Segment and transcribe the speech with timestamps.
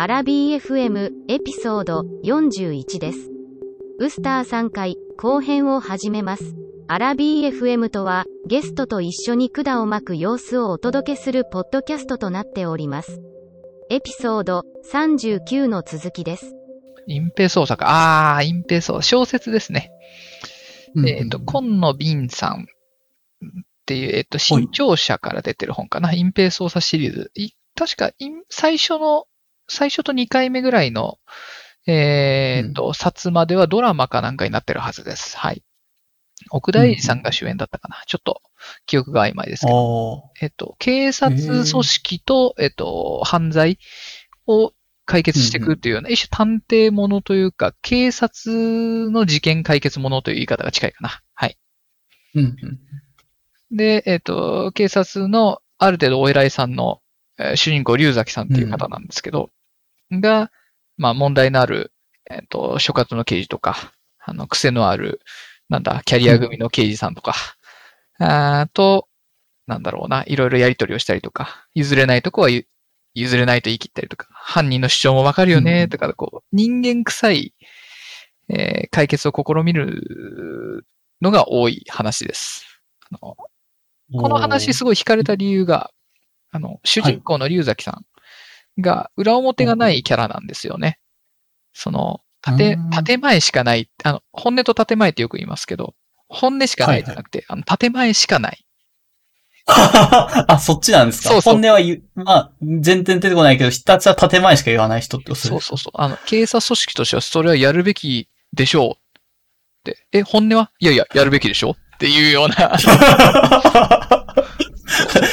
[0.00, 3.32] アラビー FM エピソード41です。
[3.98, 6.54] ウスター3回後編を始めます。
[6.86, 13.20] アラビー FM とはゲストと一緒に管を巻く様子をお届けするポッドキャストとなっております。
[13.90, 16.54] エピソード39の続きです。
[17.08, 17.88] 隠蔽捜査か。
[17.88, 19.02] ああ、隠蔽捜査。
[19.02, 19.90] 小説ですね。
[20.94, 22.66] うんえっ、と、今野敏さん
[23.42, 26.12] っていう、えっ、と、新潮社から出てる本かな。
[26.12, 27.32] 隠蔽捜査シリーズ。
[27.34, 29.24] い確か、い最初の、
[29.68, 31.18] 最初と2回目ぐらいの、
[31.86, 35.38] えっ、と、冊まではドラマかなんかになってるはずです。
[35.38, 35.62] はい。
[36.50, 38.02] 奥田英二さんが主演だったかな。
[38.06, 38.42] ちょっと、
[38.86, 40.30] 記憶が曖昧ですけど。
[40.40, 43.78] えっと、警察組織と、えっと、犯罪
[44.46, 44.72] を
[45.04, 51.22] 解決していくっていうような、一種探偵ものというか、警察の事件解決ものという言い方が近いかな。
[51.34, 51.56] はい。
[52.34, 52.78] うんうん
[53.70, 57.00] で、えっと、警察のある程度お偉いさんの、
[57.38, 59.50] えー主人公、龍崎さんっていう方なんですけど、
[60.10, 60.50] が、
[60.96, 61.92] まあ問題のある、
[62.30, 65.20] えっと、所轄の刑事とか、あの、癖のある、
[65.68, 67.34] なんだ、キャリア組の刑事さんとか、
[68.18, 69.08] あーと、
[69.66, 72.66] なんだろうな、いろいろやり取りをしたりとか、譲れないとこはゆ
[73.14, 77.54] 譲れないと言い切ったりとか、犯人の主張もわかるよね、とか、こう、人間臭い、
[78.48, 80.86] えー解決を試みる
[81.20, 82.64] のが多い話です。
[83.10, 83.36] あの
[84.20, 85.90] この話すごい惹かれた理由が、
[86.50, 88.06] あの、主人公の龍崎さん
[88.80, 90.98] が裏表がないキャラなんですよね。
[91.72, 95.94] その、建うん、建前しかない、あの、本音と建前ってよく言いますけど、
[96.28, 98.64] 本音しかないじゃなくて、あの、建前しかない。
[99.70, 101.28] あ、そっちなんですか？
[101.28, 105.92] そうそう本音は言う、まあ、全然出てこないけど、ひたすら建前しか言わない人ってそうそうそう。
[105.94, 108.92] あの、警察組織としてはそれはやるべきでしょうっ
[109.84, 110.06] て。
[110.12, 110.70] え、本音は？
[110.78, 112.78] いやいや、やるべきでしょっていうような。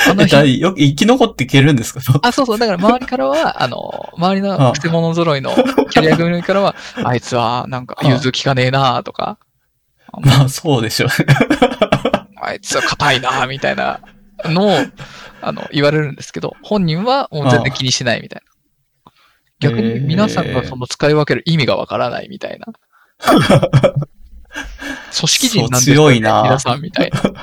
[0.09, 2.01] あのえだよく生き残っていけるんですか？
[2.23, 2.57] あ、そうそう。
[2.59, 5.51] だから周りからは、あの、周りの癖者揃いの
[5.91, 9.37] キャリア組からは、 あいつはなんか融通きかねえなとか、
[10.21, 11.09] まあ、そうでしょう。
[12.41, 13.99] あいつは硬いなみたいな
[14.45, 14.71] のを、
[15.41, 18.51] あの、言われるんですけど、本人はもう全然気にしないみたいな。
[19.59, 22.67] 逆に皆さんがその使い分ける意味がわからないみたいな。
[25.17, 27.21] 組織人なんですよ、ね、強いな皆さんみたいな。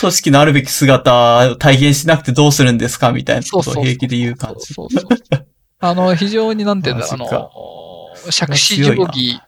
[0.00, 4.72] 組織のあるべき姿を体現しなくてどうするんですかみたいなことそうそうそうを平気で言う感じ。
[4.72, 5.46] そうそうそう。
[5.80, 7.26] あの、非常になんていうんだ、あの、
[8.30, 9.40] 杓子定規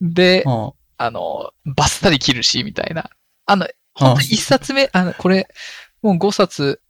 [0.00, 0.72] で、うん
[1.02, 3.08] あの、バッサリ切るし、みたいな。
[3.46, 5.48] あの、本当に一冊目、あの、これ、
[6.02, 6.82] もう5冊、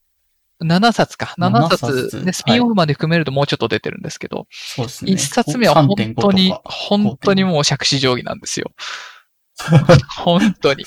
[0.63, 1.35] 7冊か。
[1.39, 5.13] 7 7冊冊で、スピンオフまで含めるともうちょっと出てるんですけど、そうですね。
[5.13, 8.73] 一冊目は本3.5当に本当にもう杓子定規なんですよ。
[10.17, 10.85] 本当に。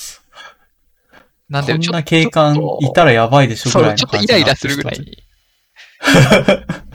[1.50, 5.24] なんで、こんちょっとな警官いたらやばいでしょぐらいのちょっとイライラするぐらいに。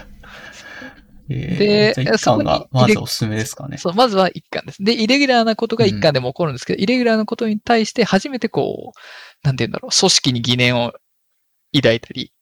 [1.31, 3.77] えーじゃあ一巻がそこにまずおすすめですかね。
[3.77, 4.83] そう、まずは一巻です。
[4.83, 10.95] で、イレギュラーなことが一巻でも起こるんですけど、イレギュラーなことに対して初めてこう、なんて言うんだろう、組織に疑念を
[11.75, 12.33] 抱いたり、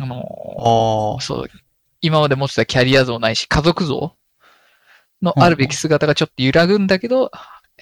[0.00, 1.20] あのああ。
[1.20, 1.48] そう、
[2.00, 4.16] 今まで持ってたキャリア像ないし、家族像
[5.22, 7.30] のあるべき姿がちょっと揺らぐんだけど、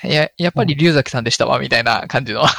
[0.02, 2.44] や、やっぱり龍崎さんでしたわ、みたいな感じの。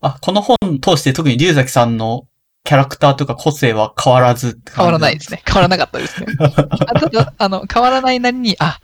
[0.00, 2.26] あ、この本通して特に龍崎さんの
[2.64, 5.42] キャラクターとか個性は変わらず変わらないですね。
[5.44, 6.26] 変わらなかったですね。
[6.38, 8.78] あただ、あの、変わらないなりに、あ、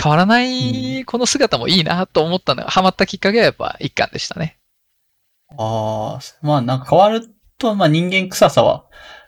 [0.00, 4.58] 変わらないこの姿もいいなと思ったのが、ハマったきっかけはやっぱ一巻でしたね。
[5.58, 7.28] ああ、まあなんか変わる
[7.62, 8.84] と、まあ人間臭さは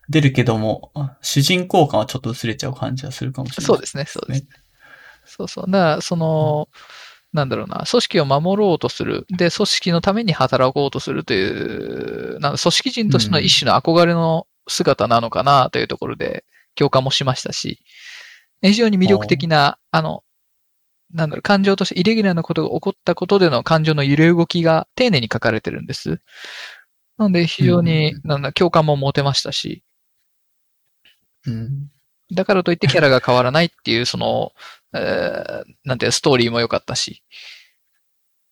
[0.08, 3.66] 出るけども、主人公感はちょっと薄れちゃう感じはするかもしれない。
[3.66, 4.48] そうですね、そうですね。
[5.24, 5.64] そうそう。
[5.70, 6.68] だから、その、
[7.32, 9.26] なんだろうな、組織を守ろうとする。
[9.30, 16.44] で、組織のために働こうとするという、なんか組織人としての一種の憧れの姿なのかなというところで
[16.74, 17.80] 共感もしましたし、
[18.62, 20.22] 非常に魅力的な、あの、
[21.12, 26.20] なんだろう、感情としてイレギュラーなことが起こったことでの感情の揺れ動きが丁寧に書かれてるんです。
[27.18, 29.82] なので、非常に、うんなんだ、共感も持てましたし、
[31.46, 31.90] うん。
[32.32, 34.52] だからといってキャラが変わらないっていう、その、
[34.94, 37.22] えーなんていうのストーリーも良かったし。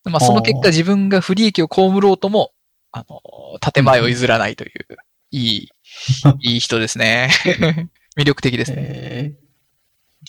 [0.05, 2.53] まあ、その結果自分が不利益を被ろうとも、
[2.91, 3.21] あの、
[3.73, 4.73] 建前を譲らないという、
[5.31, 5.69] いい、
[6.41, 7.31] いい人ですね。
[8.19, 8.77] 魅力的ですね。
[8.79, 9.52] えー、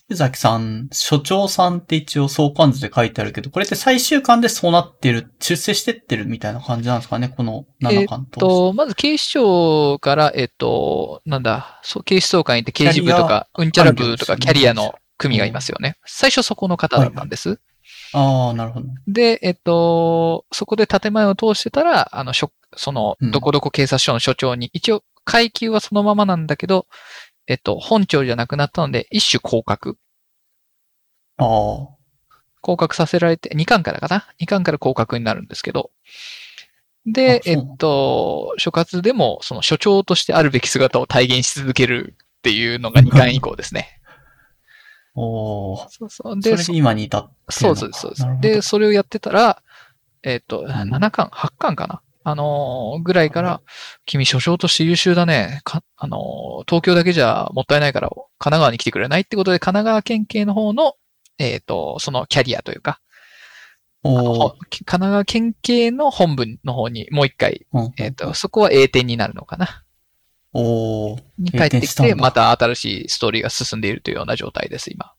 [0.09, 8.39] 龍崎さん、所長さんって一応相関図で書いてあるけど、これって最終巻でそうなってる、出世してってるみたいな感じなんですかね、この7巻と。
[8.39, 15.97] と、まず警視庁から、えっと、なんだ、そう警視総会に行って刑事部とか、うんちゃら部とかキャリアの組がいますよね。
[16.05, 17.59] 最初そこの方だったんです。
[18.13, 18.87] ああ、なるほど。
[19.07, 26.87] で、えっと、そこで建前を通してたら、あの、しょその、うんどこどこ警察署の署長に、一応、階級はそのままなんだけど、
[27.47, 29.97] えっと、本庁じゃなくなったので、一種降格。
[31.37, 32.03] ああ。
[32.61, 35.91] 降格させられて、2巻からかな ?2 巻から降格になるんですけど。
[37.05, 43.99] で、えっと、所轄でも、その所長としてあるべき姿を体現し続けるっていうのが2巻以降ですね。
[45.15, 46.39] おーそうそう。
[46.39, 49.61] で、それで今に至ってるのかそうです、そうでそれをやってたら、
[50.23, 52.01] えっ、と、ん7巻、8巻かな？
[52.23, 53.61] あのーぐらいから、
[54.05, 55.61] 君所長として優秀だね。
[55.63, 60.95] か、あのー東京だけじゃもったいないから、神奈川に来てくれないってことで、神奈川県警の方の、
[61.37, 62.99] えっ、と、そのキャリアというか、
[64.03, 64.53] 神
[64.85, 69.83] 奈川県警の本部の方にもう一回、うんえっ、と、そこは A 点になるのかな
[70.53, 75.05] おーに帰ってきて、また新しいストーリーが進んでいるというような状態です、今。
[75.05, 75.13] あ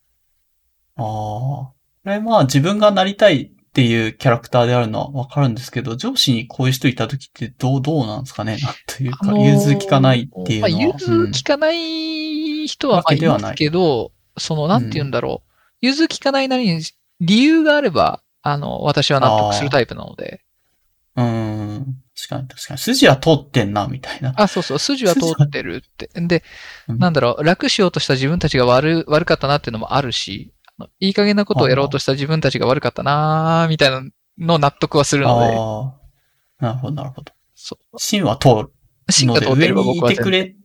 [0.97, 1.03] あ。
[1.03, 1.73] こ
[2.05, 8.57] れまあ自分がなりたいっていうキャラクターであるのはわかるんですけど、上司にこういう人いた時ってどう、どうなんですかね？
[8.63, 10.71] なんというか、融通きかないっていうのは。
[10.71, 15.51] まあ、融通きかない人はまあいますけど、その、なんて言うんだろう。
[15.81, 16.85] 融通きかないなりに
[17.21, 20.45] 理由があれば、あの、私は納得するタイプなので。
[21.17, 21.27] うん。
[21.27, 21.97] うん。
[22.17, 22.79] 確かに確かに。
[22.79, 24.35] 筋は通ってんな、みたいな。
[24.37, 26.09] あ、そうそう、筋は通ってるって。
[26.15, 26.45] で、
[26.87, 30.54] うんなんだろう、楽しようとした自分たちが悪、悪かったなっていうのもあるし、
[30.99, 34.03] いい加減なことをやろうとした自分たちが悪かったなみたいな
[34.39, 35.95] の納得はするので、あ
[36.61, 36.67] あ。
[36.67, 37.33] なるほど、なるほど。
[37.55, 37.99] そう。
[37.99, 38.73] 芯は通る
[39.11, 40.57] 芯が通ってれば上にい僕は全然てくれ。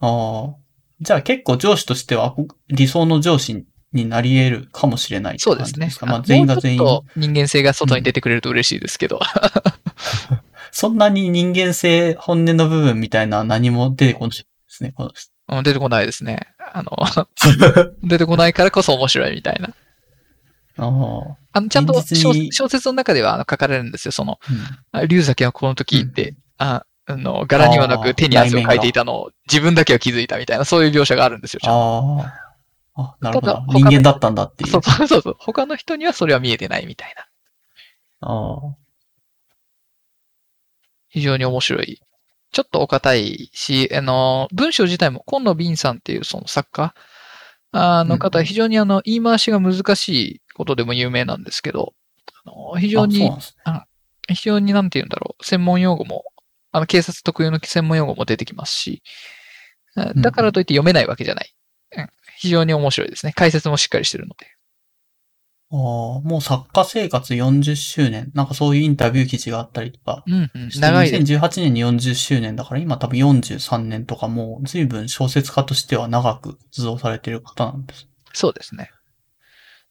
[0.00, 0.56] ああ。
[1.00, 2.34] じゃあ結構上司としては
[2.68, 5.90] 理想の上司になり得るかもしれないそうですね。
[6.02, 6.80] まあ全員が全員。
[7.16, 9.20] 人間性が外に出てくれると嬉しいですけど。
[10.72, 14.92] そんなに人間性、本音の部分みたいな何も出てこないですね。
[14.92, 16.48] この人うん出てこないですね。
[16.72, 16.96] あの、
[18.02, 19.68] 出てこないからこそ面白いみたいな。
[20.78, 21.36] あの、
[21.70, 24.12] ちゃんと小説の中ではあの書かれるんですよ。
[24.12, 31.60] その、うんあ龍崎はこの時って、あ、あの、柄にはなく手に汗をかいていたのを自分だけは気づいたみたいな、そういう描写があるんですよ。
[31.60, 32.46] ちゃんとああ。
[32.98, 33.64] あ、なるほど。
[33.68, 34.70] 人間だったんだっていう。
[34.70, 35.36] そうそうそうそう。
[35.38, 37.26] 他の人にはそれは見えてないみたいな。
[38.28, 38.74] ああ。
[41.08, 42.00] 非常に面白い。
[42.56, 46.94] ちょっとお堅いし、あの、文章自体も今野敏さんっていうその作家
[47.70, 51.92] あの方、うん非常にあの、言い回しが難しいことでも有名なんですけど、
[52.46, 53.38] あの非常にね。
[54.28, 56.24] 非常になんて言うんだろう、専門用語も、
[56.72, 59.02] あの、警察特有の専門用語も出てきますし、
[59.94, 61.54] だからといって読めないわけじゃない。
[61.98, 63.32] うん非常に面白いですね。
[63.34, 64.55] 解説もしっかりしてるので。
[65.72, 65.78] ああ、
[66.20, 68.30] もう作家生活40周年。
[68.34, 70.22] なんかそういうインタビュー記事があったりとか。
[70.26, 70.70] うんうん。
[70.78, 71.22] 長いです。
[71.34, 78.06] 2018年に40周年だから今多分43年とかもう随分小説家としては長く活動されている方なんです。
[78.32, 78.90] そうですね。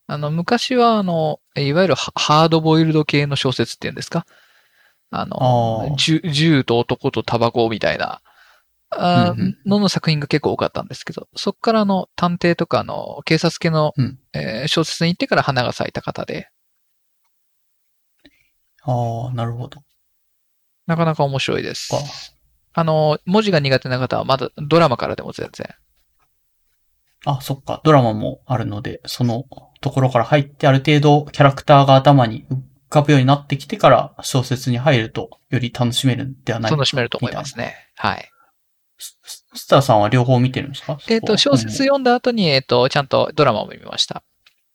[0.07, 4.25] あの、昔は、あの、いわゆるハハードボイルド系の小説っていうんですか？
[5.11, 8.21] あの銃と男とタバコみたいな、
[8.97, 16.49] あのの作品が結構多かったんですけど、そこからあの探偵とかの警察系の、うんえー小説に行ってから花が咲いた方で、
[18.83, 19.81] ああ、なるほど。
[20.85, 21.97] なかなか面白いですか。
[22.73, 25.67] あの、文字が苦手な方はまだドラマからでも全然。
[27.25, 27.81] あ、そっか。
[27.83, 29.45] ドラマもあるので、その
[29.81, 32.57] ところから入ってある程度キャラクターが頭に浮
[32.89, 37.75] かぶようになってきてから小説に入るとより楽しめるんではないか楽しめると思いますね。
[37.95, 38.29] はい。
[38.97, 39.17] ス
[39.53, 40.97] スターさんは両方見てるんですか？
[41.07, 44.23] えっ、と、小説よ読んだ後に、えっ、と、ちゃんとドラマも見ました。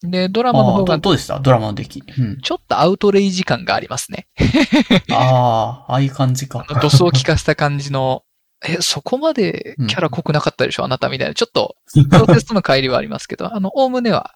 [0.02, 1.38] で、ドラマの方がどうでした？
[1.40, 2.02] ドラマの出来。
[2.18, 2.38] うん。
[2.40, 4.28] ちょっとアウトレイジ感がありますね。
[5.12, 6.64] ああ、ああいう感じか。
[6.68, 8.24] あの、ドスを聞かせた感じの、
[8.66, 11.34] え、そこまでキャラ濃くなかったでしょ、あなたみたいな。
[11.34, 14.34] ちょっと、 小説との乖離はありますけど、あの、おおむねは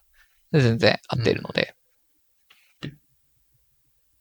[0.51, 1.75] 全然合っているので。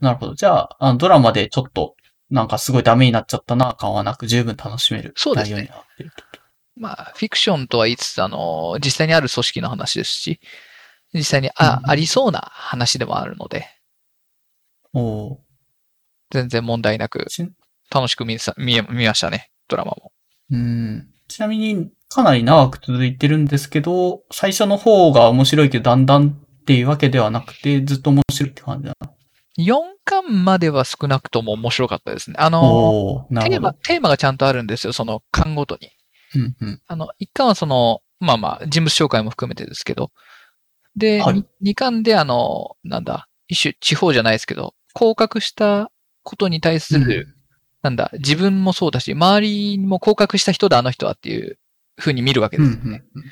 [0.00, 0.34] なるほど。
[0.34, 1.93] じゃあ、あのドラマでちょっと、
[2.34, 6.24] なんかすごいダメになっちゃったな、感はなく十分楽しめるそうですね内容になっていると。
[6.76, 10.40] まあ、フィクションとは言いつつ、あの、実際にある組織の話ですし、
[11.12, 13.66] 実際に、あ、うんありそうな話でもあるので、
[14.92, 15.38] おー
[16.32, 17.48] 全然問題なくち
[17.92, 20.12] 楽しく見さ見え見ましたね、ドラマも。
[20.50, 21.08] うん。
[21.28, 29.12] ちなみに、かなり長く続いてるんですけど、最初の方が面白いけど、だんだんっていうわけではなくて、ずっと面白いって感じだな。
[29.58, 32.36] 4巻までは少なくとも面白かったですね。
[32.38, 33.74] あの、テーマ、。
[33.74, 35.90] テーマがちゃんとあるんですよ、その巻ごとに。
[36.34, 36.82] うんうん。
[36.86, 40.10] あの、一巻はその、まあまあ、人物紹介も含めてですけど、
[40.96, 45.90] で、はいに二巻であの、なんだ、一種地方じゃないですけど、降格した
[46.22, 47.36] ことに対する、
[47.82, 51.58] なんだ、自分もそうだし、周りにも降格した人だ、あの人はっていう
[51.96, 53.04] 風に見るわけうんですよね。
[53.14, 53.28] うんうん。
[53.28, 53.30] だ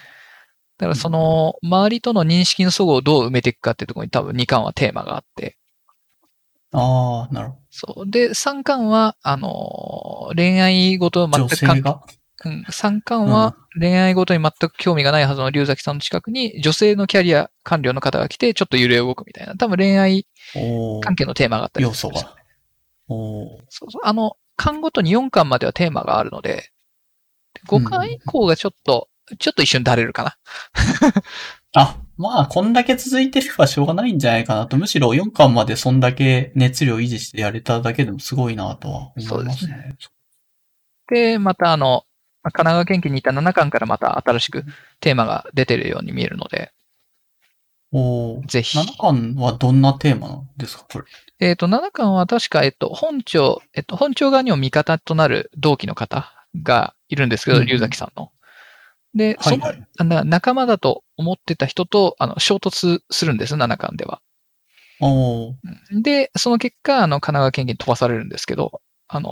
[0.80, 5.56] からその、周りとの認識の齟齬をどう埋めていくかっていうところに多分2巻はテーマがあって、
[6.72, 8.10] ああ、なるほそう。
[8.10, 11.94] で、3巻は、あの、恋愛ごと全く関係
[12.44, 19.56] うん、3巻は恋愛ごとに全く興味がないはずの龍崎さんの近くに女性のキャリア官僚の方が来てちょっと揺れ動くみたいな。
[19.56, 20.26] 多分恋愛
[21.02, 22.34] 関係のテーマがあったり要素が。
[23.68, 24.00] そうそう。
[24.02, 26.72] あの、巻ごとに4巻まではテーマがあるので、
[27.68, 30.36] 5巻以降がちょっと、ちょっと一瞬だれるかな。
[31.74, 34.76] あ、まあ、こんだけ続いてればしょうがないんじゃないかなと。
[34.76, 39.96] むしろ4巻までそんだけ熱量維持してやれただけでもすごいなとは思いますね。
[41.08, 42.04] で、またあの、
[42.42, 44.64] まあ神奈川県警にいた7巻からまた新しく
[45.00, 46.72] テーマが出てるように見えるので、
[47.92, 48.78] おーぜひ。
[48.78, 51.04] 7巻はどんなテーマなんですかこれ？
[51.40, 58.30] えっ、と、7巻は確か、えっと、本庁、えっと、本庁側にも味方となる同期の方がいるんですけど、うん龍崎さんの。
[59.14, 59.86] で、その、はいはい。
[59.98, 64.20] あの仲間だと思ってた人と、あの、衝突するんです、7巻では。
[66.02, 69.30] で、その結果、あの、神奈川県警に飛ばされるんですけど、あの、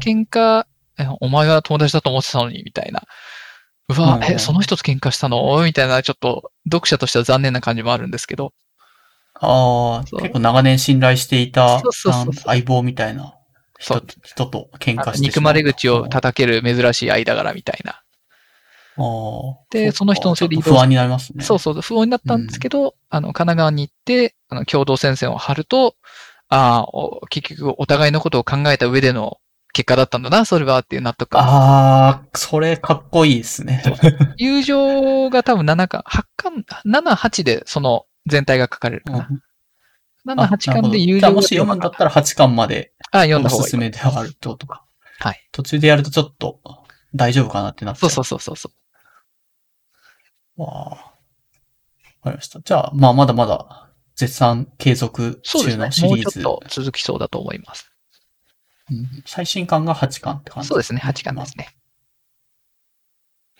[0.00, 0.66] 喧嘩、
[0.98, 3.02] えお前は友達だと思ってたのに、みたいな。
[3.88, 5.62] うわう、んえ、その人と喧嘩したの？
[5.64, 8.52] みたいな、ちょっと、読者としては残念な感じもあるんですけど、
[9.40, 13.34] ああ、結構長年信頼していた相棒みたいな
[13.78, 15.18] 人人と喧嘩してしまう。
[15.20, 18.03] 憎まれ口を叩ける珍しい間柄みたいな。
[19.70, 21.44] でその人のせいでちょっと不安になりますね。
[21.44, 25.96] そうそう、不穏になったんですけど、あの、神奈川に行って、あの、共同戦線を張ると、
[26.48, 29.38] ああ、お結局お互いのことを考えた上での
[29.72, 31.42] 結果だったんだな、それはっていう納得感。
[31.42, 33.82] ああ、それかっこいいですね。
[34.38, 39.28] 友情が多分7巻、8巻、7、8でその全体が書かれるかな。
[40.26, 43.90] 7、あ8巻で友情がじゃあもし読むんだったら8巻まであ読んだおすす方がいい。
[43.90, 44.84] めではあるってことか。
[45.18, 45.48] はい。
[45.50, 46.60] 途中でやるとちょっと
[47.14, 48.00] 大丈夫かなってなって。
[48.00, 48.83] そうそうそうそうそう。
[50.56, 50.90] わあ。
[50.90, 50.96] わ
[52.24, 52.60] かりました。
[52.60, 56.08] じゃあ、まあまだまだ絶賛継続そうですね中の。
[56.08, 56.40] シリーズ。
[56.40, 57.90] もうちょっと続きそうだと思います。
[58.90, 61.68] うん最新巻が8巻って感じそうですね、8巻ですね。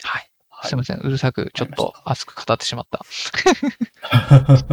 [0.03, 0.31] はい。
[0.51, 0.99] はいすいません。
[0.99, 3.01] うるさく、ちょっと熱く語ってしまった。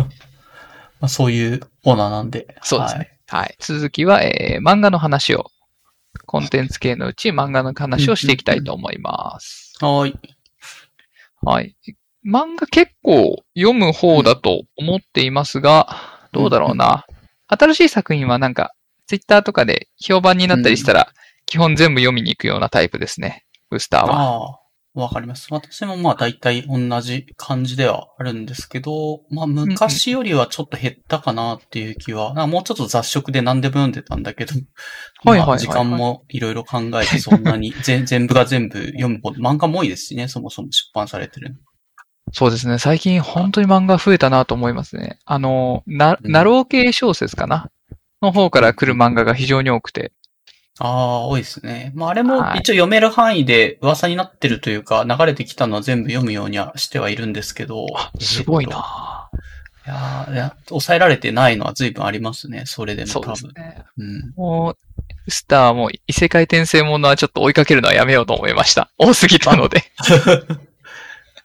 [0.99, 2.57] まあそういうコーナーなんで。
[2.61, 3.19] そうですね。
[3.27, 3.55] はい。
[3.59, 5.51] 続きは、えー漫画の話を、
[6.25, 9.73] コンテンツ系のうち漫画の話をしていきたいと思います。
[9.79, 10.19] はい。
[11.41, 11.75] ははい。
[12.23, 12.29] い。
[12.29, 15.87] 漫画結構読む方だと思っていますが、
[16.31, 17.05] どうだろうな。
[17.47, 18.73] 新しい作品はなんか、
[19.07, 21.11] ツイッターとかで評判になったりしたら、
[21.45, 23.45] 基本全部読みに行くようなタイプですね。
[23.69, 24.21] ブースターは。
[24.21, 24.59] ああ、
[24.93, 25.47] わかります。
[25.51, 34.53] 私もまあ大体同じ感じではあるんですけど、まあ昔よりはちょっと減ったかなっていう気は、なんかもうちょっと雑食で何でも読んでたんだけど、
[35.23, 41.55] はい時間もいろいろ考えてそんなに全全部が全部読むほど、漫画も多いですしね、そもそも出版されてる。
[42.31, 42.79] そうですね。
[42.79, 45.19] 最近本当に漫画増えたなと思いますね。
[45.25, 47.69] あの、な、うんナロー系小説かな？
[48.21, 50.13] の方から来る漫画が非常に多くて。
[50.79, 51.91] ああ、多いですね。
[51.93, 57.85] まああれもはい一応読める範囲で噂になってるというか、流れてきたのは全部読むようにはしてはいるんですけど。
[57.95, 59.29] あ、すごいえっとな、
[59.85, 63.33] いやーいや抑えられてないのは随分ありますね、それでもそう多分。
[63.33, 63.83] ですね。
[63.97, 64.33] うん。
[64.35, 64.77] もう、
[65.31, 68.89] スターも異世界転生ものはちょっと追いかけるのはやめようと思いました。
[68.97, 69.83] 多すぎたので。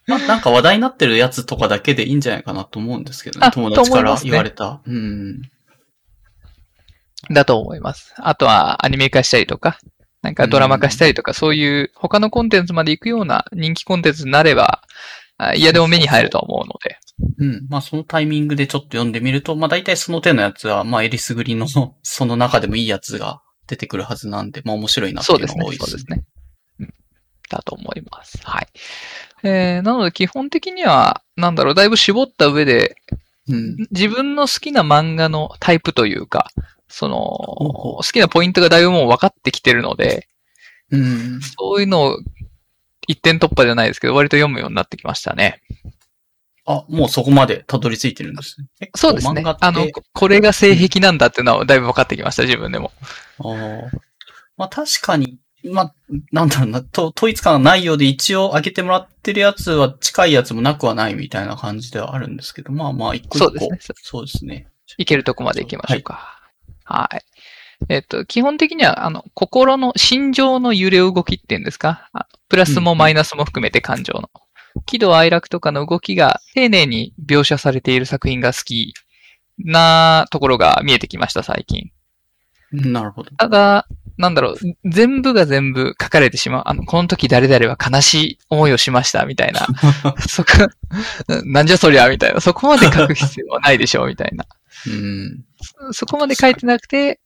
[0.07, 3.47] ななんか話題になってるやつとかだけでいいんじゃないかなと思うんですけどね。
[3.47, 4.81] あ友達から言われた。
[4.87, 5.43] うん。
[7.31, 8.15] だと思います。
[8.19, 9.79] あとはアニメ化したりとか、
[10.23, 14.83] なんかドラマ化したりとか、そういう他のコンテンツまで行くような人気コンテンツになれば、
[15.39, 16.99] あ嫌でも目に入ると思うので。
[17.39, 17.67] うん。
[17.69, 25.79] まあそのタイミングでちょっと読んでみると、まあ大体その手のやつは、まあえりすぐりの、その中でもいいやつが出てくるはずなんで、まあ面白いなっていううのが多い。
[25.79, 26.25] ですそうですね。
[26.81, 26.95] うん。
[27.51, 28.39] だと思います。
[28.45, 28.67] はい。
[29.47, 32.97] えー、なので基本的には、なんだろう、だいぶ絞った上で、
[33.49, 33.77] うん。
[33.91, 36.51] 自分の好きな漫画のタイプというか、
[36.89, 40.29] その、好きなポイントがだいぶもう分かってきてるので、
[40.91, 41.41] うん。
[41.41, 42.19] そういうのを
[43.07, 45.63] 一点突破じゃないですけど、割と読むようになってきましたね。
[46.65, 48.91] あ、もうそこまでたどり着いてるんですね。
[48.97, 52.93] そうですねあの、ここれが性癖なんだっていうのはだいぶ分かってきました、自分でも。
[53.39, 53.83] あー
[54.57, 55.39] まあ確かに、
[55.73, 55.95] まあ、
[56.33, 63.51] なんだろうな、と統一感がないようで一応上げてもらってるやつは近いやつもなくはないみたいな感じではあるんですけど、まあまあ一個一個。
[63.51, 63.79] そうですね。
[64.03, 64.69] そうですね。
[64.99, 66.41] いけるとこまで行きましょうか。
[66.85, 67.21] はい。
[67.89, 72.09] えっと、基本的には、あの、心の、心情の揺れ動きっていうんですか？
[72.13, 74.31] あプラスもマイナスも含めて感情の。
[74.87, 78.95] 喜怒哀楽とかの動きが丁寧に描写されている作品が好き
[79.59, 81.91] なところが見えてきました、最近。
[82.73, 83.31] うんなるほど。
[83.37, 83.87] ただ、
[84.19, 86.63] なんだろう、全部が全部書かれてしまう。
[86.67, 89.67] あの、この時誰々は悲しい思いをしました、みたいな。
[90.27, 90.51] そこ、
[91.45, 92.41] なんじゃそりゃ、みたいな。
[92.41, 94.47] そこまで書く必要はないでしょう、みたいな。
[94.87, 95.45] うん。
[95.93, 97.21] そこまで書いてなくて、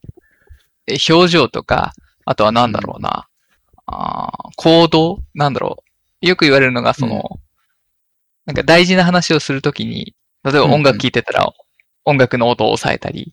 [0.87, 1.92] え表情とか、
[2.25, 3.26] あとはなんだろうな。
[3.87, 5.82] あ行動なんだろ
[6.23, 6.26] う。
[6.26, 7.40] よく言われるのが、その、
[8.47, 11.52] なんか大事な話をするときに、例えば音楽聴いてたら、
[12.04, 13.32] 音楽の音を抑えたり、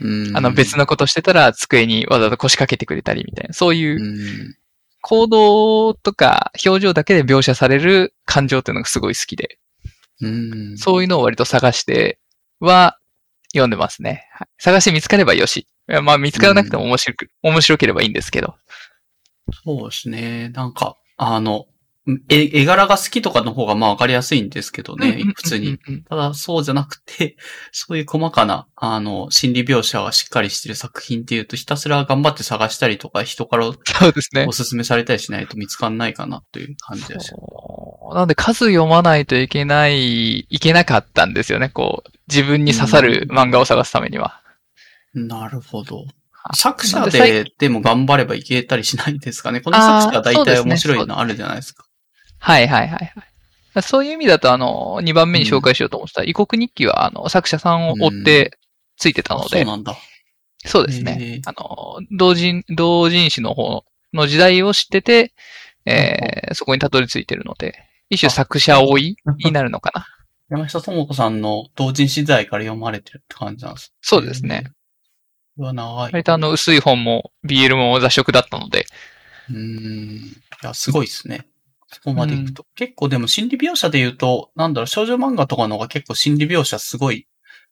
[0.00, 4.54] あの別のことしてたら机にわざわざ腰掛けてくれたりみたいな、そういう
[5.00, 9.58] 行動とか表情だけで描写される感情っていうのがすごい好きで、
[10.76, 12.18] そういうのを割と探して
[12.60, 12.98] は
[13.52, 14.26] 読んでますね。
[14.58, 15.66] 探して見つかればよし。
[16.02, 18.54] まあ見つからなくても面白く、面白ければいいんですけど。
[19.64, 20.48] そうですね。
[20.48, 21.66] なんか、あの、
[22.28, 25.78] 絵絵柄が好きとかの方がまあわかりやすいんですけどね、普通に。
[26.08, 27.36] ただそうじゃなくて、
[27.72, 34.44] そういう細かな、あの、心理描写がしっかりしてる作品っていうと、ひたすら頑張って探したりとか、人からそうですね。
[34.46, 37.36] おすすめされたりしないと見つかんないかなという感じでした。
[38.14, 44.42] なんで数読まないといけない、いけなかったんですよね、こう、自分に刺さる漫画を探すためには。
[45.14, 46.04] なるほど。
[46.54, 49.62] 作者で、でも頑張ればいけたりしないんですかね。
[49.62, 51.86] この作者は大体面白いのあるじゃないですか。
[52.44, 53.12] はいはいはい
[53.72, 53.82] はい。
[53.82, 58.58] そういう意味だと、あの、2番目に紹介しようと思ってた、異国日記は、あの、作者さんを追って
[58.98, 59.96] ついてたので、そうなんだ。
[60.66, 61.40] そうですね。
[61.46, 65.32] あの、同人、同人誌の方の時代を知ってて、
[65.86, 67.74] えー、そこにたどり着いてるので、
[68.10, 70.06] 一種作者追いになるのかな。
[70.50, 74.64] 山下智子さんの同人誌時代から読まれてるって感じなんですそうですね。
[75.56, 76.12] うわ、長い。
[76.12, 78.84] 割とあの、薄い本も BL も雑食だったので。
[79.50, 79.56] うん。
[79.56, 80.32] い
[80.62, 81.46] や、すごいですね。
[81.94, 82.62] そこまでいくと。
[82.62, 87.26] うん、結構でも心理描写で言うと、なんだろう、少女漫画とかの方が結構心理描写すごい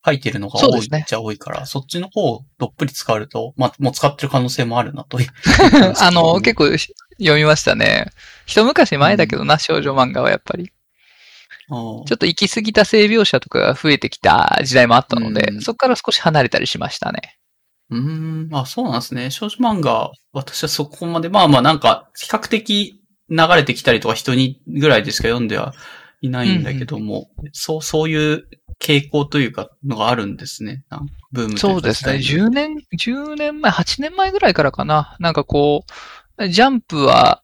[0.04, 5.28] 書いてるのが多いっちゃ多いから、そ、ね,、っちの方をどっぷり使うと、まあ、もう使ってる可能性もあるなという。
[6.00, 8.06] あの、結構読みましたね。
[8.46, 10.72] 一昔前だけどな、うん、少女漫画はやっぱり。
[11.68, 17.38] ちょっと行き過ぎた性描写とかが増えてきた時代もあったので、うん、そこから少し離れたりしましたね。
[17.90, 19.30] うん、あ、そうなんですね。
[19.30, 23.01] 少女漫画、私はそこまで、まあまあなんか、比較的
[23.32, 25.74] 流れてきたりとか人にぐらいでしか読んでは
[26.20, 28.46] いないんだけども、うんうん、そう、そういう
[28.78, 30.84] 傾向というか、のがあるんですね。
[31.32, 32.14] ブームそうですね。
[32.14, 35.16] 10年、10年前、8年前ぐらいからかな。
[35.18, 35.84] なんかこ
[36.38, 37.42] う、ジャンプは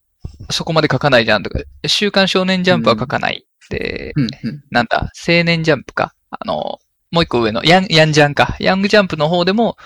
[0.51, 3.47] そこまで書かないじゃんとか、週刊少年ジャンプは書かない。
[3.71, 6.15] うん、で、うんうん、なんだ、青年ジャンプか。
[6.31, 6.79] あの、
[7.11, 8.57] もう一個上の、ヤン、ヤンジャンか。
[8.61, 9.77] ヤングジャンプの方でも、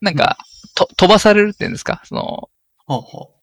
[0.00, 0.36] なんか、
[0.74, 2.02] と、飛ばされるっていうんですか？
[2.04, 2.50] その、
[2.86, 3.37] ほうほう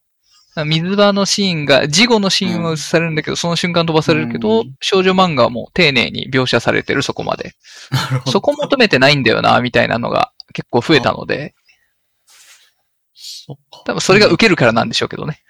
[0.64, 7.56] 水場のシーンが、事後のシーンは映されるんだけど、うん、その瞬間飛ばされるけど、うん、少女漫画はもう丁寧に描写されてる、そこまで。
[8.32, 11.56] そこ求めてないんだよな、みたいなのが結構増えたので。
[13.86, 15.42] 多分それが受けるからなんでしょうけどね。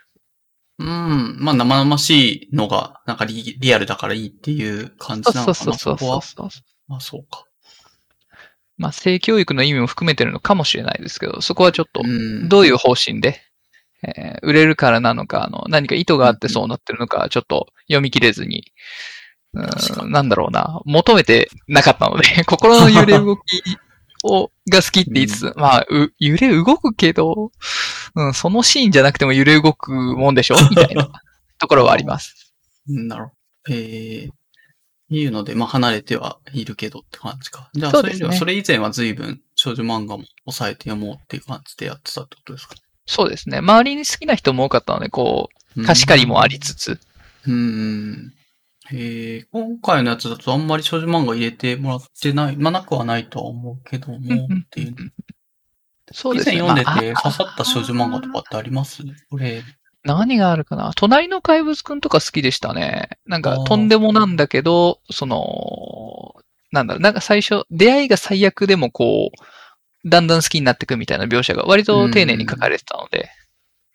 [0.79, 1.37] うん。
[1.39, 5.53] まあ生々しいのが、なんかリリアルだからいいっていう感じなのかな。
[5.53, 6.49] そうそうそうそう
[6.87, 7.45] まあそうか。
[8.77, 12.01] まあ性教育の意味も含めてるのかもしれないですけど、そこはちょっと、
[12.49, 13.41] どういう方針で
[14.07, 18.71] えー、売れるからなのか、あの、何か意図があってそうなってるのか、ちょっと読み切れずに、
[19.53, 23.41] うん、なんだろうな、求めてなかったので、 心の揺れ動き
[24.23, 25.85] を、が好きって言いつつ、うん、まあ、
[26.19, 27.51] 揺れ動くけど、
[28.15, 30.55] うん、そのシーンじゃなくても揺れ動くもんでしょ？
[30.69, 31.09] みたいな
[31.59, 32.53] ところはあります。
[32.87, 33.35] なるほど。
[33.69, 37.69] ええー、いうので、まあ離れてはいるけどって感じか。
[37.73, 43.59] じゃあ、それ、ね、それ以前は随分少女漫画も抑えて読もうっていう感じでやってたってことですかそうですね。
[43.59, 46.99] 周りに好きな人も多かったので、こう、貸し借りもありつつ。
[47.47, 48.33] うん。
[48.91, 54.19] へえ、今回のやつだとあんまり少女漫画入れてもらってない、まあなくはないとは思うけども、っ
[54.69, 54.95] ていう。
[56.11, 56.57] そうですね。
[56.57, 59.03] 以前読んでて刺さった少女漫画とかってあります？
[59.29, 59.63] これ。
[60.03, 60.91] 何があるかな？
[60.95, 63.09] 隣の怪物くんとか好きでしたね。
[63.25, 66.35] なんか、とんでもなんだけど、その、
[66.71, 69.37] なんだろう、なんか最初、出会いが最悪でもこう、
[70.05, 73.29] だんだん好きになっていくみたいな描写が割と丁寧に書かれてたので。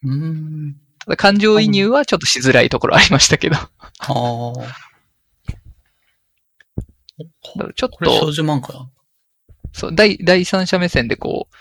[0.02, 0.76] うん。
[0.98, 3.56] ただ感情移入はちょっとしづらいところありましたけど。
[3.56, 3.68] あ
[4.00, 4.10] あ。
[7.74, 8.10] ちょっと。
[8.18, 8.88] 少女漫画？
[9.72, 11.54] そう、第、第三者目線でこう、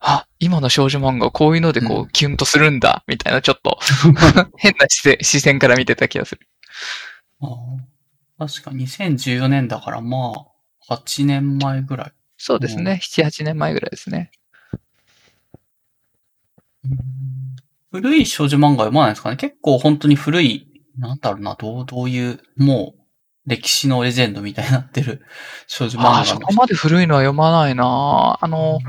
[0.00, 3.78] あ、今の少女漫画こういうのでこう、うん、キュンとするんだ、みたいなちょっと
[4.58, 6.48] 変な視線視線から見てた気がする。
[7.40, 8.46] ああ。
[8.46, 10.32] 確か2014年だからま
[10.88, 12.12] あ、8年前ぐらい。
[12.44, 12.98] そうですね。
[13.00, 14.32] 7、8年前ぐらいですね。
[17.92, 19.36] 古い少女漫画読まないですかね？
[19.36, 20.66] 結構本当に古い、
[20.98, 23.00] なんだろうな、どう、どういう、もう、
[23.46, 25.24] 歴史のレジェンドみたいになってる
[25.68, 26.18] 少女漫画。
[26.22, 28.80] あそこまで古いのは読まないなあの、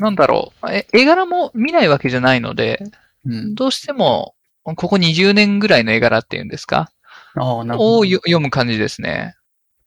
[0.00, 0.72] なんだろう。
[0.72, 2.82] え、絵柄も見ないわけじゃないので、
[3.24, 6.90] うん、どうしても、ここ20年ぐらいの絵柄っていうんですか？
[7.36, 7.98] ああ、なるほど。
[8.00, 9.36] を読む感じですね。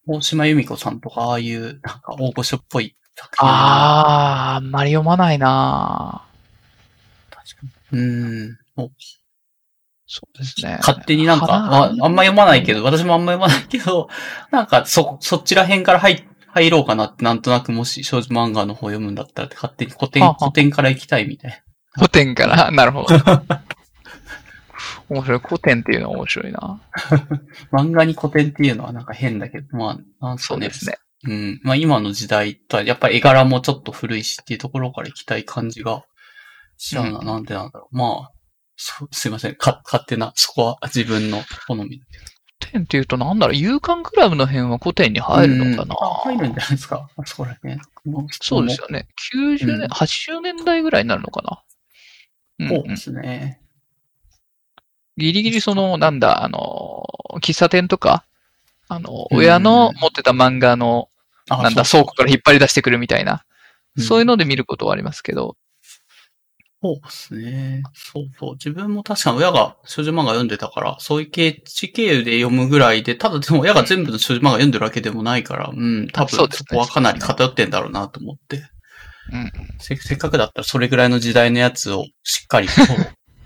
[0.06, 3.48] 大島由美子さんとか、ああいう、なんか大御所っぽい作品。
[3.48, 6.22] ああ、あんまり読まないな
[7.30, 8.00] 確かに。
[8.00, 8.58] うん。
[10.06, 10.76] そうですね。
[10.80, 14.08] 勝手になんか、花ああんま読まないけど、私もあんま読まないけど、
[14.50, 21.62] なんかそ、そっちら辺から入、入ろうかなって、なんとなくもし少女漫画の方読むんだったらって勝手に古典、古典から行きたいみたい
[21.94, 23.08] 古典から、 なるほど。
[25.08, 25.38] 面白い。
[25.38, 26.58] 古典っていうのは面白いな。
[26.60, 26.80] な。
[27.72, 30.60] 漫画に古典っていうのはなんか変だけど、まあ、なんすかね。
[30.66, 30.96] そうですね。
[31.26, 31.60] うん。
[31.62, 36.04] まあ今の時代とは、やっぱり絵柄もちょっと古いしっていうところから行きたい感じが
[36.76, 37.18] しちゃうな。
[37.18, 37.96] うんなんでなんだろう。
[37.96, 38.32] まあ、
[38.76, 39.54] そすいません。
[39.54, 42.02] か、勝手な、そこは自分の好み。
[42.60, 45.94] 古典っていうとなんだろう、勇敢クラブの辺は古典に入るのかな、
[46.24, 47.08] 入るんじゃないですか。
[47.16, 47.78] あそこら辺。
[48.30, 49.06] そうですよね。
[49.32, 51.42] 90年、うん80年代ぐらいになるのか
[52.58, 53.60] な、うんそうですね。
[55.16, 57.04] ギリギリその、なんだ、あの、
[57.40, 58.24] 喫茶店とか、
[58.88, 61.08] あの、うん親の持ってた漫画の、
[61.48, 63.44] あなんだ、倉庫から引っ張り出してくるみたいな、
[63.96, 65.56] うんそういうので見ることはありますけど、
[66.84, 67.82] そうですね。
[67.94, 68.52] そうそう。
[68.54, 78.64] 自分も確かに親が少女漫画読んでたから、そういう系、地経由で読むぐらいで、ただでも親が全部の少女漫画読んでるわけでもないから、うん、多分そこはかなり偏ってんだろうなと思って。
[79.32, 79.52] うん。
[79.78, 82.74] せ せっかくだったらそれぐらいの時代のやつをしっかりと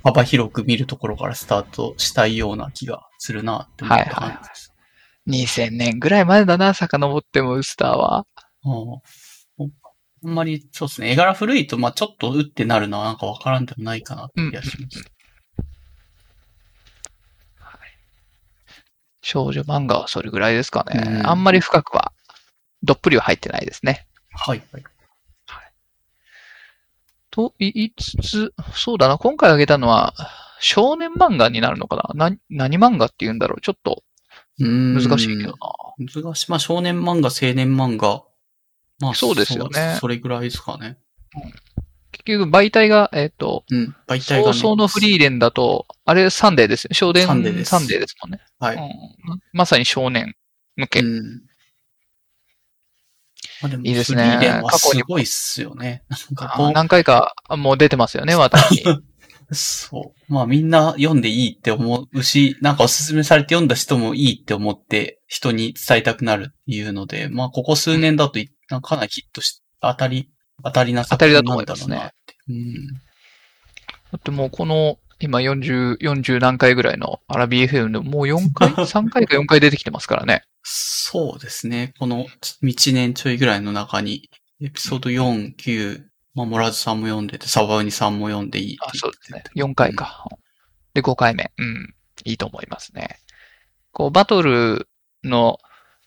[0.03, 4.75] 幅広く見るところからスタートしたいような気がするなって思った感じです。
[5.29, 8.27] 2000年ぐらい前だな、遡ってもウスターは。
[8.65, 9.69] うん
[10.25, 11.13] あんまり、そうですね。
[11.13, 15.05] 絵柄古いと、まあちょっとうってなるのはなんかわからんでもないかなって気がします。
[19.23, 21.03] 少女漫画はそれぐらいですかね。
[21.21, 22.13] うんあんまり深くは、
[22.83, 24.07] どっぷりは入ってないですね。
[24.31, 24.85] はい、はい。
[27.39, 30.13] と言いつつ、そうだな、今回挙げたのは、
[30.59, 32.31] 少年漫画になるのかな？
[32.31, 33.61] な何漫画って言うんだろう？
[33.61, 34.03] ちょっと
[34.59, 35.57] 難難しいけどな。
[35.99, 36.51] 難しい。
[36.51, 38.25] まあ少年漫画、青年漫画。
[38.99, 40.99] まあそうですよねそそれぐらいですかね。
[42.11, 43.95] 結局、媒体が、えっ、と、うん。
[44.09, 44.59] 媒体が、ね。
[44.59, 46.89] 葬送のフリーレンだと、あれサンデーですよ。
[46.93, 48.41] 少年サンデーですサンデーですもんね。
[48.59, 48.77] はい。
[48.77, 50.35] うんまさに少年
[50.75, 51.01] 向け。
[51.01, 51.43] うん。
[53.63, 56.03] まあでもいいですね過去にもすごいっすよね。
[56.75, 59.03] 何回かもう出てますよね、私に。
[59.51, 60.33] そう。
[60.33, 70.29] まあみんな読んでいいって思うし、なんかおすすめされて読んだ人もいいって思って人に伝えたくなるっていうので、まあここ数年だといなんかかなりヒットし、当たり、
[70.63, 72.13] 当たりな当たりだとなんだ思いますね。
[72.49, 72.75] うん。
[72.75, 80.45] だってもうこの、今40、40何回ぐらいのアラビ FM でもう4回 ?3 回か4回出てきてますからね。
[80.63, 81.95] そうですね。
[81.99, 82.27] この
[82.63, 86.03] 1年ちょいぐらいの中に、エピソード4、9、
[86.35, 89.43] まあ、モラズさんも読んでて、サバウニさんも読んでいいあ、言そうですね。
[89.57, 90.29] 4回か。
[90.95, 91.51] で、5回目。
[91.59, 91.95] うん。
[92.25, 93.19] いいと思いますね。
[93.93, 94.89] こう、バトル
[95.25, 95.59] の、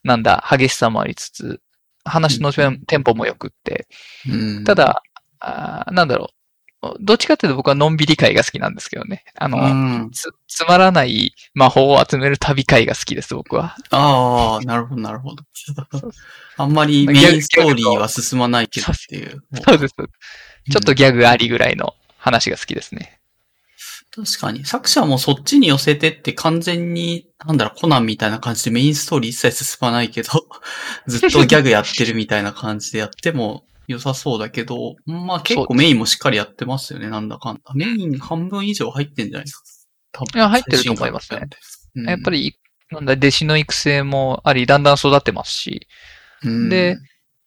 [0.03, 1.61] なんだ、激しさもありつつ、
[2.05, 3.87] 話のテンポも良くって、
[4.29, 4.63] うん。
[4.63, 5.01] ただ、
[5.39, 6.40] あーなんだろう。
[6.99, 9.23] どっちかっていうと僕はのんびり会が好きなんですけどね。
[9.35, 9.61] あの、う
[10.07, 10.11] ん。
[10.11, 13.75] つ、つまらない魔法を集める旅会が好きです、僕は。
[13.91, 15.43] ああ、なるほど、なるほど。
[16.57, 19.43] あんまりメインストーリーは進まないけどっていう。
[19.63, 19.95] そうです。
[19.95, 23.19] ちょっとギャグありぐらいの話が好きですね。
[24.13, 24.65] 確かに。
[24.65, 30.29] 作者もそっちに寄せてって完全に、なんだろう、コナンみたいな感じでメインストーリー一切進まないけど、
[31.07, 37.61] ずっとギャグやってるみたいな感じでやっても良さそうだけど、まあ結構メインもしっかりやってますよね、なんだかんだ。
[37.75, 39.63] メイン半分以上入ってんじゃないですか。
[40.13, 41.47] 多分いや入ってると思いますね。
[41.95, 42.57] うんやっぱ、り、
[42.89, 45.87] なんだ、弟子の育成もあり、だんだん育ってますし、
[46.43, 46.97] うんで、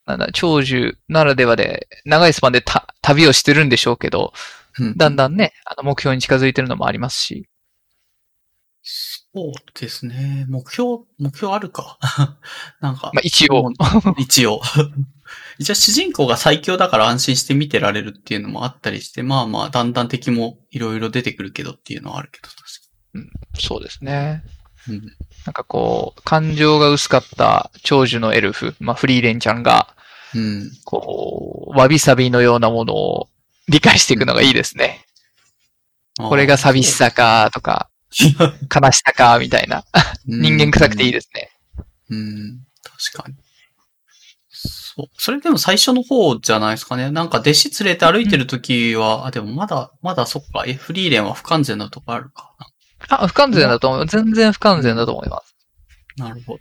[0.07, 4.33] なんだ、長寿ならではで、長いスパンでた旅をしてるんでしょうけど、
[4.79, 7.49] うんだんだんね、あの目標に近づいてるのもありますし、
[8.85, 10.45] そうですね。
[10.49, 11.99] 目標、目標あるか。
[12.81, 13.73] なんか、まあ一応、
[14.19, 14.61] 一応。
[15.59, 22.65] 一応主人公が最強だから安心して見てられるっていうのもあったりして、まあまあ、だんだん敵もいろいろ出てくるけどっていうのはあるけど、確
[23.59, 24.43] そうですね。
[24.89, 25.03] うん
[25.47, 29.95] なんかこう、感情が薄かった長寿のエルフ、まあフリーレンちゃんが、
[30.35, 30.71] うん。
[30.85, 33.29] こう、わびさびのようなものを
[33.69, 35.05] 理解していくのがいいですね。
[36.17, 39.85] これが寂しさかとか、 悲しさかみたいな。
[40.25, 41.51] 人間臭くていいでですね。
[41.77, 42.15] す。
[42.15, 42.61] うん。
[43.13, 43.37] 確かに。
[44.97, 45.07] そう。
[45.19, 47.11] それでも最初の方じゃないですかね。
[47.11, 50.65] なんか弟子連れて歩いてる時は、あ、でもまだ、まだそっか。
[50.67, 52.55] え、フリーレンは不完全なとこあるか
[53.09, 54.07] あ、不完全だと思う。
[54.07, 55.57] 全然不完全だと思います。
[56.17, 56.29] な。
[56.29, 56.59] なるほど。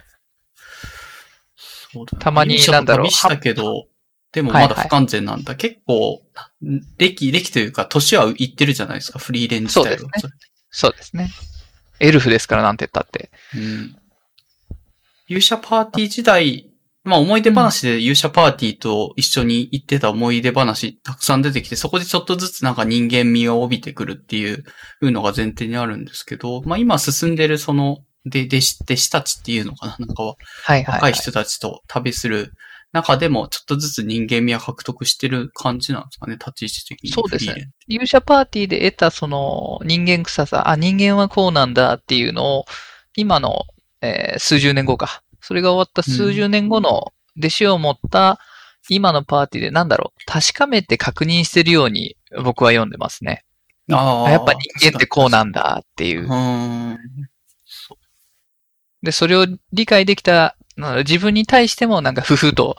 [1.93, 3.85] そうだねたまになんだろう旅したけど、
[4.31, 5.55] でもまだ不完全なんだ。
[5.55, 6.23] 結構、
[6.97, 9.97] 歴、歴というか、年はいってるじゃないですか、フリーレン自体は。
[9.99, 10.27] そうです
[10.71, 11.29] そうですね。
[11.99, 13.29] エルフですからなんて言ったって。
[13.55, 13.95] うん。
[15.27, 16.72] 勇者パーティー時代
[17.03, 24.63] まあ思い出話で勇者パーティーと一緒に行ってた思い出話たくさん出てきて、そこでちょっとずつなんか人間味を帯びてくるっていう
[25.01, 32.53] のが前提にあるんですけど、まあ今進んでるその、で、弟子、弟子たちっていうのかななんかは、はいはい、若い人たちと旅する
[32.93, 37.09] 中でも、ちょっとずつ人間味は獲得してる感じなんですかね、立ち位置的に。
[37.09, 37.71] そうですね。
[37.87, 42.65] 勇者パーティーで得たその人間臭さ、あ、人間はこうなんだっていうのを、
[43.15, 43.65] 今の、
[44.01, 45.22] えー、数十年後か。
[45.43, 48.39] それが終わった数十年後の弟子を持った
[48.89, 53.43] 今のパーティーでなんだろう、確かめて確認してるように僕は読んでますね。
[53.91, 54.31] ああ。
[54.31, 56.31] やっぱ人間ってこうなんだっていう。
[56.31, 56.97] うん
[59.03, 62.77] で、それを理解できた、自分に対してもなんかふふと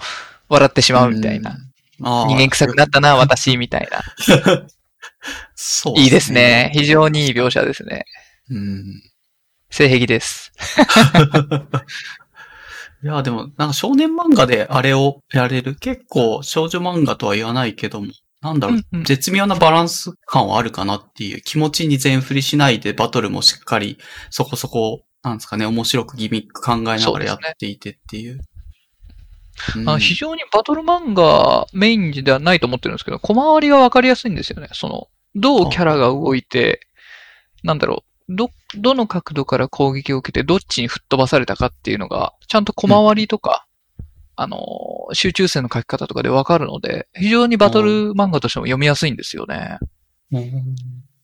[0.49, 1.59] 笑ってしまうみたいな。
[1.99, 4.01] 人間臭くなったな、私、みたいな。
[5.55, 6.73] そう、ね、いいですね。
[6.75, 8.07] 非常にいい描写ですね。
[8.51, 9.03] うん。
[9.71, 10.53] 性癖です。
[13.05, 18.09] いや、でも、なんか少年漫画であれをやれる、結構少女漫画とは言わないけども、
[18.41, 28.41] なんだろう、うんうん、絶妙なバランス感はあるかなっていう気持ちに全振りしないでバトルもしっかりそこそこなんですかね、面白くギミック考えながらやっていてっていう。
[29.77, 34.69] うねうん、非常にバトル漫画メインではないと思ってるんですけど、小回りがわかりやすいんですよね。
[34.73, 36.81] その、どうキャラが動いて、
[37.63, 43.67] なんだろう、ど、どの角度から攻撃を受けてどっちに吹っ飛ばされたかっていうのが、ちゃんと小回りとか、
[43.99, 44.05] うん、
[44.37, 44.59] あの、
[45.13, 49.79] 集中線の書き方とかでわかるので、非常にバトル漫画としても読みやすいんですよね。
[50.33, 50.77] うん、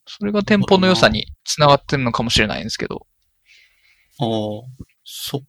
[0.07, 3.07] それがテンポの良さにつながってるのかもしれないんですけど。
[4.19, 4.27] ああ、
[5.05, 5.47] そっか。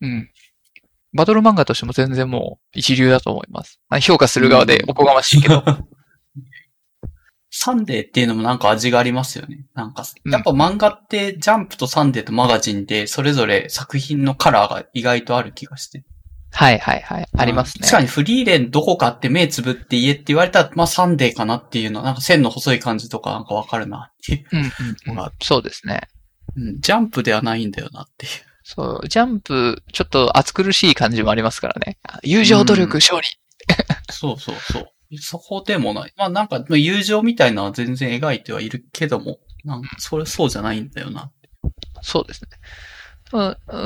[0.00, 0.30] うん。
[1.14, 3.80] バトル漫画としても全然もう一流だと思います。
[4.02, 5.62] 評価する側でおこがましいけど。
[7.60, 9.66] サンデーっていうのもなんか味がありますよね。
[9.74, 16.04] なんか、やっぱ漫画ってジャンプとサンデーとマガジンでそれぞれ作品のカラーが意外とある気がして。
[16.52, 17.26] はいはいはい。
[17.36, 17.82] ありますね。
[17.82, 24.44] 確かにフリーレンどこかって目つぶって言えって言われたら、まあサンデーかなっていうの、なんか線の細い感じとかなんかわかるなってい
[25.06, 26.02] うのが、うんうん、そうですね。
[26.56, 28.32] うん、ジャンプではないんだよなっていう。
[28.62, 31.98] そう、ジャンプ、ちょっと暑苦しい感じもありますからね。
[32.22, 33.26] 友情努力、勝利。
[34.10, 34.86] そうそうそう。
[35.16, 36.12] そこでもない。
[36.16, 41.30] まあなんか、友情みたいなのは全然描いてはいるけども、なんかそれそうじゃないんだよな。
[42.02, 42.50] そうですね。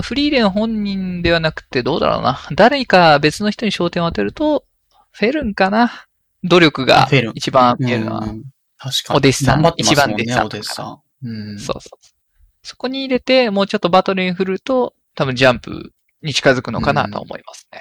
[0.03, 2.41] フリーレン本人ではなくてどうだろうな。
[2.55, 4.65] 誰か別の人に焦点を当てると、
[5.11, 6.07] フェルンかな
[6.45, 8.21] 努力が一番見えるのは。
[8.21, 9.15] 確かに。
[9.15, 9.75] お弟子さん。
[9.77, 10.43] 一番弟子さん。
[10.43, 11.01] お弟子さん。
[11.25, 11.99] うん、そうそう。
[12.63, 17.81] そこに入れて、もうちょっとバトルに振ると、多分ジャンプに近づくのかなと思いますね。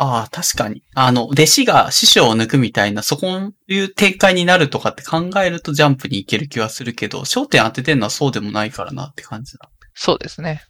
[0.00, 0.82] うん、ああ、確かに。
[0.94, 3.26] あの、弟子が師匠を抜くみたいな、そこ
[3.68, 9.70] いう展開になるとかって考えるとジャンプに行ける気はするけど、焦点当ててんのはそうでもないからなって感じだ。
[9.94, 10.62] そうですね。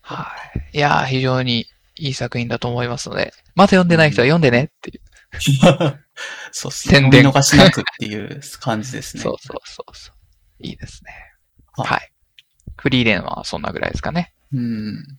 [0.00, 0.32] は
[0.72, 0.78] い。
[0.78, 5.00] いや非常にいい作品だと思いますので、まだ読んでない人は読んでねっていう。
[6.50, 7.00] そうっすね。
[7.00, 9.22] 見逃しなくっていう感じですね。
[9.22, 10.66] そうそうそうそう。
[10.66, 11.12] いいですね。
[11.76, 12.12] はい。
[12.76, 14.32] フリーレンはそんなぐらいですかね。
[14.52, 15.17] うん。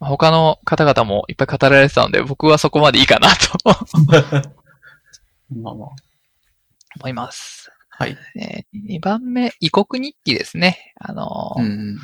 [0.00, 3.58] 他の方々もいっぱい語られてたので、僕はそこまでいいかなと
[5.62, 5.88] まあまあ。
[6.98, 7.70] 思います。
[7.90, 8.16] はい。
[8.36, 10.94] えー、2番目、異国日記ですね。
[10.98, 11.98] あのー、うんうんうん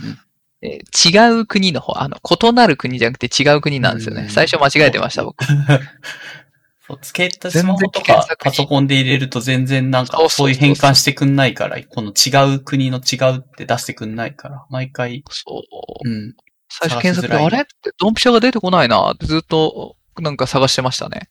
[0.63, 4.29] えー、違う国の方、あの、異なる国じゃなくて違う国なんですよね。
[4.31, 5.45] 最初間違えてました、僕。
[5.45, 15.23] そう、つ けたスマホとかパソコンで入れると全然なんかそういう変換してくんないから、この違う国の違うって出してくんないから、毎回。
[15.29, 15.63] そ
[16.05, 16.09] う。
[16.09, 16.35] うん。
[16.79, 17.63] 最初検索で、あれ？
[17.63, 21.31] ってドンピシャが出てこないなってずっとなんか探してましたね。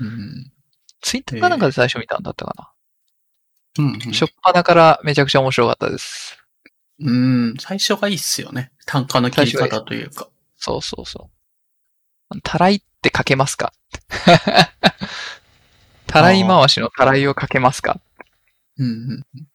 [0.00, 0.52] うん。
[1.00, 2.72] ツイッターかなんかで最初見たんだったかな。
[3.78, 4.00] うん、うん。
[4.12, 6.36] 初っ端からめちゃくちゃ面白かったです。
[6.98, 8.72] うん、最初がいいっすよね。
[8.84, 10.28] 単価の切り方というか。
[10.56, 11.30] そうそうそ
[12.34, 12.40] う。
[12.42, 13.72] たらいって書けますか
[16.06, 18.00] たらい回しのたらいをかけますか？
[18.78, 18.90] うんう
[19.38, 19.46] ん。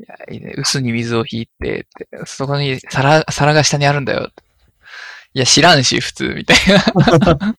[0.00, 0.54] いや、いいね。
[0.56, 1.86] 薄に水を引いて、
[2.24, 4.30] そこに皿、皿が下にあるんだよ。
[5.34, 6.56] いや、知らんし、普通、みたい
[7.38, 7.56] な。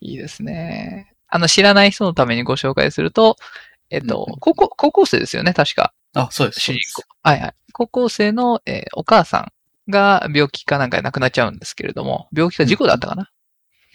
[0.00, 1.12] いいですね。
[1.26, 3.36] あの、知らない人のためにご紹介すると、
[3.90, 5.92] えっと、うん、高校、高校生ですよね、確か。
[6.14, 6.60] あ、そうです。
[6.60, 7.02] 主人公。
[7.22, 7.54] はいはい。
[7.72, 9.52] 高校生の、えー、お母さ
[9.88, 13.30] んが病気かなんかで亡くなっちゃうんですけれども、病気か事故だったかな、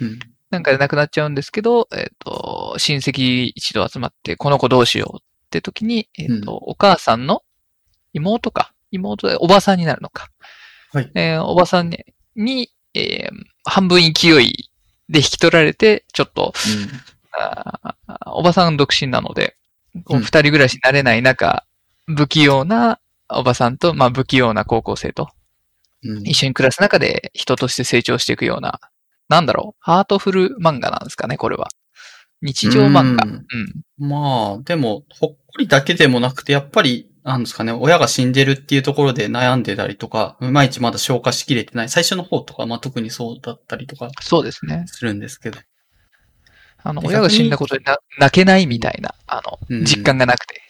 [0.02, 0.20] うん。
[0.50, 7.44] なんかで亡くなっちゃうんですけど、えっ、ー、と、親戚一度集まって、この子どうしようって時に、えっ、ー、と、うん、お母さんの
[8.14, 8.74] 妹か。
[8.92, 10.30] 妹で、おばさんになるのか。
[10.92, 11.12] はい。
[11.16, 14.70] えー、おばさんに、にえー、半分勢い
[15.10, 17.96] で引き取られて、ちょっと、うん、あ
[18.28, 19.56] おばさん独身なので、
[20.06, 21.66] こう二人暮らしになれない中、
[22.06, 25.30] 不器用なおばさんと、まあ不器用な高校生と、
[26.04, 28.80] うん一緒に暮らす中で人として成長していくような、
[29.30, 31.70] なんだろう、ハートフル漫画なんですかね、これは。
[32.44, 33.26] 日常漫画。
[33.26, 34.10] ううんん。
[34.10, 41.90] まあ、でも、ほっこりだけでもなくて、やっぱり、なんですかね、親が死んでるっていうところで悩んでたりとか、いまいちまだ消化しきれてない。
[41.90, 44.84] 最初の方とか、まあ特にそうだったりとかそうですね。
[44.88, 45.60] するんですけど。
[46.84, 50.62] あの、で親が死んだことでな泣けないみたいな、あの、うん実感がなくて。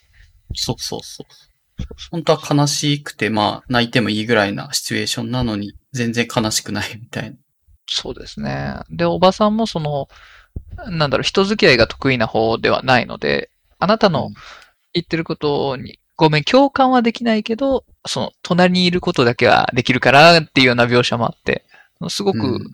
[0.53, 1.86] そうそうそう。
[2.12, 7.38] 本当は悲しくて、まあ、泣いてもいいぐらいなシチュエーションなのに、全然悲しくないみたいな。
[7.88, 8.75] そうですね。
[8.91, 10.07] で、おばさんもその、
[10.89, 14.34] なんだろう、人付き合いが得意な方ではないので、あなたのうん。
[14.94, 21.66] 言ってることに、ごめん、共感はできないけど、その、隣にいることだけはできるからっていうような描写もあって、
[22.10, 22.72] すごく、うん。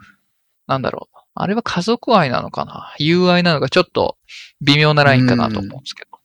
[0.67, 4.17] なんだろう、あれは家族愛なのかな友愛なのか、ちょっと
[4.61, 6.19] 微妙なラインかなと思うんですけど。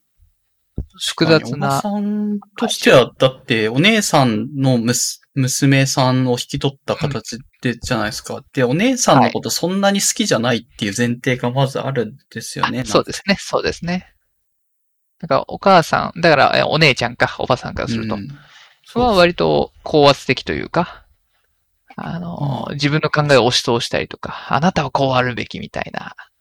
[0.99, 1.67] 複雑な。
[1.67, 8.41] おばさんとしては、だって、お姉さんのむす娘さんを引き取った形で、じゃないですか。
[8.53, 12.81] で、お姉さんのことそんなに好きじゃないっていう前提がまずあるんですよね。
[12.81, 14.13] あそうですね、そうですね。
[15.19, 18.17] だから、お母さん、だから、えお姉ちゃんか、おばさんからするとう。
[18.17, 18.27] ん
[18.85, 21.05] それは割と高圧的というか、
[21.97, 26.15] あの、自分の考えを押し通したりとか、あなたはこうあるべきみたいな。
[26.19, 26.35] うん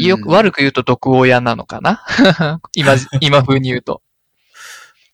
[0.00, 2.02] よく、悪く言うと毒親なのかな？
[2.74, 4.00] 今、今風に言うと。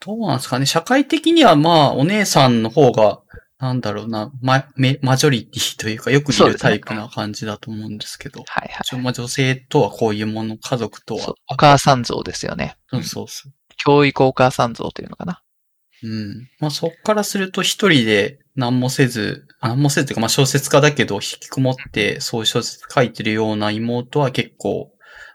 [0.01, 0.67] どうなんですかね。
[0.67, 3.21] 社会的にはまあ、お姉さんの方が、
[3.59, 8.43] なんだろうな、ま、めマジョリティというか、よく見るタイプな感じだと思うんですけど。
[8.47, 9.01] はいはい。
[9.03, 11.35] まあ女性とはこういうもの、家族とは。
[11.47, 12.77] お母さん像ですよね。
[12.89, 13.53] そうそうそう。
[13.77, 15.43] 教育お母さん像というのかな。
[16.03, 16.49] うん。
[16.59, 24.91] まあそっからすると一人で何もせず、あ何もせずというかまあ小説家だけど引きこもってそういう小説書いてるような妹は結構、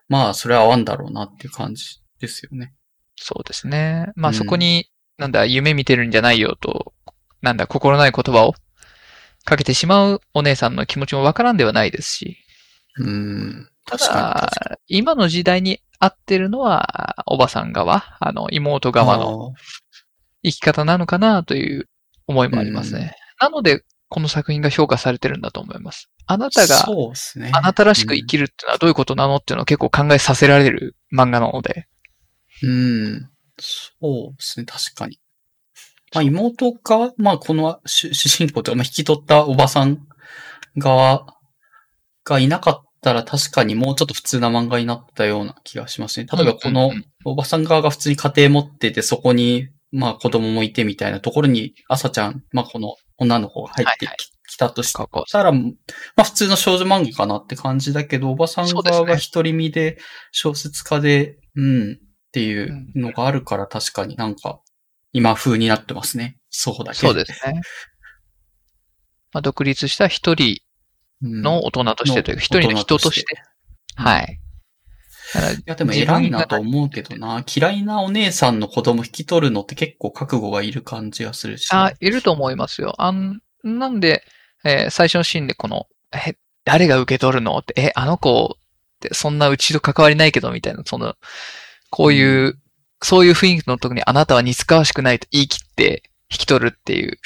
[0.10, 2.74] まあそれは合わんだろうなっていう感じですよね。
[3.16, 4.12] そうですね。
[4.16, 6.94] まあうんそこに、なんだ、夢見てるんじゃないよと、
[7.42, 8.56] なんだ、心ない言葉を
[9.46, 12.38] かけてしまうお姉さんの気持ちもわからんではないですし。
[12.98, 13.70] うん。
[13.86, 14.52] ただ、
[14.88, 18.94] 今の時代に合ってるのは、おばさん側、あの、妹に。
[18.94, 19.54] 側の
[20.44, 21.90] 生き方なのかなという
[22.28, 23.16] 思いもありますね。
[23.40, 26.10] なので、この作品が評価されてるんだと思います。
[26.28, 26.86] あなたが、
[27.36, 27.52] ね。
[27.54, 31.88] あなたらしく生きるっていうのはどういうことなのっていうのを結構考えさせられる漫画なので。
[32.64, 33.30] うん。
[33.60, 35.20] そうですね、確かに。
[36.14, 40.00] まあ妹側、まあこの主主人公というか、まあ引き取ったおばさん
[40.78, 41.26] 側
[42.24, 46.28] がいなかったら確かにもうちょっと普通な漫画になったような気がしますね。
[46.32, 46.92] 例えばこの
[47.24, 55.06] おばさん側が普通に家庭持ってて、そこにまあ子供もいてみたいなところに、朝ちゃん、まあこの女の子が入ってき,、はいはいたとした
[55.44, 55.60] ら、ま
[56.18, 59.98] あ普通の少女漫画かなって感じだけど、おばさん側が一人身で
[60.32, 62.00] 小説家で、うん、
[62.36, 64.60] っていうのがあるから確かになんか
[65.14, 66.38] 今風になってますね。
[66.50, 67.08] そうだけど。
[67.08, 67.62] そうですね。
[69.32, 70.58] まあ、独立した一人
[71.24, 73.42] うんの大人としてというか、の一人の人として。
[73.98, 74.40] うんはい。
[75.60, 77.46] いや、でも偉いなと思うけどな。
[77.48, 81.70] 嫌いなお姉さんの子供引き取るのって結構覚悟がいる感じがするし。
[81.72, 82.96] あ、いると思いますよ。
[82.98, 84.26] あん、なんで、
[84.66, 91.16] えー最初のシーンでこの、え、誰が受け取るのって、え、あの子ってそんなうちと関わりないけどみたいな、その、
[91.96, 92.60] こういう、
[93.02, 97.18] そういう雰囲気の時にあなたは似つかわしくないと言い切って引き取るっていう、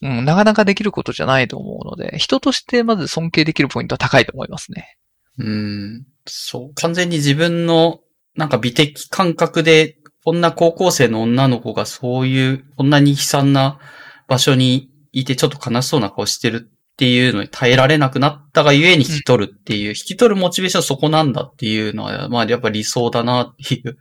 [0.00, 4.96] うん、なかなかできることじゃないと思うので、人としてまず尊敬できるポイントは高いと思いますね。
[5.36, 6.06] うん。
[6.26, 6.74] そう。
[6.74, 8.00] 完全に自分の、
[8.34, 13.78] なんか美的感覚で、こんな高校生の女の子がそういう、こんなに悲惨な
[14.26, 23.96] 場所にいてちょっと悲しそうな顔してるっていうのに耐えられなくなったがゆえに引き取るっていう、引き取るモチベーションそこなんだっていうのは、まあやっぱ理想だなっていう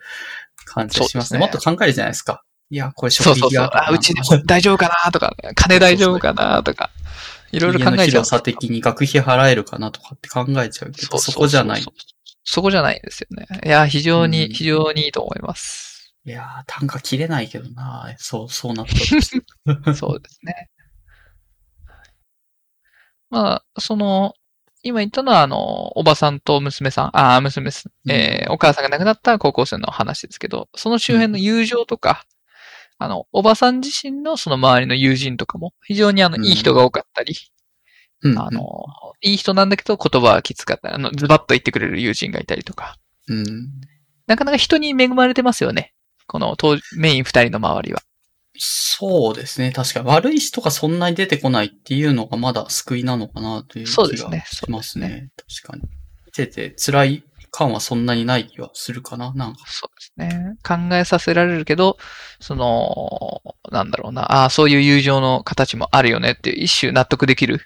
[0.66, 1.40] 感じがしますね。
[1.40, 2.44] すもっと考えるじゃないですか。
[2.70, 3.70] いや、これそうそうそう。
[3.72, 4.14] あ、うち
[4.46, 6.90] 大丈夫かなとか、金大丈夫かなとか、
[7.52, 8.06] いろいろ考えちゃう。
[8.08, 11.84] 広さ的に学費払えるかなとかって考えちゃうけど、そこじゃない。
[12.44, 13.48] そこじゃないんですよね。
[13.66, 16.14] いや、非常に、うん非常にいいと思います。
[16.26, 18.86] いやー、単価切れないけどなそう、そうなっ
[19.86, 20.70] た そうですね。
[23.32, 24.36] まあ、その、
[24.84, 32.26] 今言ったのは、あの、おばさんと娘さん、ああ、娘す、えーお母さんが亡くなった高校生の話ですけど、その周辺の友情とか、
[32.98, 36.46] あの、おばさん自身のその周りの友人とかも、非常にあの、うん。
[36.46, 37.36] いい人が多かったり、
[38.24, 38.38] うん。
[38.38, 38.86] あの、
[39.22, 43.46] いい人なんだけど言葉はきつかったり、あの、ズバッと言ってくれる友人がいたりとか、うん。
[44.28, 45.94] なかなか人に恵まれてますよね。
[46.28, 48.02] この当メイン二人の周りは。
[48.58, 49.72] そうですね。
[49.72, 55.30] 確かに悪い人がそんなに出てこないっていうのがまだ救いなのかなという気がそうですねしますね。
[55.64, 55.90] 確かに。
[56.26, 59.60] 見てて辛い感はそんなにない気はするかな、なんか。
[59.68, 60.56] そうですね。
[60.64, 61.98] 考えさせられるけど、
[62.40, 63.42] その、
[63.72, 67.62] なんだろうな、ああ、そういう友情の形もあるよねっていう一種納得できる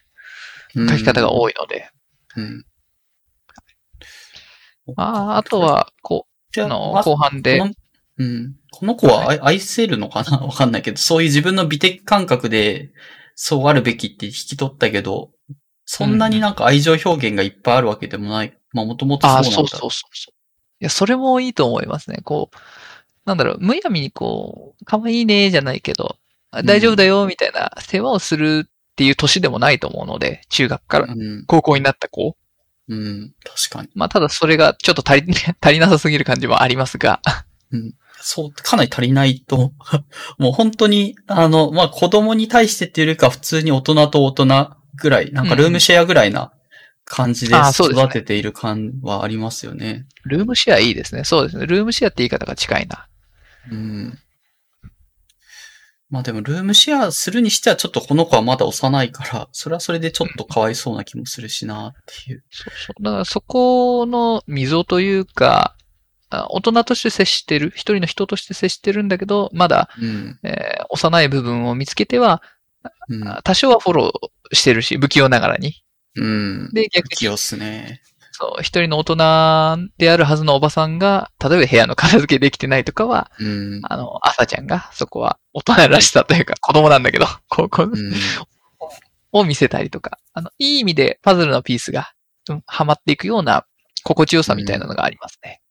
[0.76, 1.90] うん書き方が多いので。
[2.36, 2.66] うん。
[4.98, 6.28] ああ、あと、は、こ
[6.58, 7.62] う、あ、あの、ま後半で
[8.18, 8.56] うん。
[8.78, 10.38] この子は愛愛せるのかな？
[10.46, 12.92] わかんないけど、そういう自分の美的感覚で、
[13.34, 15.32] そうあるべきって引き取ったけど、
[15.86, 18.58] そんなになんか愛情表現がいっぱいあるわけでもない。
[18.74, 19.56] まあもともとそうああ、なんだ。
[19.56, 20.36] そうそうそうそう。
[20.82, 22.20] いや、それもいいと思いますね。
[22.22, 22.58] こう、
[23.26, 26.18] なんだろう、むやみにこう、可愛いねじゃないけど、
[26.52, 31.46] あ大丈夫だよみたいな世話をするっていう年でもないと思うので、中学からうん。
[31.46, 32.36] 高校になった子。
[32.90, 33.34] うん。
[33.44, 33.90] 確かに。
[33.96, 37.22] まあ、ただそれがちょっと足り、 足りなさすぎる感じもありますが、
[38.28, 39.72] そう、かなり足りないと、
[40.40, 46.52] もう本当に、あの、まあ子供に対してっていうよりか普通に大人と大人ぐらい、なんかルームシェアぐらいな
[47.06, 50.08] 感じで育てている感はありますよね。
[50.24, 51.24] ルームシェアいいですね。
[51.24, 51.68] そうですね。
[51.68, 53.08] ルームシェアって言い方が近いな。
[53.72, 54.20] うん。
[56.10, 61.94] まあでもルームシェアするにしてはちょっとこの子はまだ幼いから、それはそれでちょっとかわいそうな気もするしなっ
[62.26, 62.44] ていう。
[62.50, 63.04] そうそう。
[63.04, 65.85] だからそこの溝というか、あ
[66.32, 70.40] 大人として接してる、一人の人として接してるんだけど、まだ、うん。
[70.44, 72.42] えー幼い部分を見つけては、
[73.10, 73.40] うん。
[73.44, 75.74] 多少はフォローしてるし、不器用ながらに。
[76.16, 76.70] うん。
[76.74, 78.02] で、逆に、不器用っすね。
[78.32, 83.82] そう、一人の大人であるはずのおばさんが、例えば部屋の片付けできてないとかは、うん。
[83.84, 88.14] あの、朝ちゃんが、そこは大人らしさというか、子供なんだけど、こう、こううん。
[89.32, 92.12] を見せたりとか、あの、いい意味でパズルのピースが、
[92.50, 93.66] うん、はまっていくような
[94.04, 95.62] 心地よさみたいなのがありますね。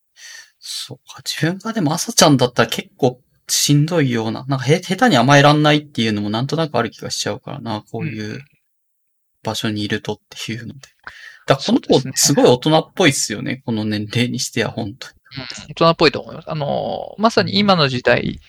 [0.66, 1.22] そうか。
[1.22, 8.42] 自分がでも朝ちゃんだったら結構しんどいような、なんかへ、下手に甘えらんないっていうのもなんとなくある気がしちゃうからな、こういう
[9.42, 10.80] 場所にいるとっていうので。
[11.46, 15.14] だからこの子すごい大人っぽいっすよね、この年齢にしては本当に。
[15.68, 16.50] 大人っぽいと思います。
[16.50, 18.40] あの、まさに今の時代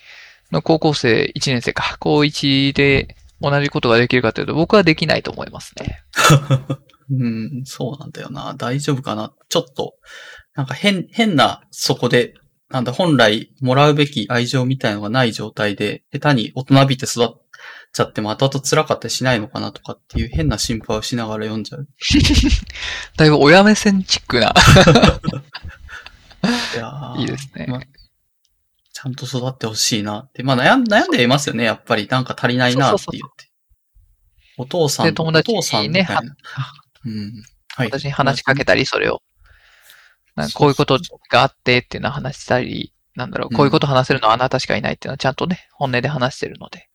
[0.53, 6.01] の高校生1年生か、高1で同じことができるかというと、僕はできないと思いますね。
[7.11, 8.55] うん、そうなんだよな。
[8.57, 9.33] 大丈夫かな。
[9.49, 9.95] ちょっと、
[10.55, 12.33] なんか変、変な、そこで、
[12.69, 17.27] なんだ、本来もらうべき愛情みたいのがない状態で、下手に大人びて育っ
[17.93, 21.87] ちゃっても後々辛かったりしないのかなとかっていう変な心配をしながら読んじゃう。
[23.17, 24.53] だいぶ親目線チックな、
[26.75, 27.67] いやーいいですね。
[27.69, 27.81] まあ
[28.95, 30.41] ちゃんと育ってほしいなって。
[30.41, 32.07] まあ悩ん悩んでいますよね、やっぱり。
[32.07, 33.49] なんか足りないなって言って。
[34.57, 36.21] お父さん、で友達にねお父さんみたいな。
[37.05, 37.43] うん。
[37.75, 37.87] はい。
[37.89, 39.21] 私に話しかけたり、それを、
[40.53, 46.89] こういうことがあってっていうのを話したり、なんだろう、こういうこと話せるのはあなたしかいないっていうのはちゃんとね、本音で話してるので。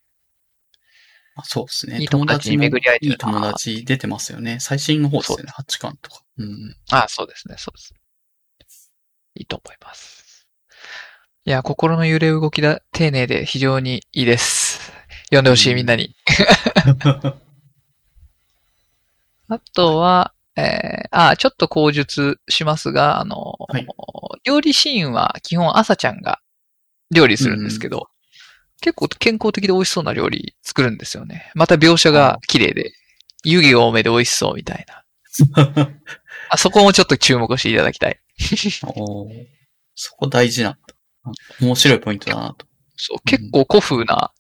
[1.36, 2.00] あそうですね。
[2.00, 4.58] いい友達に巡り合えてるないい友達出てますよね。
[4.60, 6.22] 最新の方ですよね、8巻とか。
[6.38, 6.76] うん。
[6.90, 7.94] あそうですね、そうです。
[9.34, 10.46] いいと思います。
[11.46, 14.92] いや、心の揺れ動きだ、丁寧で非常にいいです。
[15.24, 16.14] 読んでほしい、うんみんなに。
[19.48, 23.86] あとは、えー、あ、ちょっと口述しますが、あの、はい
[24.44, 26.40] 料理シーンは基本朝ちゃんが
[27.10, 28.08] 料理するんですけど、
[28.80, 31.50] 結構健康的で美味しそうな料理作るんですよね。
[31.54, 32.92] また描写が綺麗で、
[33.44, 35.04] 湯気が多めで美味しそうみたいな。
[36.48, 38.18] あそこもちょっと注目していただきたい。
[39.94, 40.78] そこ大事な
[41.60, 42.66] 面白いポイントだなと。
[42.96, 44.32] そう、結構古風な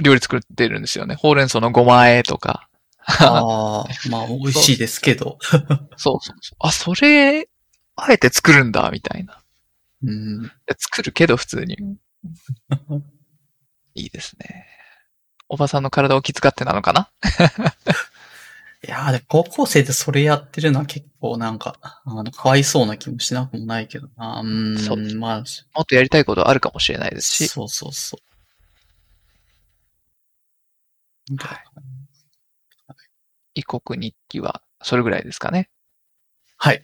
[0.00, 1.14] 料理作ってるんですよね。
[1.14, 2.68] ほうれん草のごま和えとか。
[3.06, 5.38] ああ、まあ美味しいですけど。
[5.96, 6.56] そうそうそう。
[6.60, 7.48] あ、それ、
[7.96, 9.40] あえて作るんだ、みたいな。
[10.02, 10.50] うん。
[10.78, 11.76] 作るけど普通に。
[13.94, 14.66] いいですね。
[15.48, 17.10] おばさんの体を気遣ってなのかな？
[18.86, 24.42] いやーで高校生でそれやってるのは結構なんか、あの、かわいそうな気もしなくもないけどな。
[24.44, 24.78] うん。
[24.78, 25.44] そうまあ、
[25.74, 27.48] もっとやりたいことあるかもしれないですし。
[27.48, 28.20] そうそうそう。
[31.38, 31.64] はい
[33.54, 35.70] 異国日記はそれぐらいですかね。
[36.56, 36.82] はい。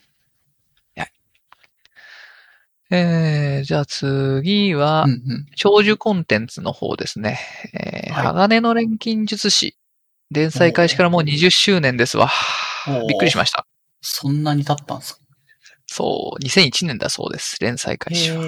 [2.93, 5.47] えー、じゃあ次はうん、うん。
[5.55, 7.39] 長寿コンテンツの方ですね。
[7.73, 9.77] えー、はい鋼の錬金術師。
[10.33, 12.31] 連載開始からもう20周年ですわ。
[13.09, 13.65] びっくりしました。
[14.01, 15.21] そんなに経ったんですか？
[15.87, 17.59] そう、2001年だそうです。
[17.61, 18.45] 連載開始は。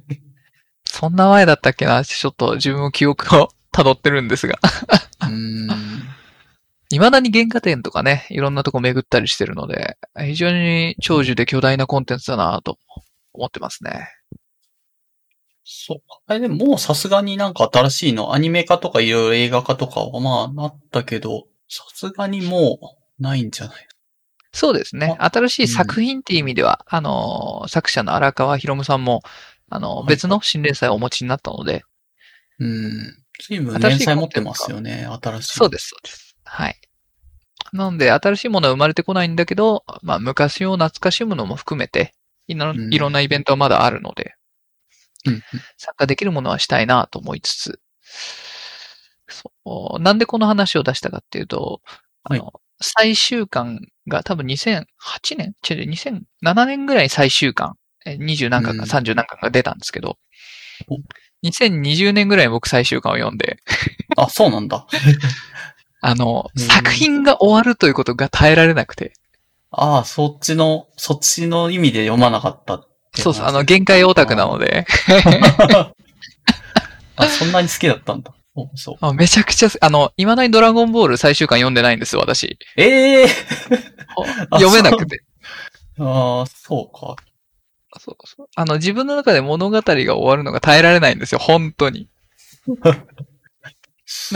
[0.84, 2.04] そんな前だったっけな？
[2.04, 4.58] ちょっと自分も記憶を 辿ってるんですが。
[5.22, 5.68] うーん。
[6.94, 12.78] 未だに原画展とかね、いろんなとこ巡ったりしてるので、非常に長寿で巨大なコンテンツだなと
[13.32, 14.08] 思ってますね。
[15.64, 16.20] そうか。
[16.26, 22.78] あれでももうさすがになんか新しいの、アニメ化とかいろいろ映画化とかはまあなったけど、さすがにも
[23.18, 23.86] うないんじゃない？
[24.52, 25.16] そうですね。
[25.18, 29.22] あ新しい作品っていう意味では、あの、作者の荒川博夢さんも、
[29.70, 31.82] あの、はい別の新連載をお持ちになったので、
[32.60, 33.16] うん。
[33.48, 35.58] 随分連載持ってますよね、新しい。
[35.58, 36.33] そうです、そうです。
[36.54, 36.76] はい。
[37.72, 42.14] なので、新しいものは生まれてこないんだけど、まあ、昔を懐かしむのも含めて、
[42.46, 42.94] いろうん。
[42.94, 44.34] いろんなイベントはまだあるので、
[45.26, 45.42] うん。
[45.78, 47.80] 参加できるものはしたいなと思いつつ、
[49.28, 51.80] そう、なんでこの話を出したかっていうと、
[52.24, 57.74] あの、最終巻が多分2008年違う、2007年ぐらいに最終巻、
[58.06, 58.88] え20何巻かうん。
[58.88, 60.18] 30何巻が出たんですけど。
[60.88, 60.98] お、
[61.42, 63.58] 2020年ぐらいに僕最終巻を読んで、
[64.16, 64.86] あ、そうなんだ。
[66.06, 69.12] あの、うん作品が終わるということが耐えられなくて、
[69.70, 74.86] ああ、そっちの、そっちの意味で読まなかったっそうそう、あの、限界オタクなので、
[77.16, 78.32] あ、そんなに好きだったんだ。
[78.56, 78.96] そうそう。
[79.00, 82.58] あめちゃくちゃ、あの、未だにドラゴンボール最終巻読んでないんですよ、私。
[82.76, 83.26] ええ
[84.50, 85.22] あ読めなくて。
[85.98, 87.16] ああ、そうか。
[88.00, 92.08] そうそうあの、自分の中で物語が終わるのが耐えられないんですよ、本当に。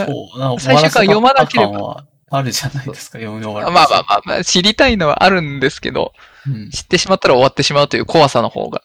[0.06, 0.38] そう。
[0.38, 3.70] なんか最終巻読まなければあるじゃないですか、読み終わる。
[3.70, 6.12] まあまあまあまあ、知りたいのはあるんですけど、
[6.46, 6.70] うん。
[6.70, 8.82] 知ってしまったら終わってしまうという怖さの方が、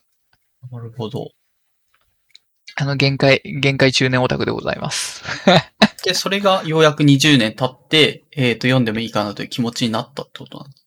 [0.71, 1.31] なるほど。
[2.75, 5.23] あの、限界、限界中年オタクでございます。
[6.03, 10.77] で、それがようやく20年経って、えっ、と、読んでもいいかなという気持ちになったってことなんで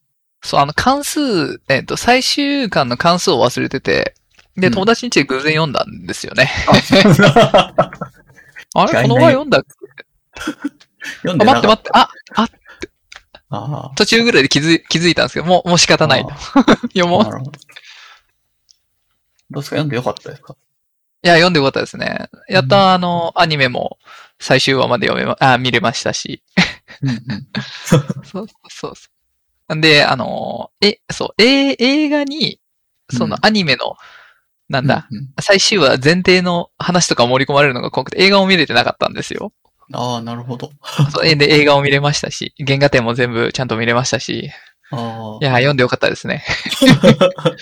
[0.43, 0.51] す。
[0.51, 4.14] そう、あの、関数、えっ、と、最終巻の関数を忘れてて、
[4.57, 6.51] で、うん友達ん家で偶然読んだんですよね。
[6.66, 7.74] あ
[8.74, 9.03] あれ？
[9.03, 9.62] この前読んだあ、
[11.22, 12.55] 読んでなかっ待って待って、あ、あ、た。
[13.51, 16.24] あ途中ぐらいで気づい、気づいたんですけど、もう、もう仕方ない
[16.95, 17.24] 読もう。
[17.24, 17.30] ど。
[19.51, 19.76] どうですか？
[19.76, 20.57] 読んでよかったですか？
[21.24, 22.28] いや、読んでよかったですね。
[22.49, 23.99] やっとあの、アニメも
[24.41, 26.43] 最終話まで読めま、 あ、見れましたし。
[27.03, 27.49] うんうん。
[27.84, 28.95] そうそうそ
[29.70, 29.76] う。
[29.76, 32.61] んで、あの、え、そう、え、映画に、
[33.12, 33.97] そのうんアニメの、
[34.68, 39.53] なんだ、うんうん最終話前提の話とか盛り込まれるのが怖くて、映画も見れてなかったんですよ。
[39.93, 40.70] ああ、なるほど。
[41.11, 44.51] そうえで、映画を見れましたし、原画展も全部ちゃんと見れましたし、
[44.91, 46.45] あいや、読んでよかったですね。
[47.39, 47.57] あ。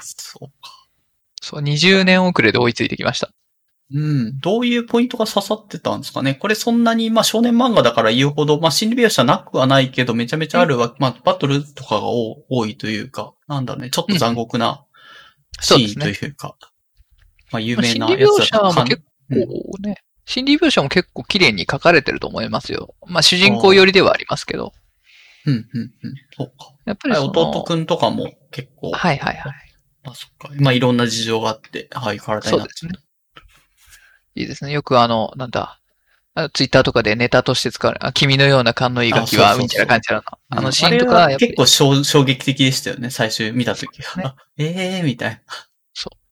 [0.00, 0.86] そうか。
[1.40, 3.30] そう、20年遅れで追いついてきました。
[3.92, 4.40] うん。
[4.40, 14.84] どういうポイントが刺さってたんですかねこれそんなに、まあ少年漫画だから言うほど、まあ心理描写なくはないけど、めちゃめちゃあるわ、まあバトルとかが多多いというか、なんだね、ちょっと残酷な
[15.60, 16.28] シーンとそうですね。
[16.30, 16.56] いうか、
[17.52, 22.94] まあ有まあ名なやつだ写もと結うん構ね、心理描写も結構綺麗に書かれてると思いますよ。
[23.06, 24.72] まあ主人公寄りではありますけど。
[25.46, 26.14] うん、うん、うん。
[26.36, 26.74] そうか。
[26.84, 29.54] やっぱり弟くんとかも結構、はいはいはい。
[30.02, 30.50] あ、そっか。
[30.58, 33.06] まあいろんな事情があって、はい、体になってそうです
[34.34, 34.72] いいですね。
[34.72, 35.80] よくあの、なんだ、
[36.52, 40.22] ツイッターとかでネタとして使われる、あ君のような勘のいいガキは、みたいな感じなの。
[40.50, 43.98] あのうんシーンとか結構衝衝撃的でしたよね、最初見たとき。
[44.00, 44.04] ね
[44.58, 44.64] え
[44.98, 45.40] えー、みたいな。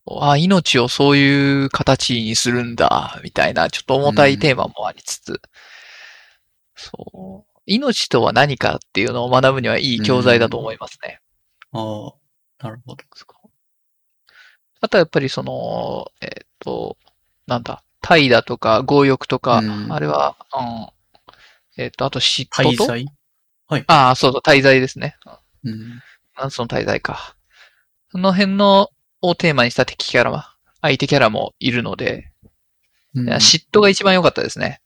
[0.07, 5.41] あ、命をそういう形にするんだ、みたいな、ちょっと重たいテーマもありつつ、
[6.77, 7.61] そう。
[7.67, 11.21] 命とは何かっていうのを学ぶにはいい教材だと思いますね。
[11.73, 12.09] あ
[12.61, 13.05] あ、なるほど。
[14.81, 16.99] あとはやっぱりその、えっ、と、
[17.47, 20.37] なんだ、怠惰とか強欲とか、うんあれは、
[21.79, 22.87] うん、えっ、と、あと嫉滞妬と？
[22.87, 23.07] 在
[23.67, 23.85] はい。
[23.87, 25.17] ああ、そうそう、滞在ですね。
[25.65, 26.03] うん。
[26.37, 27.35] なんその滞在か。
[28.11, 28.91] その辺の、
[29.29, 32.31] をテーマにした敵キャラは、相手キャラもいるので、
[33.14, 34.81] うん嫉妬が一番良かったですね。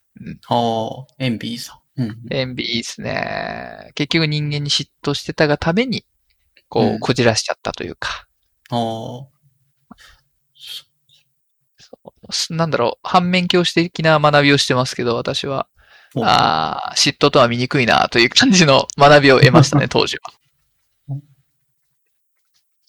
[0.48, 2.02] ああ、エンビーさん。
[2.02, 2.16] うん。
[2.30, 3.90] エンビいいですね。
[3.94, 6.04] 結局人間に嫉妬してたがために、
[6.68, 8.26] こうんう、こじらしちゃったというか、
[8.70, 9.26] ああ、
[12.30, 15.68] すなんだろう、反面教師的な学びをしてますけど、私は。
[16.16, 20.32] ああ、嫉妬とは醜いな、という感じの学びを得ましたね、 当時は。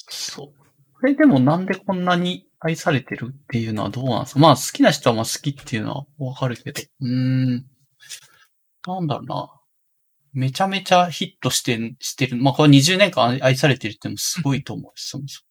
[0.10, 0.59] そう。
[1.00, 4.40] これでもなんでこんなに愛されてるっていうのはどうなんですか？
[4.40, 6.82] まあ好きな人はまあ好きっていうのはわかるけど。
[7.02, 7.10] うー
[7.58, 7.66] ん。
[8.88, 9.50] なんだろうな。
[10.34, 12.38] めちゃめちゃヒットしてん、してる。
[12.38, 15.42] まあこれ20年間愛愛されてるってのもすごいと思うし、そもそ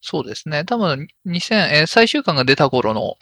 [0.00, 0.64] そうですね。
[0.64, 3.16] 多分、2000、えー最終巻が出た頃の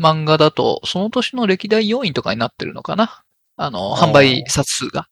[0.00, 3.22] 漫画だと、その年の歴代4位とかになってるのかな？
[3.56, 5.06] あの、販売冊数が。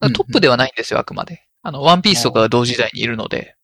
[0.00, 1.42] トップではないんですよ、あくまで。
[1.62, 3.56] あの、ワンピースとかが同時代にいるので。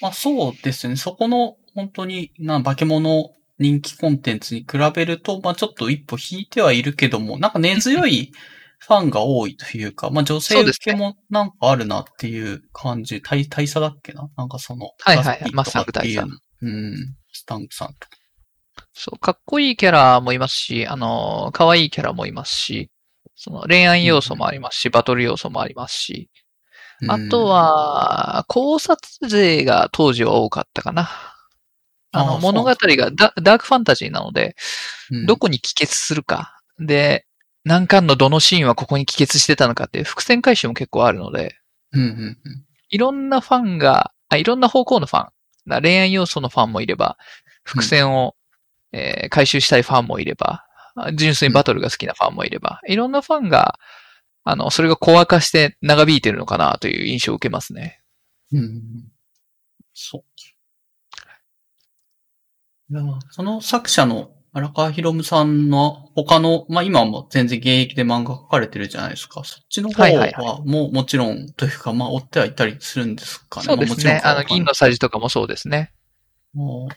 [0.00, 0.96] まあそうですね。
[0.96, 8.32] そこの本当にな化け物人気コンテンツに比べると、まあちょっと一歩引いてはいるけども、なんか根強い
[8.78, 13.22] ファンが多いというか、まあ女性受けもなんかあるなっていう感じ。
[13.22, 14.28] 大大佐だっけな？
[14.36, 17.14] なんかその、はいはいはいガスピーとかっていうマスタング大佐うん。
[17.32, 18.08] スタングさんとか。
[18.92, 22.90] そう、かっこいいキャラもいますし、あの、可愛いキャラもいますし、
[23.36, 26.30] その恋愛要素もありますし、バトル要素もありますし、
[27.08, 31.10] あと、は、考察勢が当時は多かったかな。
[32.12, 32.76] あの、物語が
[33.10, 34.56] ダダークファンタジーなので、
[35.10, 36.60] うんどこに帰結するか。
[36.78, 37.26] で、
[37.64, 41.56] 何巻のどのシーンはここに帰結してたのかっていう伏線回収も結構あるので。
[42.90, 45.28] いろんなファンが、あいろんな方向のファン、
[45.66, 47.18] だ恋愛要素のファンもいれば、
[47.64, 48.34] 伏線を、
[48.92, 50.64] えー回収したいファンもいれば、
[50.96, 53.78] あ純粋にバトルが好きなファンもいれば、いろんなファンが、
[54.44, 58.00] あの、それがコア化して長引いてるのかなという印象を受けますね。
[58.52, 58.82] うん。
[59.94, 60.24] そう。
[62.92, 69.42] いや、その作者の荒川博夢さんの他の、まあ今はもう全然現役で漫画描かれてるじゃないですか。
[69.44, 73.66] そっちの方はいはいはもうもちろんというか、まあ追ってはいたりするんですかね。
[73.66, 74.20] そうですね。
[74.22, 75.92] あの、銀のささじとかもそうですね。
[76.52, 76.94] もう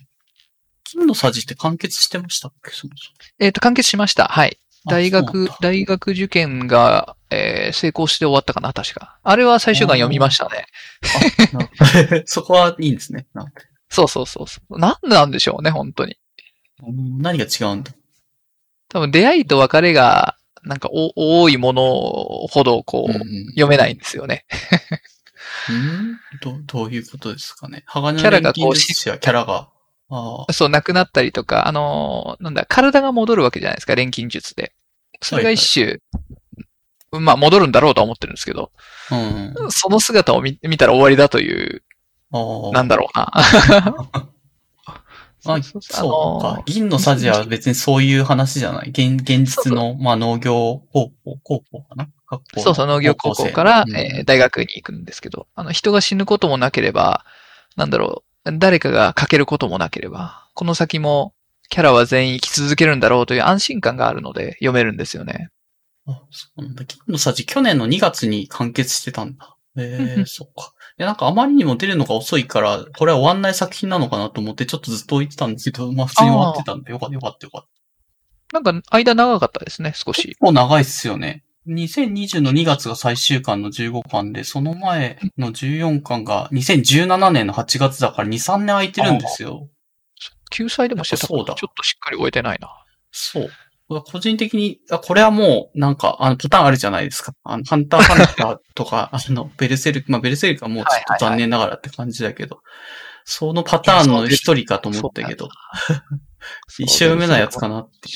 [0.93, 2.71] 銀のさじって完結してましたっけ？
[2.71, 4.25] そもそえっ、と、完結しました。
[4.25, 4.59] はい。
[4.87, 9.19] も大学大学受験が、えー成功して終わったかな、確か。
[9.23, 10.65] あれは最終巻読みましたね。
[12.25, 13.27] そこはいいんですね。
[13.89, 14.79] そうそうそうそう。
[14.79, 16.17] なんなんでしょうね、本当に。
[16.85, 17.91] うん何が違うんだ？
[18.89, 21.81] 多分出会いと別れが、なんかお多いもの
[22.49, 24.45] ほど、こう、うんうん読めないんですよね。
[25.69, 26.19] うん？
[26.41, 27.83] どどういうことですかね。
[27.87, 29.69] 鋼キャラがこう錬金術師はキャラが、
[30.51, 34.73] そう、亡くなったりとか、あのーなんだ、体が戻るわけじゃないですか、錬金術で。
[35.21, 35.99] それが一種、
[37.19, 38.71] まあ戻るんだろうとは思ってるんですけど、
[39.11, 39.71] うんうん。
[39.71, 41.83] その姿を見見たら終わりだという。
[42.73, 43.31] なんだろうな。
[45.45, 46.63] あ、そそうか。
[46.65, 48.89] 銀のさじは別にそういう話じゃない？
[48.89, 52.09] 現現実の、まあ農業高校、高校かな
[52.57, 57.23] そうそう、農業高校から、生えー大学に行くんですけど、あの、人が死ぬこともなければ、
[57.77, 61.33] なんだろう、誰かが欠けることもなければ、この先も
[61.69, 65.49] キャラは全員生き続けるんだろうという安心感があるので読めるんですよね。
[66.07, 66.85] あ、そうなんだ。
[66.85, 69.55] 銀のさじ、去年の2月に完結してたんだ。
[69.77, 70.73] ええそっか。
[70.97, 77.61] いや、なんかあまりにも出るのが遅いから、これは終わんない作品なのかなと思って、ちょっとずっと言ってたんですけど、まあ普通に終わってたんで、よかったよかったよかっ
[78.51, 78.59] た。
[78.59, 80.39] なんか、間長かったですね、少し結。
[80.39, 81.43] 構長いっすよね。
[81.67, 89.69] 2020の2月が最終巻の15巻で、その前の14巻が2017年の8月だから2、3年空いてるんですよ。
[90.49, 92.69] 救済でもしてたうだちょっとしっかり終えてないな。
[93.11, 93.49] そう。
[93.89, 97.33] 個人的に、あこれはもう、なんか、あの、パターンあるじゃないですか。
[97.43, 102.59] あの、ハンターハンターとか、 あの、ベルセルク、まあ、ベルセルクはもうちょっと残念ながらって感じだけど、
[103.23, 105.49] そのパターンの一人かと思ったけど、
[106.79, 108.11] 一生読めないやつかなってい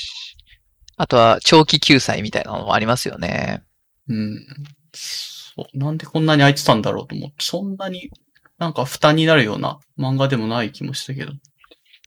[0.97, 3.63] あとは、長期救済みたいなのもありますよね。
[4.07, 4.13] う。
[4.13, 4.45] うん。
[4.93, 5.77] そう。
[5.77, 8.09] なんでこんなに空いてたんだろうと思って、そんなに
[8.57, 11.33] なんか負担になるような漫画でもない気もしたけど。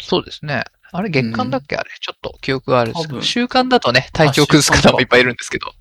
[0.00, 0.64] そうですね。
[0.92, 1.90] あれ月間だっけ、あれ。
[2.00, 3.22] ちょっと記憶があるんですけど。
[3.22, 5.72] 週間だとね、体調崩す方もいっぱいいるんですけど。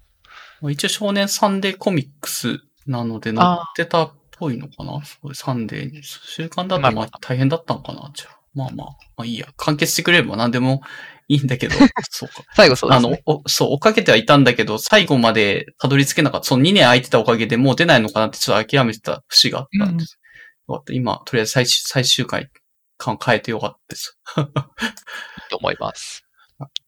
[0.62, 5.04] まあ一応少年サンデーコミックスなので載ってたっぽいのかな？
[5.06, 6.01] すごいサンデーに。
[6.04, 8.12] 週刊だとまあまあ大変だったのかな？
[8.16, 8.39] じゃあ。
[8.56, 8.88] まあまあ、
[9.18, 9.47] まあいいや。
[9.58, 10.82] 完結してくれれば何でも
[11.28, 11.76] いいんだけど、
[12.09, 12.43] そうか。
[12.53, 16.47] 最後そうであのすね。、おそう、追っかけてはいたんだけど、最後までたどり着けなかった。
[16.47, 20.19] その2年空いてたおかげでもう出ないのかなってちょっと諦めてた節があったんです。
[20.67, 20.93] よかった。
[20.93, 22.49] 今、とりあえず最終、最終回
[22.97, 24.17] 感変えてよかったです。
[25.49, 26.26] と思います。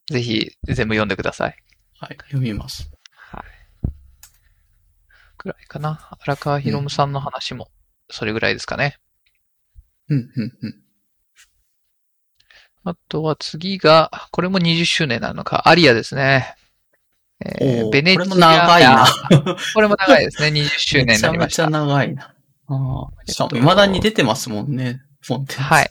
[0.09, 1.57] ぜひ、全部読んでください。
[1.99, 2.91] はい、読みます。
[3.11, 3.89] はい。
[5.37, 6.17] くらいかな。
[6.21, 7.71] 荒川博夢さんの話も、
[8.09, 8.97] それぐらいですかね。
[10.09, 10.84] うん、うん、うん。
[12.85, 16.55] あとは次が、これも20周年なのか、アリアですね。
[17.43, 18.23] えーベネチア。
[18.23, 19.07] これも長いな。
[19.73, 20.47] これも長いですね。
[20.49, 21.65] 20周年になりました。
[21.65, 22.23] めちゃめちゃ長いな。
[22.67, 23.31] ああ。
[23.31, 25.01] しかも、未だに出てますもんね。
[25.27, 25.89] コンテンツはい。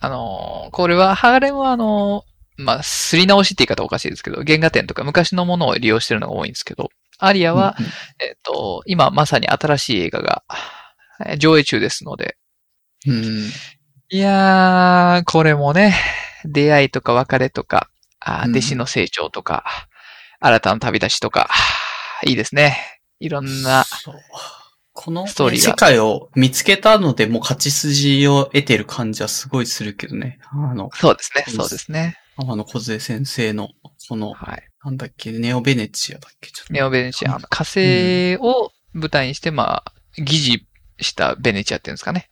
[0.00, 7.90] あのーこれは、ハーレムはあのーまあ、すり直しって言い方おかしいですけど、原画展とか昔のものを利用してるのが多いんですけど、アリアは、うんうん
[8.26, 10.42] えっ、と、今まさに新しい映画が
[11.26, 12.36] えー上映中ですので、
[13.06, 13.50] うん。
[14.14, 15.92] いやー、これもね、
[16.44, 17.90] 出会いとか別れとか、
[18.20, 19.64] あーうん弟子の成長とか、
[20.38, 21.50] 新たな旅立ちとか、
[22.24, 22.76] いいですね。
[23.18, 24.14] いろんな、そう。
[24.92, 30.38] このストーリーが世界を見つけたので、もう勝ち筋を得てる感じはすごいするけどね。
[30.52, 32.16] あの、そうですね、そうですね。
[32.36, 33.70] 天野小先生の、
[34.08, 34.62] この、はい。
[34.84, 36.72] なんだっけ、ネオベネチアだっけ、ちょっと。
[36.72, 42.30] ネオベネチア、あの火星を舞台にして、まあ、疑似したベネチアっていうんですかね。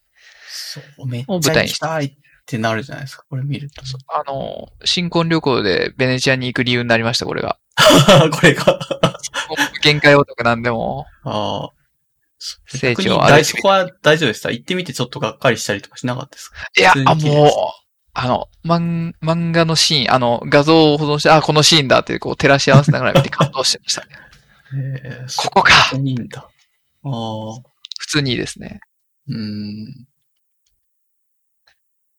[0.73, 2.12] そう、めっちゃ行きたいっ
[2.47, 3.83] てなるじゃないですか、これ見ると。
[4.09, 7.59] あの、新婚旅行でベネチアに行く理由になりました、これが。
[8.33, 8.79] これが。
[9.83, 11.70] 限界オタクなんでもああ。
[12.66, 14.51] 成長あそこは大丈夫でした。
[14.51, 16.57] 行ってみてちょっとがっかりしたりとかしなかったですか？
[16.77, 16.81] う。
[16.81, 17.49] いや、あ、もう、
[18.14, 24.09] あの、漫漫画のシーン、あの、画像を保存して、あ、このシーンだって、こう、照らし合わせながら見て感動してましたね。
[24.75, 26.41] ええここかいいんだ。
[26.41, 26.47] あ
[27.09, 27.62] あ。
[27.99, 28.81] 普通にいいですね。
[29.29, 30.07] うん。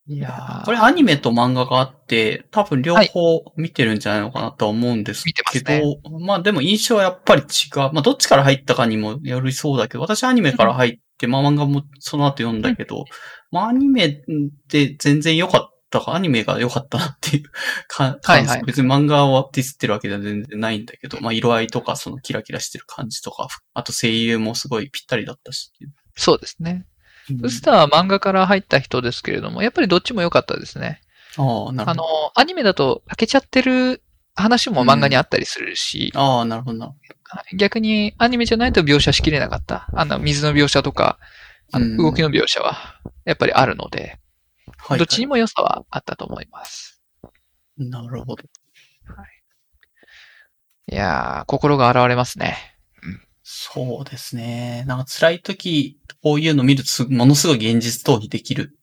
[0.06, 7.45] いやーこれアニメと漫画があって、多分両方見てるんじゃないのかなとは思うんです見てまけすねど、まあでも印象はやっぱり違
[7.76, 7.78] う。
[7.93, 13.06] まあどっちから入ったかにもよりそうだけど、私アニメから入って、まあ漫画もその後読んだけど、
[13.49, 14.22] まあアニメっ
[14.68, 17.43] て全然良かったか、アニメが良かったなっていう
[17.88, 18.49] か感じ。
[18.49, 25.72] はいはい別に漫画はディスってるわけでは全然ないんだけど、まあ色合いとかそのキラキラしてる感じとか、あと声優もすごいぴったりだったし。
[26.16, 26.86] そうですね。
[27.41, 31.01] ウスターは漫画から入った人ですけれども、やっぱりどっちも良かったですね。
[31.38, 31.91] ああ、なるほど。
[31.91, 32.03] あの、
[32.36, 34.03] アニメだと開けちゃってる
[34.36, 36.95] 話も漫画にあったりするし、ああ、なるほどな。
[37.57, 39.88] 逆にアニメじゃないと描写しきれなかった。
[39.93, 41.17] あの、水の描写とか、
[41.71, 44.19] あうんの動きの描写は、やっぱりあるので、
[44.78, 47.01] はいどっちにも良さはあったと思います。
[47.78, 48.43] なるほど。
[50.91, 52.72] いやー、心が現れますね。
[53.43, 54.85] そうですね。
[54.87, 58.77] なんか辛い時、こういうの見るとすものすごい現実逃避できる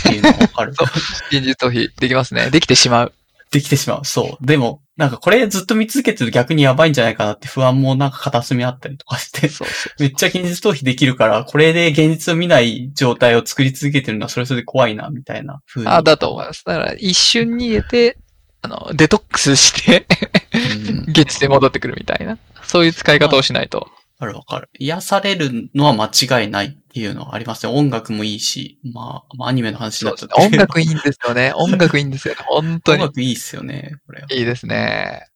[0.00, 0.72] っていうのがわかる。
[1.30, 2.50] 現実逃避できますね。
[2.50, 3.12] できてしまう。
[3.52, 4.04] できてしまう。
[4.04, 4.46] そう。
[4.46, 10.02] でも、なんかこれずっと見続けてると逆にやばいんじゃないかなって不安もなんか片隅あったりとかして、そうそう。
[10.02, 15.88] めっちゃ現実逃避できるから、これで現実を見ない状態を作り続けてるのはそれはそれで怖いな、みたいな風に。
[15.88, 16.64] あ、だと思います。
[16.64, 18.18] だから、一瞬逃げて、
[18.62, 20.06] あの、デトックスして、
[20.52, 21.10] うん。
[21.10, 22.38] 現実で戻ってくるみたいな。
[22.62, 23.90] そういう使い方をしないと。
[24.20, 24.68] わかるわかる。
[24.78, 27.72] 癒されるのは間違いないっていうのはありますね。
[27.72, 31.52] 音楽もいいし、まあ、まあ、アニメの話になったけど音楽いいんですよね。
[31.56, 32.42] 音楽いいんですよね。
[32.46, 33.02] 本当に。
[33.02, 34.24] 音楽いいっすよね、これ。
[34.30, 35.26] いいですね。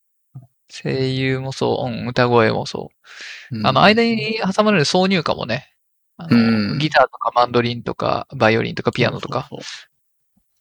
[0.69, 2.91] 声優もそう、うん、歌声もそ
[3.51, 3.57] う。
[3.57, 5.73] うんあの、間に挟まれる挿入歌もね、
[6.19, 9.91] あのうんギターとかマンドリンとか、バイオリンとかピアノとか、そうそう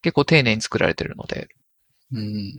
[0.01, 1.49] 結構丁寧に作られてるので、
[2.13, 2.57] そううん。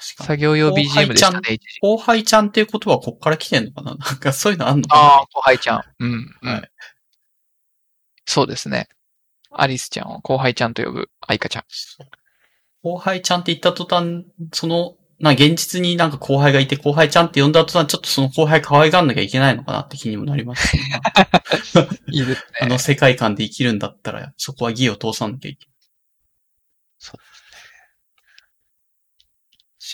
[0.00, 1.40] 作業用 BGM でしたね。
[1.82, 3.94] 後輩ちゃんっていう言葉はこっから来てんのかな？
[3.96, 4.88] なんかそういうのあんの？
[4.88, 5.82] かなああ、後輩ちゃん。
[5.98, 6.48] うん、うん。
[6.48, 6.70] はい
[8.26, 8.88] そうですね。
[9.50, 11.64] アリスちゃんを後輩ちゃんと呼ぶ愛花ちゃん。
[12.82, 20.78] 後輩ちゃんって言った途端、その、な、現実になんか後輩がいて後輩ちゃんって呼んだ途端、ちょっとその後輩可愛がんなきゃいけないのかなって気にもなりますし、
[22.10, 22.58] いいですね。
[22.62, 25.74] あ の世界観で生きるんだったら、そこは義を通さなきゃいけない。
[26.98, 27.20] そう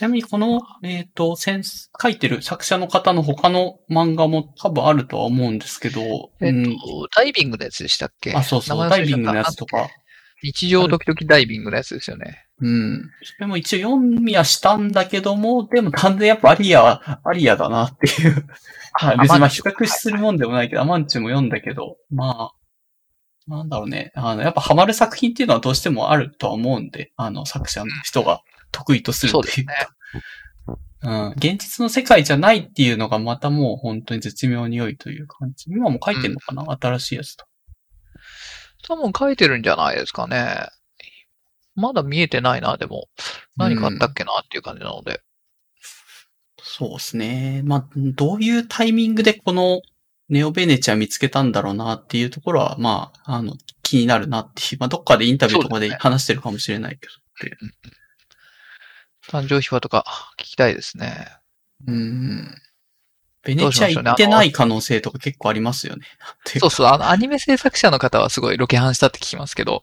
[0.01, 8.33] ちなみにこの、えっ、と、センス、書いてる作者の方の他の漫画も多分あるとは思うんですけど、えっうんと、ダイビングのやつでしたっけ？
[8.33, 9.91] あ、そうそう、ダイビングのやつとか。
[10.43, 12.47] 日常時々ダイビングのやつですよね。
[12.63, 13.11] うん。
[13.23, 18.47] それも一応読みはしたんだけども、でも完全やっぱアリアは、アリアだなっていう。
[18.95, 24.13] はい 別にまあ比較するもんでもないけど、アマンチュも読んだけど、まあ、なんだろうね。
[24.15, 28.41] あの、やっぱハマる作品っていうのはどうしてもあるとは思うんで、あの、作者の人が
[28.73, 29.75] 得意とするそうですっていうね。
[31.03, 31.31] うん。
[31.33, 35.71] 現実の世界じゃないっていうのがまたもう本当に絶妙に良いという感じ。
[35.71, 37.47] 今も書いてんのかな、新しいやつと。
[38.87, 40.69] 多分書いてるんじゃないですかね。
[41.75, 43.09] まだ見えてないな、でも。
[43.57, 45.23] 何かあったっけなっていう感じなので。
[46.63, 47.63] そうですね。
[47.65, 49.81] まあ、どういうタイミングでこの
[50.29, 54.81] ネオベネチア見つけたんだろうなっていうところは、まあ、あの、気になるなっていう。
[54.81, 57.13] まあ、どっかでインタビューとかで話してるかもしれないけど。
[59.31, 60.05] 誕生秘話とか
[60.39, 61.29] 聞きたいですね。
[61.87, 62.55] うん。
[63.43, 66.05] ベどネチア行ってない可能性とか結構ありますよね。
[66.05, 69.83] っていそうそう、あの、アニメ制作者の方はすごいロケハンしたって聞きますけど、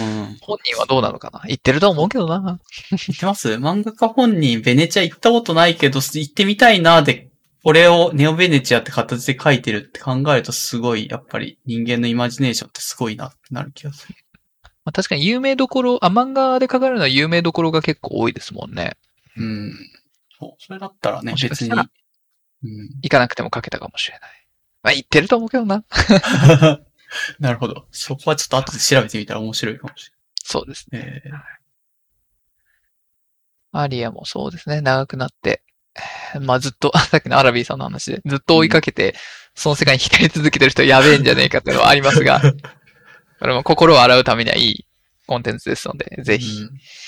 [0.00, 0.36] うん。
[0.42, 1.40] 本人はどうなのかな？
[1.46, 2.58] 言ってると思うけどな。
[2.90, 3.48] 行ってます？
[3.52, 7.30] 漫画家本人、ベネチア行ったことないけど、行ってみたいなで、
[7.64, 14.14] これをネオベネチアって形で書いてるって考えるとすごい、やっぱり人間のイマジネーションってすごいなってなる気がする。
[14.88, 18.96] まあ、確かに有名どころ、あ、漫画で書かれるのは有名どころが結構多いですもんね。
[19.36, 19.74] うん。
[20.40, 20.62] そう。
[20.64, 21.70] それだったらね、別に。
[23.02, 24.30] 行かなくても書けたかもしれない。
[24.82, 25.84] まあ、言ってると思うけどな。
[27.38, 27.86] なるほど。
[27.90, 30.10] そこはちょっと後で調べてみたら面白いかもし
[30.42, 31.20] そうですね。
[31.22, 31.42] れない。
[31.42, 31.58] え
[33.72, 34.80] アリアもそうですね。
[34.80, 35.62] 長くなって。
[36.32, 39.14] えーまあずっと、 さっきのアラビーさんの話で、ずっと追いかけて、
[39.54, 42.40] その世界に浸り続けてる人やべえんじゃねえかっていうのはありますが、
[43.40, 44.84] これも心を洗うためにはいい
[45.26, 46.62] コンテンツですので、ぜひ。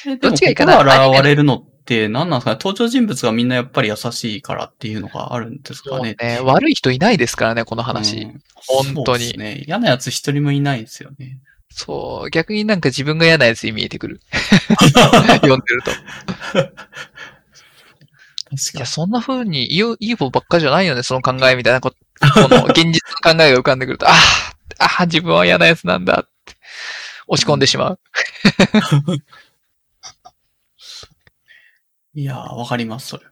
[0.07, 0.18] うん。
[0.18, 2.59] どっちがいいか心な現れるのって何なんですかね？
[2.61, 6.16] 登場人物がみんなやっぱり優しいからっていうのがあるんですかね？
[6.20, 8.18] ね、悪い人いないですからね、この話。
[8.18, 9.64] うん本当にそうですね。
[9.66, 11.39] 嫌なやつ一人もいないんですよね。
[11.70, 14.20] そう、逆になんか自分が嫌なやつに見えてくる。
[15.41, 15.91] 読んでると。
[15.91, 15.95] い
[18.59, 24.14] 確や、かそんな風にいい、いい方ばっかじゃないよね、その考えみたいなこ、この現実の考えが浮かんでくると、ああ、
[24.81, 26.55] ああ、自分は嫌なやつなんだって、
[27.28, 28.01] 落ち込んでしまう。
[29.07, 29.22] に。
[32.22, 33.24] いやー、わかります、それ。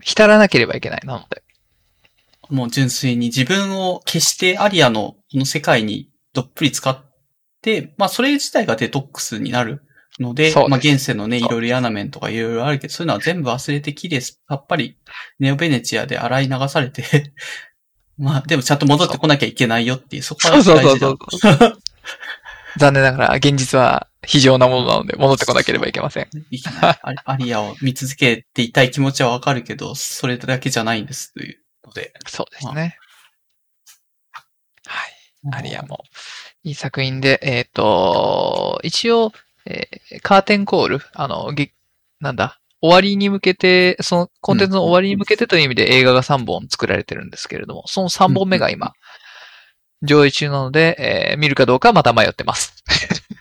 [0.00, 1.42] 浸らなければいけない、なので。
[2.48, 6.98] もう純粋に自分を消してアリアのこの世界にどっぷり使っ
[7.60, 9.82] て、まあそれ自体がデトックスになる
[10.18, 14.96] ので、ですまあ現世のね、いろいろ嫌な面とかいろいろあるけど、そういうのは全部忘れてきれい、さっぱり
[15.38, 17.32] ネオベネチアで洗い流されて、
[18.18, 21.78] まあでもちゃんと戻ってこなきゃいけないよっていう、そこはそうそう大そう事だそう。
[22.78, 26.28] 残念ながら、現実は非常なものなので、戻ってこなければいけません。
[26.50, 32.12] いきなりアリアを見続けていたい気持ちはわかるけど、それだけじゃないんですというので。
[32.26, 32.98] そうですね。
[34.86, 35.12] はい。
[35.52, 36.04] アリアも、
[36.64, 39.32] いい作品で、えっ、と、一応、
[39.64, 41.72] えーカーテンコール、あの、げ
[42.20, 48.92] なんだ、終わりに向けて、そのコンテンツの終わりに向けてという意味で映画が3本作られてるんですけれども、その3本目が今、
[50.02, 50.96] 上映中なので、
[51.30, 52.74] えー見るかどうかはまた迷ってます。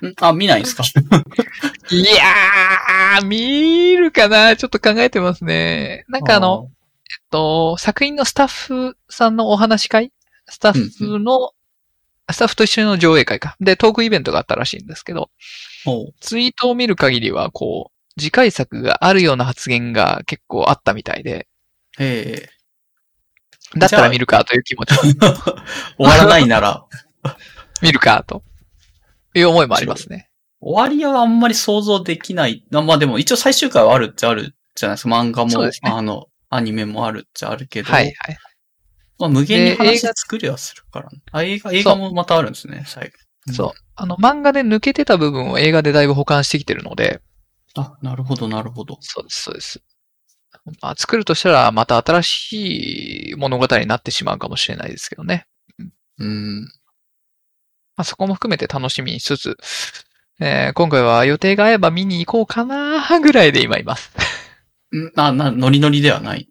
[0.01, 0.13] ん。
[0.21, 0.83] あ、見ないんですか？
[1.91, 4.55] いやー、見るかな？
[4.55, 6.05] ちょっと考えてますね。
[6.07, 6.75] なんかあの、、え
[7.21, 10.11] っと、作品のスタッフさんのお話し会？
[10.47, 11.51] スタッフの、
[12.31, 13.55] スタッフと一緒の上映会か。
[13.59, 15.29] で、トークイベントがあったらしいんですけど、
[16.21, 21.47] ツイートを見る限りは、こう、次回作があるような発言が結構あったみたいで、
[21.99, 22.55] ええ
[23.77, 24.95] だったら見るかという気持ちを
[25.97, 26.85] 終わらないなら、
[27.81, 28.43] 見るかと
[29.33, 30.29] いう思いもありますね。
[30.61, 32.63] 終わりはあんまり想像できない。
[32.73, 35.09] あまあでも一応最終回はあるっちゃあるじゃないですか。
[35.09, 38.37] 漫画も、ねあの、アニメもあるっちゃあるけど、はいはい。
[39.19, 41.19] まあ無限にで話作りはするから、ね。
[41.31, 43.11] あ、映画、映画もまたあるんですね、最
[43.47, 43.53] 後。
[43.53, 43.71] そう。
[43.95, 47.21] あの、漫画で抜けてた部分を映画でだいぶ保管してきてるので、
[47.77, 48.97] あ、なるほど、なるほど。
[49.01, 49.81] そうです、そうです。
[50.81, 55.47] まあ、作るとしたら、また新しい物語になってしまうかもしれないですけどね。
[56.17, 56.61] うん。
[56.63, 59.57] まあ、そこも含めて楽しみにしつつ、
[60.39, 64.11] えー今回は予定が合えば見に行こうかなぐらいで今います。
[64.93, 66.49] んあ、な、ノリノリではない。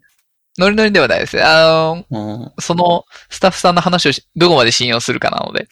[0.59, 1.43] ノリノリではないですね。
[1.43, 2.53] あの、うん。
[2.61, 5.68] そのスタッフさんの話をしどこまで信用するかなので。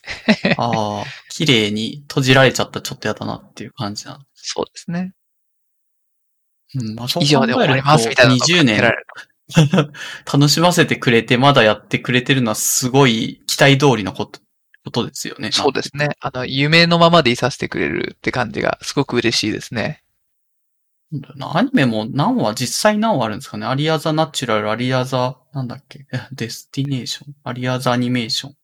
[0.59, 4.19] ああ、綺麗に閉じられちゃったらちょっとやだなっていう感じなの。
[4.35, 5.13] そうですね。
[6.75, 8.95] うん、まあ、以上で終わりますみたいなのが20かけら
[9.55, 9.93] 年
[10.33, 14.41] 楽しませてくれて、まだやってくれてるのはすごい期待通りのこと、
[14.85, 15.53] ことですよね。
[15.53, 16.11] そうですね。
[16.21, 20.03] あの、夢のままでいさせてくれるって感じがすごく嬉しいですね。
[21.41, 26.07] アニメも何話、実際何話あるんですかね ARIA The NATURAL、ARIA The、なんだっけ？
[26.13, 28.57] え デスティネーション、 ARIA The ANIMATION。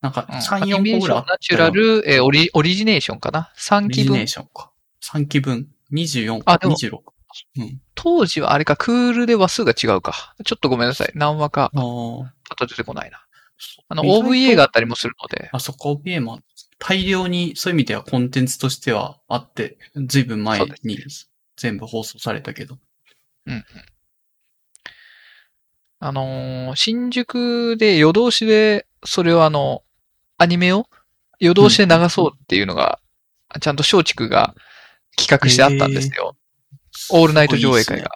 [0.00, 4.12] なんかうん3、アニ4個ぐらいナチュラル、えーオリ、オリジネーションかな ?3 期分？
[4.12, 4.26] オリジネー。
[4.28, 4.70] ションか。
[5.02, 5.68] 3期分。
[5.92, 7.09] 24、あでも26。
[7.56, 7.80] うん。
[7.94, 10.34] 当時はあれか、クールで話数が違うか。
[10.44, 11.12] ちょっとごめんなさい。
[11.14, 11.70] 何話か、ああ。
[11.72, 13.24] ちょっと出てこないな。
[13.88, 15.50] あの、OVA があったりもするので。
[15.52, 16.40] あそこ OVA も
[16.78, 20.98] 大量にそういう意味ではコンテンツとしてはあって、ずいぶん前に
[21.56, 22.78] 全部放送されたけど。
[26.02, 29.82] あのー新宿で夜通しで、それをあの、
[30.38, 30.86] アニメを
[31.38, 32.98] 夜通しで流そうっていうのが、
[33.60, 34.54] ちゃんと松竹が
[35.16, 36.36] 企画してあったんですよ。
[37.12, 38.10] オールナイト上映会が。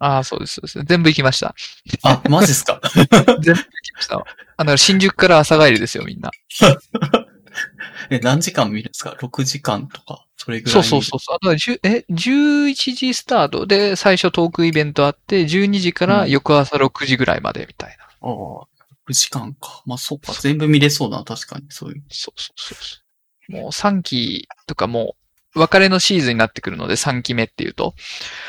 [0.00, 0.82] ああ、そうです、そうです。
[0.84, 1.54] 全部行きました。
[2.02, 2.80] あ、マジっすか？
[2.94, 4.24] 全部行きました。
[4.56, 6.30] あの、新宿から朝帰りですよ、みんな。
[8.10, 10.84] え、何時間見るんですか ?6 時間とか、それぐらいそう。
[10.84, 11.36] そうそうそう。
[11.36, 18.04] あとは10え、11時スタートで最初トークイベントあって、12時から翌朝6時ぐらいまでみたいな。
[18.04, 18.66] ああ、
[19.08, 19.82] 6時間か。
[19.86, 20.32] まあ、そうか。
[20.40, 21.66] 全部見れそうだな、確かに。
[21.68, 22.02] そういう。
[22.10, 23.52] そうそうそうそう。
[23.52, 25.21] もう3期とかもう、
[25.54, 27.94] 別れのシーズンになってくるので3期目っていうと、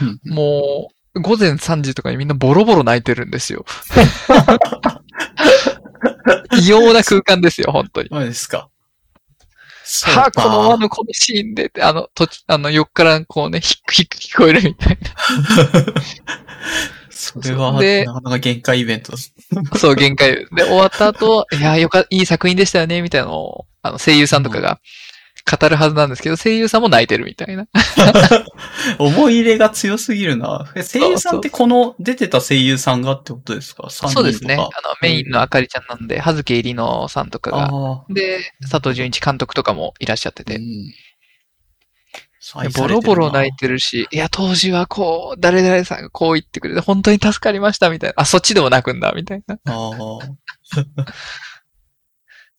[0.01, 0.34] うん。
[0.34, 3.66] もう、午前3時とかにみんなボロボロ泣いてるんですよ。
[6.60, 8.10] 異様な空間ですよ、本当に。
[8.10, 8.70] マジですか？
[9.86, 14.97] そうはあ、このかあの、このシーンであの、とあの、横からこうね、ヒックヒック聞こえるみたい
[17.12, 19.34] それは、でなかなか限界イベントです。
[19.51, 19.64] な。
[19.78, 20.47] そう、限界。
[20.56, 24.80] で、終わった後、いや、よか、いい作品でしたよね、みたいなのを、あの、声優さんとかが
[25.50, 27.68] 語るはずなんですけど、声優さんも泣いてるみたいな。
[28.98, 30.72] 思い入れが強すぎるな。
[30.76, 34.14] え声優さんってこの出てた声優さんがってことですか ?3 人とか。
[34.14, 34.56] そうですね。
[34.56, 34.70] あの、
[35.02, 37.70] メインのあかりちゃんなんで、はずけいりのさんとかが。
[38.10, 40.64] で、佐藤純一監督とかもいらっしゃっててう、ん
[42.76, 48.16] ボロボロ泣いてるし、いや、当時はこう、誰々さんがこう言ってくれて、本当に助かりました、みたいな。
[48.18, 49.58] あ、そっちでも泣くんだ、みたいな。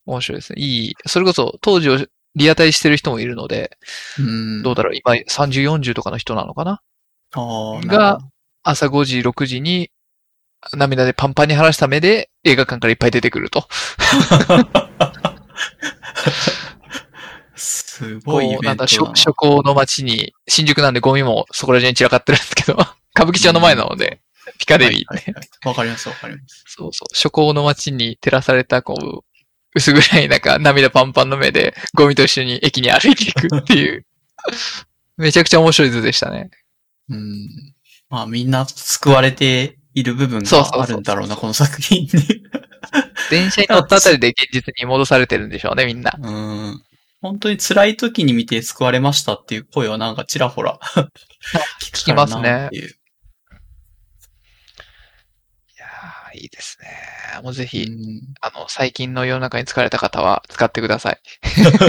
[0.07, 0.63] 面白いですね。
[0.63, 0.95] いい。
[1.07, 1.99] それこそ、当時を
[2.35, 3.77] リアタイしてる人もいるので、
[4.19, 4.63] うん。
[4.63, 6.81] どうだろう、今30、40とかの人なのかな？
[7.87, 8.21] が
[8.63, 9.91] 朝5時、6時に、
[10.73, 13.69] 涙でパンパンに晴らした目で映画館からいっぱい出てくると。
[17.57, 18.87] すごいイなんだ。
[18.87, 22.73] 初初行の街に、新宿なんでゴミもそこら中に散らかってるんですけど、
[23.15, 24.21] 歌舞伎町の前なので、
[24.59, 25.07] ピカデリーって。
[25.09, 26.65] はいはいはいわかります、わかります。
[26.67, 27.15] そうそう。
[27.15, 29.34] 初行の街に照らされた、こう、
[29.75, 34.07] 薄暗い中、涙パンパンの目で、ゴミと一緒に駅に歩いていくっていう。
[35.17, 36.51] めちゃくちゃ面白い図でしたね。
[37.09, 37.49] うん。
[38.09, 42.11] まあみんな救われている部分があるんだろうな、この作品に。
[43.31, 46.17] 電車に乗ったあたりで現実に戻されてるんでしょうね、みんな。
[46.21, 46.83] うん。
[47.21, 50.79] 本当に辛い時に見て救われましたっていう声はなんかちらほら
[51.81, 56.89] 聞きますねいやー、いいですね。
[57.43, 61.21] もうぜひ、うんあの、最近の世の中に疲れた方は使ってください。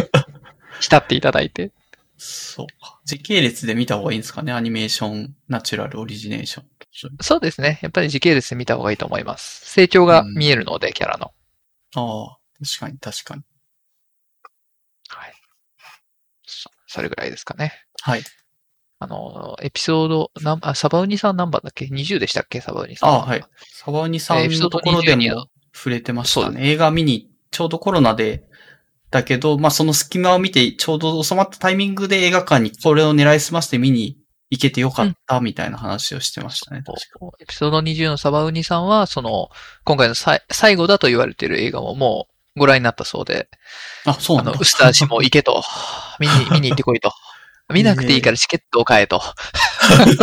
[0.80, 1.72] 浸っていただいて。
[2.18, 3.00] そうか。
[3.06, 4.54] 時系列で見た方がいいんですかね？
[4.54, 6.66] アニメーション、ナチュラル、オリジネーション。
[7.22, 7.80] そうですね。
[7.82, 9.70] やっぱり時系列で見た方がいいと思います。
[9.70, 11.34] 成長が見えるので、キャラの。
[11.96, 13.43] ああ、確かに確かに。
[15.10, 15.34] はい。
[16.46, 17.74] そそれぐらいですかね。
[18.02, 18.24] はい。
[19.06, 22.62] あの、エピソード、なんあサバウニさん何番だっけ ?20 でしたっけ？
[22.62, 23.10] サバウニさん。
[23.10, 23.43] ああ、はい。。
[23.72, 26.70] サバウニさんのところで22のも触れてましたね。
[26.70, 28.43] 映画見に、ちょうどコロナで、
[29.12, 34.18] だけど、まあその隙間を見て、ちょうど収まったタイミングで映画館にこれを狙いすまして見に
[34.49, 36.82] 行けてよかったみたいな話をしてましたね。
[36.86, 39.49] 確かエピソード20のサバウニさんは、その、
[39.84, 43.49] 今回のさい最後だと言われている映画ももうご覧になったそうで、
[44.06, 44.51] あ、そうなんだ。
[44.51, 45.62] あの、ウスター氏も行けと、
[46.20, 47.12] 見に、見に行ってこいと。
[47.74, 49.22] 見なくていいからチケットを買えと、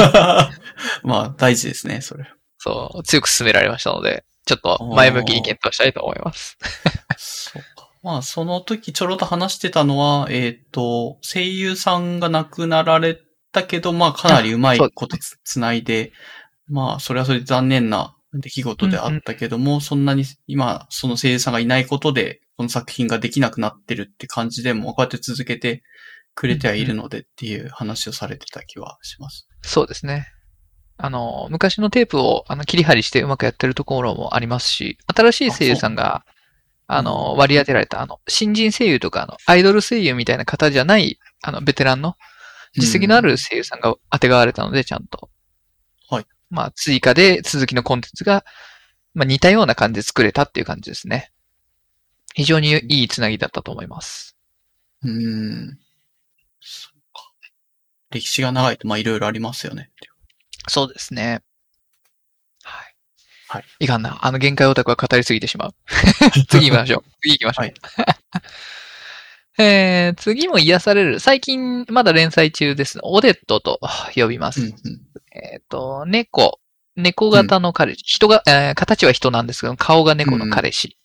[1.03, 2.31] まあ大事ですね、それ。
[2.59, 6.57] そう、強く勧められましたので、ちょっと前向きに検討したいと思います。
[7.17, 7.91] そうか。
[8.03, 13.21] まあ、その時ちょろっと話してたのは、えっ、と、声優さんが亡くなられ
[13.53, 16.13] たけど、まあ、かなりうまいことつつないで、
[16.69, 25.83] まあ、それはそれで残念な出来事であったけども、そんなに今、その声優さんがいないことで、この作品ができなくなってるって感じでも、こうやって続けて
[26.35, 29.49] くれてはいるのでっていう話をされてた気はします。
[29.63, 30.29] そうですね。
[30.97, 36.25] あの、昔のテープをあの切り張りしてうまくやってるところもありますし、新しい声優さんが、
[36.87, 42.17] あの、割り当てられた、あの、新人声優とか、あの、アイドル声優みたいな方じゃない、あの、ベテランの、
[42.75, 45.31] 実績のある声優さんが当てがわれたので、ちゃんと。
[46.09, 46.27] はい。
[46.51, 48.45] まあ、追加で続きのコンテンツが、
[49.15, 51.31] まあ、似たような感じで作れたっていう感じですね。
[52.35, 54.37] 非常にいいつなぎだったと思います。
[55.03, 55.79] うーん。
[56.63, 57.31] そうか。
[58.11, 59.91] 歴史が長いと、まあ、いろいろありますよね。
[60.69, 61.43] そうですね。
[62.63, 62.95] はい。
[63.49, 63.65] はい。
[63.81, 64.19] いかんな。
[64.25, 65.75] あの限界オタクは語りすぎてしまう。
[66.49, 67.11] 次行きましょう。
[67.21, 67.65] 次行きましょう。
[67.65, 67.75] はい
[69.59, 71.21] えー、次も癒される。
[71.21, 72.99] 最近まだ連載中です。
[73.03, 73.81] オデットと
[74.15, 74.63] 呼びます。
[74.63, 74.75] うんうん。
[75.31, 76.59] えっ、と、猫。
[76.97, 78.03] 猫型の彼氏。
[78.05, 80.97] 人が、えー形は人なんですけど、顔が猫の彼氏。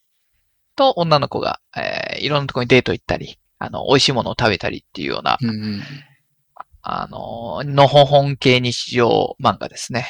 [0.77, 5.81] と、女の子が、えーいろんなところにデート行ったり、あの、美味しいものを食べたりっていうような、うんうん。
[6.81, 10.07] あの、のほほん系日常漫画ですね。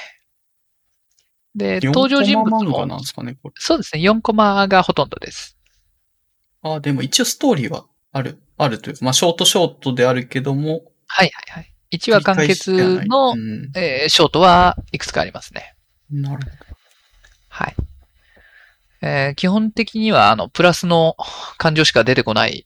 [1.56, 3.56] で、登場人物4コマ漫画なもん、ですかね、これ。
[3.58, 5.58] そうですね、4コマがほとんどです。
[6.62, 11.74] あ、でも一応ストーリーはある、あるというか、まあ、ショートショートであるけども、はいはいはい。
[11.91, 15.76] 1話完結の、うん、えーショートはいくつかありますね。
[16.12, 16.66] なるほど。
[17.48, 17.76] はい。
[19.02, 21.16] えー基本的には、あの、プラスの
[21.58, 22.66] 感情しか出てこない、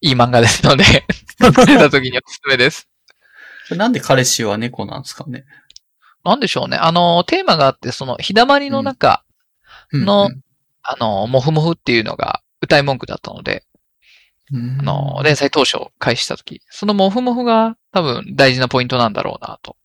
[0.00, 0.84] いい漫画ですので、
[1.38, 2.88] 出た時におすすめです。
[3.70, 5.44] なんで彼氏は猫なんですかね？
[6.24, 6.76] なんでしょうね。
[6.76, 9.24] あの、テーマがあって、その、日だまりの中、
[9.92, 10.30] の
[10.82, 13.64] あの、モフモフっていうのが歌い文句だったので、
[14.52, 19.76] うん、あの、連載当初開始した時、そのモフモフが多分大事なポイントなんだろうなと。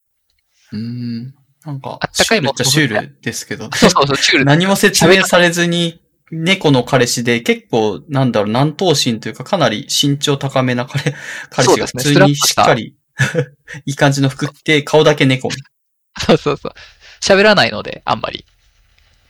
[0.72, 1.34] うん。
[1.66, 4.46] なんかあっ、たかいシュールっちゃシュールですけど、そうそうそう、チュール。
[4.46, 6.02] 何も説明されずに、
[6.32, 11.14] 猫の彼氏で結構、なんだろう、南東心というか、かなり身長高めな彼、
[11.50, 12.96] 彼氏が普通にしっかり、
[13.86, 15.50] いい感じの服着て、顔だけ猫。
[16.26, 16.74] そうそうそう。
[17.22, 18.46] 喋らないので、あんまり。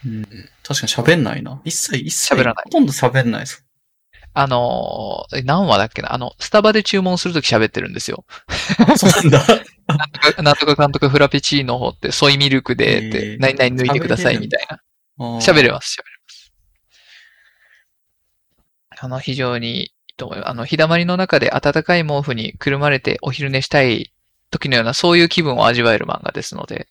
[0.05, 0.23] うん、
[0.63, 1.61] 確かに喋んないな。
[1.63, 2.33] 一切、一切。
[2.33, 3.65] 喋らないほとんど喋んないです。
[4.35, 6.13] あのー、何話だっけな？
[6.13, 8.25] あの、スタバで注文するとき喋ってるんですよ。
[8.97, 9.45] そうなんだ。
[9.87, 14.79] なんとか、なんとか監督フラペチーノって、ソイミルクで、って何々抜いてくださいみたいな。
[15.19, 16.12] 喋喋れます、喋れます。
[19.03, 20.49] あの、非常にいいと思います。
[20.49, 24.13] あの、日だまりの中で暖かい毛布にくるまれてお昼寝したい
[24.49, 26.87] 時のような、そういう気分を味わえる漫画ですので。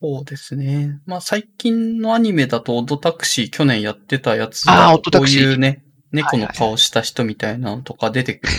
[0.00, 1.00] そうですね。
[1.04, 8.52] まあ最近のアニメだとオドタクシー去年やってたやつあーは、オドタクシーこういうね、猫の顔した人みたいなのとか出てくる。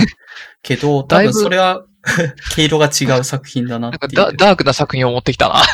[0.61, 1.86] けど、多だいぶ分それは、
[2.55, 4.22] 毛色が違う作品だななんかっていう。
[4.22, 5.55] ダダークな作品を持ってきたな。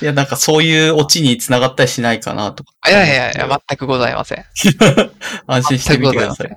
[0.00, 2.72] いや、なんかそういうオチに繋がったりしないかなとか。
[2.88, 4.44] いやいやいや、全くございません。
[5.46, 6.56] 安心してみてください。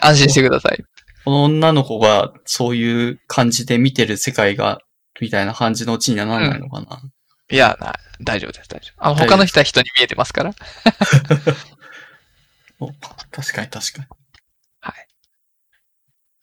[0.00, 0.84] 安心してください。
[1.24, 4.80] この女の子がそういう感じで見てる世界が
[5.20, 7.02] みたいな感じのオチにはなんないのかな。
[7.50, 9.06] いや、な大丈夫です、大丈夫。
[9.06, 10.54] あ他の人は人に見えてますから。
[13.30, 14.06] 確かに確かに。
[14.80, 15.06] はい。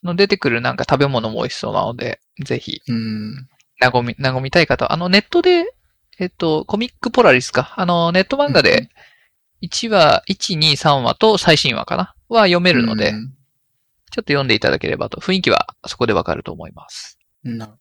[0.03, 3.47] の出てくるなんか食べ物も美味しそうなので、ぜひ、うん。
[3.79, 5.65] 和み、和みたい方は、あの、ネットで、
[6.19, 7.73] えっと、コミックポラリスか。
[7.77, 8.89] あの、ネット漫画で、
[9.61, 12.13] 1話、1、2、3話と最新話かな？
[12.29, 13.33] は読めるので、うん
[14.09, 17.19] ちょっと読んでいただければと、雰囲気はそこでわかると思います。
[17.43, 17.77] なるほ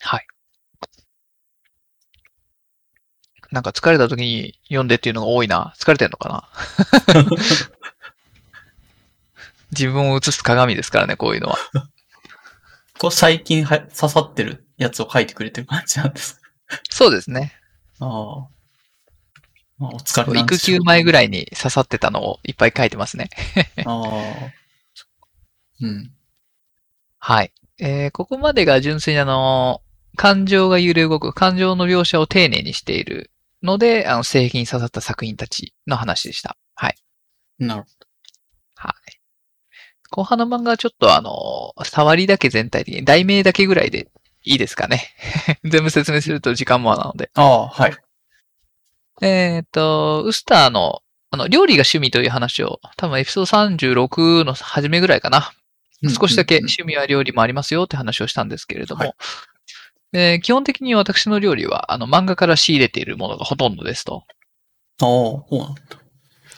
[0.00, 0.26] はい。
[3.50, 5.72] なんか疲れた時に読んでっていうのが多いな。
[5.78, 6.48] 疲れてんのかな？
[9.72, 11.56] 自分を映す鏡ですからね、こういうのは。
[12.98, 16.40] こう最近は刺さってるやつを書いてくれてる感じなんです。
[16.90, 17.52] そうですね。
[18.00, 18.48] ああ。
[19.78, 23.28] まあ、お疲れなん育休前ぐらいに刺さってたのをいっぱい書いてますね。
[23.84, 24.12] ああ。
[25.82, 26.12] うん。
[27.18, 27.52] はい。
[27.78, 29.82] えー、ここまでが純粋にあの、
[30.16, 33.30] 感情が揺れ動く、感情の描写を丁寧にしている
[33.62, 36.56] ので、あの、製品に刺さった作品たちの話でした。
[36.74, 36.96] はい。
[37.58, 37.95] なるほはい。
[40.10, 44.08] 後半の漫画はちょっとあの、触りだけ全体的に、題名だけぐらいで
[44.44, 45.10] いいですかね。
[45.64, 47.30] 全部説明すると時間もなので。
[47.34, 47.42] ど。
[47.42, 47.96] ああ、はい。
[49.22, 55.52] えっ、と、ウスターの、あの、料理が趣味という話を、多分エピソード36の初めぐらいかな。
[56.20, 59.14] 少しだけ趣味は料理もありますよって話をしたんですけれども、はい
[60.12, 64.24] えー基本的に私の料理は、あの、漫画から仕入れているものがほとんどですと。
[65.00, 65.82] ああ、そうなんだ。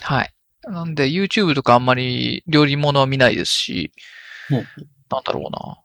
[0.01, 0.33] はい。
[0.69, 3.91] なんで、YouTube とかあんまり料理ものは見ないですし、
[4.49, 5.79] なんだろうな。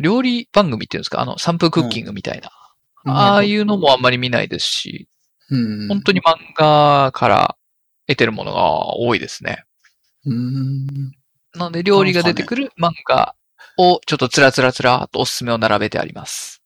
[0.00, 1.20] 料理番組っていうんですか？
[1.20, 2.48] あの、サンプルクッキングみたいな。
[2.48, 2.58] うん
[3.10, 5.08] ああいうのもあんまり見ないですし、
[5.50, 5.88] うん。
[5.88, 7.56] 本当に漫画から
[8.06, 9.64] 得てるものが多いですね。
[10.26, 10.86] うーん。
[11.54, 13.34] なので、料理が出てくる漫画
[13.78, 16.62] をちょっとつらつらつらっとおすすめを並べてあります。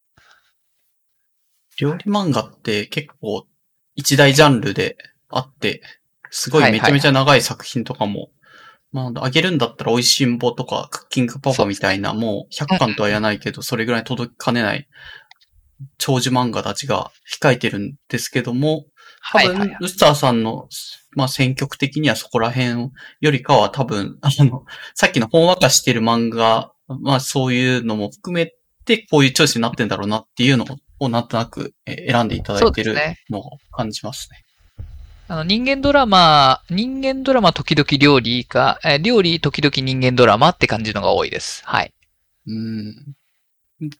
[1.78, 3.46] 料理漫画って結構
[3.94, 4.96] 一大ジャンルで
[5.28, 5.80] あって、
[6.32, 8.30] すごはいめちゃめちゃ長い作品とかも、
[8.90, 14.88] まあ、あげるんだったら美味しんぼとかクッキングパパみたいな、もう100巻とは言わないけど、それぐらい届きかねない
[15.98, 17.10] 長寿漫画たちが
[17.40, 18.86] 控えてるんですけども、
[19.32, 19.76] 多分。
[19.80, 20.68] ウスターさんの、
[21.12, 24.64] まあ、選曲的にはそこら辺よりかは多分、 あの、
[24.94, 28.52] さっきのほんわかしてる漫画、まあ、そういうのも含め
[28.84, 30.66] て、こういうチョイスになってんだろうなっていうの
[30.98, 32.96] を、なんとなくえー選んでいただいてる
[33.28, 34.41] のを感じますね。
[35.32, 41.62] あの、人間ドラマ、人間ドラマ時々料理か、えー料理時々人間ドラマって感じのが多いです。
[41.64, 41.94] はい。
[42.48, 43.14] うん。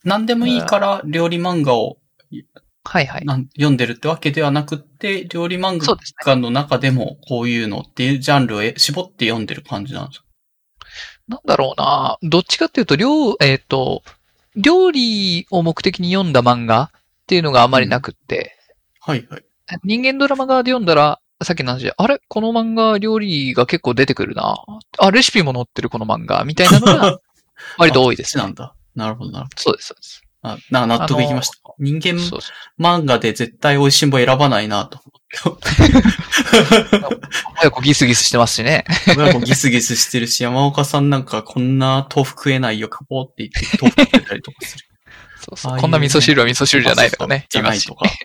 [0.05, 1.97] 何でもいいから料理漫画を
[2.85, 3.25] はいはい。
[3.25, 5.81] 読んでるってわけではなくって、料理漫。
[6.23, 10.27] 画の中でもこういうのっていうジャンルをえ絞って読んでる感じなんですか？
[11.29, 12.19] なんだろうな。
[12.23, 14.03] どっちかっていうと、料、えっ、と、
[14.55, 18.55] 料理を目的に読んだ漫画っていうのがあまりなくって、
[19.01, 19.45] はいはい。
[19.85, 22.21] 人間ドラマ側で読んだら、さっきの話で、あれ？
[22.29, 24.57] この漫画料理が結構出てくるな。
[24.99, 27.21] あ、レシピも載ってるこの漫画みたいなのが
[27.79, 28.43] 割と多いですね。
[28.43, 28.75] なんだ。
[28.95, 30.23] なるほどなるほそうです、そうです。
[30.43, 30.51] ど。
[30.51, 31.57] あな納得いきました。
[31.79, 32.19] 人間。
[32.79, 35.01] 漫画で絶対美味しんぼ選ばないなと。
[37.55, 38.85] 早くギスギスしてますしね。
[39.17, 44.85] 親子ギスギスしてるし、山岡さんなんかこんな豆腐食えないよ、カポって言って豆腐食ってたりとかする。
[45.43, 45.73] そうそう。
[45.73, 47.47] ああこんな味噌汁は味噌汁じゃないとかね。
[47.51, 48.07] じゃないとか。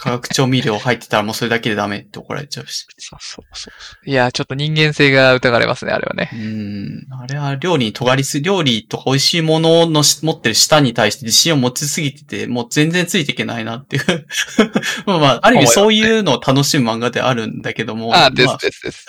[0.00, 2.86] 化学調味料入ってたらもうそれだけでダメって怒られちゃうし。
[2.98, 4.10] そうそうそう。
[4.10, 6.36] いや、ちょっと人間性が疑われますね、あれはねう。
[6.36, 7.22] ーん。
[7.22, 14.26] あれは料理に尖りす、料理とか美味しいもののし持ってる舌に対して自信を持ちすぎてて、もう全然ついていけないなっていう。
[15.04, 18.14] まあまあ、ある意味そういうのを楽しむ漫画であるんだけども。
[18.14, 19.06] ああ、ですまあですです。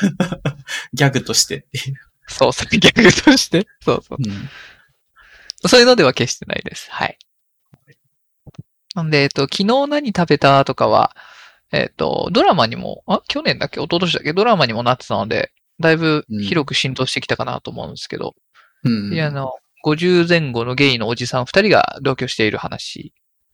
[0.94, 1.96] ギャグとしてっていう。
[2.28, 3.68] そうそう、逆として。
[3.84, 4.18] そうそう。
[4.20, 4.50] うん。
[5.68, 6.90] そういうのでは決してないです。
[6.92, 7.18] はい。
[8.96, 11.16] なんで、えっと、昨日何食べたとかは、
[11.72, 13.80] えっと、ドラマにも、あ、去年だっけ？
[13.80, 14.34] 一昨年だっけ？
[14.34, 18.36] ドラマにもなってたので、だいぶ広く浸透してきたかなと思うんですけど、
[18.84, 19.14] うん。
[19.14, 19.54] いや、あの、
[19.86, 23.14] 50前後のゲイのおじさん二人が同居している話。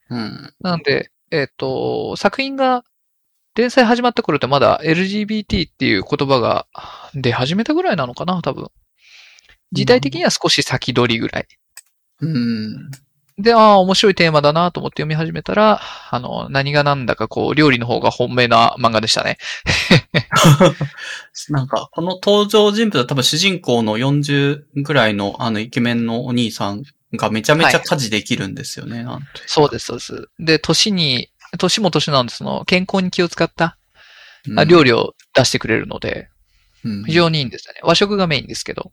[0.10, 0.54] うん。
[0.62, 2.84] なんで、えっと、作品が、
[3.56, 6.68] 連載始まった頃ってまだ LGBT っていう言葉が
[7.16, 8.70] 出始めたぐらいなのかな多分。
[9.72, 11.48] 時代的には少し先取りぐらい。
[12.22, 12.92] うん。
[13.40, 15.80] で、ああ、面白いテーマだなと思って読み始めたら、
[16.10, 19.38] あの、何がなんだかこう、料理の方が本命な漫画でしたね。
[21.50, 26.82] なんか、この登場人物は多分主人公の40ぐらいのあのイケメンのお兄さん
[27.14, 29.04] がめちゃめちゃ家事できるんですよね。
[29.04, 30.30] なんてそうです、そうです。
[30.40, 31.30] で、年に、
[31.60, 33.78] 年も年なんで、その、健康に気を使った
[34.48, 36.30] うんあ料理を出してくれるので、
[36.84, 37.82] うん非常にいいんですよね。
[37.84, 38.92] 和食がメインですけど。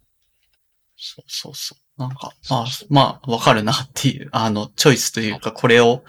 [0.96, 1.83] そうそうそう。
[1.96, 6.02] なんか、まあ、まあ、わかるなっていう、あの、チョイスというか、これを、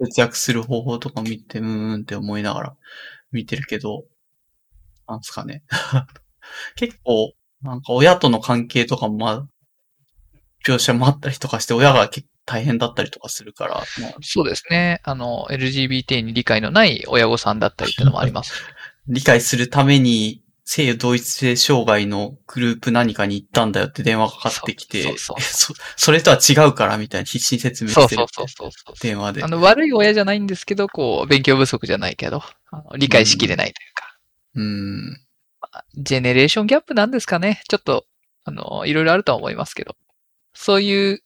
[0.00, 2.76] 節約する方法とか見て、うーんって思いながら
[3.32, 4.04] 見てるけど、
[5.06, 5.62] なんですかね。
[6.76, 7.32] 結構、
[7.62, 9.46] なんか親との関係とかもまあ、
[10.66, 12.10] 描写もあったりとかして、親が
[12.44, 15.00] 大変だったりとかするから、まあ、そうですね。
[15.04, 18.52] あの、LGBT に理解のない親御さんだったりっていうのもあります。
[19.08, 28.94] 理解するために、性同一性障害のグループ何かに行ったんだよって電話がかかってきて、そうそうそ それとは違うからみたいに必死に説明してるそうそうそうそうそう。
[29.00, 29.42] 電話で。
[29.42, 34.18] あの、悪い親じゃないんですけど、こう、勉強不足じゃないけど、あの理解しきれないというか、
[34.56, 35.20] うん。
[35.96, 37.62] ジェネレーションギャップなんですかね。
[37.70, 38.04] ちょっと、
[38.44, 39.96] あの、いろいろあるとは思いますけど、
[40.52, 41.22] そういう、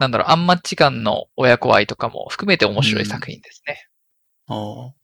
[0.00, 3.86] なんだろう、アンマッチ感の親子愛とかも含めて面白い作品ですね。
[4.48, 5.03] ああ。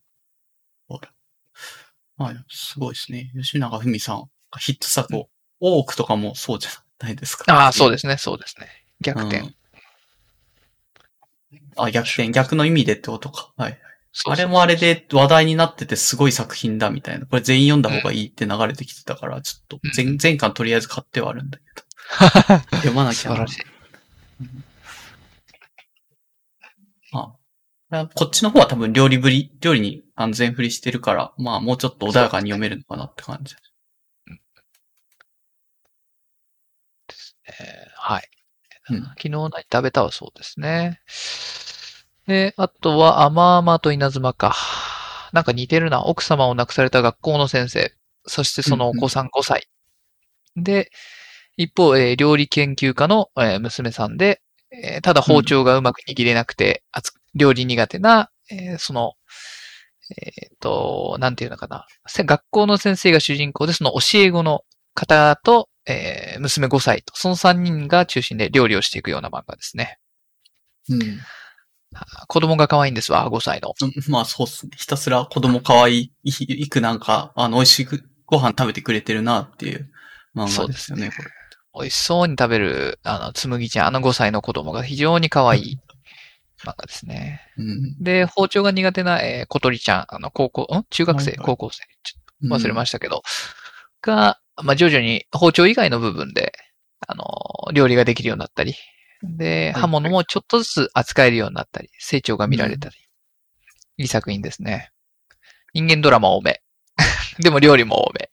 [2.23, 3.33] はい、すごいですね。
[3.35, 4.21] 吉永文さん
[4.51, 5.29] がヒット作を、
[5.59, 6.71] 多くとかもそうじゃ
[7.03, 7.45] ないですか。
[7.53, 8.69] ああ、そうでですね、そうですね。
[9.01, 9.39] 逆転。
[9.39, 9.55] うん
[11.77, 13.53] あ、逆転、逆の意味でってことか。
[13.57, 13.73] はい。
[14.13, 17.27] そうそうあれもあれで話題になっててすごい作品だみたいな。
[17.27, 21.83] これ全員読んだ方がいいって流れてきてたから、ちょっとうん全、全巻とりあえず買ってはあるんだけど。
[22.79, 23.63] 読まなきゃな素晴らしい。
[23.63, 24.45] あ
[28.15, 33.55] こっちの方は多分料理ぶり、料理に安全振りしてるから、まあもうちょっと穏やかに読めるのかなって感じ。
[37.49, 38.29] えーはい。
[38.91, 41.01] うん昨日何食べたはそうですね。
[42.27, 44.55] で、あとは、甘々と稲妻か。
[45.33, 46.05] なんか似てるな。
[46.05, 47.93] 奥様を亡くされた学校の先生。
[48.27, 49.69] そしてそのお子さん5歳。
[50.57, 50.91] で、
[51.57, 54.43] 一方、えー料理研究家の、えー娘さんで、
[54.73, 59.15] えーただ包丁がうまく握れなくて、あつ料理苦手な、えーその、
[60.21, 61.87] えっ、と、なんていうのかな。
[62.07, 64.63] せ学校の先生が主人公で、その教え子の
[64.95, 69.99] 方と、えー娘5歳と、その3人が中心で料理をしていくような漫画ですね。
[70.89, 71.21] うん。
[72.29, 73.75] 子供が可愛いんですわ、5歳の。
[73.81, 74.73] うんまあそうっすね。
[74.77, 76.31] ひたすら子供可愛い、い
[76.63, 79.91] いくなんか、あの、美味しくご飯食べてくれてるなっていう
[80.37, 81.29] 漫画ですよね、これ。
[81.75, 85.79] 美味しそうに食べる、あの、つむぎちゃん、あの5歳の子供が非常に可愛い
[86.65, 87.41] 漫画ですね。
[87.57, 88.03] うん。
[88.03, 90.85] で、包丁が苦手な、えー小鳥ちゃん、あの、高校、ん？
[90.91, 93.23] 中学生、はいはい高校生、ちょっと忘れまししたけど、
[94.03, 96.53] が、まあ、徐々に包丁以外の部分で、
[97.07, 97.25] あの、
[97.73, 98.75] 料理ができるようになったり、
[99.23, 102.95] で、はい刃物もちょっとずつ扱えるようになったり、成長が見られたり、
[103.99, 104.91] いい作品ですね。
[105.75, 106.63] 人間ドラマ多め。
[107.41, 108.31] でも料理も多め。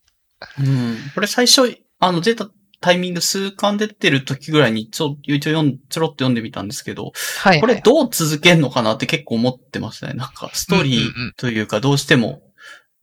[0.59, 0.97] うん。
[1.13, 2.49] これ最初、あの、出た
[2.79, 7.13] タイミング数巻出てる時ぐらいにちょ、一応読ん、ちょろっと読んでみたんですけど、はい、
[7.53, 7.61] はい。
[7.61, 10.13] これどう続けんのかなって結構思ってますね。
[10.13, 12.41] なんか、ストーリーというか、どうしても、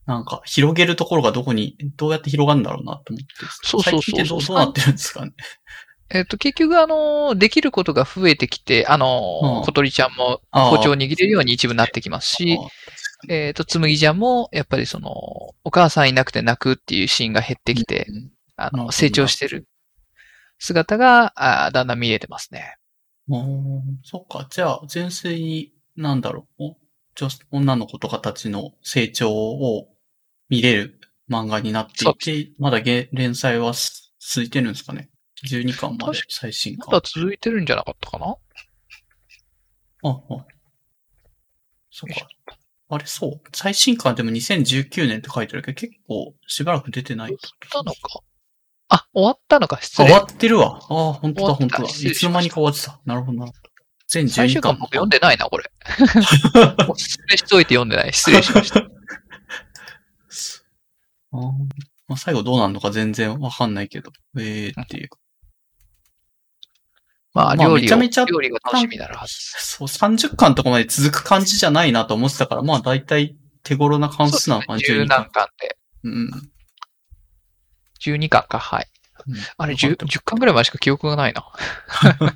[0.06, 3.26] なんか、広げるところがどこに、どうやって広がるんだろうなと思って。
[3.62, 5.32] そうそうそう最近ってどうなってるんですかね？
[6.10, 12.58] えっ、と、結局、あの、できることが増えてきて、あの、うん小鳥ちゃんも包丁を握れるように一部なってきますし、
[13.28, 15.10] えっ、と、つむぎちゃんも、やっぱりその、
[15.64, 19.66] お母さんいなくて泣くっていうシーンが減ってきて、うんあの、成長してる
[20.58, 22.76] 姿が、あーだんだん見えてますね。
[23.30, 24.46] あーそっか。
[24.50, 26.64] じゃあ、純粋に、なんだろう。
[26.64, 26.76] お
[27.16, 29.86] 女女の子とかたちの成長を
[30.48, 31.00] 見れる
[31.30, 32.14] 漫画になってい
[32.46, 35.10] て、まだげ連載はす続いてるんですかね
[35.48, 36.90] ?12 巻まで確最新ま巻。
[36.92, 38.26] だ続いてるんじゃなかったかな？
[38.26, 40.46] あ、あ。
[41.90, 42.26] そっか。
[42.88, 43.40] あれ、そう。
[43.52, 47.36] 最新巻でも2019年って書いてあるけど、結構しばらく出てない
[47.70, 48.20] たのか。
[48.94, 50.20] あ、終わったのか、失あ、礼終。
[50.20, 50.78] わってるわ。
[50.88, 51.88] ああ、本当だ、終わった本当だ。
[51.88, 53.00] 失礼いつの間にか終わってた。
[53.04, 53.52] なるほどな。
[54.08, 54.80] 全12最終巻巻。
[54.80, 55.64] 僕読んでないな、これ。
[56.88, 58.12] おすすめしといて読んでない。
[58.12, 58.80] 失礼しました。
[61.32, 61.40] あー
[62.06, 64.12] まあ、最後どうなるのか全然わかんないけど。
[64.38, 65.08] ええっていう。
[67.32, 69.34] まあ、まあ料理を、めちゃめちゃ料理が楽しみになるはず。
[69.58, 75.76] そう、30巻とかまで続く感じじゃないなと思ってたから、まあ大体手頃な関数なのかな、十12何巻で。
[76.04, 76.30] うん。
[78.00, 78.88] 12巻か、はい。
[79.26, 81.42] うんあれ、10、10巻ぐらいまでしか記憶がないな。
[82.10, 82.32] ちょっ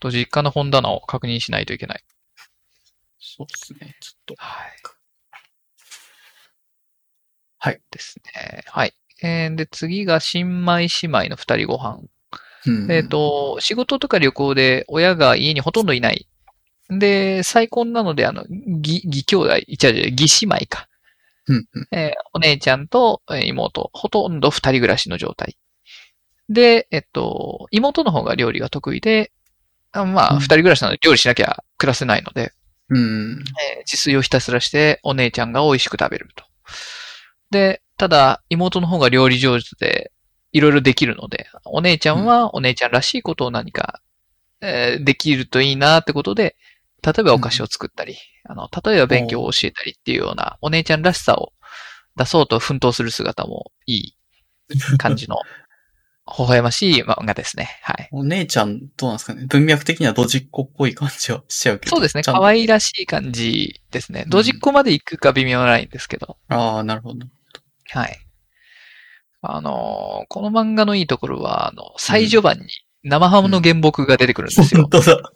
[0.00, 2.04] と実家の本棚を確認しないといけない。
[3.18, 3.96] そうですね。
[4.00, 4.34] ちょっと。
[4.38, 4.72] はい。
[7.58, 7.80] はい。
[7.90, 8.64] ですね。
[8.66, 8.94] はい。
[9.22, 12.00] えーで、次が新米姉妹の二人ご飯。
[12.66, 16.26] うんえっ、、と、仕事とか旅行で親が家にほとんどいない。
[16.88, 20.88] で、再婚なので、あの、義、義兄弟、いちゃいちゃ、義姉妹か。
[21.92, 25.56] えーお姉ちゃんとえー妹、ほとんど二人暮らしの状態。
[26.48, 29.32] で、えっと、妹の方が料理が得意で、
[29.92, 32.52] あまあ、うん二人暮らしなので料理しなきゃ暮らせないので、
[32.90, 33.32] うん。
[33.32, 36.44] えー自炊をひたすらして、お姉ちゃんが美味しく食べると。
[37.50, 40.12] で、ただ、妹の方が料理上手で、
[40.52, 44.00] いろいろできるので、お姉ちゃんはお姉ちゃんらしいことを何か、
[44.60, 46.56] えーできるといいなってことで、
[47.06, 51.52] 例えばお菓子を作ったり、あの、例えば勉強を教えたりっていうようなお姉ちゃんらしさを
[52.16, 54.16] 出そうと奮闘する姿もいい
[54.98, 55.36] 感じの、
[56.38, 57.78] 微笑ましい漫画ですね。
[57.82, 58.08] はい。
[58.10, 59.46] お姉ちゃん、どうなんですかね？
[59.46, 61.94] 文脈的にはドジっ子っぽい感じはしちゃうけど。
[61.94, 62.24] そうですね。
[62.24, 64.24] 可愛らしい感じですね。
[64.24, 66.36] んドジっ子まで行くか微妙なラインですけど。
[66.48, 67.26] ああ、なるほど。
[67.90, 68.18] はい。
[69.42, 72.66] あのーこの漫画のいいところは、あの、最序盤に
[73.08, 74.82] 生ハムの原木が出てくるんですよ。
[74.82, 75.32] 本当だ。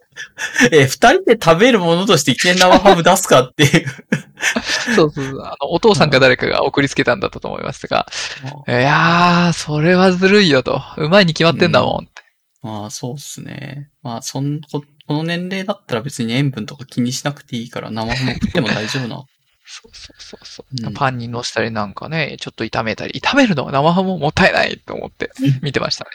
[0.73, 3.87] え、二人で食べるものとしていきなり生ハム出すかっていう。
[4.97, 5.41] そうそう。
[5.43, 8.07] あの、お父さんか誰かが送りつけたんだったと思いますが、
[8.67, 10.83] いやー、それはずるいよと。
[10.97, 12.23] うまいに決まってんだもんって。
[12.63, 13.89] まあ、そうっすね。
[14.03, 19.25] まあ、そんこ、この年齢だったら別に塩分とか気にしなくていいから生ハム食っても大丈夫な。
[19.73, 25.31] そうそうそうそう、うんパンに乗せたりなんかね、ちょっと炒めたり、炒めるのは生ハムもったいないと思って
[25.63, 26.11] 見てましたね。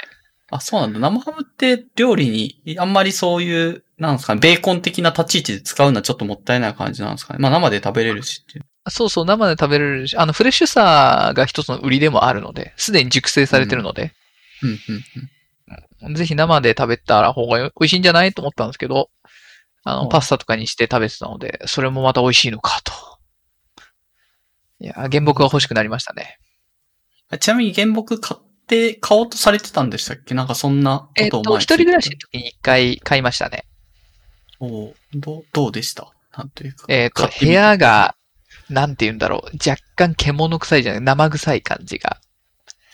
[0.52, 1.00] あ、そうなんだ。
[1.00, 2.30] 生ハムって料理
[2.66, 7.40] に、あんまりそういう、なんですかね、ベーコン的な立ち位置で使うのはちょっともったいない感じなんですかね。
[7.40, 8.66] まあ生で食べれるしっていう。
[8.90, 14.14] そうそう、生で食べれるし、あの、フレッシュさが一つの売りでもあるので、すでに熟成されてるので、
[14.62, 14.78] うん、うん、
[16.06, 16.16] うん。
[16.16, 19.10] ぜひ生で食べたら方が美味しいんじゃないと思ったんですけど、
[19.84, 22.94] あの、うんパスタとかにして食べてたので、それもまた美味しいのかと。
[24.80, 26.38] いや、原木が欲しくなりましたね。
[27.30, 30.34] あちなみに原木買って、買おうとされてたんでしたっけ？
[30.34, 33.66] なんかそんなこえっと、とを前に一人暮らしの時に一回買いましたね。
[34.60, 36.12] おうどう、どうでした？
[36.38, 36.86] なんというか。
[36.90, 38.16] えっと、部買ってみて屋が、
[38.70, 42.18] なんて言うんだろう、若干獣臭いじゃない、生臭い感じが。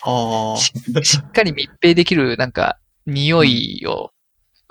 [0.04, 0.58] ああ。
[0.58, 0.74] し
[1.04, 4.12] しっかり密閉できる、なんか、匂いを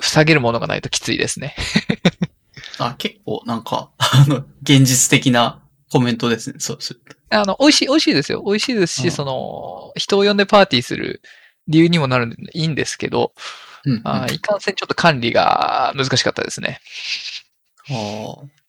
[0.01, 1.55] 塞げるものがないときついですね。
[2.79, 6.57] あ、結構なんか、あの、現実的なコメントですね。
[6.59, 7.17] そうすると。
[7.31, 8.43] あの、美味しい、美味しいですよ。
[8.45, 11.23] 美味しいですし、うんその、人を呼んでパーティーする
[11.69, 13.33] 理由にもなるんでいいんですけど、
[13.85, 14.01] うん、うん。
[14.05, 16.81] あーいかんせんちょっと管理が難しかったですね。
[17.91, 18.61] ああ。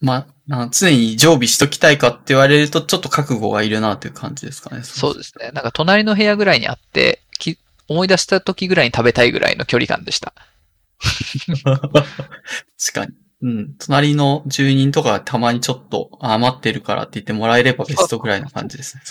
[0.00, 4.82] まあ、常に常備しときたいかって言われると、ちょっと覚悟がいるなという感じですかね。
[4.82, 5.50] そうですね。
[5.52, 10.34] なんか隣の部屋ぐらいにあって、き思い出した時ぐらいに食べたいぐらいの距離感でした。
[11.56, 12.04] 確
[12.92, 13.12] かに。
[13.46, 13.74] うん。
[13.78, 19.02] 隣の住人とかがたまにちょっとあ余ってるからって言ってもらえればベストぐらいな感じですね。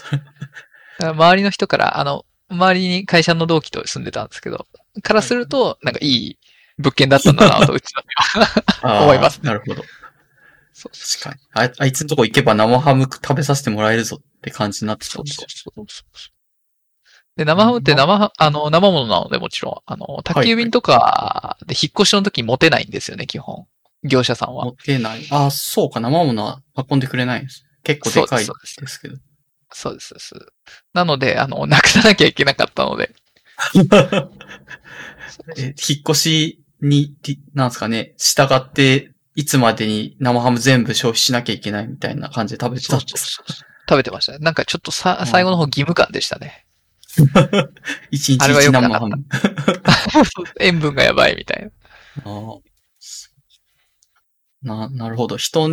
[1.00, 4.68] 周りの人から、あの、周りに会社の同期と住んでたんですけど、
[5.02, 6.38] からすると、なんかいい
[6.78, 8.04] 物件だったんだなと、うちの
[8.84, 9.84] あー思いますなるほど。
[10.74, 11.36] そう確かに。
[11.54, 15.48] ああいつのとこ行けば生ハム食べさせてもらえるぞって感じになってたそうんですよ。
[15.48, 16.32] そうそうそう。
[17.38, 23.68] で、生ハムって生ハ、あの、生物なのでもちろん、あの、宅急便とかで引っ越しの時に持てないんですよね、基本。
[24.06, 24.72] 業者さんは持。
[24.74, 25.26] てない。
[25.32, 26.00] あ、そうか。
[26.00, 27.66] 生ものは運んでくれないんです。
[27.84, 29.18] 結構でかいですけど。
[29.74, 30.54] そうです、そうです。
[30.94, 33.14] なので、あの、なくさなきゃいけなかったので。
[35.58, 43.42] え引っ越しに、りなんですかね、従って、いつまでに生ハム全部消費しなきゃいけないみたいな感じで食べてたんです。
[43.88, 44.38] 食べてましたね。
[44.40, 46.66] なんかちょっとさ、最後の方義務感でしたね。
[48.12, 49.26] 一日一生ハム。
[50.60, 52.32] 塩分がやばいみたいな。
[52.32, 52.65] ああ
[54.66, 55.38] な、なるほど。
[55.38, 55.70] 人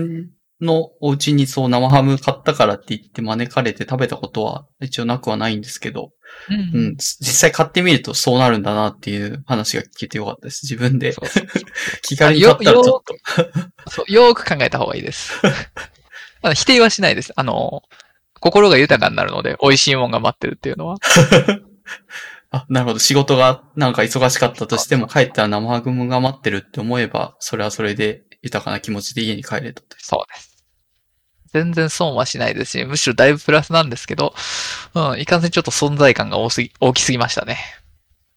[0.60, 6.12] のお家にそう生ハム買ったからって言って招かれて食べたことは一応なくはないんですけど、
[6.48, 10.60] ううん、実際買ってみるとそうなるんだなっていう話が聞けてよかったです。
[10.64, 11.28] 自分でそう
[12.02, 13.14] 気軽に買ったらちょっと。
[13.90, 15.32] そうよーく考えた方がいいです。
[16.55, 17.32] 否定はしないです。
[17.36, 17.82] あの、
[18.40, 20.97] 心が豊かになるので、美味しいもんが待ってるっていうのは。
[22.51, 22.98] あ、なるほど。
[22.98, 29.97] 仕事がなんか忙しかったとしても帰ったら生ハムが待ってるって思えば、それはそれで豊かな気持ちで家に帰れたと。
[29.98, 30.52] そうです。
[31.52, 34.35] 全然損はしないですし、むしろだいぶプラスなんですけど、
[34.94, 37.59] うん、いかんせんちょっと存在感が多すぎ、大きすぎましたね。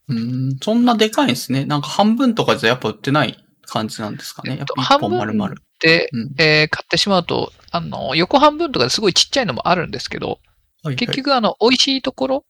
[0.09, 1.65] うーん、そんなでかいんですね。
[1.65, 4.57] なんか半分とかじゃやっぱ売ってない感じなんですかね。
[4.57, 5.55] やっぱ一本丸々。
[5.79, 10.39] で、うんえー買ってしまうと、あの、横半分とかですごいちっちゃいのもあるんですけど、
[10.83, 12.45] はい結局あの、美味しいところ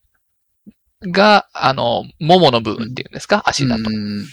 [1.03, 3.85] が、あの、ももの部分っていうんですか、足だとう。
[3.85, 4.25] ーん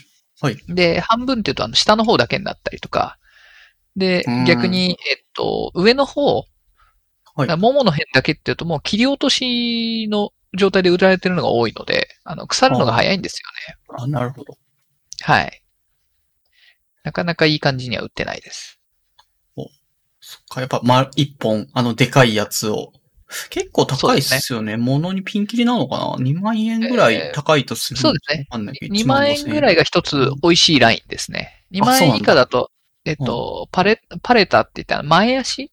[0.43, 0.57] はい。
[0.69, 3.17] で、半分っていうと、あの、下の方だけになったりとか、
[3.95, 6.45] でうん、逆に、えっと、上の方、
[7.35, 14.03] はいももの辺だけっていうと、もう切り落としの状態で売られてるのが多いので、あの、腐るのが早いんですよね。
[14.03, 14.59] あ、なるほど。
[15.23, 15.63] はい。
[17.05, 18.83] なかなかいい感じには売ってないです。
[20.23, 22.93] そっか、やっぱ、ま、一本、あの、でかいやつを。
[23.51, 24.77] 結構高いっすよね。
[24.77, 28.47] 物にピンキリなのかな ?2 万円ぐらい高いとする、そうですね。
[28.51, 31.65] わかんないけど2万円ぐらいが一つ美味しいラインですね。
[31.73, 32.71] 2万円以下だと、
[33.05, 35.71] えっと、パレ、パレタって言ったら前足？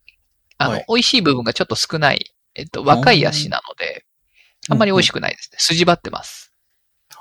[0.57, 4.05] あの、はい美味しい部分がちょっと少ない、えっと、若い足なので、
[4.69, 5.57] あんまり美味しくないですね。
[5.59, 6.53] 筋張ってます。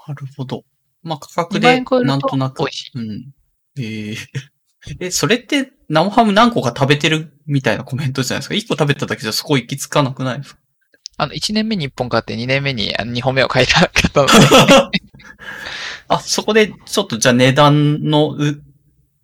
[0.06, 0.65] なるほど。
[1.02, 2.59] まあ、価格2万でなんとなく。
[2.60, 3.32] 美味しいうん。
[3.78, 4.16] えー
[5.00, 10.60] え、それって生ハム何個か食べてるみたいなコメントじゃないですか？1個食べただけじゃそこ行き着かなくないですか？
[11.16, 14.32] あの、1年目に1本買って2年目にあの2本目を買いた方な
[14.84, 15.00] ので、
[16.09, 18.62] あ、そこでちょっとじゃあ値段のう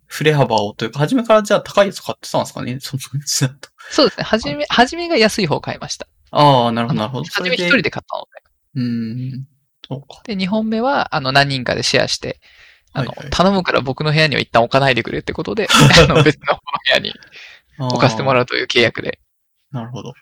[0.07, 2.79] 振れ幅をというか、初めからじゃあ高いやつ買ってたんですかね？
[2.81, 3.69] そのうちだと。
[3.91, 4.23] そうですね。
[4.23, 6.07] はじめ、はじめが安い方を買いました。
[6.31, 7.25] ああ、なるほど、なるほど。
[7.31, 8.41] はじめ1人で買ったので。
[8.75, 9.47] うーん。
[9.87, 10.21] そうか。
[10.25, 12.41] で、2本目は、あの、何人かでシェアして、
[12.95, 15.67] あの、はいはい頼むから僕の部屋には一旦置かないでくれってことで、
[16.01, 17.13] あの、別の部屋に
[17.77, 19.19] 置かせてもららうという契約で。
[19.73, 19.75] う。
[19.75, 20.13] なるほど。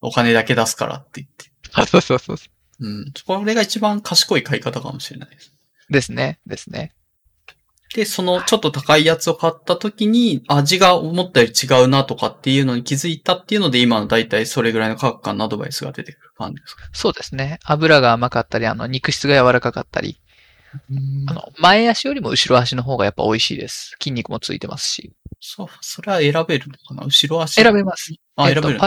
[0.00, 1.50] お金だけ出すからって言って。
[1.72, 2.46] あそうそうそうそ
[2.80, 3.12] うん。
[3.26, 5.52] これが一番賢い買い方かもしれないです。
[5.88, 5.92] う。
[5.92, 6.40] ですね。
[6.46, 6.92] ですね。
[7.94, 16.88] で、そのちょっと高いやつを買った時に、味が思ったより違うなとかっていうのに気づいたっていうので、今の大体それぐらいの価格感のアドバイスが出てくる感じですか？
[16.92, 17.58] そうですね。
[17.64, 20.20] 油が甘かったり、あの、肉質が柔らかかったり、
[21.28, 23.96] あの、前足よりも後ろ足の方がやっぱ美味しいです。
[24.00, 25.12] 筋肉もついてますし。
[25.40, 27.04] そう、それは選べるのかな？
[27.04, 27.54] 後ろ足。
[27.54, 28.14] 選べます。
[28.36, 28.80] あ、えっと選べる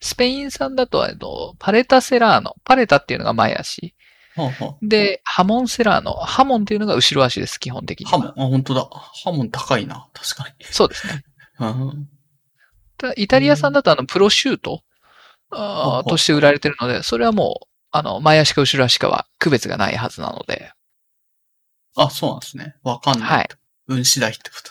[0.00, 2.56] スペイン産だと、えっと、パレタセラーノ。
[2.64, 3.94] パレタっていうのが前足。
[4.34, 6.14] はあはで、ハモンセラーノ。
[6.14, 8.06] ハモンっていうのが後ろ足です、基本的に。
[8.06, 8.88] ハモン、あ、本当だ。
[9.24, 10.08] ハモン高いな。
[10.14, 10.64] 確かに。
[10.70, 11.22] そうですね。
[13.16, 14.82] イタリア産だとあの、プロシュート？
[16.08, 20.70] として売られてるので、それはもう、あの、前足か後ろ足かは区別がないはずなので、
[22.04, 22.76] あ、そうなんですね。
[22.82, 23.28] わかんない。
[23.28, 23.48] はい。
[23.88, 24.70] 運次第ってこと。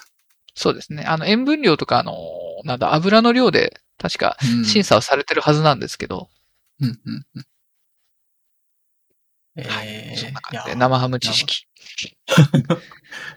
[0.55, 1.03] そうですね。
[1.03, 2.13] あの、塩分量とか、あの、
[2.65, 6.29] なんだ、油の量で、確か、うん審査はされてるはずなんですけど、
[6.81, 7.45] うん、うん、うん。
[9.57, 9.87] えはい。
[10.15, 11.65] ーそんな感じで、生ハム知識。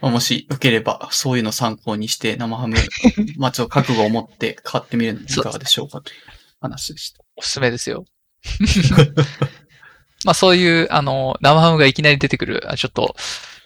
[0.01, 2.77] まあ もし、受ければ、そういうのを参考にして、生ハム、
[3.37, 6.17] まあちょっと覚悟を持って買ってみるのいかがでしょうかという
[6.61, 7.21] 話でした。
[7.37, 8.05] おすすめですよ。
[10.25, 13.17] まあそういう、あの、生ハムがいきなり出てくる、あちょっと、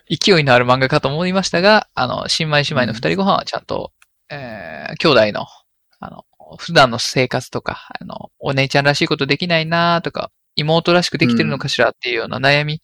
[0.09, 3.93] 勢いのある漫画かと思いましたが、あの、新米姉妹の二人ご飯はちゃんと、
[4.31, 5.47] えー、兄弟の、
[6.01, 6.25] あの、
[6.59, 12.81] 普段の生活とか、あの、お姉ちゃんらしいことできないなとか、妹らしくできてるのかしらっていうような悩み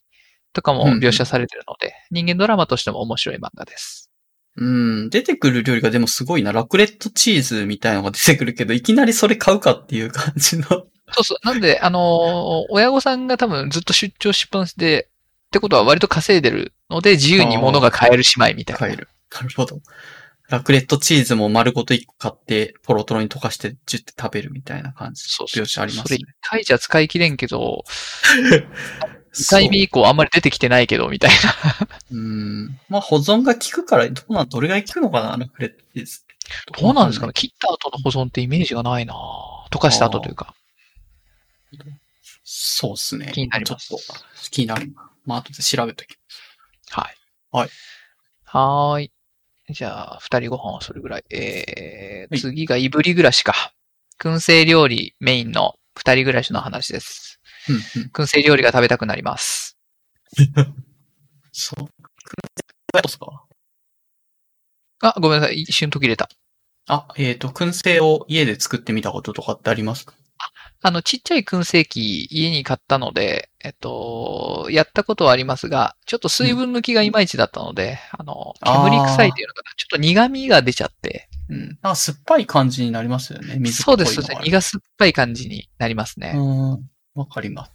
[0.52, 4.10] とかも描写されてるので、人間ドラマとしても面白い漫画です。
[4.56, 6.52] うん、出てくる料理がでもすごいな。
[6.52, 10.66] ラクレットチーズみたいなのが出てくるけど、いきなりそれ買うかっていう感じの。
[10.68, 11.46] そうそう。
[11.46, 15.08] なんで、あのー親御さんが多分ずっと出張しっぱなしで、
[15.52, 18.78] ってことは割と稼いでるので、自由に物が買える姉妹みたいな。
[18.78, 19.08] 買える。
[19.30, 19.80] なるほど。
[20.48, 25.24] ラクレットチーズも丸ごと1個買って、ポロトロに溶かして、ジュって食べるみたいな感じ。
[25.26, 27.84] そうそうありますねそれ一回じゃ使い切れんけど、
[29.34, 31.88] 2回目以降あんまり出てきてないけど、みたいな。
[32.12, 32.80] うん。
[32.88, 36.20] まあ保存が効くから、どうなん、どれが効くのかな、ラクレットチーズ。
[36.80, 39.14] どうなんですかね切った後の保存ってイメージがないな
[39.70, 40.54] 溶かした後というか。
[42.44, 43.30] そうっすね。
[43.32, 45.11] 気になりますちょっと、気になるな。
[45.24, 46.16] まあ後で調べとき
[46.90, 47.16] はい。
[47.50, 47.70] はい。
[48.44, 49.12] はーい。
[49.70, 51.24] じゃあ、二人ご飯はそれぐらい。
[51.30, 53.72] えー、はい次がいぶり暮らしか。
[54.20, 57.40] 燻製料理メインの二人暮らしの話です。
[57.68, 58.10] うんうん。
[58.12, 59.78] 燻製料理が食べたくなります。
[61.52, 61.84] そう。
[61.84, 61.86] ど
[62.98, 63.44] うですか？
[65.00, 65.60] あ、ごめんなさい。
[65.62, 66.28] 一瞬途切れた。
[66.88, 70.14] あ、えっ、と、燻製を家で作ってみたこととかってありますか？
[70.84, 79.70] あの、ちっちゃい燻製機家に買ったので、えっと、やったことはありますが、ちょっと水分抜きがいまいちだったので、あの、あー煙臭いっていうのかな。
[79.76, 81.28] ちょっと苦味が出ちゃって。
[81.48, 81.60] うん。
[81.60, 83.58] なんか酸っぱい感じになりますよね。
[83.60, 84.42] 水そうです、そうです。
[84.42, 86.32] 苦酸っぱい感じになりますね。
[86.34, 86.90] うん。
[87.14, 87.72] わかります。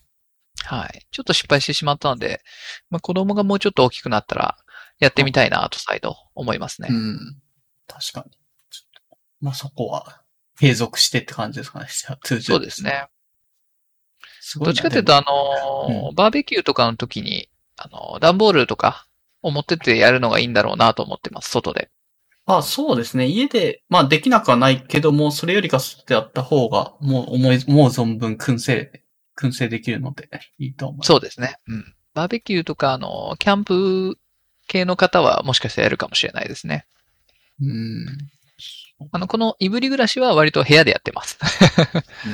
[0.65, 1.07] はい。
[1.11, 2.41] ちょっと失敗してしまったので、
[2.89, 4.57] まあ、子供がもうちょっと大きくなったら、
[4.99, 6.89] やってみたいなと再度思いますね。
[6.91, 7.37] うん。
[7.87, 8.37] 確かに。
[9.39, 10.21] まあそこは、
[10.59, 11.87] 継続してって感じですかね。
[11.89, 12.83] そうです。
[12.83, 13.07] ね。
[14.41, 19.07] すどっちかというと、あでのーバーベキューとかの時に、あのー、段ボールとか
[19.41, 21.89] を持ってってやるのがいいんだろうなと思ってます、外で。
[22.45, 23.27] もあ、そうですね。
[23.27, 29.03] 家で、まあできなくはないけども、それよりか外でやった方が、もう思い、もう存分燻製、
[29.37, 31.07] 燻製できるので、いいと思います。
[31.07, 31.57] そうですね。
[31.67, 31.93] うん。
[32.13, 34.17] バーベキューとか、あのー、キャンプ
[34.67, 36.85] 系の方はもしかしたらやるかもしれないですね。
[37.61, 38.05] うん。
[39.11, 41.37] あの、このいぶり暮らしは割と部屋でやってます。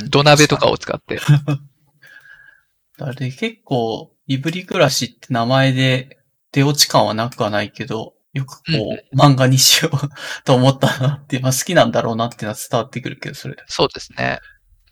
[0.02, 1.20] うん土鍋とかを使って。
[3.00, 6.20] あれ結構、いぶり暮らしって名前で
[6.52, 8.64] 出落ち感はなくはないけど、よくこ
[9.12, 10.10] う、漫画にしよう
[10.44, 13.56] と思ったなって、まあ好きなんだろうなっていうのは伝わってくるけど、それ。
[13.68, 14.40] そうですね。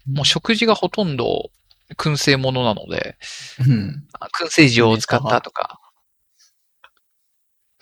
[0.07, 1.51] もう食事がほとんど
[1.97, 3.17] 燻製ものなので、
[3.65, 4.03] うん。
[4.19, 5.80] あ燻製塩を使ったとか。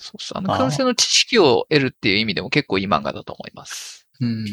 [0.02, 0.38] そうそう。
[0.38, 4.08] あの、燻製の知識を得るっていう意味でも結構いい漫画だと思います。
[4.22, 4.46] うん。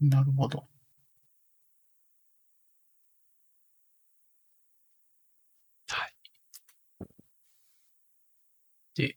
[0.00, 0.66] なるほど。
[5.88, 6.14] はい。
[8.96, 9.16] で、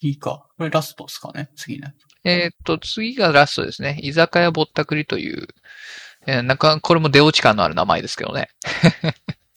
[0.00, 0.48] いいか。
[0.56, 1.48] これラストですかね？
[1.54, 1.94] 次ね。
[2.24, 4.00] えー、っと、次がラストですね。
[4.02, 5.46] 居酒屋ぼったくりという、
[6.26, 8.48] えー、なんか、これも出落ち感のある名前ですけどね。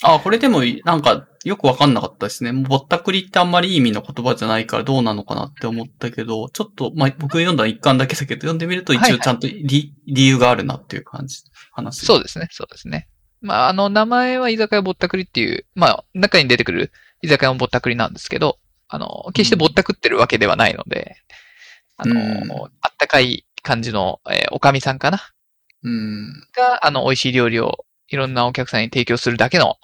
[0.04, 2.52] あ、これでも、なんか、よくわかんなかったですね。
[2.52, 12.06] ぼったくりってあんまりいい意味の言葉じゃないからどうなのかなって思ったけど、ちょっと、まあ、僕読んだの一巻だけだけど、読んでみると一はいはい応ちゃんと理,、理由があるなっていう感じ、話。
[12.06, 13.08] そうですね、そうですね。
[13.42, 16.92] まあ、あの、名前は居酒屋ぼったくりっていう、まあ、中に出てくる
[17.22, 18.58] 居酒屋もぼったくりなんですけど、
[18.88, 21.16] あの、決してぼったくってるわけではないので、
[21.98, 22.52] あの、うん
[22.82, 25.20] あったかい感じの、えーおかみさんかな
[25.84, 26.48] うん。
[26.56, 29.78] が、あの、美味しい料理をいろんなお客さんに提供するだけの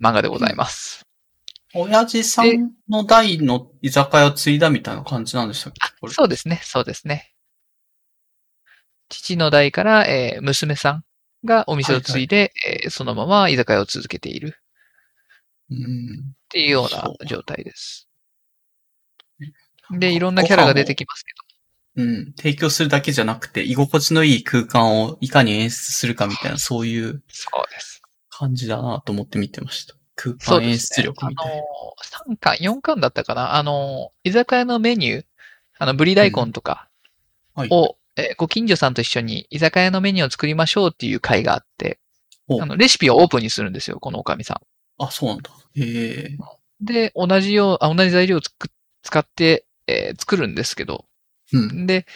[0.00, 1.06] 漫画でございます。
[1.74, 6.08] 親父さんの代の居酒屋を継いだみたいな感じなんでしたっけ？
[6.08, 7.32] そうですね、そうですね。
[9.08, 11.04] 父の代から、えー娘さん
[11.44, 14.56] がお店を継いで、えーそのまま居酒屋を続けている
[15.70, 15.78] うん。
[15.78, 15.82] っ
[16.48, 18.08] ていうような状態です。
[19.90, 21.32] で、いろんなキャラが出てきますけ
[21.96, 22.32] うん。
[22.36, 28.02] 提供するだけじゃなくて、居心地のいい空間をいかに演出するかみたいな、そういうど、そうです。
[28.28, 29.94] 感じだなと思って見てました。
[30.14, 31.56] 空間演出力みたいな。
[31.56, 33.54] のー、3巻、4巻だったかな？
[33.56, 35.24] あのー、居酒屋のメニュー、
[35.78, 36.88] あの、ブリ大根とか
[37.54, 37.68] はい。
[37.70, 41.98] を、えーご近所さんと一緒に居酒屋のメニューを作りましょうっていう会があって、
[42.48, 45.02] おあの、レシピをオープンにするんですよ、このおかみさん。
[45.02, 45.50] あ、そうなんだ。
[45.74, 46.38] へえ。
[46.80, 48.68] で、同じよう、あ同じ材料をつく
[49.02, 51.05] 使って、えー作るんですけど、
[51.52, 51.86] うん。
[51.86, 52.06] で、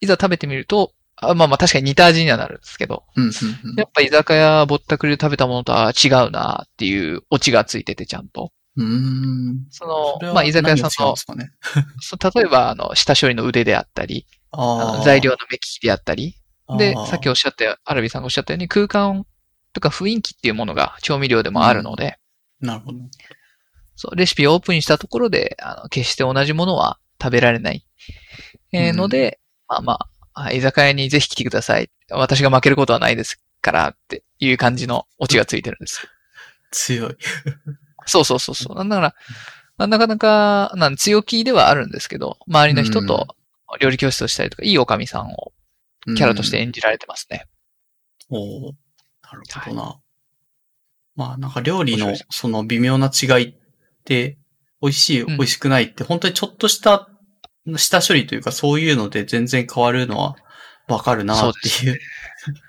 [0.00, 3.24] いざ食べてみると、あまあまあ確かに似た味にはなるんですけど、うん。
[3.24, 3.30] うん
[3.76, 8.52] やっぱ居酒屋ぼったくりで食べたものとは違うなっていうオチがついててちゃんと。
[8.76, 9.66] うん。
[9.70, 9.84] そ
[10.22, 11.50] の、まあ居酒屋さんのんで、すかね？
[12.00, 14.26] そう例えばあの、下処理の腕であったり、
[15.04, 16.36] 材料の目利きであったり、
[16.78, 19.26] でさっきおっしゃったよ、アラビさんがおっしゃったように空間
[19.72, 22.18] とか雰囲気っていうものが調味料でもあるので、
[22.60, 22.98] なるほど。
[23.96, 27.84] そう、レシピをオープンにしたところで、あの、決して同じものは食べられない。
[28.72, 31.90] えーうんので、まあまああ、居酒屋にぜひ来てください。
[32.10, 36.08] 私が負けることはないですからっていう感じのオチがついてるんです。
[36.70, 37.16] 強い。
[38.06, 38.76] そうそうそうそう。
[38.76, 39.14] なんだから、
[39.76, 43.36] まあなかなか、なん強気ではあるんですけど、周りの人と
[43.80, 45.52] 料理教室をしたりとか、いいおかみさんを
[46.16, 47.46] キャラとして演じられてますね。
[48.30, 48.38] うん。
[48.38, 48.72] おー
[49.22, 50.00] なるほどな。
[51.16, 53.54] まあなんか料理のその微妙な違いっ
[54.04, 54.38] て、
[54.80, 57.09] 美味しい、ん美味しくないって、本当にちょっとした
[57.76, 60.36] 下処理というかそういうので全然変わるのは
[60.88, 61.98] わかるなっていう。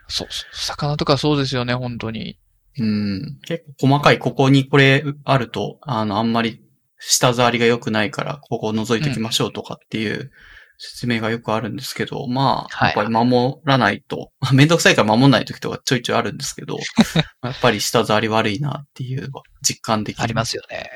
[0.07, 0.55] そうそう。
[0.55, 2.37] 魚とかそうですよね、本当に。
[2.77, 3.39] うん。
[3.45, 6.61] 結構細かい、ここにこれあると、あの、あんまり
[6.99, 10.31] 舌触りが良くないから、ここを覗いておきましょうとかっていう
[10.77, 16.77] 説明がよくあるんですけど、まあ、はいやっぱり守らないと、ま あめんどくさいから守らない時とかちょいちょいあるんですけど、
[17.43, 19.29] やっぱり舌触り悪いなっていう
[19.61, 20.23] 実感できる。
[20.23, 20.89] ありますよね。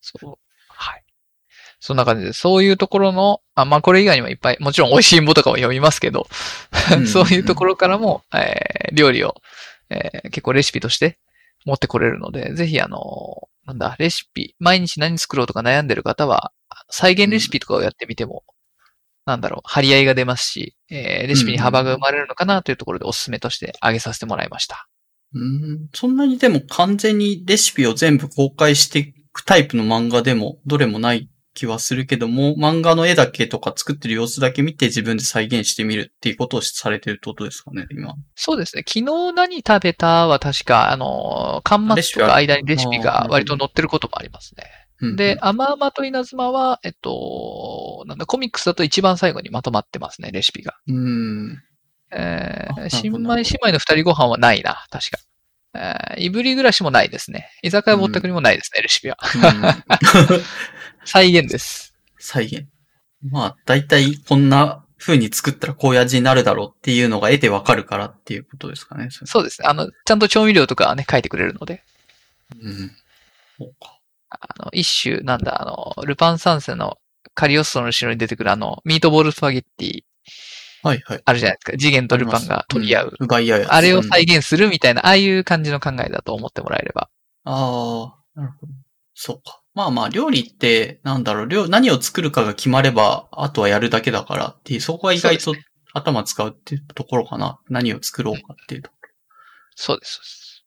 [0.00, 0.43] そう。
[1.84, 1.88] はい。
[1.88, 6.28] そんな感じで、そういうところの、あまあこれ以外にもいっぱい、もちろん美味しいもとかも読みますけど、
[6.96, 9.34] うん そういうところからも、えー料理を、
[9.90, 11.18] えー結構レシピとして
[11.64, 16.52] 持ってこれるので、ぜひあの、なんだ、レシピ、毎日何作ろうとか悩んでる方は、
[16.90, 18.44] 再現レシピとかをやってみても、
[19.26, 24.88] なんだろう、張り合いが出ますし、えーレシピに幅が生まれるのかなというところでお勧めとして挙げさせてもらいました。
[25.34, 25.88] うん。
[25.94, 38.14] そんなにでも完全にレシピを全部公開していくタイプの漫画でもどれもない気はするけども、漫画の絵だけとか作ってる様子だけ見て自分で再現してみるっていうことをされてるってことですかね、今。
[38.34, 38.84] そうですね。
[38.86, 44.64] 昨日何食べたは確か、あの、巻末とか間にレシピが割と載ってることもありますね。
[45.00, 50.76] うんで、、アマアマと稲妻は、えっと、なんだ、コミックスだと一番最後にまとまってますね、レシピが。
[50.86, 51.62] うん。
[52.12, 55.18] えー、新米姉妹の二人ご飯はないな、確か。
[55.74, 57.50] えー、いぶり暮らしもないですね。
[57.62, 59.18] 居酒屋ぼったくりもないですね、レシピは。
[61.04, 61.94] うん再現です。
[62.18, 62.66] 再現。
[63.30, 69.08] まあ、だいたいこんな風に作ったらこういう味になるだろうっていうのが絵でわかるからっていうことですかね。
[69.10, 69.68] そうですね。
[69.68, 71.82] あの、ちゃんと調味料とかはね、書いてくれるので。
[72.60, 72.90] うん。
[73.58, 74.00] そうか。
[74.30, 76.98] あの、一種、なんだ、あの、ルパン三世の
[77.34, 80.02] カリオストロの城に出てくるあの、ミートボールスパゲッティ、
[80.82, 81.22] はいはい。
[81.24, 81.78] あるじゃないですか。
[81.78, 83.06] 次元とルパンが取り合う。
[83.08, 83.62] ん奪い合う。
[83.68, 87.08] あれをうん再現するみたいな、ああいう感じの考えだと思ってもらえれば。
[87.44, 88.72] ああ、なるほど。
[89.14, 89.63] そうか。
[89.74, 95.54] まあまあ、料理って、なんだろう、料、何を作るかが決まれば、あとはやるだけだからっていう、そこは意外と
[95.92, 97.58] 頭使うっていうところかな。
[97.68, 98.96] 何を作ろうかっていうとこ
[99.76, 100.64] そうです、そうです。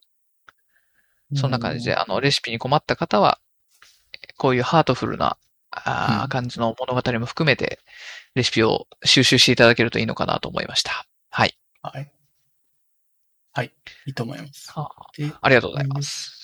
[1.31, 1.37] ろ。
[1.39, 3.39] そんな感じで、あの、レシピに困った方は、
[4.37, 5.37] こういうハートフルな、
[5.71, 7.79] あーうん感じの物語も含めて、
[8.35, 11.05] レシピを収集していただけるといいのかなと思いました。
[11.29, 11.57] はい。
[11.81, 12.11] はい。
[13.53, 13.73] はい。
[14.05, 14.71] いいと思います。
[14.75, 16.36] あで、ありがとうございます。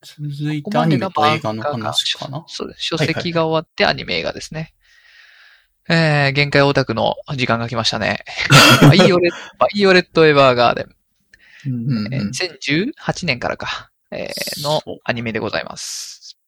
[0.00, 2.44] と続いてアニメと映画の話かな？
[2.46, 2.84] そうです。
[2.84, 4.74] 書籍が終わってアニメ映画ですね。
[5.88, 8.24] えー、限界オタクの時間が来ましたね。
[8.82, 10.94] バイオレット、バイオレット・エヴァーガーデン。
[11.66, 16.38] うんうんうん2018年からか、えーのアニメでございます。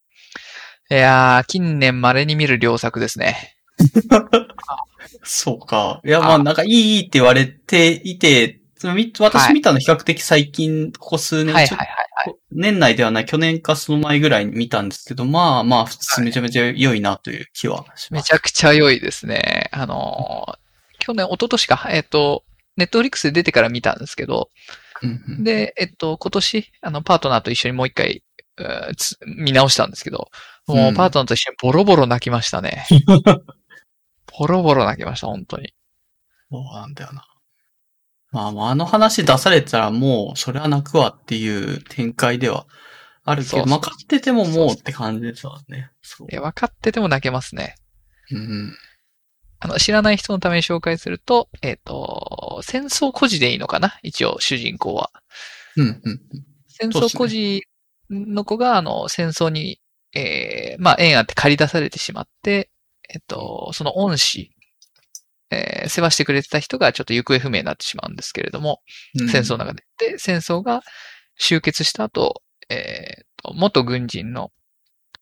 [0.90, 3.56] いやー、近年稀に見る良作ですね。
[5.24, 6.00] そうか。
[6.04, 8.60] いや、まあ、あなんかいいいいって言われていて、
[9.18, 12.01] 私見たの比較的最近、ここ数年、ちょはいはいはいはい。
[12.50, 18.12] 年内ではない、去年かその前ぐらいに見たんですけど、まあまあ、普通めちゃめちゃ良いなという気はします。
[18.12, 19.68] めちゃくちゃ良いですね。
[19.72, 20.62] あのー
[21.02, 22.44] 去年、一昨年か、えっ、と、
[22.76, 24.50] ネットフリックスで出てから見たんですけど、
[25.02, 28.22] うんうんで、えっと、今年、あの、パートナーと一緒にもう一回、
[29.26, 30.28] 見直したんですけど、
[30.68, 32.86] もううんパートナーと一緒にボロボロ泣きましたね。
[34.38, 35.74] ボロボロ泣きました、本当に。
[36.50, 37.24] そうなんだよな。
[38.32, 42.66] まあまあ、あの話出されたらもう、それは泣くわっていう展開では
[43.24, 45.90] あるけど、そうそうまあ、勝っててももうって感じですわね。
[46.00, 46.34] そうい。
[46.34, 47.76] や、分かってても泣けますね。
[48.30, 48.74] うん。
[49.60, 53.98] あの、知らない人のために紹介すると、えっ、と、戦争孤児でいいのかな？
[54.02, 55.10] 一応、主人公は。
[55.76, 56.20] うん、うん。
[56.68, 57.64] 戦争孤児
[58.10, 59.78] の子が、あの、戦争に、
[60.14, 62.70] えーまあ、縁あって借り出されてしまって、
[63.08, 64.51] えっと、その恩師、
[65.52, 68.80] えー世話してくれてた人がちょっと行方不明になってしまうんですけれども、
[69.20, 69.84] うん戦争の中で。
[69.98, 70.82] で、戦争が
[71.38, 74.50] 終結した後、えーと、元軍人の、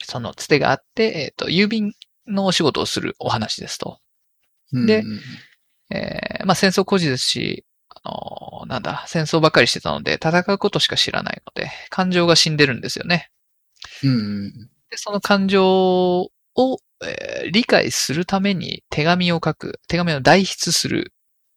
[0.03, 1.93] そのつてがあって、えっと、郵便
[2.27, 3.99] のお仕事をするお話ですと。
[4.73, 5.21] でうん
[5.93, 7.65] えーまあ戦争孤児ですし、
[8.05, 13.31] あのーなんだ、戦争ばっかりしてたので、戦うことしか知らないので、感情が死んでるんですよね。
[14.05, 14.15] うんう
[14.49, 14.53] ん。
[14.91, 16.31] で、その感情を、
[17.05, 21.13] えー理解するために手紙を書く、手紙を代筆する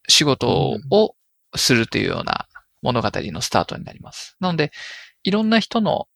[0.08, 1.16] 仕事を
[1.56, 2.48] するというような
[2.82, 4.36] 物語のスタートになります。
[4.40, 4.72] なので、
[5.24, 6.08] いろんな人の、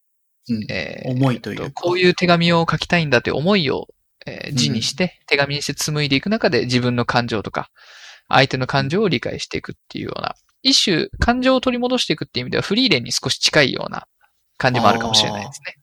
[0.49, 1.71] うんえー思いというか。
[1.71, 3.87] こういう手紙を書きたいんだという思いを、
[4.25, 7.69] えー字にして、手紙にして紡いでいく中で自分の感情とか、
[8.29, 14.07] 相手の感情を理解していくっていうような、一種感情を取り戻していくっていう意味ではフリーレンに少し近いような
[14.57, 15.76] 感じもあるかもしれないですね。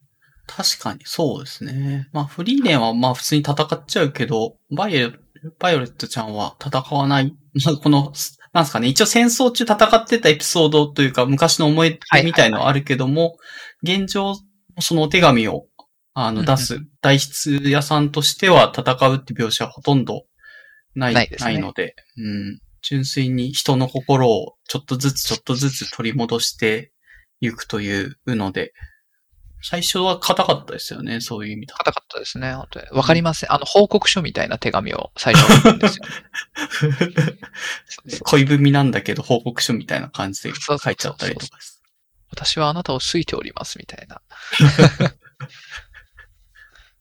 [0.47, 2.09] 確かに、そうですね。
[2.13, 5.19] まあ、フリーレンはまあ普通に戦っちゃうけど、バイオレ
[5.59, 7.35] バイオレットちゃんは戦わない。
[7.65, 8.13] まあこの、
[8.53, 13.37] なんですかね、一応戦争中戦ってたエピソードというか、昔の思い出みたいのはあるけども、
[13.83, 14.35] 現状、
[14.81, 15.67] そのお手紙を、
[16.15, 20.25] あの、出す、代筆屋さんとしては戦うって描写はほとんど
[20.95, 22.59] ない、ないいなですねので、うん。
[22.83, 26.93] 純粋に人の心をちょっとずつちょっとずつ取り戻して
[27.41, 28.73] いくというので、
[29.67, 31.79] 最初は硬かったですよね、そういう意味だと。
[31.79, 32.53] 硬かったですね。
[32.53, 33.53] 本当にわかりません。
[33.53, 36.05] あの、報告書みたいな手紙を最初にんですよ。
[36.75, 36.93] そう
[38.11, 41.59] そう恋文なんだけど報告書みたいな感じで書いちゃったりとか。
[42.31, 44.21] 私はあなたを好いております、みたいな。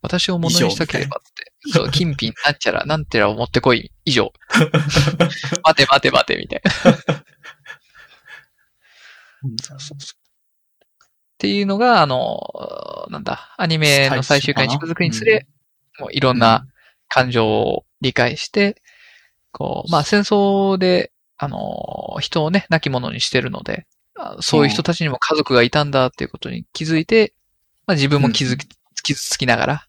[0.02, 1.52] 私を物にしたければって。
[1.70, 4.32] そう、金品なんちゃら、なんてらを持ってこい、以上。
[5.66, 7.24] 待て待て待て、みたいな。
[11.44, 12.40] っていうのが、あの、
[13.10, 15.46] なんだ、アニメの最終回に近づくにつれ、
[16.00, 16.66] もういろんな
[17.10, 18.82] 感情を理解して、
[19.52, 27.34] こう、まあ戦争で、あの、人をね、亡き者にしてるので、あそういう人たちにも家族がいたんだっていうことに気づいて、
[27.88, 28.66] まあ自分も気づき、
[29.04, 29.88] 傷つきながら、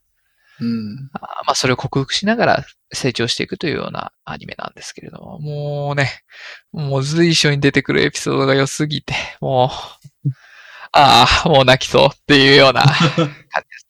[0.61, 1.09] うん。
[1.13, 6.11] あまあそれを克服しながら成長していくというようなアニメなんですけれども、もうね、
[6.73, 9.71] もう随所に出てくるエピソードが良すぎて、も
[10.03, 10.09] う、
[10.97, 13.29] ああ、もう泣きそうっていうような 感じで
[13.79, 13.87] す。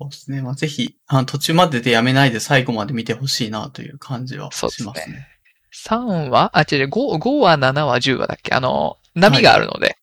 [0.00, 0.42] そうですね。
[0.42, 5.00] まあ、ぜひ、あの途中まででやめないで最後まで見てほしいなという感じはしそうまね。
[5.00, 5.28] ですすね。
[5.96, 6.50] 3話？
[6.56, 8.54] あ、違う違う、5, 5話、7話、10話だっけ？
[8.54, 9.96] あの、波があるので、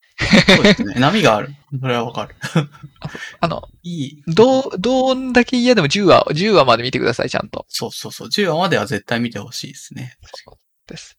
[0.47, 0.95] そうですね。
[0.99, 1.53] 波がある。
[1.81, 2.35] それはわかる。
[3.41, 4.23] あの、いい。
[4.27, 7.65] どう、どんだけ嫌でも10話、10話まで見てください、ちゃんと。
[7.69, 8.27] そうそうそう。
[8.29, 10.15] 10話までは絶対見てほしいですね。
[10.87, 11.17] です。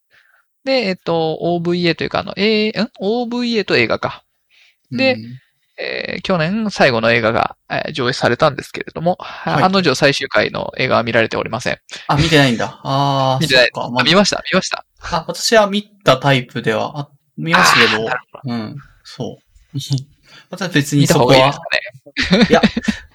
[0.65, 4.24] で、えっと、OVA というか、あの、えー、ん ?OVA と映画か。
[4.90, 5.20] でうん
[5.78, 11.78] えー去年最後の映画が、えー上映されたんですけれども、い案の定最終回の映画は見られておりません。
[12.08, 12.80] あ、見てないんだ。
[12.82, 13.70] ああ、 見てない。
[13.74, 14.84] まあ見ました、見ました。
[15.02, 18.08] あ、私は見たタイプでは、あ見ましたけど
[18.44, 19.38] うん、そ
[19.74, 19.78] う。
[20.50, 22.60] 私は別にそこはいいです、かね。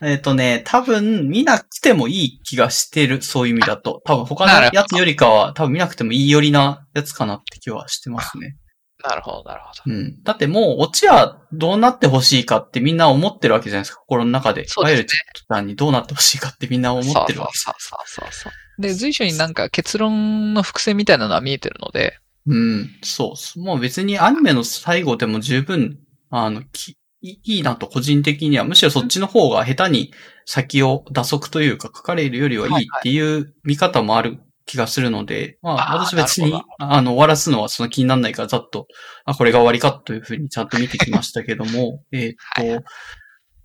[0.13, 4.01] えっ、とね、多分見なくてもいい気がしてる、そういう意味だと。
[4.05, 8.55] 多分他のやつよりかは、多分見なくてもいいよりなやつかなって気はしてますね。
[9.03, 9.81] なるほど、なるほど。
[9.85, 10.23] うん。
[10.23, 14.67] だってもう、オチはどうなってほしいかってみんな思ってるわけじゃないですか、心の中で。
[14.67, 17.57] そうですねいわゆるチットさんにどうなってほしいかってみんな思ってるわけ。
[17.57, 18.81] そうそうそうそう。
[18.81, 22.17] で、随所になんか結論の伏線みたいなのは見えてるので、
[22.47, 23.59] うん、そう。
[23.59, 25.99] もう別にアニメの最後でも十分、
[26.29, 30.11] あの、きいいいなと個人的には、むしろそっちの方が下手に
[30.45, 34.39] 先を打足というか書かれるよりはいいっていう見方もある
[34.71, 38.87] 気がするので、まあ私別にあの、終わらすのはその気にならないからざっと、
[39.25, 42.85] あ、これが終わりかというふうにちゃんと見てきましたけども、 えーっと、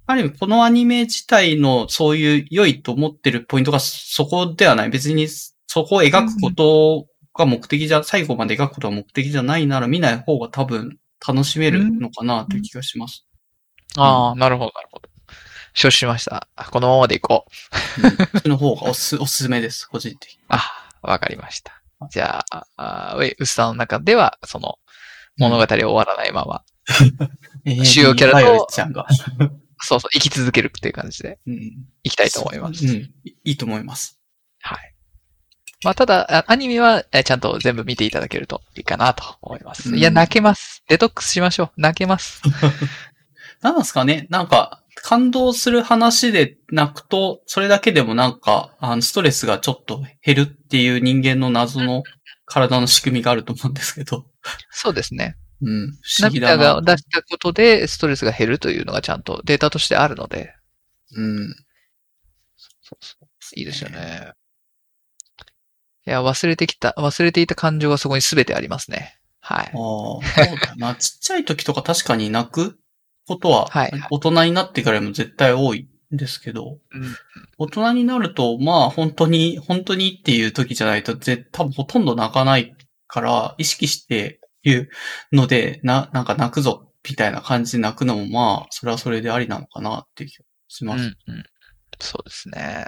[0.06, 4.90] ある意味このアニメ自体のそういう良いと思ってるポイントがそこではない。
[4.90, 7.06] 別にそこを描くこと
[7.38, 13.26] が目的じゃ、最後まで描くことが目的じゃないなら見ない方が多分楽しめるのかなという気がします。
[13.96, 15.08] ああ、なるほど、なるほど。
[15.76, 16.48] 承知しました。
[16.56, 17.44] あこのままでいこ
[18.02, 18.06] う。
[18.34, 20.40] うん、その方がおす、おすすめです、個人的に。
[20.48, 20.62] あ、
[21.06, 21.82] わかりました。
[22.10, 24.76] じゃあ、あウェイウスターの中では、その、
[25.38, 26.64] 物語終わらないまま、
[27.84, 28.68] 主要キャラと。
[29.78, 31.72] そうそう、生き続けるっていう感じで、うん。
[32.02, 32.86] いきたいと思います。
[32.86, 32.92] うん。
[33.24, 34.18] いいいと思います。
[34.60, 34.94] はい。
[35.84, 39.90] まあ、ただ、あアニメは、えちゃんと全部見ていただけるといいかなと思います。
[39.90, 40.82] うんいや、泣けます。
[40.88, 41.70] デトックスしましょう。
[41.76, 42.40] 泣けます。
[43.60, 52.02] なんですかねなんか、感動する話で泣くと、それだけでもなんか、あの、ストレスがちょっと減るっていう人間の謎の
[52.44, 54.26] 体の仕組みがあると思うんですけど。
[54.72, 55.36] そうですね。
[55.62, 55.92] うん。
[56.02, 56.74] 不思議だ涙な。
[56.80, 60.52] が出したことでストレスが減るというのがちゃんとデータとしてあるので、
[61.14, 61.54] うん。
[62.56, 64.32] そうそういいですよね。
[66.04, 69.20] いや、忘れてきた、忘れていた感情がそこに全てありますね。
[69.38, 69.72] はいああ、。
[69.72, 70.96] そうだな。
[70.96, 72.80] ちっちゃい時とか確かに泣く
[73.26, 73.68] ことは
[74.10, 77.16] 大人になってからも絶対多いんですけど、うん
[77.58, 82.76] 大人になると、まあ本当に、本当にっていう時じゃないと、ぜ多分ほとんど泣かない
[83.06, 84.88] から、意識して言
[85.32, 91.04] うので、な、なんか泣くぞ、みたいな感じで泣くのも、まあ、それはそれでありなのかなっていう気がします。
[91.04, 91.44] うんうん。
[91.98, 92.86] そうですね。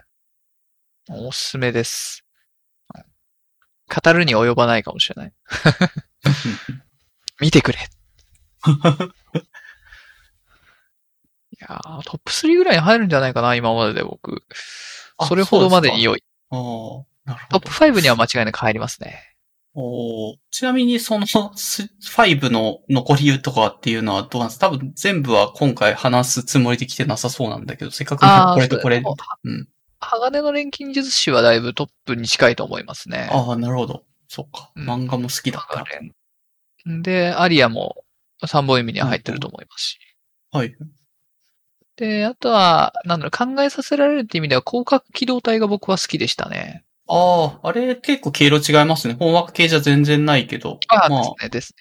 [1.09, 2.25] おすすめです。
[3.89, 5.33] 語るに及ばないかもしれない。
[7.41, 7.79] 見てくれ。
[11.61, 14.45] いやートップ3ぐらいに入るんじゃないかな、今までで僕。
[15.17, 16.23] あそれほどまでに良い。
[16.51, 16.59] ああ、
[17.25, 17.71] なるほどトップ。
[17.71, 19.25] 5には間違いなく入りますね。
[19.75, 24.71] おーちなみにそのス5の残りとかっていうのはどうなんですか？
[24.71, 28.21] 多分全部は今回話すつもりで来てなさそうなんだけど、せっかく
[28.55, 29.01] これとこれ。
[29.03, 29.15] そう
[29.45, 29.69] うん。
[30.01, 33.29] 鋼の錬金術師はだいぶトップに近いと思いますね。
[33.33, 34.05] ああ、なるほど。
[34.29, 34.71] そっか。
[34.77, 35.87] うん漫画も好きだから。
[36.85, 38.05] 鋼で、アリアも
[38.45, 39.99] 3本意味には入ってると思いますし。
[40.53, 40.75] はい。
[41.99, 46.85] で、あとは、なんだろう、考えさせられるって意味では、広角機動隊が僕は好きでしたね。
[47.09, 49.17] ああ、あれ結構毛色違いますね。
[49.19, 50.79] 本枠系じゃ全然ないけど。
[50.89, 51.75] ああ、まあですね、です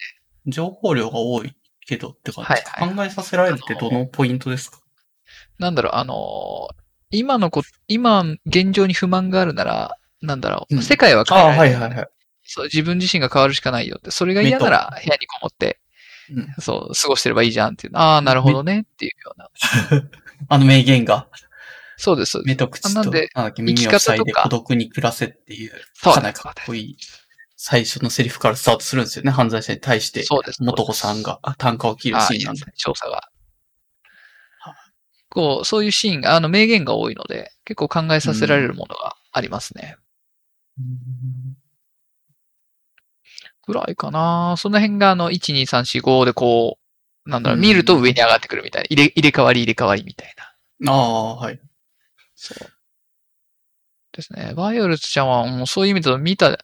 [0.46, 0.50] ね。
[0.52, 1.54] 情報量が多い
[1.86, 4.78] けどって感じですか、はいはい考えさせられるってどのポイントですか？
[5.58, 6.74] なんだろう、あのー
[7.10, 11.72] 今のこ、今、現状に不満があるなら、なんだろう、うん世界は変えああ、られない。
[11.74, 12.08] はいはいはい。
[12.44, 14.10] そう、自分自身が変わるしかないよって。
[14.10, 15.78] それが嫌なら部屋にこもって、
[16.30, 17.96] うん、そう、過ごしてればいいじゃんっていう。
[17.96, 19.50] ああ、なるほどねっていうような。
[20.48, 21.28] あの名言が、
[21.96, 22.40] そうです。
[22.44, 23.10] 目と口と、
[23.58, 26.96] 耳を塞いで孤独に暮らせっていう、そうかなりかっこいい
[27.56, 29.32] 最初のセリフからスタートするんですよね。
[29.32, 30.62] 犯罪者に対して、そうです。
[30.62, 33.28] 元子さんがあ単価を切るシーンなんで調査が
[34.60, 34.74] は。
[35.28, 39.96] こう、そういうシーンが、あの、名言が多いので、結構考えさせられるものがありますね。
[43.68, 46.78] ぐらいかなその辺が、あの、1、2、3、4、5でこ
[47.26, 48.86] う、なんだろう、うん見ると上に上がってくるみたいな。
[48.90, 50.34] 入れ、入れ替わり入れ替わりみたい
[50.80, 50.92] な。
[50.92, 51.60] ああ、はい。
[52.34, 52.72] そう。
[54.12, 54.54] ですね。
[54.56, 56.58] バイオレットちゃんはもうそういう意味で見た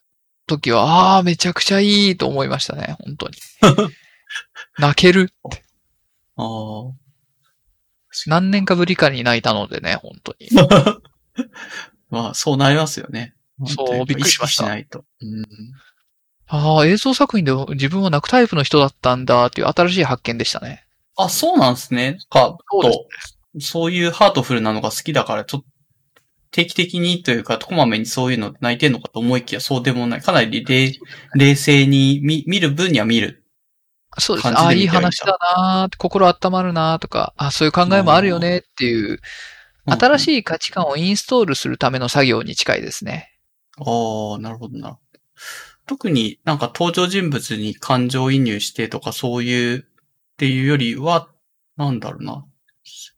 [0.47, 2.97] 時は、ああ、めちゃくちゃいいと思いましたね。
[2.99, 3.35] 本当に。
[4.79, 5.31] 泣ける。
[6.35, 7.05] ああ。
[8.27, 10.49] 何年かぶりかに泣いたのでね、本当に。
[12.09, 13.35] まあ、そうなりますよね。
[13.67, 15.05] そうびっくりしましたしないと。
[15.21, 15.45] うん。
[16.47, 20.85] ああ、映像作品で自分は泣くタイプの人だったんだっていう新しい発見でしたね。
[21.17, 22.19] あ、そうなんですね。
[22.29, 23.05] か、そうと、
[23.59, 25.67] そういうハートフルなのが好きだから、ちょっと、
[26.51, 30.21] 定期的にというか、こまめにそういうの泣いてんのかと思いきや、そうでもない。
[30.21, 30.93] かなり冷
[31.35, 33.43] 冷静に見見る分には見る。
[34.17, 34.53] そうですね。
[34.53, 39.19] 感ああ、いい話だなーって、心温まるなーとか、あそういう考えもあるよねっていう、
[39.85, 40.37] 新しい。
[40.39, 43.33] い価値観をインストールするための作業に近いですね。
[43.77, 44.97] ああ、なるほどな。
[45.87, 49.83] 特になんか登場人物に感情移入してとかそういうっ
[50.37, 51.29] ていうよりは、
[51.77, 52.45] なんだろうな。
[52.83, 53.13] し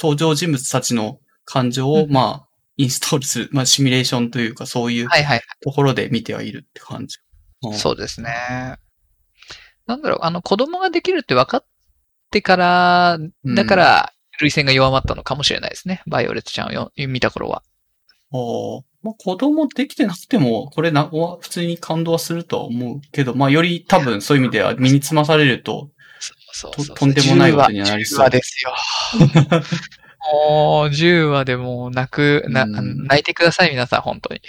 [0.00, 5.08] 登場人物たちの感情を、うんまあ、インストールする、まあ、シミュレーションというか、そういう。
[5.62, 7.18] ところで見てはいるって感じ。
[7.62, 8.78] うんそうですね。
[9.86, 11.64] なんだろう、あの、子供ができるって分かっ
[12.30, 16.02] てから、うんだから、類線が弱まったのかもしれないですね。
[16.06, 17.62] バイオレットちゃんをよ見た頃は。
[19.04, 21.08] まあ、子供できてなくても、これな、
[21.40, 25.90] 普通に感動はするとは思うけど、まあ、より多分そういう意味では身につまされると
[26.54, 26.96] そうそう。
[26.96, 28.72] とんでもないことにはなりそう10話ですよ。
[30.32, 34.40] もう、10話でもう泣く、な、うん泣いてください、皆さん、本当に。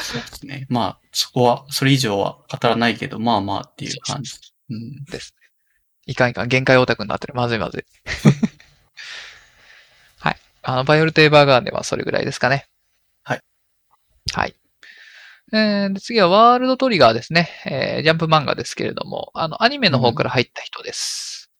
[0.00, 0.66] そうですね。
[0.68, 4.32] まあ、そこは、それ以上は語らないけど、まあまあっていう感じ。
[4.70, 5.04] うん。
[5.04, 5.48] ですね。
[6.06, 7.34] いかんいかん、限界オタクになってる。
[7.34, 7.84] まずいまずい。
[10.18, 10.38] はい。
[10.62, 12.66] あの、バイオレット・エヴァーガーデンはそれぐらいですかね。
[14.32, 14.48] はい。
[14.48, 14.54] はい。
[15.50, 17.48] えーで次はワールドトリガーですね。
[17.64, 21.50] えージャンプ漫画ですけれども、あの、アニメの方から入った人です。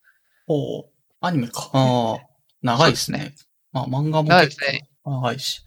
[0.47, 0.85] おー
[1.21, 1.69] アニメか。
[1.73, 2.19] ああ、
[2.61, 3.19] 長いですね。
[3.19, 3.35] そうで
[3.71, 5.61] まあ、漫画も長いですね結構長いし。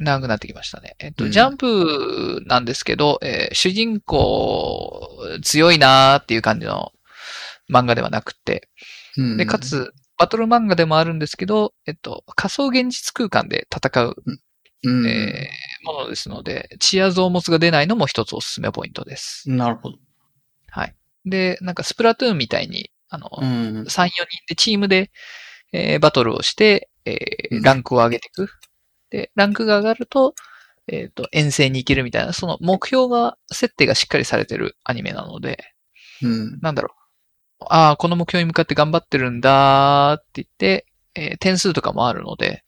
[0.00, 0.96] 長くなってきましたね。
[0.98, 6.92] えっと、うんジャンプなんですけど、えー主人公強いなーっていう感じの
[7.70, 8.68] 漫画ではなくて、
[9.16, 14.16] うんで、か、つ、バトル漫画でもあるんですけど、えっと、仮想現実空間で戦う、
[14.84, 15.06] うん。
[15.06, 19.48] えーものですので、チア増物が出ないのも一つおすすめポイントです。
[19.50, 19.98] なるほど。
[20.70, 20.94] はい。
[21.24, 23.86] で、なんかスプラトゥーンみたいに、あの、うん。
[23.88, 25.10] 3、4人でチームで、
[25.72, 28.48] えーバトルをして、えーうんランクを上げていく。
[29.10, 30.34] で、ランクが上がると、
[30.88, 35.58] えっ、と、遠征に行けるみたいな、その目標が、設定がしっかりされてるアニメなので、
[36.22, 36.60] うん。
[36.60, 36.94] なんだろ
[37.60, 37.64] う。
[37.70, 42.64] ああ、この目標に向かって頑張ってるんだーって言って、えー点数とかもあるので、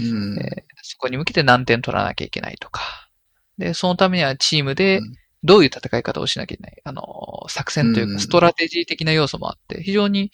[0.00, 0.38] うん。
[0.40, 0.62] えー
[0.92, 3.08] そこに向けて何点取らなきゃいけないとか。
[3.56, 5.14] で、そのためにはチームでうん
[5.44, 6.80] どういう戦い方をしなきゃいけない。
[6.84, 10.30] あのー、作戦といううんか、ストラテジー的な要素もあって、非常に、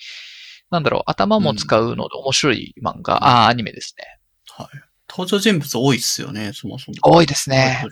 [0.70, 4.04] なんだろう、頭も使うので面白い漫画、ああ、アニメですね。
[4.50, 4.68] はい。
[5.08, 6.98] 登場人物多いっすよね、そもそも。
[7.02, 7.88] 多いですね。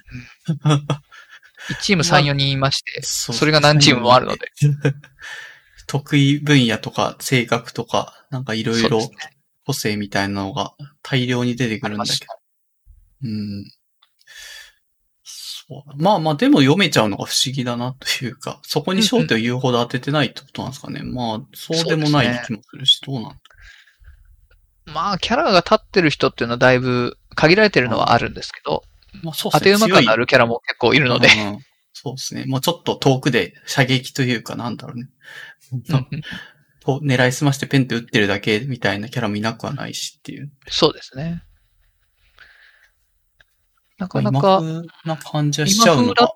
[0.60, 0.80] はい
[1.68, 4.52] 1チーム3、4人いまして、そそれが何チームもあるので。
[5.88, 9.00] 得意分野とか性格とか、なんかいろいろ
[9.64, 12.35] 個性みたいなのが大量に出てくるんだけど。
[13.26, 13.64] うん。
[15.22, 16.02] そう。
[16.02, 21.02] まあまあ、でも読めちゃうのが不思議だなというか、そこに焦点を言うほど当ててないってことなんですかね。
[21.02, 23.36] まあ、そうでもない気もするし、どうなんだ
[24.86, 28.82] まあ、キャラが立ってる人っていうのはだいぶ限られてるのはあるんですけど、
[29.22, 31.58] まあそう当て馬感のあるるキャラも結構いるので、うん
[31.98, 32.44] そうですね。
[32.46, 35.08] もうちょっと遠くで射撃というかなんだろうね。
[36.86, 40.52] 狙いすましてペンって打ってるだけみたいなキャラもいなくはないしっていう。
[40.68, 41.42] そうですね。
[43.98, 46.34] なかな今か、風な感じはしちゃうのか。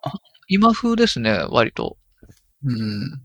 [0.49, 1.97] 今風ですね、割と。
[2.65, 3.23] うん。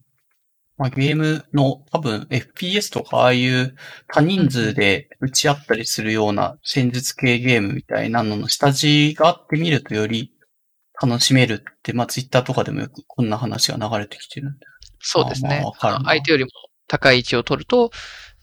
[0.78, 3.76] まあゲームの多分 FPS とかああいう
[4.08, 10.34] 多人数で打ち合ったりするような戦術系ゲームみたいなのの下地があってみるとより
[11.02, 14.66] 楽しめるって、まあツイッターとかでもよくこんな話が流れてきてるんで。
[15.00, 16.50] そうですねまあまあ相手よりも
[16.88, 17.92] 高い位置を取ると、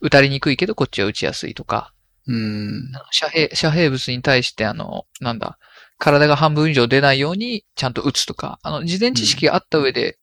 [0.01, 1.93] 打たれにくいけど、こっちは打ちやすいとか、
[2.27, 2.93] うん。
[3.11, 5.59] 遮蔽、遮蔽物に対して、あの、なんだ、
[6.03, 10.19] 体が半分以上出ないようにちゃんと打つとか、あの、事前知識があった上で、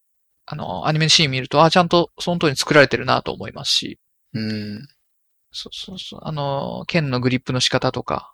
[0.45, 3.99] あの、アニメのシーン見ると、あ、ちゃんとその通りに作られてるなと思いますし、
[4.33, 4.87] うん。
[5.51, 8.33] そうそうそう、あの、剣のグリップの仕方とか、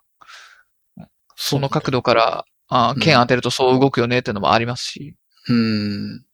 [1.36, 3.00] その角度から、あうん。
[3.00, 5.14] 剣当てるとそう動くよねっていうのもありますし、
[5.48, 6.24] うん。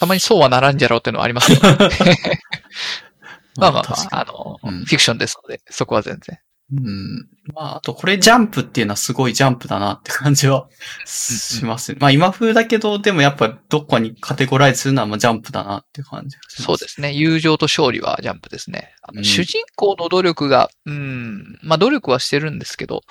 [0.00, 1.62] たまにそうはならんじゃろうっていうのはありますけど、
[3.58, 4.84] まあまあまあ、あの、うん。
[4.84, 6.40] フィクションですので、そこは全然。
[6.70, 7.35] にうん。
[7.54, 10.68] まあ、あとこれジャンプっていうのはすごいジャンプだなって感じは
[11.04, 11.98] しますね。
[12.00, 16.62] まあ今風だけど、でもやっぱどっかにカテゴライズするのはまあジャンプだなっていう感じがします。
[16.62, 17.12] そうですね。
[17.12, 18.94] 友情と勝利はジャンプですね。
[19.02, 23.02] あのうん主人公の努力が、うん、まあ努力はしてるんですけど、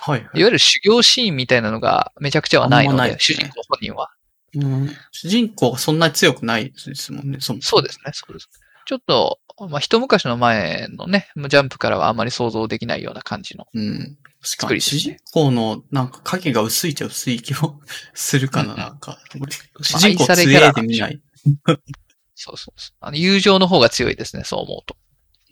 [0.00, 4.10] はい、はいいわゆる修行シーンみたいなのがめちゃくちゃはないので、ですね主人公本人は。
[4.54, 4.90] うん。
[5.10, 8.48] 主人公がそんなに強くないですもんね、そもそうですね、そうです。
[8.84, 13.66] ちょっと、まあ一昔の前のね、ジャンプからはあまり想像できないような感じの。
[13.72, 14.18] うん。
[14.42, 17.80] 確かに、主人公のなんか影が薄いっちゃ薄い気も
[18.14, 19.18] するかな、うんなんか。
[19.40, 19.52] 俺
[19.82, 21.20] 主人公強愛されキャラえで見ない。
[22.34, 22.96] そうそうそう。
[23.00, 24.96] あの友情の方が強いですね、そう思うと。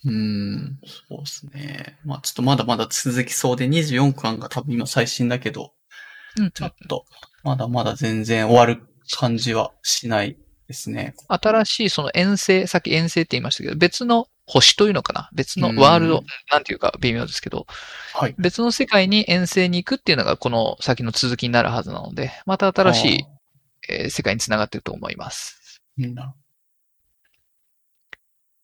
[0.05, 0.79] うん、
[1.09, 1.99] そうですね。
[2.05, 5.73] まあちょっとまだまだ続きそうで24巻が多分今最新だけど、
[6.37, 7.05] うんちょっと
[7.43, 8.83] まだまだ全然終わる
[9.19, 10.37] 感じはしない
[10.71, 11.17] ですね。
[11.27, 15.29] 新しいその遠征、さっき遠征って言いましたけど、別の星というのかな？
[15.33, 17.67] 別のワールド、うんなんていうか微妙ですけど、
[18.15, 18.37] はい。
[18.39, 23.25] 別の世界に遠征に行くっていうのがこの先の続きになるはずなので、また新しい、
[23.89, 25.83] えー世界につながっていると思います。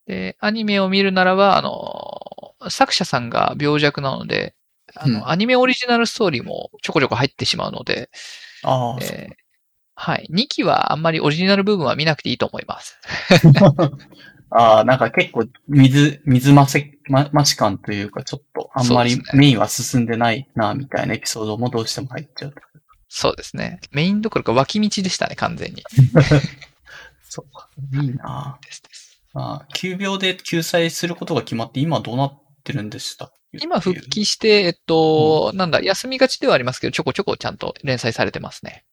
[0.05, 4.55] で、アニメを見るならば、あの、作者さんが病弱なので、
[4.95, 8.09] あの、うんアニメオリジナルストーリーもちょこちょこ入ってしまうので、
[8.63, 9.46] ああ、えー
[9.99, 10.29] はい。
[10.31, 12.99] 2期はあんまりオリジナル部分は見なくていいと思います。
[14.51, 22.53] ああ、なんか結構水、水増せ、ま、待ち感というか、ちょっとあんまりメインは進んでないな、みたいなエピソードもどうしても入っちゃう。
[23.09, 23.79] そうですね。
[23.91, 25.83] メインどころか脇道でしたね、完全に。
[27.27, 27.67] そうか。
[27.93, 29.19] いいなですです。
[29.33, 38.85] あ急病で救済することが決まって、今どうなってるんでした今復帰して、えっと、なんだ、休みがちではありますけど、ちょこちょこちゃんと連載されてますね。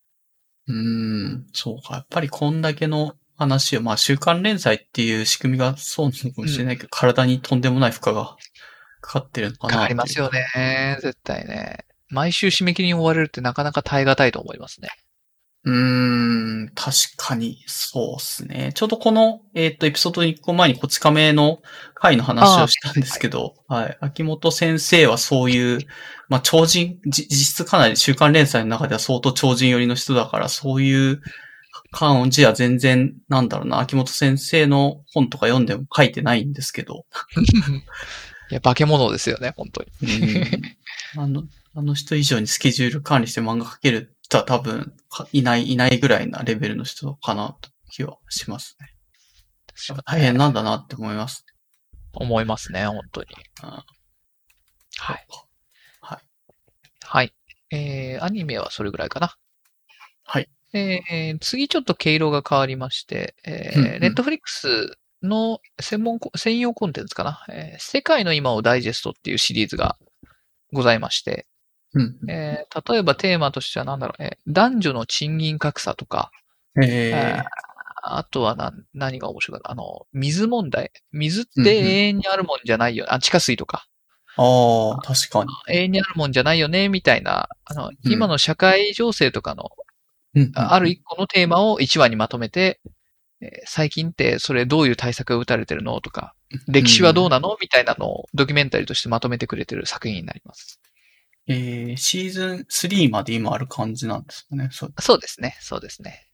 [0.69, 1.95] うーん、そうか。
[1.95, 8.36] やっぱりこんだけの話を、まあ週刊連載っていう仕組みがそうなのかもしれないけど、体にとんでもない負荷が
[9.01, 10.31] かかってるのかなかかりますよ。
[10.31, 10.99] ね。
[11.03, 11.78] 絶対ね。
[12.09, 14.89] 毎週締め切りに追われるってなかなか耐え難いと思いますね。
[15.66, 18.73] うーん、確かに、そうですね。
[18.74, 21.62] ちょうどこの、えっ、と、エピソード1個前にこち亀の
[21.95, 23.97] 回の話をしたんですけど、はい。
[24.01, 25.78] 秋元先生はそういう、
[26.28, 31.23] まあ、超人、じ実質かなり週刊連載の中では相当超人寄りの人だから、そういう
[31.93, 37.07] 感じは全然、なんだろうな、秋元先生の本とか読んでも書いてないんですけど、
[38.51, 39.89] いや、化け物ですよね、本当に。
[40.03, 40.77] うん
[41.16, 48.89] あの、あの人以上にスケジュール管理して漫画描ける人は多分かいない、いないぐらいなレベルの人かなと気はしますね。
[50.07, 51.45] 大変なんだなって思います。
[52.15, 53.29] 思いますね、本当に。
[53.63, 53.85] あ
[54.99, 55.27] はい。
[56.01, 56.19] はい。
[57.03, 57.35] はい。
[57.71, 59.35] えー、アニメはそれぐらいかな。
[60.25, 60.49] はい。
[60.73, 69.99] えーえー次ちょっと毛色が変わりまして、えー、ネットフリックスの専門コ、専用コンテンツかな、えー世界の今をダイジェストっていうシリーズが
[70.73, 71.47] ございまして、
[71.95, 72.31] うん。
[72.31, 76.31] えー例えばテーマとしては何だろう、えー男女の賃金格差とか、
[76.83, 77.45] ええー
[78.07, 79.73] あとは何、何が面白いかな。
[79.73, 80.93] あの、水問題。
[81.12, 83.07] 水って永遠にあるもんじゃないよ。
[83.09, 83.87] あ、地下水とか。
[84.37, 85.51] ー、ああ、確かに。
[85.75, 89.71] 永遠にあるもんじゃないよね、みたいな、あの、うん今の社会情勢とかの、
[90.35, 92.81] うんあある一個のテーマを1話にまとめて、
[93.41, 96.35] えー最近ってそれどういう対策が打たれてるのとか、
[96.69, 97.57] 歴史はどうなの？
[97.59, 100.79] みたいなのをドキュメンタリーとしてまとめてくれてる作品になります。
[101.47, 104.69] えー、シーズン3まで今ある感じなんですかね。
[104.73, 104.95] そう。
[105.01, 106.29] そうですね、そうですね。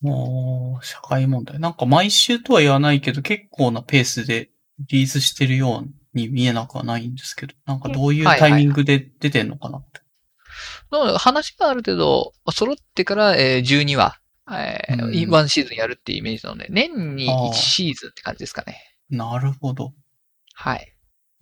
[0.00, 1.60] もう、社会問題。
[1.60, 4.50] なんか毎週とは言わないけど、結構なペースで
[4.80, 10.00] リリースしてるように見えなくはないんですけど、なんかどういうタイミングで出てんのかなって。
[10.90, 14.20] なので話がある程度揃ってから、えー12話、
[14.50, 18.76] えーうん1シーズンやるっていうイメージなので、年にあー1シーズンって感じですかね。
[19.08, 19.94] なるほど。
[20.54, 20.91] はい。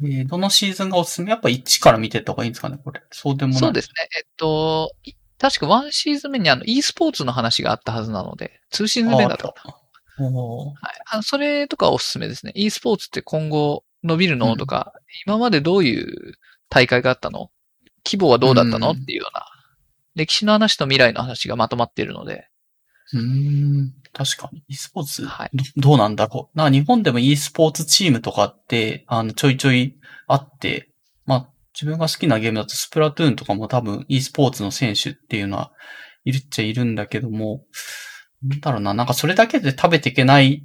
[0.02, 1.30] えー、どのシーズンがおすすめ？
[1.30, 3.02] やっぱ1から見てった方がいいんですかねこれ。
[3.10, 3.60] そうでもない。
[3.60, 3.92] そうですね。
[4.18, 9.54] えっと、い確か1シーズン目にあの e スポーツの話があったはずなので、2シーズン目だったはい。
[11.10, 12.52] あのそれとかおすすめですね。
[12.54, 14.92] e スポーツって今後伸びるの、とか、
[15.26, 16.34] 今までどういう
[16.68, 17.50] 大会があったの？
[18.04, 19.46] 規模はどうだったの、うんっていうような、
[20.14, 22.49] 歴史の話と未来の話がまとまっているので、
[23.12, 24.62] うーん、確かに。
[24.68, 26.26] e スポーツ、はいど、どうなんだ？
[26.26, 26.58] ろう。
[26.58, 29.96] な日本でも e スポーツチームとかって、あの、ちょいちょい
[30.26, 30.90] あって、
[31.26, 35.72] まあ、自分が好きなゲームだとスプラトゥーンとかも多分 e スポーツの選手っていうのは
[36.24, 37.64] いるっちゃいるんだけども、
[38.42, 40.64] なんだろうな、なんかそれだけで食べていけない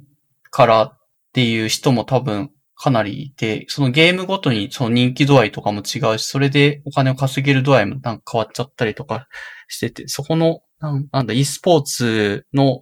[0.50, 0.98] からっ
[1.32, 9.28] ていう人も多分かなりいて、そのゲームごとにその人気度合いとかも違うし、それでお金を稼げる度合いもなんか変わっちゃったりとか
[9.68, 12.80] してて、そこの、なんだ、e スポーツの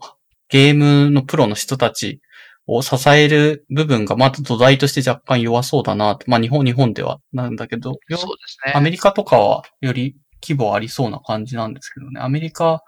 [0.48, 2.20] ゲームのプロの人たち
[2.66, 6.30] を支える部分がまだ土台として若干弱そうだなと。
[6.30, 8.72] まあ日本、日本ではなんだけど、そうですね。
[8.74, 12.20] アメリカとかはより規模ありそうな感じなんですけどね。
[12.20, 12.82] アメリカ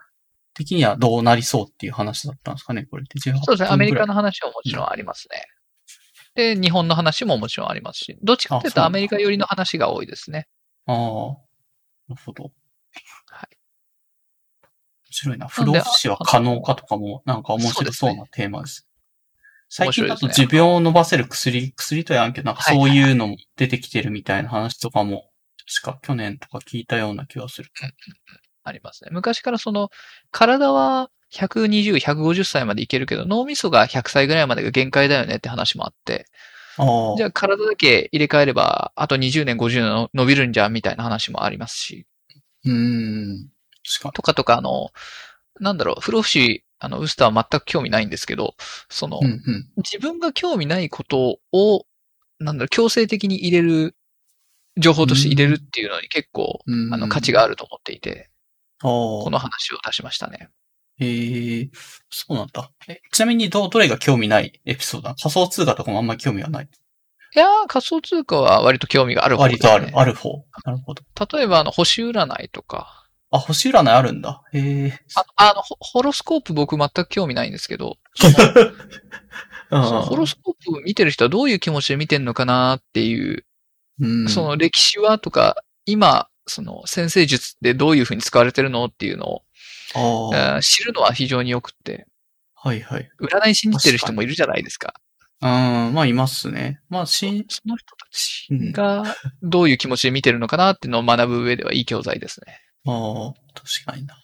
[0.55, 3.69] 的にはどうなりそうっていう話だったんですかね、これって18そうですね。
[3.69, 4.07] アメリカの。
[4.09, 5.45] の話ももちろんありますね。
[6.35, 10.49] で、日本の話ももちろんありますし、どっちかというとアメリカ寄りの話が多いですね。
[10.87, 10.97] ああ、
[12.09, 12.45] なるほど。
[12.45, 13.57] はい。
[15.17, 15.49] 面白いな。
[15.49, 18.87] 不老不死は可能かとかも、なんか面白そうなテーマです。
[19.69, 25.31] 最近だと持病を伸ばせる薬、薬とやんけど、なんかそういうのも出てきてるみたいな話とかも、
[25.83, 27.71] 確か去年とか聞いたような気がする。
[28.63, 29.11] ありますね。
[29.13, 29.91] 昔からその、
[30.31, 36.27] 体は120、150歳までいけるけど、脳みそが100歳ぐらいまでが限界だよねって話もあって。
[37.17, 42.07] じゃあ体だけ入れ替えれば、あと20年、50年の伸びるんじゃんみたいな話もありますし、
[42.65, 43.49] うーん。
[44.13, 44.91] とかとか、あの、
[45.61, 48.55] なんだろう、不老不死、あの、ウスターは全く興味ないんですけど、
[48.89, 49.27] その、に。
[49.27, 49.67] うんうん。
[49.79, 51.87] 自分が興味ないことを、
[52.39, 53.97] なんだろう、強制的に入れる、
[54.79, 58.31] 情報として入れるっていうのに結構、うんあの、価値があると思っていて、
[58.83, 58.91] ああ。
[58.91, 60.51] この話を出しましたね。
[60.99, 61.71] へえ、
[62.11, 62.71] そうなんだ。
[62.89, 66.69] え、ちなみにど、どれが興味ないエピソード仮想通貨とかもあんまり興味はない。
[67.35, 69.53] いやー、仮想通貨は割と興味がある方ね。
[69.53, 70.45] 割とある、ある方。
[70.65, 71.03] なるほど。
[71.39, 74.43] 例えば、あの、星占いとか、あ、星占いあるんだ。
[74.53, 75.01] へえ。
[75.15, 77.99] ああの、ホホロスコープ僕全く興味ないんですけど、
[79.69, 83.45] そのホロスコープ見てる人はどういう気持ちで見てんのかなっていう、
[84.01, 89.43] うん、その歴史はとか、今、その先生術ってどういう風に使われてるのっていうのを、
[90.35, 92.07] あ知るのは非常によくって、
[92.55, 93.09] はいはい。
[93.21, 94.95] 占い信じてる人もいるじゃないですか。
[95.43, 96.81] うん、まあいますね。
[96.89, 99.05] まあ、し、その人たちうんが
[99.43, 102.61] どういう気持ちで見てるのかなっていうのを学ぶ上ではいい教材ですね。
[102.87, 104.17] ああ、確かにな。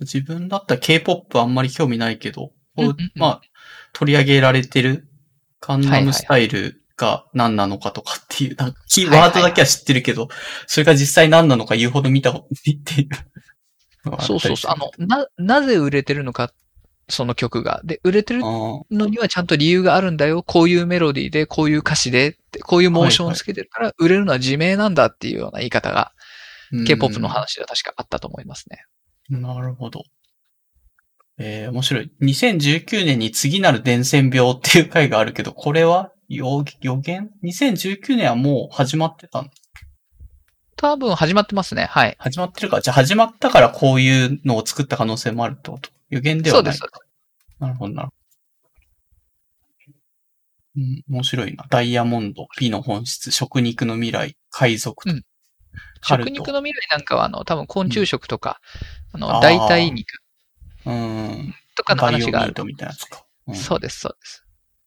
[0.00, 3.40] 自分だったら K-POP あんまり興味ないけど、こううんうんうんまあ、
[3.92, 5.08] 取り上げられてる
[5.60, 10.28] カンナはいはいムスタイルが何なのかとかっていう、なんかキーはいはいはいワードだけは知ってるけど、
[10.66, 13.08] それが実際何なのか言うほど見たことないっていう。
[14.20, 14.72] そうそうそう。
[14.72, 16.52] あの、な、なぜ売れてるのか、
[17.08, 17.82] その曲が。
[17.84, 20.42] で、売れてるあのにはちゃんと理由があるんだよ。
[20.42, 26.19] こういうメロディーで、こういう歌詞でこういうモーションをつけてるから、売れるのは自明なんだっていうような言い方が、ー
[26.86, 28.84] K-POP の話では確かあったと思いますね。
[29.30, 30.02] うんなるほど。
[31.38, 32.12] えー、面白い。
[32.20, 39.48] 2019年に次なる伝染病っていう回があるけど、これは予予言 ?2019 年はもう始まってたの？
[40.76, 41.84] 多分始まってますね。
[41.84, 42.16] はい。
[42.18, 42.80] 始まってるか。
[42.80, 45.90] じゃあ始まったからこういうのを作った可能性もあるってこと？
[46.08, 46.74] 予言ではない。
[46.74, 47.00] そうです。
[47.60, 48.16] なるほどなるほど。
[50.76, 51.66] うん、面白いな。
[51.70, 55.12] ダイヤモンド、美の本質、食肉の未来、海賊と。
[55.12, 55.22] うん
[56.02, 58.60] 食肉の未来なんかは、あの、多分昆虫食とか、
[59.12, 60.08] あの、あー代替肉
[60.86, 61.54] うん。
[61.76, 63.24] とかの話があるートみたいなやつか。
[63.46, 64.44] うんそうです、そうです。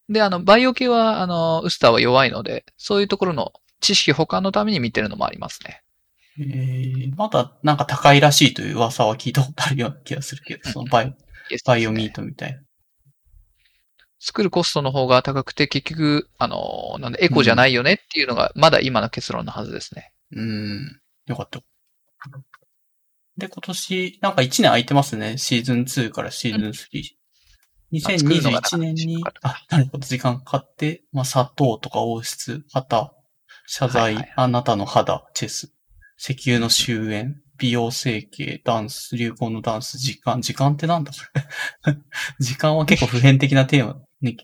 [0.10, 3.52] で、あの、バイオ系は、あの、ウスターは弱いので、そういうところの
[3.82, 5.82] 知識保管のために見てるのもありますね。
[6.40, 11.16] えー、まだなんか高いらしいという噂は聞いたことあるような気がするけど、そのバイ
[11.66, 12.62] バイオミートみたいな。
[14.20, 20.13] 作るコストの方が高くて、結局、あの、なんでエコじゃないよねっていうのが、まだ今の結論のはずですね。
[20.36, 21.00] うん。
[21.28, 21.62] よかった。
[23.38, 25.38] で、今年、なんか1年空いてますね。
[25.38, 27.04] シーズン2からシーズン3。
[28.00, 33.14] 作るのが2021年にあ、なるほど、時間かかって、まあ、砂糖とか王室、旗、
[33.68, 35.74] 謝罪、はいはいあなたの肌、チェス、
[36.18, 41.18] 石油の終焉、美容整形、ダンス、流行のダンス、時間、時間ってなんだこ
[41.86, 41.98] れ
[42.40, 44.38] 時間は結構普遍的なテーマに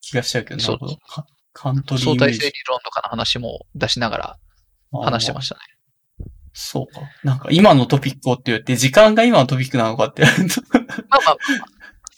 [0.00, 0.96] 気がしちゃうけど、なるほど。
[1.06, 4.49] カカントリー相対性理論とかの話も出しながらク。
[4.92, 5.60] 話してましたね。
[6.52, 7.02] そうか。
[7.22, 10.22] なんか今のトピックをって言って、時間が今のトピックなのかって。
[10.22, 10.32] まあ
[11.24, 11.36] まあ、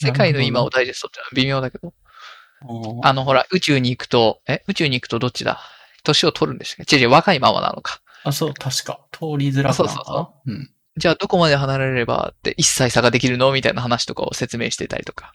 [0.01, 1.93] 世界の今をダイジェストってのは微妙だけど、
[3.03, 5.61] ああの、ほら、宇宙に行くと、え、宇宙に行くとどっちだ？
[6.05, 6.97] 年を取るんでしたっけ？
[6.97, 8.01] 違う違う、若いままなのか。
[8.25, 9.01] あ、そう、確か。
[9.13, 9.89] 通りづらくなるのかな。
[9.89, 10.71] そうそうそうん。
[10.97, 13.53] じゃあ、どこまで離れればって一切差ができるの？
[13.53, 15.33] みたいな話とかを説明してたりとか。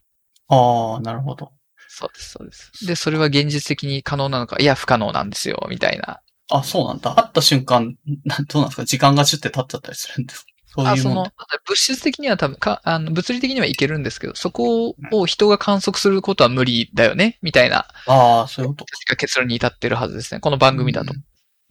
[0.49, 1.51] ああ、なるほど。
[1.89, 2.85] そうです、そうです。
[2.85, 6.21] で、それは現実的に可能なのか、いや、不可能なんですよ、みたいな。
[6.49, 7.13] あ、そうなんだ。
[7.15, 8.85] 会った瞬間、などうなんですか？
[8.85, 10.47] 時間がシュって経っちゃったりするんですか？
[10.67, 11.31] そうあ、いうもの、
[11.65, 18.85] 物質的には多分か、あの、物理的にはいけるんですけど、そこを人が観測することは無理だよね、みたいな、ああ、そういうこと。
[18.85, 20.39] 確か結論に至ってるはずですね。
[20.39, 21.13] この番組だと。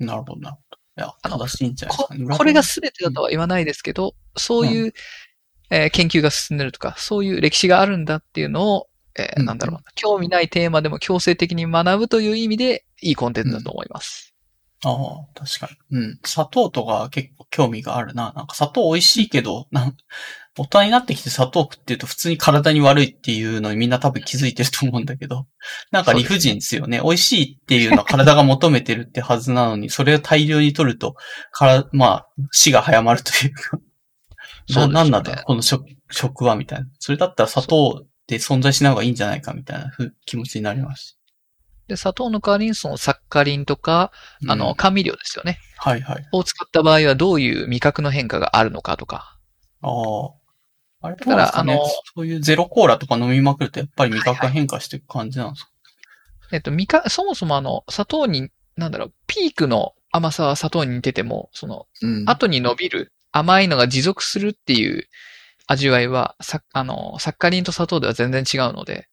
[0.00, 0.06] うん。
[0.06, 0.78] なるほど、なるほど。
[0.98, 2.14] いや、正しいんじゃないですこか？
[2.14, 2.36] ね。
[2.36, 4.92] これが全てだとは言わないですけど、そういう、
[5.70, 8.88] えー研究が進んでるとか、そういう歴史があるんだっていうのを、
[9.18, 14.32] えーうんなんだろうな、興味ないテーマでも強制的に学ぶという意味で、いいコンテンツだと思います。
[14.84, 15.98] ああ、確かに。
[15.98, 16.20] うん。
[16.24, 18.32] 砂糖とか結構興味があるな。
[18.36, 19.96] なんか砂糖美味しいけど、なん
[20.58, 25.46] 大人になってきて砂糖食ってると普通に体に悪いっていうのにみんな多分気づいてると思うんだけど、
[25.90, 27.00] なんか理不尽ですよね。
[27.02, 31.14] 美味しいっていうのは体が求めてるってはずなのに、それを大量に取ると、
[31.52, 33.78] から、まあ、死が早まるというか、
[34.68, 36.86] そうねなんなんだ、この食、食はみたいな。
[36.98, 41.15] それだったら砂糖って存在しない方がいいんじゃないかみたいなふ気持ちになります。
[41.88, 44.12] で、砂糖の代わりにそのサッカリンとか、
[44.48, 45.58] あの、うん甘味料ですよね。
[45.78, 46.28] はいはい。
[46.32, 49.38] を使った場合はどういう味覚の変化があるのかとか。
[49.82, 50.46] ああ。
[51.02, 51.84] あれだからあの
[52.14, 55.70] そういうゼロコーラとか飲みまくるとやっぱり味覚が変化していく感じなんですか、
[56.52, 65.06] えっと、味覚、そもそもあの、砂糖に、なんだろう、ピークの甘さは砂糖に似てても、その、うん後に伸びる甘いのが持続するっていう
[65.66, 69.08] 味わいは、さ、あの、サッカリンと砂糖では全然違うので、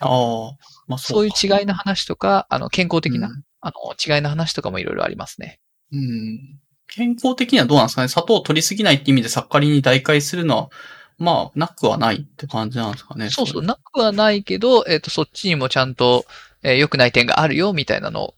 [0.00, 0.56] ああ、
[0.88, 5.60] まあそういうか違いの話とか、あの、健康的な、うんあの、違いの話とかもいろいろありますね。
[5.92, 6.60] うん。
[6.86, 8.08] 健康的にはどうなんですかね？
[8.08, 10.70] 砂糖を取りすぎないって意味でサッカリンに代替するのは、
[11.18, 13.30] まあ、なくはないって感じなんですかね？
[13.30, 16.24] そうそう、なくはないけど、えっ、と、そっちにもちゃんと、
[16.62, 18.34] えー良くない点があるよ、みたいなのを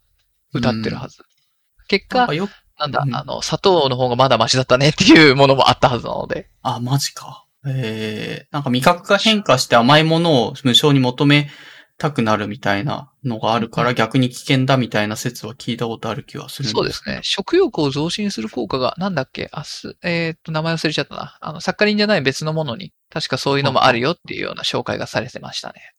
[0.53, 1.23] 歌ってるはず。
[1.89, 2.49] 結果なん
[2.79, 6.49] なんだ、うんあの、砂糖の方がまだマシだったねっていうものもあったはずなので。
[6.63, 7.45] あ、マジか。
[7.67, 11.51] ええなんか味覚が変化して甘いものを無償に求め
[12.01, 17.21] たくなるみたいなのがあるから逆に危険だみたいな説は聞いたことある気はするんそうですね。
[17.23, 19.51] 食欲を増進する効果が、なんだっけ？
[19.55, 21.37] 明日、えっ、と、名前忘れちゃったな。
[21.43, 25.93] あの、サッカリンじゃない別のものに、確かそういうのもあるよっていうような紹介がされてましたね。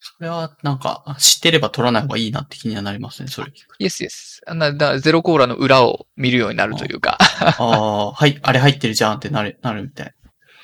[0.00, 3.84] それはなんか知ってれば取らない方がいいなって気にはなりますね、それ聞くと。
[3.84, 4.40] イエスイエス。
[4.46, 7.18] あなだゼロコーラの裏を見るようになるというか。
[7.20, 10.14] ああ、はい、あれ入ってるじゃんってなる、なるみたい。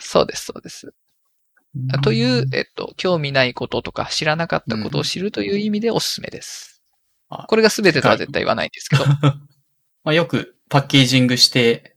[0.01, 0.93] そうです、そうです。
[2.03, 6.83] という、えっと、興味ないこととか知らなかったことを知るという意味でおすすめです。
[7.29, 9.05] あこれが全てとは絶対言わないんですけど。
[10.05, 11.97] まあよくパッケージングして、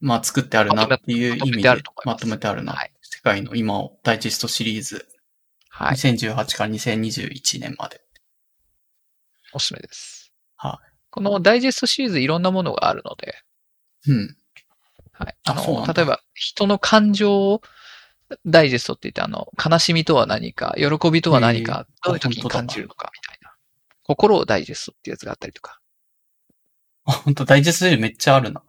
[0.00, 2.72] まあ作ってあるなっていう意味でまとめてあると思いまますとめてあるな。
[2.72, 5.06] はい世界の今をダイジェストシリーズ、
[5.68, 5.94] はい。
[5.94, 8.00] 2018から2021年まで。
[9.52, 10.32] おすすめです。
[10.56, 10.80] は
[11.10, 13.34] このダイジェストシリーズいろんなものがあるので、
[14.08, 14.36] うん。
[15.12, 15.36] はい。
[15.44, 17.62] ああの、そうなんだ例えば、人の感情を
[18.46, 23.52] ダイジェストって言って、あの、悲しみとは何か、喜びとは何か、どういう時に感じるのか、みたいな。
[24.04, 25.80] 心をダイジェストっていうやつがあったりとか。
[27.04, 28.62] あ、本当ダイジェストでめっちゃあるな。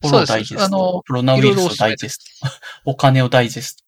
[0.00, 2.48] フォローダイジェスそうですあのロナウイルスをダイジェスト。
[2.84, 3.84] お金をダイジェスト。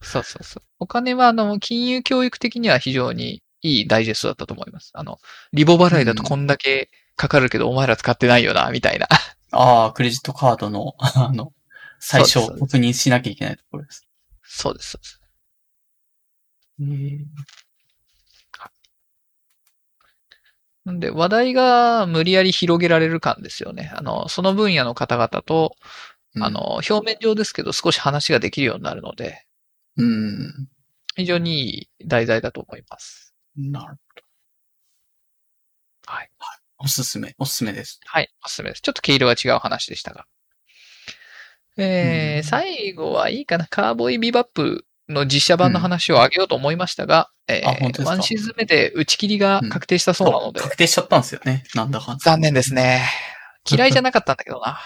[0.00, 0.62] そうそうそう。
[0.80, 4.90] お金は、あの、金融教育的には非常にいいダイジェストだったと思います。
[4.94, 5.18] あの、
[5.52, 9.06] リボ払いだとこんだけかかるけど、お前ら使ってないよな、みたいな。
[9.52, 11.52] ああ、クレジットカードの、あの、
[12.00, 14.08] 最初確認しなきゃいけないところです。
[14.54, 15.20] そうです、そうです。
[16.80, 17.42] へー
[20.84, 23.92] なんで、話題が無理やり広げられる感ですよね。
[23.94, 25.76] あの、その分野の方々と、
[26.34, 29.44] うんあの、表面上ですけど少し話ができるようになるので、
[29.96, 30.68] うん。
[31.16, 33.34] 非常にいい題材だと思います。
[33.56, 34.22] なるほど。
[36.06, 36.30] はい。
[36.78, 38.00] おすすめ、おすすめです。
[38.06, 38.82] はい、おすすめです。
[38.82, 40.26] ちょっと毛色が違う話でしたが。
[41.76, 43.66] えーうん最後はいいかな。
[43.66, 48.10] カーボーイビバップの実写版の話をあげようと思いましたが、えーあ本当ですか？
[48.10, 51.64] ワンシーズン目で打ち切りが確定したそうなので、確定しちゃったんですよね。
[51.74, 52.20] なんだかんだ。
[52.22, 53.02] 残念ですね。
[53.70, 54.78] 嫌いじゃなかったんだけどな。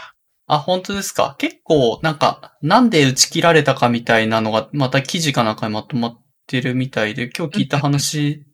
[0.48, 1.34] あ、本当ですか？
[1.38, 8.44] 結構、なんか、なんで打ち切られたかみたいなのが、また記事かなんかにまとまってるみたいで、今日聞いた話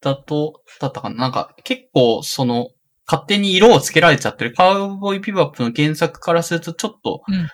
[0.00, 2.68] だと、だったかななんか、結構、その、
[3.04, 4.54] 勝手に色をつけられちゃってる。
[4.54, 7.46] カウボーイビバップの原作からすると、ちょっとうんうん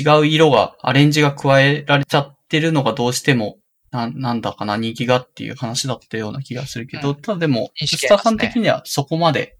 [0.00, 3.58] 違う色が、アレンジが加えられちゃってるのがどうしても、
[3.90, 9.56] ななんだかな、人気がっていう話だったような気がするけど、うんただでも、スターさん的にはそこまで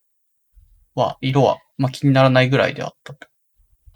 [0.94, 3.28] は、色は、まあ、気にならないぐらいであったと。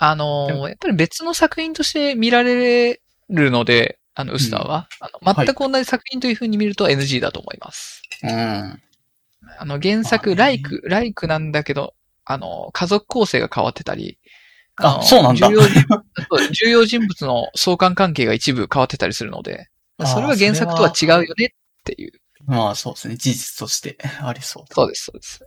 [0.01, 8.02] あのーやっぱり別の作品として見られるので、あの、ウスターは、あの全く同じ作品という風に見ると NG だと思います。
[8.23, 8.31] うん。
[8.31, 11.94] あの、原まあ作、ねライク、ライクなんだけど、
[12.24, 14.19] あの、家族構成が変わってたり、
[14.80, 19.68] あのそうなんだ重要人物重要人物の相関関係が一部変わってたりするので、
[20.05, 21.48] それは原作とは違うよねっ
[21.84, 22.12] ていう。
[22.46, 23.16] まあそうですね。
[23.16, 24.64] 事実としてありそう。
[24.72, 25.44] そうです、そうです。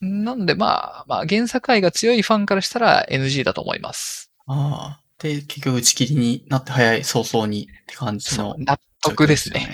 [0.00, 4.30] なんで、まあ、まあ、原作愛が強いファンからしたら NG だと思います。
[4.46, 5.02] ああ。
[5.18, 8.54] で、結局打ち切りになって早い早々にって感じの。
[8.58, 9.68] 納得ですね。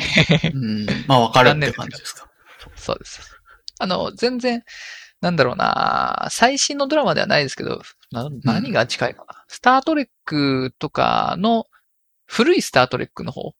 [0.55, 0.87] うん。
[1.07, 2.31] まあわかるって感じ ですか。
[2.77, 3.21] そうです。
[3.79, 4.63] あの、全然、
[5.25, 7.81] なんだろうな、最新のドラマではないですけど、
[8.13, 11.65] な何が近いかな、スタートレックとかの、
[12.27, 13.55] 古いスタートレックの方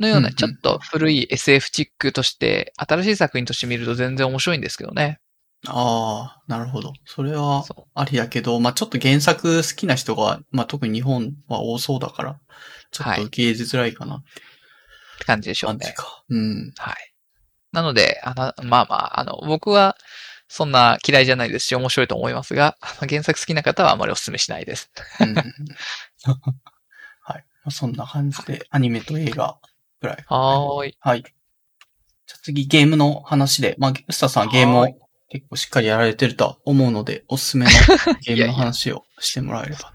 [0.00, 5.20] のような、うんうんちょっと古い SF チックとして、新しい作品として見ると全然面白いんですけどね。
[5.68, 6.92] ああ、なるほど。
[7.06, 7.64] それは
[7.94, 12.40] ありだけど、まあちょっと原作好きな人が、まあ特に日本は多そうだから、
[12.90, 14.30] ちょっと受け入れづらいかなって
[15.14, 15.78] って感じでしょうね。
[15.78, 16.24] 感じか。
[16.28, 16.72] うん。
[16.76, 17.14] はい。
[17.74, 19.96] なので、あの、まあまあ、あの、僕は、
[20.54, 22.78] そんな嫌いじゃないですし、面白いと思いますが、
[23.10, 24.88] 原作好きな方はあまりお勧めしないです。
[25.18, 25.44] うん はい。
[27.24, 29.58] まあそんな感じで、アニメと映画
[30.00, 30.24] ぐらい。
[30.28, 30.96] はーい。
[31.00, 31.22] はい。
[31.24, 33.74] じゃあ次、ゲームの話で。
[33.78, 34.86] まあ、スタさんゲームを
[35.28, 37.72] 結構しっかりやられてるとは思うので、おすすめの
[38.22, 39.92] ゲームの話をしてもらえれば。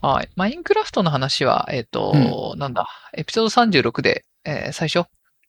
[0.00, 0.28] はい。
[0.34, 5.08] マインクラフトの話は、えっ、と、なんだ、エピソード36で、えー最初、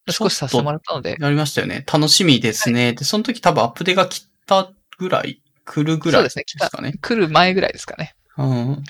[0.09, 1.85] 少しさせてもらったので、やりましたよね。
[1.91, 2.93] 楽しみですね。
[2.93, 6.93] で、その時多分アップデが来たぐらい、来るぐらいですそうですかね。
[7.01, 8.15] 来る前ぐらいですかね。
[8.37, 8.83] うん。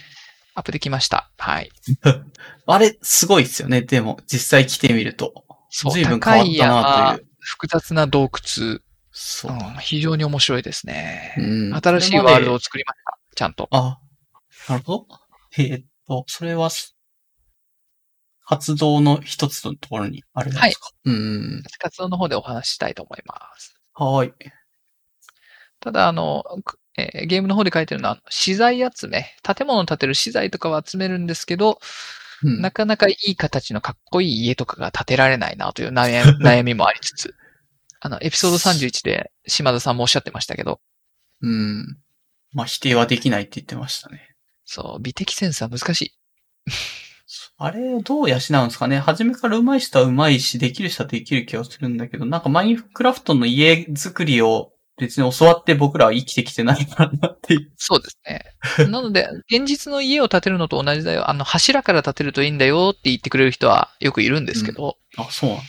[0.54, 1.30] アップできました。
[1.38, 1.70] はい。
[2.66, 3.82] あれ、すごいですよね。
[3.82, 5.46] でも、実際来てみると。
[5.70, 7.28] そう、随分変わったなという。
[7.40, 8.80] 複雑な洞窟、
[9.12, 9.56] そうう。
[9.56, 11.36] ん、非常に面白いですね。
[11.38, 13.36] うん新しいワールドを作りました。
[13.36, 13.68] ちゃんと。
[13.72, 14.00] あ、
[14.70, 15.08] なるほど。
[15.58, 16.70] えーっと、それは、
[18.52, 21.64] 活動の一つのところにあるんですか、うん。
[21.80, 23.74] 活動の方でお話ししたいと思います。
[23.94, 24.34] はーい。
[25.80, 31.80] ただ、あの、くえーゲームの方で書いてるのは、資材集め、建物を建てる資材とかは集めるんですけど、
[32.44, 37.36] うんなかなかいい形のかっこいい家とかが建てられないなという悩み 悩みもありつつ、
[38.02, 40.82] あの、エピソード31で島田さんもおっしゃってましたけど、
[41.42, 41.86] うん。
[42.52, 44.36] まあ、否定はできないって言ってましたね。
[44.66, 46.14] そう、美的センスは難しい。
[47.64, 48.40] あれをどう養うんで
[48.72, 48.98] すかね？
[48.98, 57.72] 初めから上手い人は上手いし、できる人はできる気がするんだけど、なんかマインクラフトの家作りを別に教わって僕らは生きてきてないからなっていう。
[57.78, 58.46] そうですね。
[58.90, 61.30] なので、現実の家を建てるのと同じだよ。
[61.30, 65.64] あの、柱から建てるといいんだよって言ってくれる人はよくいるんですけど、あ、そうなんだ。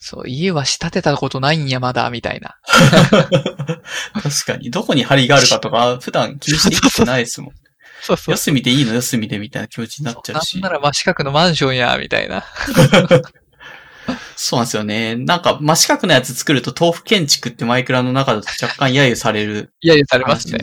[0.00, 2.56] そう、家は仕立てたことないんや、まだ、みたいな。
[4.20, 4.70] 確かに。
[4.70, 7.52] どこに針があるかとか、普段気にして生きてないですもん。
[8.02, 8.36] そうそう四。
[8.36, 8.94] 隅でいいの？
[8.94, 10.60] 四隅でみたいな気持ちになっちゃうし。
[10.60, 12.44] なんなら真四角のマンションや、みたいな。
[14.34, 15.14] そうなんですよね。
[15.14, 19.72] なんか、真四角のやつ作ると豆腐建築ってマイクラの中だと若干揶揄される。
[19.80, 20.58] いやいや、されますね。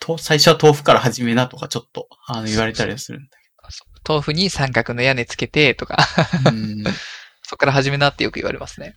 [0.00, 3.30] と最初は豆腐から始めなとかちょっと、あの、言われたりはするんだ
[4.08, 5.98] 豆腐に三角の屋根つけて、とか。
[7.44, 8.96] そこから始めなってよく言われますね。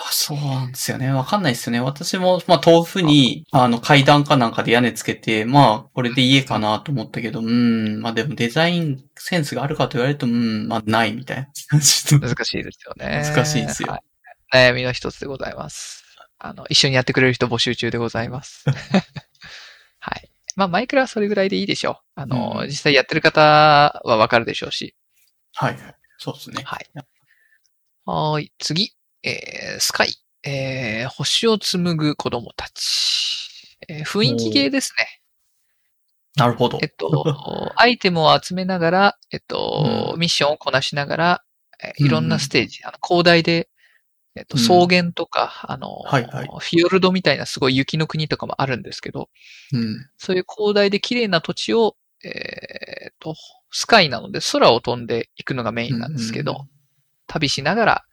[0.00, 1.10] あそうなんですよね。
[1.12, 1.80] わかんないですよね。
[1.80, 11.48] 私も、まあ、豆腐に、あの、階段かなんかで屋根つけて、まあ、これで家かなと思ったけど、うん、まあでもデザインセンスがあるかと言われると、うん、まあ、ないみたいな。
[11.72, 13.22] 難しいですよね。
[13.24, 14.02] 難しいですよはい
[14.50, 16.04] 悩みの一つでございます。
[16.38, 18.64] あの、一緒にやってくれる人募集中でございます。
[19.98, 20.30] はい。
[20.56, 22.20] まあ、マイクラはそれぐらいでいいでしょう。
[22.20, 24.94] あの、うん実際やってる方はわかるでしょうし。
[25.54, 25.94] はいはい。
[26.18, 26.62] そうですね。
[26.64, 26.86] はい。
[28.04, 28.52] はーい。
[28.58, 28.97] 次。
[29.22, 30.14] えー、スカイ。
[30.44, 33.76] えー、星を紡ぐ子供たち。
[33.88, 35.20] えー雰囲気系ですね。
[36.36, 36.78] なるほど。
[36.82, 41.44] えっと、アイテムを集めながら、えっと、うんミッションをこなしながら、
[41.82, 43.68] えーいろんうんうなんステージ、あの広大で、
[44.36, 49.28] えっと、うん草原とか、あの、はいはいフィヨルドみたいなすごい雪の国とかもあるんですけど、
[49.72, 50.06] うん。
[50.16, 53.34] そういう広大で綺麗な土地を、えーっと、
[53.70, 56.68] スカイなので空を飛んでいくのがメインなんですけど、うんうん
[57.30, 58.04] 旅しながら、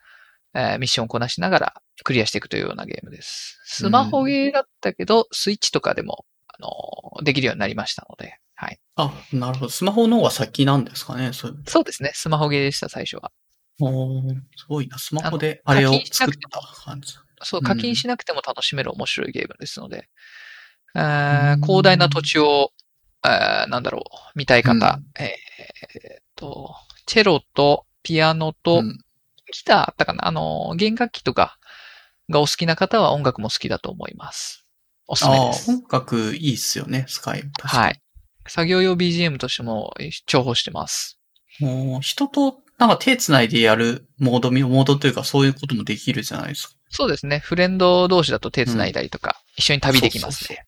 [0.56, 1.74] えーミッションをこなしながら
[2.04, 3.60] クリアしていくというようなゲームです。
[3.66, 8.80] スマホゲーだったけど、スイッチとかでも、あの、できるようになりましたので、はい。
[8.96, 9.70] あ、なるほど。
[9.70, 11.34] スマホの方が先なんですかね。
[11.34, 11.64] そういう。
[11.68, 12.12] そうですね。
[12.14, 13.32] スマホゲーでした、最初は。
[13.82, 14.98] おーすごいな。
[14.98, 17.14] スマホであれを課金しなくて作った感じ。
[17.44, 20.08] そう、うん課金しなくても楽しめる面白いゲームですので、
[20.96, 22.72] えうんー広大な土地を、
[23.26, 26.74] えーなんだろう、見たい方、うんえーえーっと、
[27.06, 29.00] チェロとピアノと、うん
[29.52, 30.28] ギターあったかな？
[30.28, 31.58] あの、弦楽器とか
[32.30, 34.66] がお好きな方は音楽も好きだと思います。
[35.08, 35.72] おすすめです。
[35.72, 37.44] 音楽いいっすよね、スカイ。
[37.62, 38.02] はい。
[38.48, 39.94] 作業用 BGM としても
[40.28, 41.20] 重宝してます。
[41.60, 46.74] もう人となんか手繋いでやるモードみ、モードというかそういうこともできるじゃないですか。
[46.90, 47.40] そうですね。
[47.40, 50.66] フレンド同士だと手繋いだりとか、一緒に旅できますね。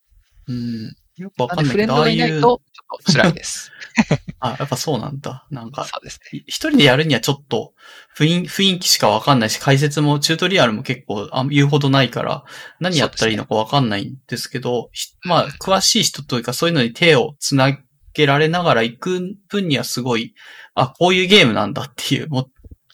[0.48, 0.96] うん。
[1.18, 2.62] よくわかんないフレンドがいないと
[3.06, 3.72] 辛いです。
[4.40, 5.46] あ、やっぱそうなんだ。
[5.52, 6.40] なんか、そうですね。
[6.40, 7.74] い一人でやるにはちょっと
[8.18, 12.44] 雰囲雰囲気しかわかんないし、解説もチュートリアルも結構あ言うほどないから、
[12.80, 17.78] 何やったらいいのかわかんないんですけど、ひまあ、詳しい人というかそういうのに手をつな
[18.14, 20.34] げられながら行く分にはすごい、
[20.76, 22.50] あ、こういうゲームなんだっていう、も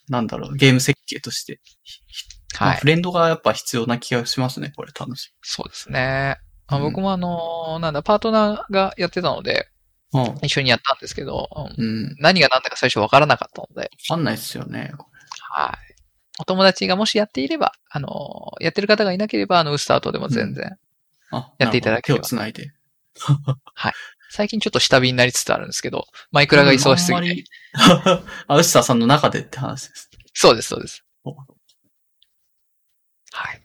[0.10, 1.60] なんだろう、ゲーム設計として。
[2.60, 2.88] まあはいフ。
[2.88, 6.38] レンドがやっぱ必要な気がしますね、これ楽しそうですね。
[6.68, 9.70] あうん僕もあのーなんだ、パートナーがやってたので。
[10.42, 12.16] 一緒にやったんですけど、うんうん。
[12.20, 14.92] 何が何だか最初わからなかったので、わかんないですよね。
[15.50, 15.94] はい。
[16.40, 20.78] お友達がもしやっていれば、あのーやってる方がいなければ、あの、ウスタートでも全然、
[21.32, 22.72] あ、やっていただければなるほど手をつないで。
[24.30, 27.50] 最近ちょっと下火になりつつあるんですけど、マイクラが忙しすぎて。
[28.48, 30.10] あ ウスターさんの中でって話です。
[30.34, 31.36] そうです、そうですお。
[31.36, 31.46] は
[33.54, 33.63] い。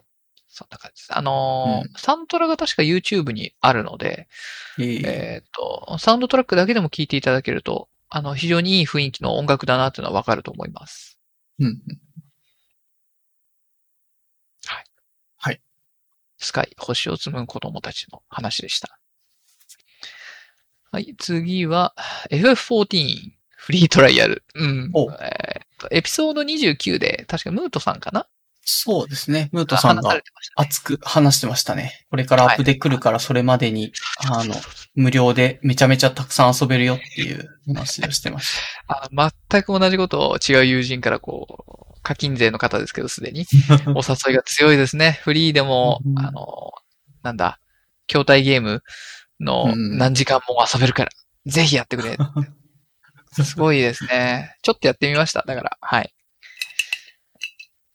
[0.59, 1.17] そんな感じです。
[1.17, 4.29] あのーうサントラが確か YouTube にあるので、
[4.79, 11.19] えええっ、と、サウンドトラックだけでも聴いていただけると、あの、非常にいい雰囲気の音楽だなっていうのはわかると思います。
[11.61, 11.79] うん。
[16.39, 18.99] スカイ、星を紡ぐ子供たちの話でした。
[20.91, 21.95] はい、次は、
[22.31, 24.45] FF14、フリートライアル。
[24.55, 24.91] うん。
[24.95, 28.27] おえーとエピソード29で、確かムートさんかな
[28.71, 29.49] そうですね。
[29.51, 30.21] ムートさんが。
[30.55, 32.05] 熱く話してましたね。
[32.11, 33.93] これからアップで来るからそれまでに、
[34.31, 34.55] あの、
[34.95, 39.09] 無料でめちゃめちゃたくさん遊べるよっていう話をしてまし あ
[39.51, 41.65] 全く同じことを違う友人からこ
[41.97, 43.47] う、課金税の方ですけど、すでに。
[43.47, 43.75] た。
[43.97, 45.19] お誘いが強いですね。
[45.23, 46.73] フリーでもう、んあの、
[47.23, 47.61] なんだ、
[48.07, 48.83] 筐体ゲーム
[49.41, 51.11] のうん何時間も遊べるから、
[51.47, 52.19] ぜひやってくれ。
[53.33, 54.57] すごいですね。
[54.61, 55.43] ちょっとやってみました。
[55.47, 56.13] だから、はい。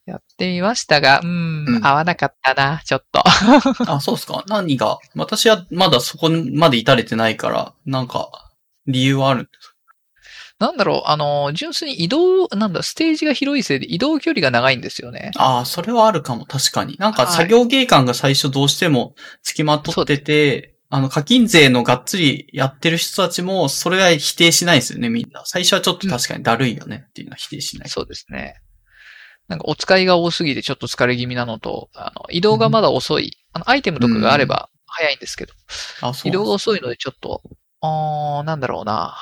[0.06, 3.24] やってみましたが、うん、うん合わなかったな、ちょっと。
[3.88, 4.98] あ、そうですか何が？
[5.16, 8.30] 私はまだそこまで至れてないから、なんか、
[8.86, 9.74] 理由はあるんです
[10.60, 15.32] なんだろう、あの、純粋に移動、なんだ、ステージが広いせいで移動距離が長いんですよね。
[15.36, 16.96] ああ、それはあるかも、確かに。
[17.00, 25.44] なんかはい作業芸感が最初どうしても付きまとってて、あの、課金税のがっつりやってる人たちも、それは否定しないですよね、みんな。
[25.46, 27.90] 最初はちょっと確かにだるいよねっていうのは否定しない。
[27.90, 28.56] そうですね。
[29.48, 33.38] なんかお使いが多すぎてちょっと疲れ気味なのと、あの移動がまだ遅い。
[33.52, 35.54] あの、アイテムとかがあれば早いんですけど、
[36.24, 37.42] 移動が遅いのでちょっと、
[37.82, 39.16] あーなんだろうな。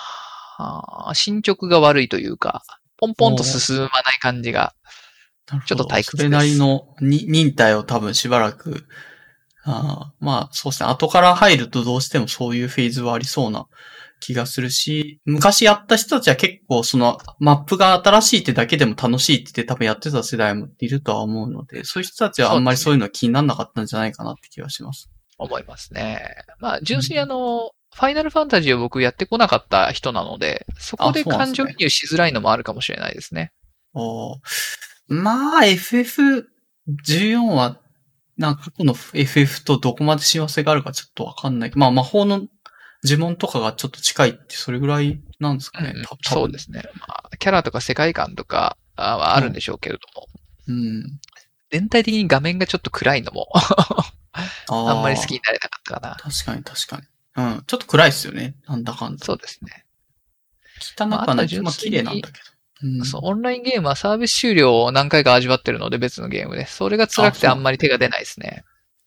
[1.14, 2.64] 進捗が悪いというか、
[2.98, 3.91] ポンポンと進まない
[4.22, 4.73] 感じが、
[5.65, 6.18] ちょっと退屈です。
[6.18, 8.85] それなりのに忍耐を多分しばらく、
[9.64, 10.89] あーまあそうですね。
[10.89, 13.68] 後から入るとどうしてもそういうフェーズはありそうな
[14.22, 25.10] 気がするし、昔やった人たちは結構そのマップが新しいってだけでも楽しいって多分やってた世代もいるとは思うので、そういう人たちはあんまりそういうのは気にならなかったんじゃないかなって気がします。
[25.38, 26.35] 思いますね。
[26.60, 33.52] まあ、純粋にあの、ファイナルファンタジーを僕やってこなかった人なので、そこで感情移入しづらいのもあるかもしれないですね。
[33.93, 34.38] おー
[35.07, 37.80] まあ、FF14 は、
[38.38, 41.72] なんか過去の FF とどこまで幸せがあるかちょっとわかんない。
[41.76, 42.48] まあ、魔法の
[43.03, 45.93] 呪文とかがちょっと近いって、それぐらいなんですかね？
[45.95, 46.83] うんたそうですね。
[47.07, 50.27] まあ、キャラとか世界観とかあはあるんでしょうけれども、
[50.67, 51.19] うん。
[51.71, 54.13] 全体的に画面がちょっと暗いのもあ
[54.69, 55.37] あんまり好きに。
[55.37, 56.15] になれなかったかな。
[56.15, 57.03] 確かに確かに。
[57.37, 57.63] うん。
[57.65, 58.55] ちょっと暗いですよね。
[58.67, 59.25] なんだかんだ。
[59.25, 59.85] そうですね。
[60.97, 61.61] 汚くはない。
[61.61, 62.39] まあ綺麗なんだけど。
[62.83, 63.05] うん。
[63.05, 68.63] そう、オンラインゲームはサービス終了を何回か味わってるので別のゲームで、それが辛くてあんまり手が出ないですね。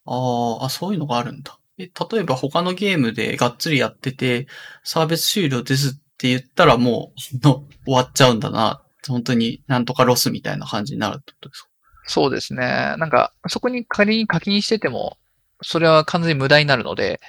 [0.07, 1.59] あーあ、そういうのがあるんだ。
[1.79, 4.47] え、例えば他のゲームでがっつりやってて、
[4.85, 8.83] サービス終了ですって言ったらもう、の、終わっちゃうんだな。
[9.07, 11.69] 本当になんとかロスみたいな感じになるってことですか？
[12.07, 12.95] そうですね。
[12.99, 15.19] なんか、そこに仮に課金してても、
[15.63, 17.21] それは完全に無駄になるので、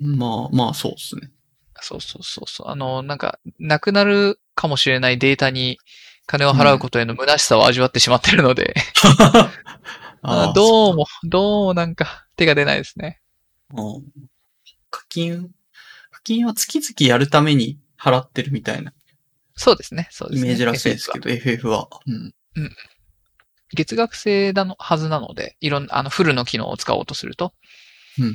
[0.00, 1.30] まあ、まあそうですね。
[1.80, 2.68] そうそうそうそう。
[2.68, 5.78] あの、なんか、なくなるかもしれないデータに
[6.26, 8.74] 金を払うことへの虚しさを味わってしまってるので、
[10.22, 13.20] あーどうも、どうもなんか手が出ないですね。
[13.72, 14.04] うん
[14.90, 15.50] 課金、
[16.10, 18.92] 課金は月々やるために払ってるみたいな
[19.56, 20.08] そうですね。
[20.10, 20.48] そうですね。
[20.48, 21.88] イメージらしいですけど、FF は。
[22.06, 22.34] うん。
[22.62, 22.70] は
[23.74, 27.54] 月額制だのはずなので、いろんな、あの、フルの機能を使おうとすると、
[28.18, 28.34] うんうん。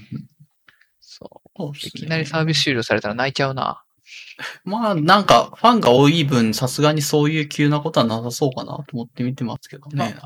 [1.00, 1.58] そう。
[1.58, 3.84] そうねいきなりサービス終了されたら泣いちゃうな。
[4.64, 10.18] まあ、なんか、ファンが多い分、さすがにそういう急なことはなさそうかなと思って見てますけどね。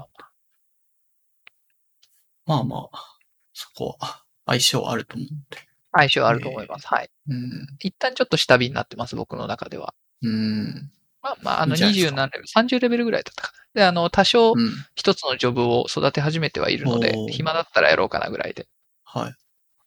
[2.46, 3.18] まあまあまあ、
[3.54, 5.58] そこは相性あると思うんで。
[5.94, 6.88] 相性あると思います。
[6.88, 7.10] はい。
[7.30, 7.68] うん。
[7.80, 9.94] 一旦ちょっと下火になってます、僕の中では。
[10.24, 10.92] うん。
[11.22, 13.82] まあまあ、あの、いいんじゃないですか20何レベル、30レベルぐらいだったかな。
[13.82, 14.72] で、あの、多少うん。
[14.96, 18.68] 一つのジョブを育て始めてはいるのでお、ー暇だったらやろうかなぐらいで。
[19.04, 19.34] はい。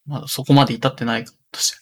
[0.06, 1.78] まだそこまで至ってないかとして。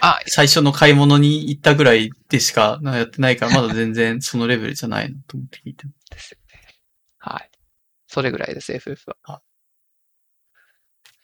[0.00, 6.10] あ、 最初の買い物に行ったぐらいでしかやってないから、 まだ全然そのレベルじゃないなと思って聞いてます。
[6.10, 6.60] ですよね。
[7.18, 7.50] はい。
[8.06, 9.42] それぐらいです、FF は。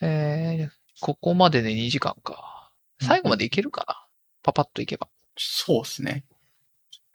[0.00, 0.70] はえー、
[1.00, 2.70] ここまでで2時間か。
[3.00, 4.06] 最後までいけるかな、
[4.42, 5.08] パパッといけば。
[5.36, 6.24] そうですね。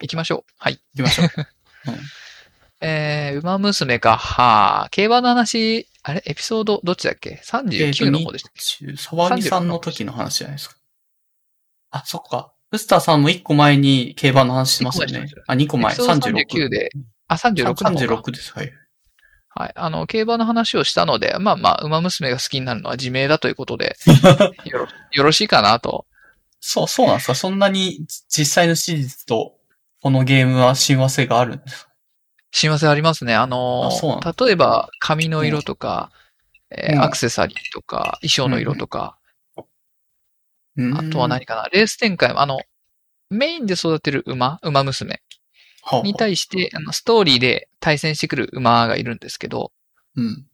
[0.01, 0.51] 行きましょう。
[0.57, 0.80] はい。
[0.95, 1.27] 行きましょう。
[2.85, 4.18] えー、馬娘か。
[4.18, 6.23] はあ、競馬の話、あれ？
[6.26, 8.97] エピソードどっちだっけ ?39 の方でしたっけ？
[8.97, 10.76] 沢木さんの時の話じゃないですか。
[11.91, 12.53] あ、そっか。
[12.72, 15.27] ウスターさんも1個前に競馬の話してますよね。
[15.47, 15.93] あ、2個前。
[15.93, 16.65] エピソード36。
[16.65, 16.91] 39で
[17.27, 18.30] あ、36の方か。
[18.30, 18.51] 36です。
[18.53, 18.72] はい。
[19.55, 19.71] はい。
[19.75, 23.95] あの、競馬の話をしたので、まあまあ、馬娘が好きになるのは自明だということで、
[24.65, 26.05] よろよろしいかなと。
[26.59, 27.35] そう、そうなんですか？
[27.35, 27.99] そんなに
[28.30, 29.55] 実際の史実と
[30.01, 31.91] このゲームは親和性があるんですか？
[32.51, 33.35] 幸せありますね。
[33.35, 33.89] あの
[34.23, 36.11] あ例えば、髪の色とか、
[36.71, 37.01] えーうん。
[37.03, 39.17] アクセサリーとか、衣装の色とか、
[40.77, 42.61] うんあとは何かな、レース展開も、あの、
[43.30, 45.11] メインで育てる馬、馬娘。
[45.11, 45.43] はあ
[46.03, 49.72] に対して、あのストーリーで対戦してくる馬がいるんですけど、
[50.15, 50.45] うん。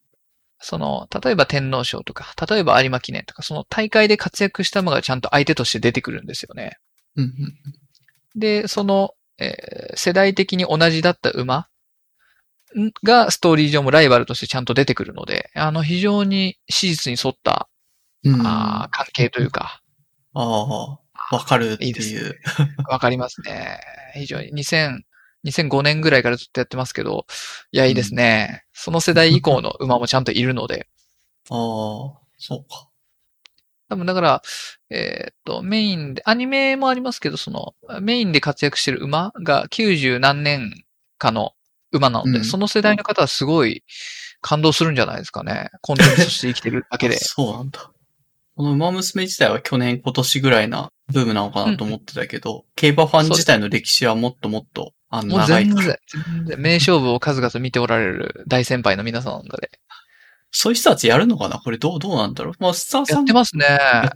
[0.62, 6.78] その、例えば天皇賞とか、例えば有馬記念とか、その大会で活躍した馬がちゃんと相手として出てくるんですよね。
[7.16, 8.40] うんうん。
[8.40, 11.68] で、その、えー世代的に同じだった馬
[12.78, 17.70] んがストーリー上もライバルとしてちゃんと出てくるので、あの、非常に史実に沿った、
[18.24, 19.82] うんあー関係というか、
[20.34, 22.40] ああ、わかるっていう。
[22.90, 23.80] わかりますね。
[24.14, 25.02] 非常に2000、
[25.46, 27.26] 2005年ぐらいからずっとやってますけど、
[27.72, 28.64] いや、いいですね。
[28.74, 30.88] その世代以降の馬もちゃんといるので、
[31.50, 31.58] ああ、
[32.38, 32.90] そうか。
[33.90, 34.42] 多分だから、
[34.92, 40.72] えーっと、メインで、アニメもありますけど、その、メインで活躍してる馬が90何年
[41.18, 41.54] かの
[41.92, 43.84] 馬なので、うんその世代の方はすごい
[44.42, 45.70] 感動するんじゃないですかね。
[45.82, 47.18] コンテンツとして生きてるだけであ。
[47.22, 47.92] そうなんだ。
[48.56, 55.98] この馬娘自体は去年、今年ぐらいなブームなのかなと思ってたけど、競馬ファン自体の歴史はもっともっと、あの、もう長い全然、
[56.36, 59.72] 全然、名勝負を数々見ておられる大先輩の皆さんなので。
[60.52, 61.60] そういう人たちやるのかな？
[61.60, 62.54] これどう、どうなんだろう？
[62.60, 63.66] まあ、スターさんやってますね。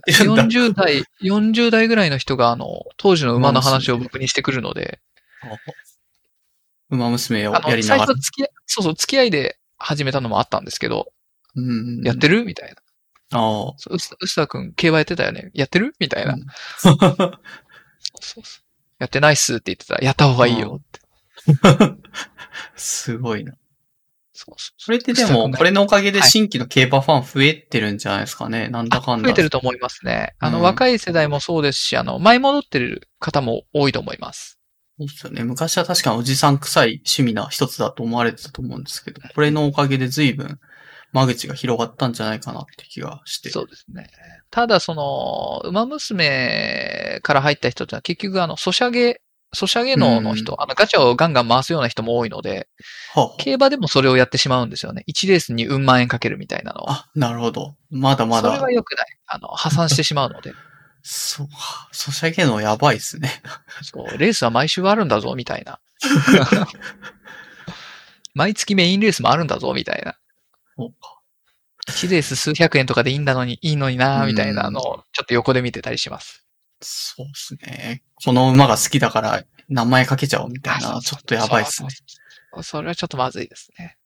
[0.04, 2.66] てるんだ40代、40代ぐらいの人が、あの、
[2.96, 5.00] 当時の馬の話を僕にしてくるので、
[6.90, 8.14] 馬娘をやりながら最初は。
[8.16, 11.12] 付き合い、そうそう、付き合いで始めたのもあったんですけど、
[11.54, 12.44] うんやってる？
[12.44, 12.74] みたい
[13.32, 13.38] な。
[13.38, 13.74] ああ。
[13.76, 15.50] そううす、うすたくん競馬やってたよね？
[15.54, 15.94] やってる？
[16.00, 16.34] みたいな。
[16.34, 16.40] うん
[16.78, 16.90] そ
[18.40, 18.63] うそう
[19.04, 21.00] やってないっすって言ってたら、やった方がいいよって。
[22.74, 23.52] すごいな。
[24.32, 28.68] そうそうそれってでも、これのおかげではい新規の競馬ファン増えてるんじゃないですかね。
[28.68, 29.28] なんだかんだ。
[29.28, 30.34] 増えてると思いますね。
[30.38, 34.58] あの、うん若い世代もそうですし、あの、前戻ってる方も多いと思います。
[34.98, 35.44] そうですよね。
[35.44, 40.58] 昔は確かにおじさん臭い趣味な一つだと思われてたと思うんですけど、これのおかげで随分
[41.14, 43.48] 間口が広がったんじゃないかなって気がして。
[43.50, 44.08] そうですね。
[44.50, 49.20] ただ、その、馬娘から入った人ってのは結局、あの、ソシャゲ、
[49.52, 52.68] ソシャゲ能の人、あの、ガチャをガンガン回すような人も多いので、
[53.14, 55.04] はあ競馬でもそれをやってしまうんですよね。
[55.06, 56.92] 1レースにうん万円かけるみたいなのは。
[56.92, 57.76] あ、なるほど。
[57.90, 58.72] まだまだそれは。
[58.72, 59.06] 良くない。
[59.28, 60.52] あの、破産してしまうので。
[61.02, 61.88] そうか。
[61.92, 63.30] ソシャゲのやばいですね。
[63.82, 65.78] そう、レースは毎週あるんだぞ、みたいな。
[68.34, 70.16] 毎月メインレースもあるんだぞ、みたいな。
[70.76, 71.20] そうか。
[71.88, 76.46] 1レース数百円とかでいいんだのに、いいのにな、うんみたいなのを、ちょっと横で見てたりします。
[76.80, 78.02] そうですね。
[78.24, 81.88] この馬が好きだから名前かけちゃおうみたいな、ちょっとやばいですね。
[82.52, 82.62] そう。
[82.62, 83.96] それはちょっとまずいですね。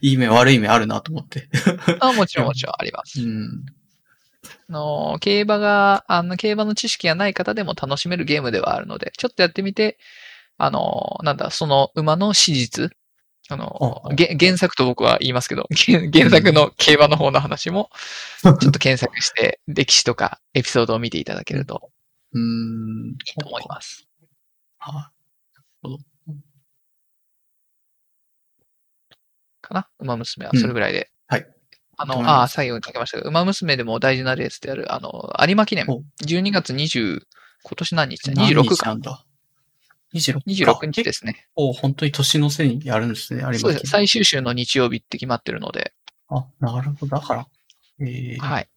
[0.00, 1.48] いい面悪い面あるなと思って。
[2.00, 3.20] あもちろんもちろんあります。
[3.20, 3.64] うん。
[4.68, 9.98] あの、競馬が、あの、競馬の知識がない方でも楽しめるゲームではあるので、ちょっとやってみて、
[10.58, 12.90] あの、なんだ、その馬の史実、
[13.48, 14.02] あの
[14.38, 17.90] 原作と僕は言いますけど、 原原作の競馬の方の話も、
[18.42, 21.90] ちょっと検索して、歴史とかエピソードを見ていただけると
[22.32, 23.10] うーん。
[23.10, 24.06] いいと思います。
[24.78, 25.10] は
[29.60, 29.88] かな？
[29.98, 31.10] 馬娘はそれぐらいで。
[31.26, 31.46] はい。
[31.98, 37.22] あの、ああ、最後に書きましたけど、馬娘でも大事なレースである、あの、有馬記念お、12月20、
[37.62, 38.34] 今年何日だ？
[38.34, 39.25] 何 ?26 日か。
[40.16, 41.46] 26 26日ですね。
[41.54, 43.86] お本当に年の瀬にやるんですね、有馬記念そうです。
[43.86, 45.92] 最終週の日曜日って決まってるので、
[46.28, 47.16] あ、なるほど。
[47.16, 47.46] だから。
[48.00, 48.68] えー、はい。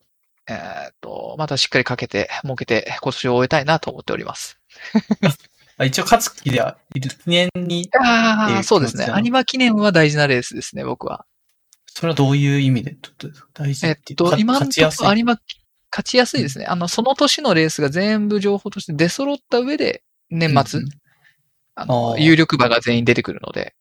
[0.48, 4.60] えーっと、またしっかりかけて、儲けて、今年を終えたいなと思っております。
[5.78, 7.10] あ一応、勝つ気ではいる。
[7.10, 9.08] 記念に、ああ、そうですね気持ち。
[9.08, 11.26] だな有馬記念は大事なレースですね、僕は。
[11.88, 12.96] それはどういう意味で？
[13.02, 14.66] ちょっと大事えってと、今のと。
[14.66, 15.40] ころ有馬、
[15.92, 16.66] 勝ちやすいですね。
[16.66, 20.82] あの、その年のレースが全部情報として出揃った上で、年末、
[21.82, 23.76] あの、有力馬が全員出てくるので、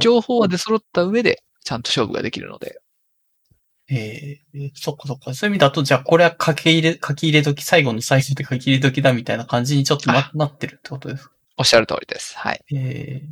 [0.00, 2.80] 情報は出揃った上で、ちゃんと勝負ができるので、
[3.92, 5.34] えー、そっかそっか。
[5.34, 11.32] そういう意味だと、じゃあこれは書き入れ、書き入れ時、最後の最初で書き入れ時だみたいな感じにちょっとなあなってるってことですか？
[11.56, 12.38] おっしゃる通りです。
[12.38, 12.64] はい。
[12.72, 13.28] えー、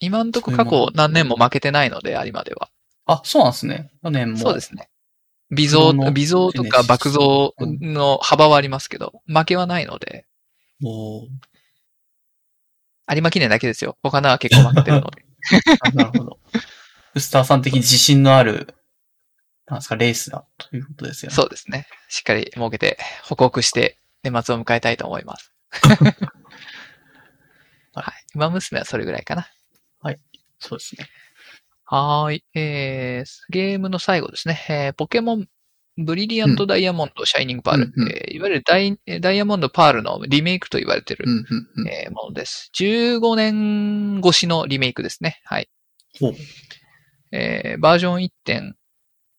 [0.00, 2.70] 今んとこ過去何年も負けてないので、有馬では。
[3.06, 3.92] あ、そうなんですね。
[4.02, 4.38] 去年も。
[4.38, 4.88] そうですね。
[5.52, 10.26] 微増、の微増とか爆増の幅はありますけど、負けはないので、
[10.84, 11.28] おー
[13.14, 13.96] 有馬記念だけですよ。
[14.02, 15.24] 他のは結構負けてるので。
[15.80, 16.38] あなるほど。
[17.14, 18.74] ウスターさん的に自信のある、
[19.66, 21.34] なんですか、レースだということですよね。
[21.34, 21.86] そうですね。
[22.08, 25.52] しっかり設けて、報告して、年末を迎えたいと思います。
[27.94, 28.14] はい。
[28.34, 29.48] 馬娘はそれぐらいかな。
[30.58, 31.06] そうですね。
[31.84, 32.44] はーい。
[32.54, 34.64] えー、ゲームの最後ですね。
[34.68, 35.48] えー、ポケモン、
[35.98, 41.88] ブリリアントダイヤモンド、シャイニングパール、うんうんえーいわゆるダイダイヤモンドパールのリメイクと言われてる、うん、うん、うん。
[41.88, 42.70] えーものです。
[42.74, 45.40] 15年越しのリメイクですね。
[45.44, 45.68] はい。
[47.32, 48.76] えーバージョン1点、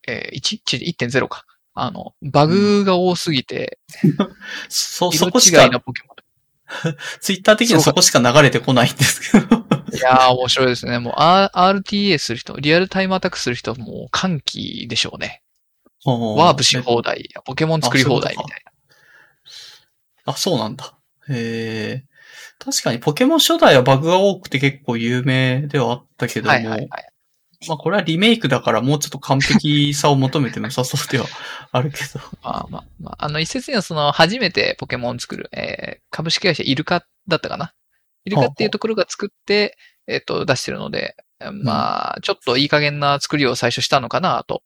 [0.08, 0.96] えー、1?
[0.96, 1.44] 1.0か。
[1.74, 3.78] あの、バグが多すぎて、
[4.68, 6.16] そ、色そこしか、のポケモ
[7.20, 9.56] ツイッター的にはそこしか流れてこないんですけど。
[9.58, 9.68] ン。
[9.96, 10.98] いやー、面白いですね。
[10.98, 15.42] もう、R- RTA する人、リアルタイムアタックする人はもう歓喜でしょうね。
[16.36, 20.32] ワープし放題、ポケモン作り放題みたいな。
[20.32, 20.94] あ、そうなんだ。
[21.28, 22.04] へえ。
[22.58, 27.12] 確かにポケモン初代はバグが多くて結構有名ではあったけども、はいはいはい。
[27.66, 31.26] まあこれはリメイクだからもうちょっと完璧さを求めても良さそうでは
[31.72, 32.20] あるけど。
[32.42, 37.74] まあまあまあ、あの、一説にはその、初めてポケモンを作る、えー株式会社イルカだったかな？
[38.24, 39.76] イルカっていうところが作って、
[40.06, 41.16] えっ、と、出してるので、
[41.52, 44.62] まあ、ちょっといい加減な作りを最初したのかな、と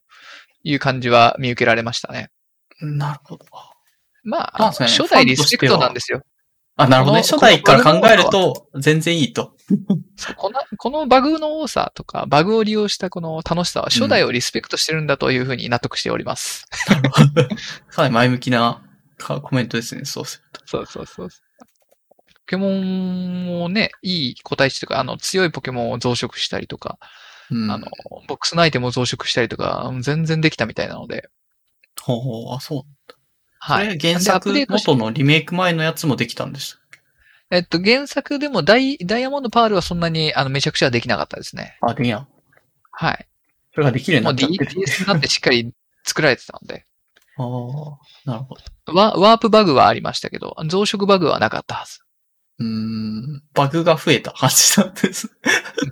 [0.63, 2.31] いう感じは見受けられましたね。
[2.81, 3.45] なるほど。
[4.25, 6.23] まあ、ね初代リスペクトなんですよ。
[6.77, 7.23] あ、なるほどね。
[7.23, 9.55] 初代から考えると全然いいと。
[10.37, 16.67] このこのバグの多さとか、バグを利用したこの楽しさは初代をリスペクトしてるんだというふうに納得しております。
[16.89, 17.45] なるほど。
[17.89, 18.83] かなり前向きな
[19.19, 20.61] かコメントですね、そうすると。
[20.67, 21.29] そうそうそう。
[21.29, 21.35] ポ
[22.47, 26.99] ケモンをね、いい個体値とか、あの、強いポケモンを増殖したりとか、
[27.53, 27.71] うん。
[27.71, 27.87] あの、
[28.27, 31.29] ボックスのアイテムを増殖したりとか、全然できたみたいなので、
[32.01, 33.15] ほうほう、あ、そう。
[33.59, 33.99] はい。
[33.99, 36.81] 原作元のリメイク前のやつもできたんです。
[37.51, 41.77] えっと、原作でもダイダイヤモンドパールはそんなに、あの、めちゃくちゃできなかったですね。
[41.83, 42.27] あ、できな。
[42.91, 43.29] はい。
[43.75, 44.67] それができるようになっちゃってる。
[44.67, 45.73] DS になってしっかり
[46.05, 46.87] 作られてたので。
[47.37, 48.57] ああ、なるほ
[48.87, 48.95] ど。
[48.95, 52.01] ワワープバグはありましたけど、増殖バグはなかったはず。
[52.63, 55.31] うーん、バグが増えた感じなんです。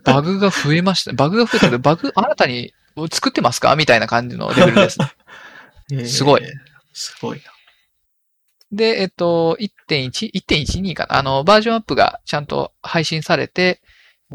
[0.05, 1.13] バグが増えました。
[1.13, 2.73] バグが増えたけど、バグ新たに
[3.11, 3.75] 作ってますか？
[3.77, 5.13] みたいな感じのレベルですね。
[6.07, 6.51] すごいえー。
[6.93, 7.45] すごいな。
[8.73, 11.19] で、えっと、1.1、1.12かな。
[11.19, 13.83] あの、バージョンアップがちゃんと配信されて、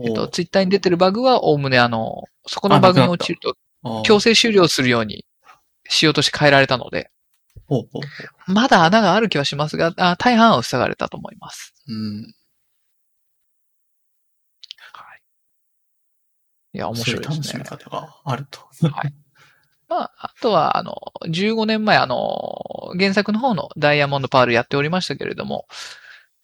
[0.04, 3.56] えっと、ツイッターに出てるバグは、おおむねあの、そこのバグに落ちると、
[4.04, 5.26] 強制終了するように、
[5.88, 7.12] 仕様として変えられたので、
[7.68, 8.02] ほうほう
[8.46, 11.75] ほまだ穴がある気はしますが、あ大半は塞がれたと思います。
[11.88, 11.94] う。
[11.94, 12.36] うん。
[14.92, 15.22] はい。
[16.74, 17.64] いや、面白いですねう楽しみ。
[17.64, 18.62] 方があると。
[19.88, 20.96] まあ、あとは、あの、
[21.28, 25.68] 15年前、あの、原作の方のダイヤモンドパールやっておりましたけれども、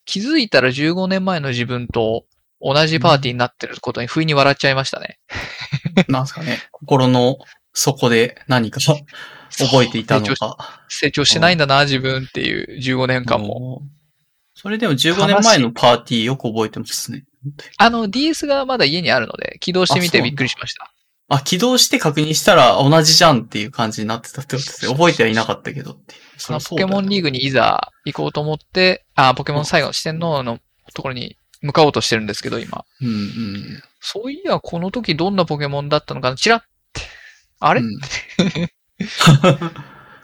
[0.06, 2.26] 気づいたら15年前の自分と
[2.60, 5.20] 同じパーティーになってることに不意に笑っちゃいましたね。
[6.08, 6.60] なんすかね。
[6.72, 7.38] 心の
[7.74, 10.86] 底で何か覚えていたの成長しか。
[10.90, 13.82] 成長してないんだな、自分っていう15年間も。
[14.64, 14.68] も。
[14.68, 17.24] それでも15年前のパーティーよく覚えてますね。
[17.78, 20.92] あの、DS がまだ家にあるので、起動してみてびっくりしました。
[21.30, 24.92] あ、起動して確認したら同じじゃんっていう感じになってたってことですね。
[24.92, 26.16] 覚えてはいなかったけどって。
[26.38, 27.30] そのポケモンリーグ。
[27.30, 30.60] グにいざ行こうと思って、あ、ポケモン最後の四天王の
[30.94, 32.84] ところに向かおうとしてるんですけど、今。
[33.02, 33.84] うんうん。
[34.02, 36.36] そういや、この時どんなポケモンだったのかな？
[36.36, 37.02] チラッて。
[37.60, 38.00] あれ、うん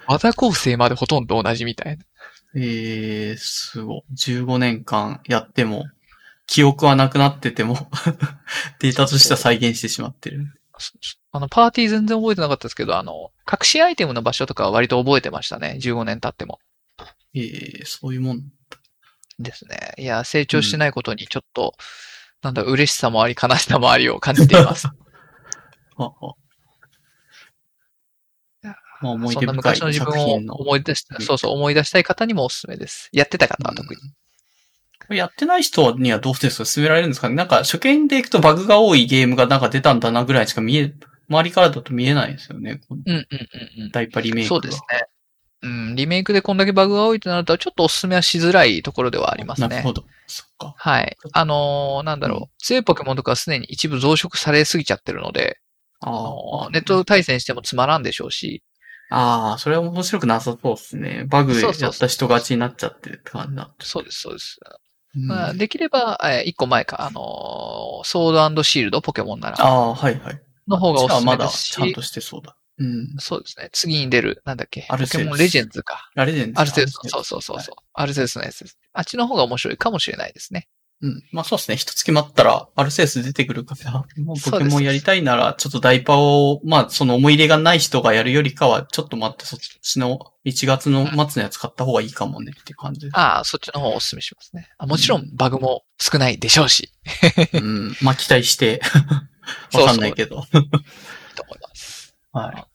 [0.08, 2.04] 技構成までほとんど同じみたいな。
[2.60, 4.04] えー、すごい。
[4.16, 5.86] 15年間やっても、
[6.48, 7.76] 記憶はなくなってても、
[8.80, 10.60] データとしては再現してしまってる。
[11.32, 15.78] あの、パーティー全然覚えてなかったですけど、あの、隠しアイテムの場所とかは割と覚えてましたね。
[15.80, 16.60] 15年経っても。
[17.36, 18.42] えー、そういうもん。
[19.40, 19.94] ですね。
[20.00, 21.76] いや、成長してないことにちょっと、
[22.42, 24.88] なんだ、嬉しさもあり、悲しさもありを感じています。
[29.02, 30.36] まあ思いそんな昔の自分を。
[30.56, 33.10] 思い出した、そうそう、思い出したい方にもおすすめです。
[33.12, 34.02] やってた方は特に。
[34.02, 34.14] うん
[35.10, 37.36] やってない人にはどうですか進められるんですかね？
[37.36, 40.94] なんか初見でいくとバグが多いゲームがなんか出たんだなぐらいしか見え、
[41.30, 42.82] 周りからだと見えないですよね。
[42.90, 43.92] うんうんうんうん。
[43.92, 44.60] ダイパリメイクが。
[44.62, 45.04] そうですね。
[45.62, 49.70] うん、リメイクでこんだけバグが多いとなると、ちょっとおすすめはしづらいところではありますね。
[49.70, 50.04] なるほど。
[50.28, 50.74] そっか。
[50.76, 51.16] はい。
[51.32, 55.58] あのーなんだろう、うん強いポケモンとかはすでに一部増殖されすぎちゃってるので、
[56.02, 58.62] ああのあーネット対戦してもつまらんでしょうし、
[59.10, 61.26] ああ、それは面白くなさそうですね。
[61.28, 63.72] バグやった人勝ちになっちゃってるって感じだ。
[63.80, 64.60] そうです、そうです。
[65.16, 70.42] うんまあ、できれば、えー一個前か、あのーソードシールドポケモンなら、ああ、はいはい。
[70.68, 72.56] の方がおすすめですし、ちゃんとしてそうだ。
[72.78, 73.16] うん。
[73.18, 73.70] そうですね。
[73.72, 76.10] 次に出る、なんだっけ、ポアルセウスケモンレジェンズか。
[76.16, 77.76] あれでアルセウス、そうそうそうそう。
[77.94, 78.78] アルセウスのやつです。
[78.94, 80.68] あっちの方が面白いかもしれないですね。
[81.02, 81.24] うん。
[81.32, 81.78] まあそうですね。
[81.78, 93.18] 一月待ったら、アルセウス出てくるから、もポケモンやりたいなら、ちょっとダイパーを、まあその思い入れがない人がやるよりかは、ちょっと待って、そっちの1月の末のやつ買った方がいいかもねっていう感じです。
[93.18, 94.70] ああ、そっちの方をおすすめしますね。
[94.80, 96.92] あもちろん、バグも少ないでしょうし、
[97.54, 97.96] うん。
[98.02, 98.82] まあ期待して、
[99.74, 100.38] わかんないけど。
[100.38, 102.16] いいと思います。
[102.34, 102.66] はい。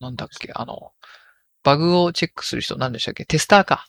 [0.00, 0.92] なんだっけ、あの、
[1.64, 3.24] バグをチェックする人、何でしたっけ？
[3.24, 3.86] テスターか。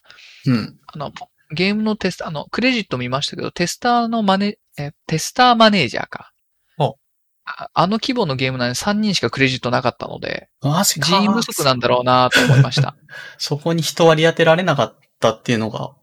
[0.48, 0.80] うん。
[0.88, 1.14] あの、
[1.51, 6.32] ゲームのテスター、あの、クレジット見ましたけど、テスターのマネ、え、テスターマネージャーか。
[6.77, 6.98] お
[7.45, 11.08] ああの規模のゲームなのに3人しかクレジットなかったので、マジか。
[11.08, 12.95] 人員不足なんだろうなと思いました。
[13.38, 15.98] そこに人割り当てられなかったっていうのが、うん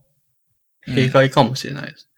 [0.86, 2.10] 弊害かもしれないです。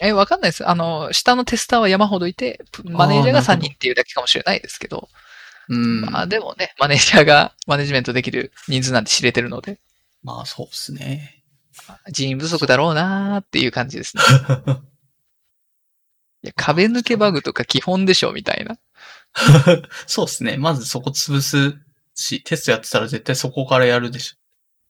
[0.00, 0.66] え、わかんないです。
[0.66, 5.10] あの、下のテスターは山ほどいて、マネージャーが3あーなるほど人っていうだけかもしれないですけど、
[5.68, 6.00] うん。
[6.02, 9.78] まあでもね、マネージャーがマネジメントできる人数なんて知れてるので、
[10.22, 11.37] まあそうですね。
[12.10, 14.22] 人員不足だろうなーっていう感じですね。
[16.44, 18.78] いや壁抜けバグとか基本でしょみたいな。
[20.06, 20.56] そうですね。
[20.56, 21.76] まずそこ潰す
[22.14, 24.36] し、テストやってたら絶対そこからやるでし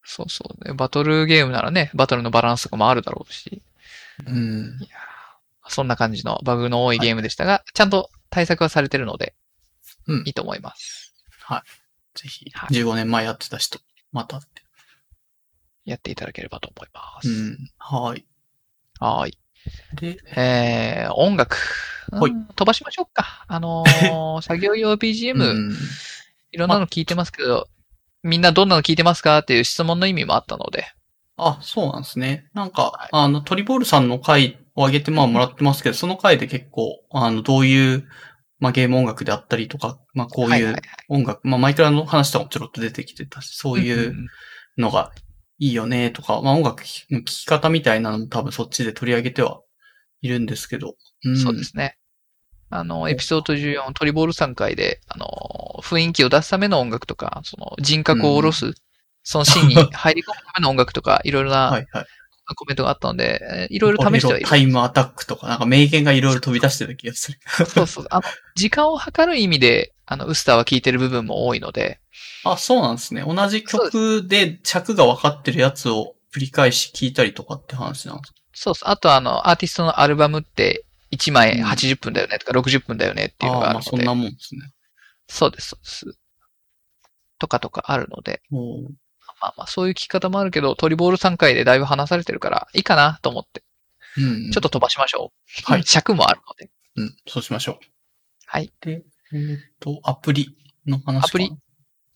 [0.04, 0.74] そうそうね。
[0.74, 4.30] バトルゲームならね、バトルのバランスとかもあるだろうし、ょ。
[4.30, 4.78] うん。
[5.68, 9.34] そんな感じのバグの多いゲームでしたが、ちゃんと対策はされてるので、
[10.06, 11.14] うんいいと思います。
[12.14, 13.78] ぜひ、はい15年前やってた人、
[14.12, 14.62] またって。
[15.88, 17.28] やっていただければと思います。
[17.28, 17.70] うん。
[17.78, 18.24] はい。
[19.00, 19.38] はーい。
[19.94, 21.56] で、えー、音楽。
[22.12, 23.44] うんはい飛ばしましょうか。
[23.48, 25.76] あのー 作業用 BGM、うん。
[26.52, 27.68] いろんなの聞いてますけど、
[28.22, 30.86] みんなどんなの聞いてますかっていう質問の意味もあったので。
[31.36, 32.48] あ、そうなんですね。
[32.54, 38.08] なんか、はいあの、トリボールさんの回を上げてまあもらってますけど、その回で結構、あの、どういう、
[38.58, 44.26] まあゲーム音楽であったりとか、まあこうはいいうはい音楽、まあマイクラの話とかもちょろっと出てきてたし、そういんうん
[44.78, 45.12] のが
[45.58, 49.60] いいよねとか、まあ音楽の聴き方みたいなのも多分そっちで取り上げては
[50.22, 50.96] いるんですけど。
[51.28, 51.96] んそうですね。
[52.70, 55.26] あの、エピソード14、トリボール3回で、あの、
[55.82, 58.74] 雰囲気を出すための音楽とか、その人格を下ろす、う
[59.22, 62.06] そのシーンに入り込むための音楽とか、いろいろなはいはい。
[62.54, 64.48] コメントがあったので、えーいろいろ試してはいる。
[64.48, 67.38] タイムアタックとか、なんか名言がいろいろ飛び出してた気がする。
[67.66, 68.06] そうそう。
[68.10, 68.22] あの、
[68.54, 72.00] 時間を測る意味で、あの、ウスターは聴いてる部分も多いので、
[72.44, 73.22] あ、そうなんですね。
[73.26, 78.38] 同じ曲で尺が分かってるやつを繰り返し聞いたりとかって話なんですか？
[78.54, 78.90] そうそう。
[78.90, 84.72] あとあの、アーティストのアルバムって1枚うん80分だよねとか60分だよねっていうのがあるので、あーまあそんなもんですね。
[85.28, 86.18] そうです、そうです。
[87.38, 88.58] とかとかあるので、ま
[89.48, 93.62] あまあそういう聞き方もあるけど、トリボール3回でだいぶ話されてるから、いいかなと思って、
[94.16, 94.50] うん。
[94.50, 95.32] ちょっと飛ばしましょ
[95.68, 95.70] う。
[95.70, 96.70] はい尺もあるので。
[96.96, 97.84] うん、そうしましょう。
[98.46, 98.72] はい。
[98.80, 101.52] で、えーっと、アプリの話アプリ？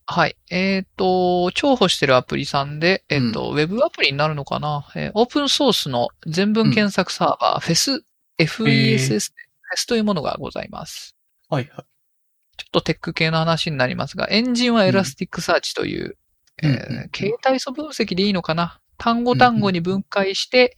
[0.07, 0.37] はい。
[0.51, 8.05] えっ、と、重宝してるアプリさんで、えっ、と、ウェブアプリになるのかな、えーオープンソースの全文検索サーバー、フェス、
[8.39, 11.15] FESS、フェスというものがございます。
[11.49, 11.85] はいはい。
[12.57, 16.17] ちょっとテック系の話になりますが、エンジンは Elasticsearch という、
[16.63, 16.71] うん。
[16.71, 16.97] えーうん。
[16.97, 18.81] うん形態素分析でいいのかな？
[18.99, 20.77] 単語単語に分解して、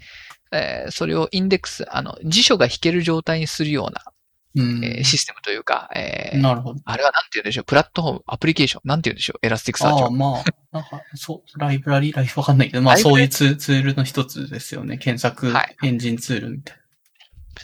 [0.52, 4.13] えーそれをインデックス、あの、辞書が引ける状態にするような、うん。
[4.56, 6.80] えーシステムというか、えーなるほど。
[6.84, 7.64] あれはなんて言うんでしょう？
[7.64, 9.46] プラットフォーム、アプリケーション、なんて言うんでしょう？
[9.46, 10.10] Elasticsearch はああ、。
[10.12, 14.98] まあ、なんか、そう、ライブラリ、ライブわかんないけど、まあそういうツールの一つですよね。
[14.98, 16.76] 検索はいエンジンツールみたい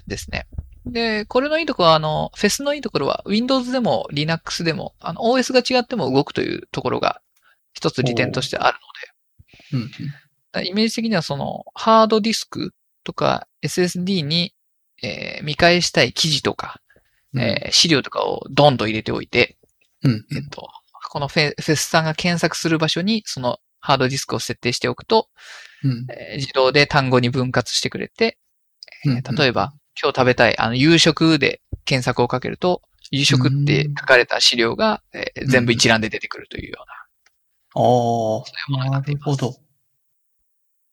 [0.06, 0.46] ですね。
[0.86, 7.20] で、これのいいところは、あの、フェスのいいところは、Windows でも Linux でも、あの、OS が違っても動くというところが、
[7.74, 8.78] 一つ利点としてある
[9.72, 9.84] ので、な。
[9.84, 9.90] うん
[10.52, 14.52] だイメージ的にはその、ハードディスクとか SSD に、
[15.02, 16.80] えー見返したい記事とか、
[17.34, 17.40] うん。
[17.40, 19.56] えー資料とかをドンと入れておいて、
[20.02, 20.24] うん。
[20.34, 20.68] えっと、
[21.10, 25.28] このフェフェスさんが検索する場所に、そのハードディスクを設定しておくと、
[25.84, 26.06] うん。
[26.10, 28.38] えー自動で単語に分割してくれて、
[29.06, 36.94] えーうん例えば、今日食べたい、あの、夕食で検索をかけると、夕食って書かれた資料が、えー全部一覧で出てくるというような、
[37.74, 39.56] ああ、なるほど。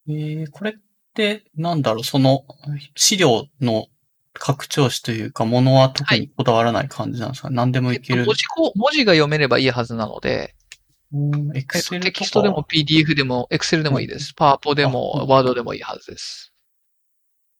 [0.08, 0.74] えー、これっ
[1.14, 2.44] て、なんだろう、その、
[2.96, 3.88] 資料の
[4.38, 8.24] 拡張子というか、ものは特にこだわらない感じなんですか、何でもいける。
[8.24, 10.54] 文字こ文字が読めればいいはずなので、
[11.12, 12.02] うん、エクえっとセル。
[12.04, 14.34] テキストでも PDF でも Excel でもいいです。
[14.34, 16.52] パワポであもうん Word でもいいはずです。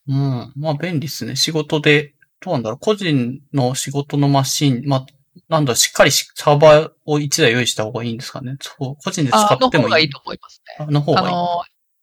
[0.08, 0.52] うん。
[0.56, 1.36] まあ便利ですね。
[1.36, 2.78] 仕事で、どうなんだろう？
[2.78, 5.06] 個人の仕事のマシン、まあ、
[5.48, 8.56] なんだしっかりしサーバーを1台用意した方がいいんですかね？
[8.60, 9.88] そう、個人で使ってもいい？
[9.88, 10.86] 方がいいと思いますね。
[10.86, 11.26] あの方がいい。
[11.28, 11.62] あの、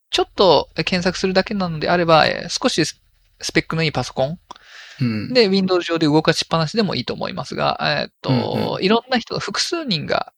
[0.10, 3.02] ちょっと検索するだけなのであれば、えー少しス
[3.42, 4.40] スペックのいいパソコン
[5.02, 5.34] うん。
[5.34, 10.34] で Windows 上で動かしっぱなしでもいいと思いますが、えーっと、うんいろんな人が、複数人が、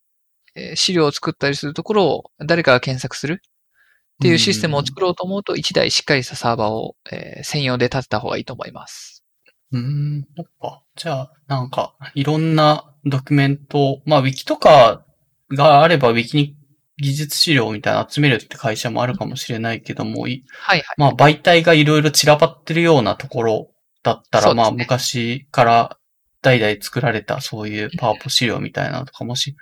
[0.56, 9.24] えー資料を作ったりするところを誰かが検索するっていうシステムを作ろうと思うと、1台しっかりしたサーバーを、えー専用で立てた方がいいと思います。
[9.72, 10.26] うん。
[10.36, 10.84] そっか。
[10.95, 15.03] じゃあ、なんか、いろんなドキュメント、まあ、ウィキとか
[15.52, 16.56] があれば、ウィキに
[16.98, 20.86] 技術資料みたいなの集めるって会社もあるかもしれないけども、いはいはい。
[20.98, 23.69] まあ、媒体がいろいろ散らばってるようなところ
[24.08, 25.98] だったら、ねまあ、昔から
[26.42, 29.56] 代々作られたそういうパワポ資料みたいなのとかもし、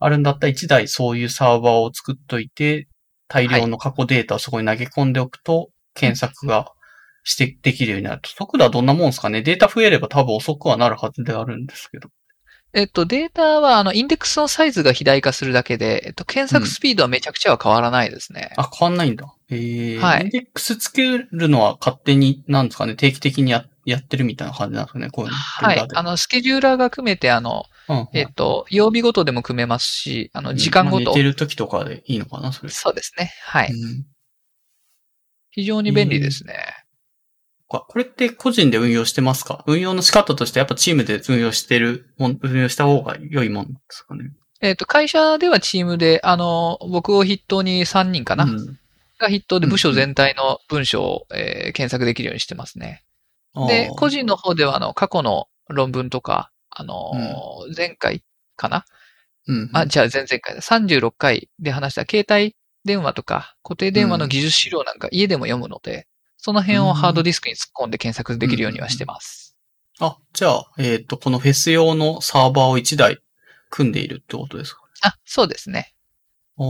[0.00, 2.88] あるんだったら一台そういうサーバーを作っといて、
[3.28, 6.72] 大量の過去データをそこに投げ込んでおくと、検索が
[7.22, 8.30] して、できるようになると。
[8.30, 12.08] 速度はどんなもんですかねデータ増えれば多分遅くはなるはずであるんですけど。
[12.74, 18.54] えっと、データは、あの、インデックスのサイズが肥大化するだけで、えっと、検索スピードはめちゃくちゃは変わらないですね。
[18.56, 19.34] あ、変わんないんだ。
[19.50, 22.94] えー、はいインデックスつけるのは勝手に、なんですかね？
[22.94, 25.10] 定期的にややってるみたいな感じなんですかね？
[25.10, 25.36] こういうの。
[25.36, 31.22] はいあの、スケジューラーが組めて、あの、うんうんえっと、曜日ごとでも組めますし、あの、時間ごとまあ寝て。
[31.22, 32.70] る時とかでいいのかなそれ。
[32.70, 33.32] そうですね。
[33.44, 33.70] はい。
[33.70, 34.06] うん
[35.54, 36.54] 非常に便利ですね。
[37.80, 39.64] これって個人で運用してますか？
[39.66, 44.30] 運用の仕方としてやっぱチームで運用してるもん、運用した方が良いもんですかね？
[44.60, 48.78] えっと、会社ではチームで、あの、僕を筆頭に3人かな、うん。
[49.18, 53.02] が筆頭で部署全体の文章を、えー検索できるようにしてますね。
[53.68, 58.22] で、個人の方では、あの、過去の論文とか、あのー、前回
[58.56, 58.84] かな？
[59.48, 59.70] うん。
[59.72, 60.60] あ、じゃあ前々回だ。
[60.60, 66.06] 36回で話した携帯電話とか固定電話の技術資料なんか家でも読むので、
[66.44, 69.56] その辺をハードディスクに突っ込んで検索できるようにはしてます。
[70.00, 73.18] あ、じゃあ、えっ、と、このフェス用のサーバーを1台
[73.70, 74.82] 組んでいるってことですか？
[75.02, 75.94] あ、そうですね。
[76.58, 76.66] ああ、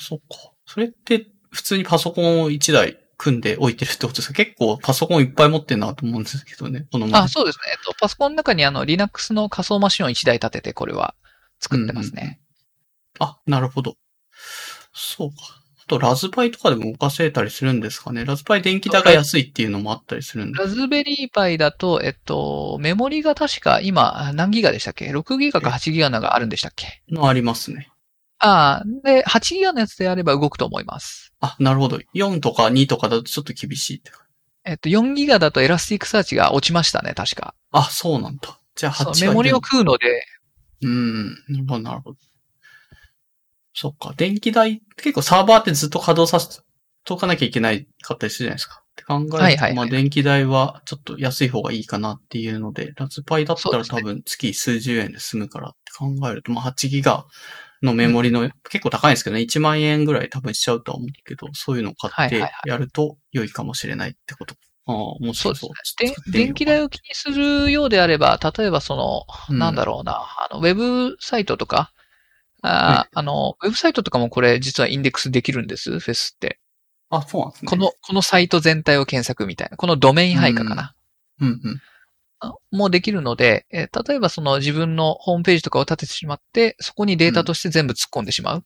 [0.00, 0.52] そっか。
[0.64, 4.34] それって普通にパソコンを1台組んで置いてるってことですか？
[4.34, 6.86] 結構パソコンいっぱい持ってんなと思うんですけどね。
[6.92, 7.64] この前あ、そうですね。
[7.72, 11.16] えっと、パソコンの中にあの、Linux の仮想マシンを1台立てて、これは
[11.58, 12.40] 作ってますね。
[13.18, 13.96] あ、なるほど。
[14.94, 15.36] そうか。
[15.86, 18.24] とラズパイとかでも動かせたりするんですかね？
[18.24, 20.58] ラズパイ電気代が安いっていうのもあったりするんで。
[20.58, 27.02] Raspberry Pi だと、えっと、メモリが確か今何ギガでしたっけ ?6 ギガか8ギガのがあるんでしたっけ？
[27.10, 27.88] のありますね。
[28.38, 31.32] ああ、で、8ギガのやつであれば動くと思います。
[31.40, 31.98] あ、なるほど。
[32.14, 34.10] 4とか2とかだとちょっと厳しいって。
[34.64, 37.54] えっと、4ギガだと Elasticsearch が落ちましたね、確か。
[37.70, 38.58] あ、そうなんだ。
[38.74, 40.22] じゃあ8そうメモリを食うので、
[40.82, 41.28] うん。
[41.48, 42.18] なるほど、なるほど。
[43.76, 44.14] そっか。
[44.16, 46.62] 電気代、結構サーバーってずっと稼働させ
[47.04, 48.82] とかなきゃいけないかったりするじゃないですか。
[48.82, 57.26] って考えると、はいはいはいまあ電気代はちょっと安い方がいいかなっていうので、ラズパイだったら多分月数十円で済むからって考えると、まあ8ギガ
[57.82, 64.54] のメモリの、結構高いんですけどね、1万円ぐらい多分しちゃうとは思うけど、そういうのを買ってはいはいはやると良いかもしれないってこと。
[64.86, 65.70] ああ、面白そう。
[65.84, 66.32] そうですね。
[66.32, 71.92] 電気代を気にするようであれば、例えばその、うんなんだろうな、あの、ウェブサイトとか、
[72.66, 76.58] あ,、あの、ウェブサイトとかもこれ実はインデックスできるんです、フェスって。
[77.10, 77.68] あ、そうなんですね。
[77.68, 79.76] この、このサイト全体を検索みたいな。
[79.76, 80.94] このドメイン配下かな。
[81.40, 81.80] うんうん。
[82.38, 88.64] あもうできるので、えー例えばその自分のホームページとかを立ててしまって、そこにデータとして全部突っ込んでしまう。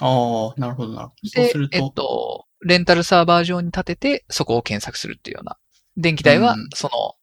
[0.00, 1.28] ああ、なるほど、なるほど。
[1.28, 5.56] そうる、ですえっと、と、レンタルサーバー上に立てて、そこを検索するっていうような。
[5.96, 7.14] 電気代はうん、その、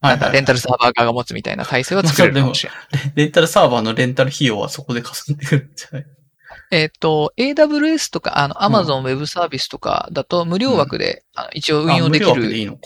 [0.00, 3.12] なんだレンタルサーバー側が持つみたいな体制は作れるかもしれない。
[3.14, 6.06] レンタルサーバーのレンタル費用はそこでかさんでくるんじゃない？
[6.70, 12.56] えっと、AWS とか、あの、Amazon Web サービスとかだと無料枠で、あの一応運用できあ無料枠でる。
[12.56, 12.80] いいのか。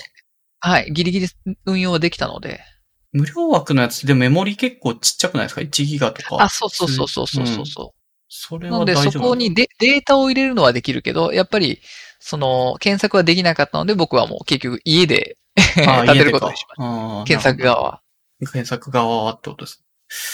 [0.61, 1.29] はい、ギリギリ
[1.65, 2.61] 運用はできたので。
[3.13, 6.43] 無料枠のやつでメモリ結構ちっちゃくないですか ?1 ギガとか。
[6.43, 8.01] あ、そうそうそうそうそうそうそう。
[8.29, 11.81] それなので、は大丈夫そこにデデータを入れるのはできるけど、やっぱり、
[12.21, 15.40] その、検索はできなかったので、僕はもう結局家であ
[16.07, 17.25] 立てることにしましまた。
[17.27, 18.03] 検索側は。
[18.41, 19.85] 検索側はってことです。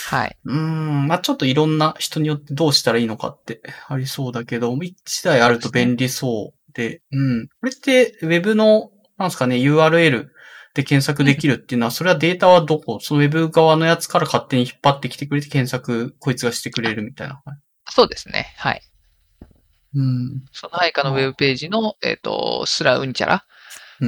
[0.08, 0.36] はい。
[0.44, 7.48] うーん、まあちょっといろんな人によってどうしたらいいのかってありそうだけど、一台あると便利そうで、うん。
[7.48, 10.28] これって、ウェブの、なんですかね、URL
[10.74, 13.00] で検索できるっていうのは、それはデータはどこ？
[13.00, 17.42] そのウェブ側のやつから勝手に引っ張ってきてくれて検索、こいつがしてくれるみたいな。
[17.90, 18.54] そうですね。
[18.58, 18.82] はい。
[19.94, 20.44] うん。
[20.52, 23.40] その配下のウェブページの、えっ、と、スラウンチャラうん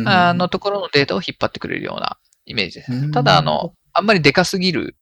[0.07, 2.92] あのところのデータを引っ張ってくれるようなイメージです。
[2.92, 4.97] うんただ、あの、あんまりでかすぎる、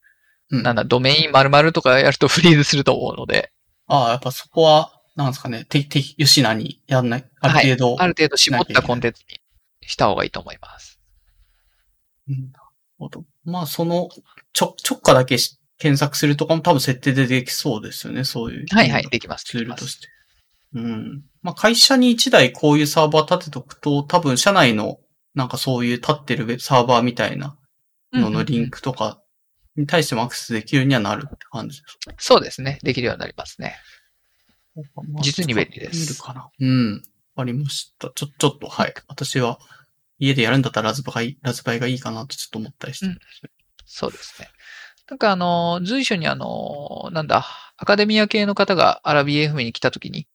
[0.50, 3.52] うんなんだ、ドメイン丸々とかやるとフリーズすると思うので、
[3.88, 7.24] ああ、やっぱそこは、なんですかね、て、て、よしなにやんない。
[7.40, 8.02] ある程度。
[8.02, 9.40] ある程度絞ったコンテンツに
[9.88, 11.00] した方がいいと思います。
[12.28, 12.64] うんなる
[12.98, 13.24] ほど。
[13.44, 14.08] まあ、その、
[14.52, 18.66] ちょ、直下だけし検索するとかも多分設定でできそうですよね、そういう。
[18.70, 19.44] はいはい、できます。
[19.44, 20.08] ツールとして。
[20.76, 21.24] うん。
[21.42, 24.98] まあ、会社に一台こういうサーバー立てとくと、多分社内の、
[25.34, 27.56] なんかそういう立ってるサーバーみたいな
[28.12, 29.20] ののリンクとか
[29.76, 31.98] に対してもアクセスできるにはなるって感じです。
[32.18, 32.78] そうですね。
[32.82, 33.76] できるようになりますね。
[34.94, 36.48] まあ実に便利ですかな。
[36.58, 37.02] うん。
[37.34, 38.10] わかりました。
[38.14, 38.94] ちょ、ちょっと、はい。
[39.08, 39.58] 私は、
[40.18, 43.06] 家でやるんだったらラズパイ、ラズパイがいいかなとちょっと思ったりして。
[43.06, 43.18] うん
[43.86, 44.48] そうですね。
[45.08, 47.46] なんかあの、随所にあの、なんだ、
[47.76, 50.26] アカデミア系の方がアラビ FM に来た時に、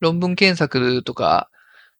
[0.00, 1.50] 論文検索とか、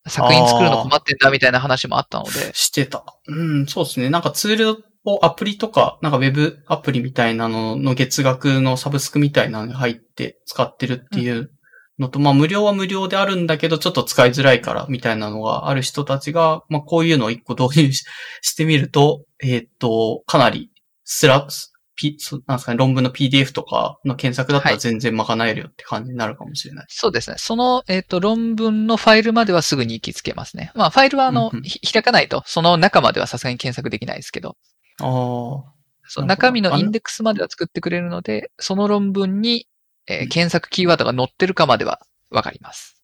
[0.07, 3.05] 作品作るの困ってんだみたいな話もあったので、してた。
[3.27, 4.11] うん、そうですね。
[4.11, 11.51] なんかツールをアプリとか、なんかウェブアプリみたいなのの月額のサブスクみたいなのに入って使ってるっていう
[11.99, 18.05] のと、まあ無料は無料であるんだけど、ちょっと使いづらいからみたいなのがある人たちが、まあこういうのを一個導入し
[18.43, 20.71] してみると、えーっと、かなり
[21.05, 21.69] スラッ、
[21.99, 26.87] P、そなんですかね、論文の PDF とかの検索だったはいら全然賄えるよって感じになるかもしれない。
[26.89, 27.37] そうですね。
[27.39, 30.71] その、えっ、と、論文のファイルまではすぐに行きつけますね。
[30.77, 34.57] まあ、ファイルはあの、うんうんひ開かないと、その中まではさすがに検索できないですけど、
[35.01, 35.79] ああ。
[36.11, 39.67] そう中身のインデックスまでは作ってくれるので、その論文に、
[40.07, 43.03] えーうん検索キーワードが載ってるかまではわかります。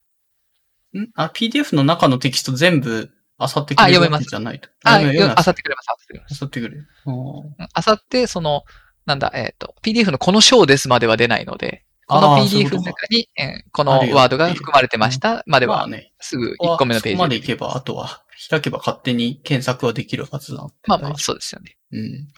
[0.97, 1.09] ん？
[1.15, 4.69] あ、PDF の中のテキスト全部、あさってくれるわあ読めますけじゃないと。
[4.85, 5.87] あ、読めますさってくれます。
[5.91, 6.77] あさってくれますあさってくれ
[7.75, 8.63] あさって、その、
[9.07, 15.89] なんだ、えっ、と、PDF のこの章ですまでは出ないので、この PDF の中に、えーこのワードが含まれてましたまでは。
[16.21, 20.75] すぐ1個目のページそこまで行けば、あとは、開けば勝手に検索はできるはずなんで。
[20.87, 21.77] まあまあ、そうですよね。
[21.93, 22.29] 夫うん。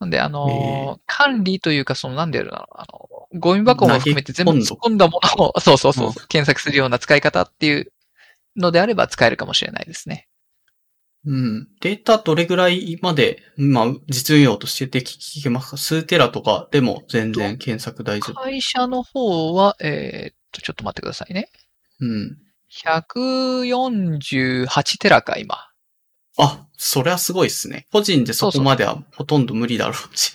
[0.00, 7.92] なんで、あのー管理というか、その、なんでやるのあの、ゴミ箱も含めて全部突っ込んだものを、そうそうそう、うん検索するような使い方っていう
[8.56, 10.28] のであれば使えるかもしれないですね。
[11.26, 11.68] うん。
[11.80, 15.76] データどれぐらいまで、まあ、実運用として聞聞けますか？
[15.76, 18.40] 数テラとかでも全然検索大丈夫。
[18.40, 21.50] 会社の方は、えーっと、ちょっと待ってくださいね。
[22.00, 22.38] うん。
[22.70, 25.68] 148テラか、今。
[26.36, 27.86] あ、それはすごいっすね。
[27.92, 30.32] 個人でそこまではほとんど無理だろうし。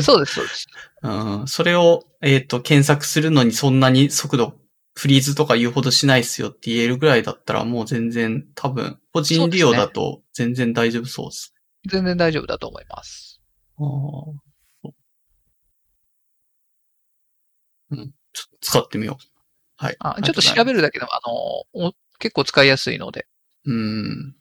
[0.00, 0.66] そうです、そうです。
[1.02, 1.48] うん。
[1.48, 4.56] それを、えっ、と、検索するのにそんなに速度
[4.94, 11.54] フリーズとか言うほどしないっすよって言えるぐらいだったらもう全然多分、個人利用だと全然大丈夫そうです。
[11.90, 13.40] 全然大丈夫だと思います。
[13.78, 14.94] あう
[17.90, 18.14] うん。
[18.32, 19.24] ちょっと使ってみよう。
[19.76, 19.96] はい。
[19.98, 23.26] あちょっと調べるだけでも、あの、お結構使いやすいので。
[23.64, 24.36] うん。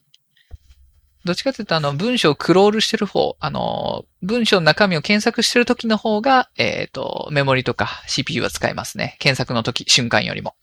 [1.26, 9.16] どっちかというと、あの、文章をクロールしてる方、あの、文章の中身を検索してる時の方が、えっ、と、メモリとか CPU は使えますね。
[9.20, 10.56] 検索の時、瞬間よりも。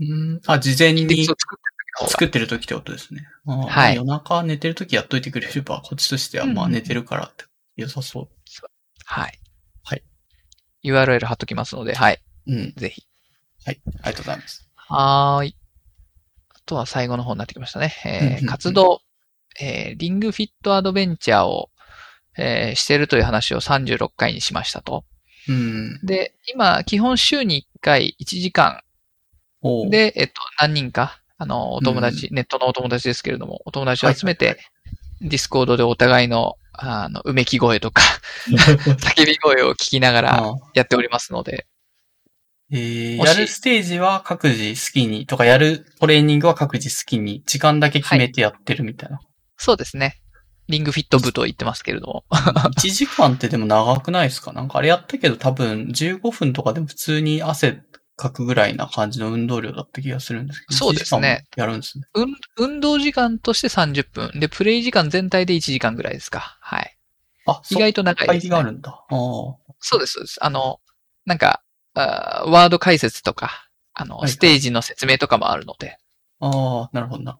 [0.00, 0.40] うん。
[0.46, 1.26] あ、事前に
[2.06, 3.26] 作ってる時ってことですね。
[3.46, 7.44] はい夜中寝てる時やっといてくれれば、こっちとしてはまあうん寝てるからって
[7.76, 8.28] 良さそ
[9.04, 9.38] はい。
[9.82, 10.02] はい。
[10.84, 12.20] URL 貼っときますので、はい。
[12.46, 12.52] う。
[12.52, 12.74] うん。
[12.76, 13.02] ぜひ。
[13.64, 13.80] はい。
[13.86, 14.68] ありがとうございます。
[14.76, 15.56] はーい。
[16.50, 17.94] あとは最後の方になってきましたね。
[18.04, 19.00] えーうんうんうん活動、
[19.60, 21.70] えーリングフィットアドベンチャーを、
[22.36, 25.04] えーしているという話を36回にしましたと。
[25.48, 26.00] うん。
[26.04, 28.82] で、今、基本週に1回1時間。
[29.90, 34.64] で、えっと、何人か、あの、お友達、ネットのお友達ですけれども、お友達を集めて、はいはい
[35.20, 38.02] Discord でお互いの、あの、うめき声とか、
[38.48, 41.66] 叫び声を聞きながらやっておりますので、
[42.70, 49.20] えー、やるステージは各自好きに、とかやるトレーニングは各自好きに、時間だけ決めてやってるみたいな。
[49.58, 50.20] そうですね。
[50.68, 52.24] リングフィット部と言ってますけれども。
[52.30, 54.52] 1時間ってでも長くないですか？
[54.52, 57.82] なんかあれやったけど多分15分とかでも普通に汗
[58.16, 60.76] かくぐらいな感じの運動量だった気がするんですけど。
[60.76, 62.04] そうですね1時間もやるんですね。
[62.14, 64.40] 運運動時間として30分。
[64.40, 66.58] で、プレイ時間全体で1時間ぐらいですか。
[66.60, 66.96] はい。
[67.46, 68.50] あ、意外と長いです、ね。
[68.50, 68.90] があるんだ。
[68.90, 69.08] ああ。
[69.80, 70.36] そうです、そうです。
[70.44, 70.80] あの、
[71.24, 71.62] なんか、
[71.94, 75.98] あーワード解説とか、あの、ステージの説明とかもあるので、
[76.40, 77.38] ああ、なるほどな。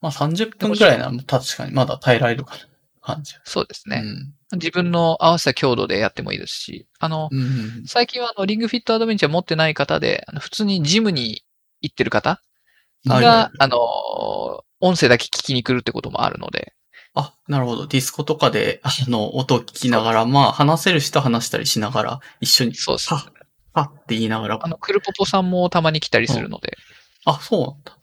[0.00, 2.60] まあ30分くらいなら確かにまだ耐えられるかな
[3.14, 3.34] 感じ。
[3.44, 4.02] そうですね。
[4.52, 4.58] うん。
[4.58, 11.42] 自分の合わせた強度でやってもいいですし、あの、うんうん最近はあの、リングフィットアドベンチャー持ってない方で、あの普通にジムに
[11.80, 12.40] 行ってる方
[13.06, 13.78] が、あの、
[14.80, 16.74] 音声だけ聞きに来るってこともあるので、
[17.14, 17.86] あ、なるほど。
[17.86, 23.12] ディスコとかで、あの、音を聞きながら、まあ、話せる人話したりしながら、一緒に、そうです。
[23.12, 23.26] は、
[23.72, 26.76] はって言いながらあ、の、クルポポさんもたまに来たりするので、
[27.24, 27.97] あ、そうなんだ。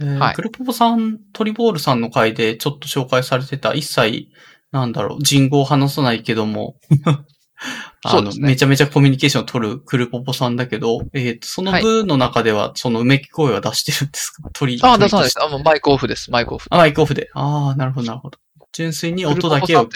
[0.00, 4.28] えーはいクルポポさん、トリボールさんの回でちょっと紹介されてた、一切、
[4.72, 6.76] なんだろう、人語を話さないけども、
[8.04, 14.78] あの、ねめちゃめちゃコミュニケーションを取るクルポポさんだけど、えっ、と、その部の中では、そのうめき声は出してるんですか鳥。
[14.82, 15.42] ああ、鳥出さないです。
[15.42, 16.66] あ、もうマイクオフです、マイクオフ。
[16.70, 17.30] あ、マイクオフで。
[17.32, 18.38] ああ、なるほど、なるほど。
[18.72, 19.88] 純粋に音だけを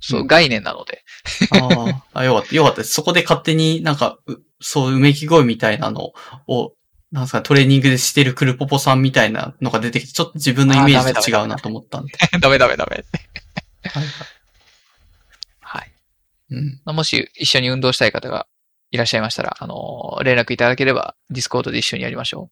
[0.00, 1.04] そう、うん概念なので。
[1.52, 2.92] ああ、あよかった、よかったです。
[2.92, 6.12] そこで勝手になんか、うそう、うめき声みたいなの
[6.48, 6.72] を、
[7.12, 12.12] なんですか、トレーニングでしてるクルポポさんみたいなのが出てきて、ちょっと自分のイメージと違うなと思ったんで。
[12.40, 13.04] ダメダメダメ。
[13.84, 14.04] はいはい
[15.60, 15.92] はい。
[16.50, 16.60] う
[16.92, 16.94] ん。
[16.94, 18.46] もし一緒に運動したい方が
[18.90, 22.50] いらっしゃいましたら、あの、連絡いただければ、 Discord で一緒にやりましょ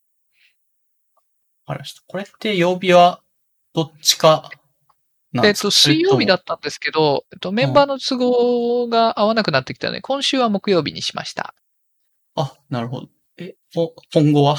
[1.66, 2.02] わかりました。
[2.06, 3.20] これって曜日は、
[3.74, 4.50] どっちか
[5.42, 11.54] えっと、水曜日だったんですけど、えっと、メンバーの都合が合わなくなってきたので、今週は木曜日にしました。
[12.36, 13.08] あ、なるほど。
[13.36, 14.56] え、お今後は？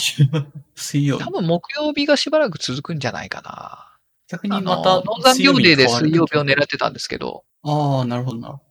[0.76, 1.24] 水曜日。
[1.24, 3.98] 多分木曜日がしばらく続くんじゃないかな。
[4.28, 6.54] 逆にまたノーザンビョーデーで水曜日をね。
[6.54, 8.62] 狙ってたんですけど、ああ、なるほど、なるほど、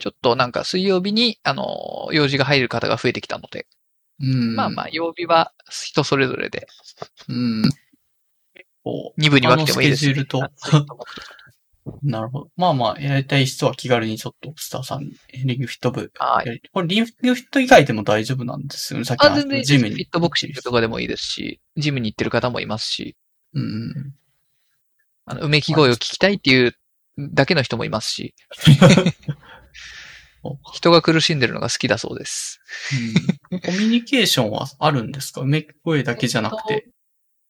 [0.00, 3.66] ちょっとなんか水曜日に、あの、用事が入る方が増えてきたので、
[4.20, 4.26] ど。
[4.26, 4.56] うん。
[4.56, 6.68] まあまあ、曜日は人それぞれで、
[7.28, 7.62] うん。
[7.62, 10.94] 結構、二部に分けてもいいですし、他のスケジュールと
[12.02, 12.50] なるほど。
[12.56, 19.04] まあまあ、やりたい人は気軽にちょっと、スターさんに、リングフィット部はいこれ、リングフィット以外でも大丈夫なんですよね。
[19.04, 19.94] さっきのジムに。
[19.94, 23.16] フィットボクシングとかでもいいですし、ジムに行ってる方もいますし、
[23.54, 24.14] うんうん。
[25.26, 26.74] あの、うめき声を聞きたいっていう
[27.18, 28.34] だけの人もいますし、
[30.72, 32.60] 人が苦しんでるのが好きだそうです。
[33.50, 35.40] うんコミュニケーションはあるんですか？
[35.40, 36.88] うめき声だけじゃなくて。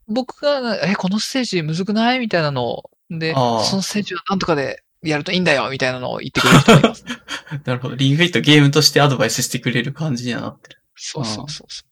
[0.07, 2.19] 僕が、え、このステージむずくない？
[2.19, 7.05] みたいなのを、で、そのステージはなんとかでやるといいんだよみたいなのを言ってくれる人もいます。
[7.65, 7.95] なるほど。
[7.95, 10.83] リングフィットゲームとしてアドバイスしてくれる感じにはなってる。
[10.97, 11.89] そうそうそうそう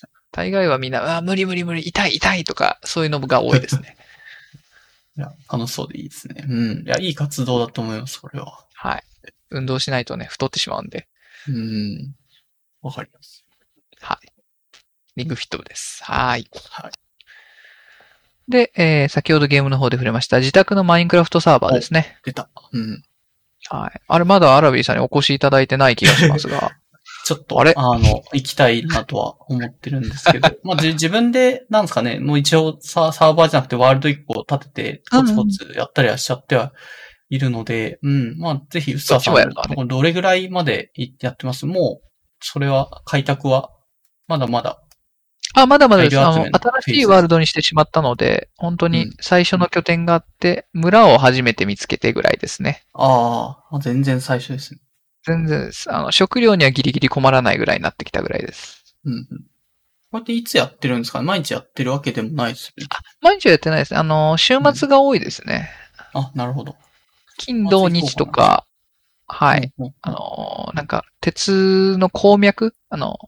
[0.00, 3.96] 確大概はみんな、あー、無理無理無理、痛い痛いとか、そういうのが多いですね。
[5.16, 6.44] いや、楽しそうでいいですね。
[6.46, 6.86] うん。
[6.86, 8.66] いや、いい活動だと思います、これは。
[8.74, 9.04] はい。
[9.50, 11.08] 運動しないとね、太ってしまうんで。
[11.48, 12.14] うん。
[12.82, 13.44] わかります。
[14.00, 14.32] はい。
[15.16, 16.04] リングフィット部です。
[16.04, 16.46] はい。
[16.70, 16.92] はい。
[18.48, 22.18] で、えー、先ほどゲームの方で触れました、自宅のマインクラフトサーバーですね。
[22.24, 22.48] 出た。
[22.72, 23.02] うん。
[23.68, 24.00] はい。
[24.06, 26.72] あれ、まだアラビーさんにお越しいただいてない気がしますが。
[27.24, 27.74] ちょっと、あれ？
[27.74, 36.72] の、行きたいなとは思ってるんですけど、 まあ、じ自分で、なんですかね、もう一応ササーバーじゃなくてワールド1個立てて、コツコツやったりはしちゃっては
[37.28, 41.66] いるので、うん、まあ、ぜひ、うっささん、どれぐらいまでやってます？
[41.66, 42.08] もう、
[42.40, 43.70] それは、開拓は、
[44.28, 44.80] まだまだ。
[45.58, 46.20] あ、まだまだです。
[46.20, 52.82] あの、新しいワールドにしてしまったので、本当に最初の拠点があって、村を初めて見つけてぐらいですね。
[52.92, 54.80] ああ、全然最初ですね。
[55.24, 55.90] 全然です。
[55.90, 58.84] あの、食料にはギリギリ困らないぐらいになってきたぐらいです。
[59.06, 59.26] うんうん。
[60.12, 61.22] これっていつやってるんですか？
[61.22, 62.86] 毎日やってるわけでもないですね。
[63.22, 63.96] 毎日はやってないです。
[63.96, 65.70] あの、週末が多いですね。
[66.12, 66.76] あ、なるほど。
[67.38, 68.66] 金、土、日とか、
[69.26, 69.72] はい。
[69.78, 69.86] うん。
[69.86, 72.74] うんあの、なんか、鉄の鉱脈？
[72.90, 73.18] あの、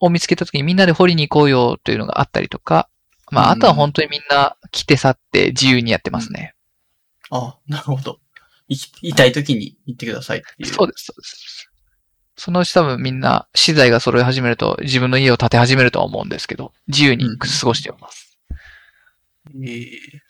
[0.00, 2.88] を見つけた時にみんなで掘りに行こうよというのがあったりとか、
[3.30, 6.54] まあ、うんあとは本当にみんな来て去って自由にやってますね。
[7.30, 8.20] あ、なるほど。
[8.68, 10.66] い痛い時に行ってくださいっていう。
[10.66, 11.70] そうです、そうです。
[12.36, 18.38] そのうち多分みんな資材が揃い始めると自分の家を建て始めるとは思うんですけど、自由に過ごしております。
[19.64, 20.28] ええ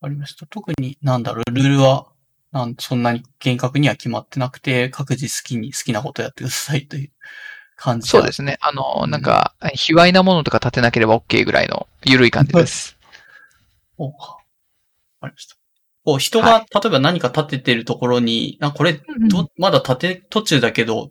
[0.00, 0.46] わかりました。
[0.46, 2.06] 特に、なんだろう、ルールは、
[2.52, 7.10] なんそんなに厳格には決まってなくて、各自好きに好きなことやってくださいという
[7.76, 8.08] 感じ。
[8.08, 8.58] そうですすね。
[8.60, 12.96] あの、うんなんか、卑猥なものとか建てなければ OK ぐらいの緩い感じです。
[13.98, 14.38] おわか
[15.24, 15.56] りました。
[16.04, 21.10] こう、人が、例えば何か立ててるところに、あこれ、ど、まだ立て途中だけど、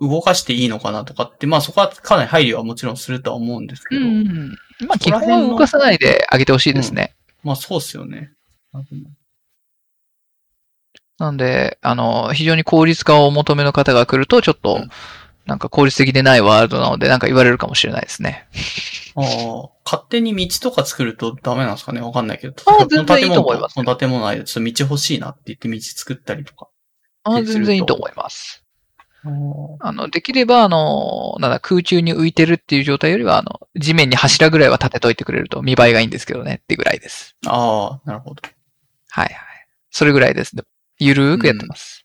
[0.00, 4.58] 動かしていいのかなとかって、まあそこはかなり配慮はもちろんするとは思うんですけど、うんうん。
[4.86, 7.14] まあ、基本は動かさないであげてほしいですね。
[7.42, 8.32] まあそうっすよね。
[11.18, 14.90] なんで、あの、非常に効率化をお求めの方が来ると、ちょっとうん、
[15.46, 18.48] なんか効率的でないワールドなので、なんか言われるかもしれないですね。
[19.16, 22.00] ああ、勝手に道とか作るとダメなんですかね？
[22.00, 22.54] わかんないけど。
[22.66, 26.68] ああ全然いいと思いますこの建物の間、ちょっと道欲しいなって言って道作ったりとか。
[27.24, 28.64] あすると全然いいと思います。
[29.26, 29.28] あ
[29.80, 37.34] あの、できれば、あの、なんだ、空中に浮いてるっていう状態よりは、あの、地面に柱ぐらいは立てといてくれると見栄えがいいんですけどね、ってぐらいです。
[37.46, 38.42] あ、なるほど。
[39.08, 39.34] はいはい。
[39.90, 40.54] それぐらいです。
[40.98, 42.04] ゆるーくやってます。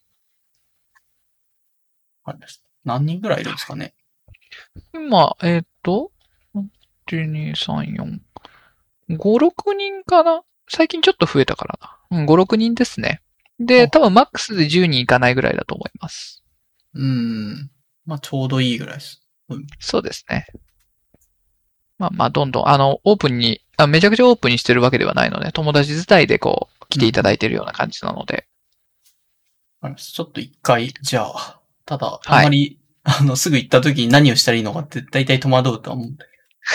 [2.24, 2.59] わかりました。
[2.86, 3.94] 何人ぐらいいるんですかね？
[4.94, 6.12] 今、えーっと、
[7.08, 8.20] 1、2、3、4、
[9.10, 10.44] 5、6人かな？
[10.68, 11.80] 最近ちょっと増えたから
[12.12, 12.20] な。
[12.20, 13.22] うん、5、6人ですね。
[13.60, 16.44] で、あ多分マックスで10人いかないぐらいだと思います。
[16.94, 17.72] うーん。
[18.06, 19.22] まあちょうどいいぐらいです。
[19.80, 20.46] そうですね。
[21.98, 28.48] まあまあ、どんどん、あの、オープンにあ、めちゃくちゃオープンにしてるわけではないので、友達自体でこう、来ていただいてるような感じなので。
[29.82, 31.59] わかりましたちょっと一回、じゃあ、
[31.90, 36.26] ただ、はいあんまり、あの、すぐ行った時に何をしたらいいのかって大体戸惑うとは思うんだ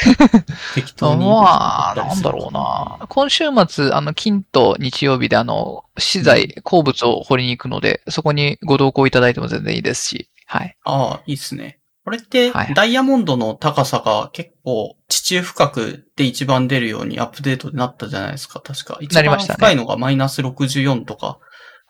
[0.03, 0.45] けど。
[0.75, 1.25] 適当に。
[1.25, 3.07] まあ、なんだろうな。
[3.09, 10.77] 今週末、あの、金と日曜日であの、資材、鉱物を掘りに行くので、そこにご同行いただいても全然いいですし、はい。
[10.83, 11.79] ああ、いいっすね。
[12.05, 18.99] これって、はいダイヤモンドの高さが結構地中深くで一番出るようにアップデートになったじゃないですか、確か。
[19.01, 21.39] 一番なりましたね深いのがマイナス64とか。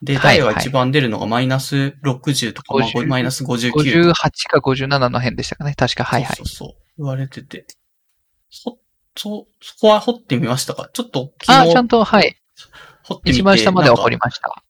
[0.03, 4.15] で、はいダイヤが一番出るのがマイナス60とか、まあ50マイナス59 58
[4.49, 5.75] か57の辺でしたかね。
[5.77, 6.43] 確か、はいはいそ。
[6.43, 6.77] うそうそう。
[6.99, 7.67] 言われてて。
[8.51, 8.79] そ、
[9.17, 10.91] そ、そこは掘ってみましたか？
[10.93, 12.37] ちょっとあ、昨日ちゃんと、はい。
[13.05, 13.39] 掘ってみて。
[13.39, 14.63] 一番下までは掘りました。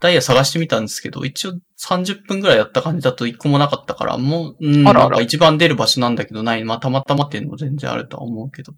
[0.00, 6.62] ダイヤ探してみたんですけど、一応30分ぐらいやった感じだと一個もなかったから、もう、うん、あらあらなんか一番出る場所なんだけどない。
[6.62, 8.74] まあ、たまたまっていうのも全然あるとは思うけど。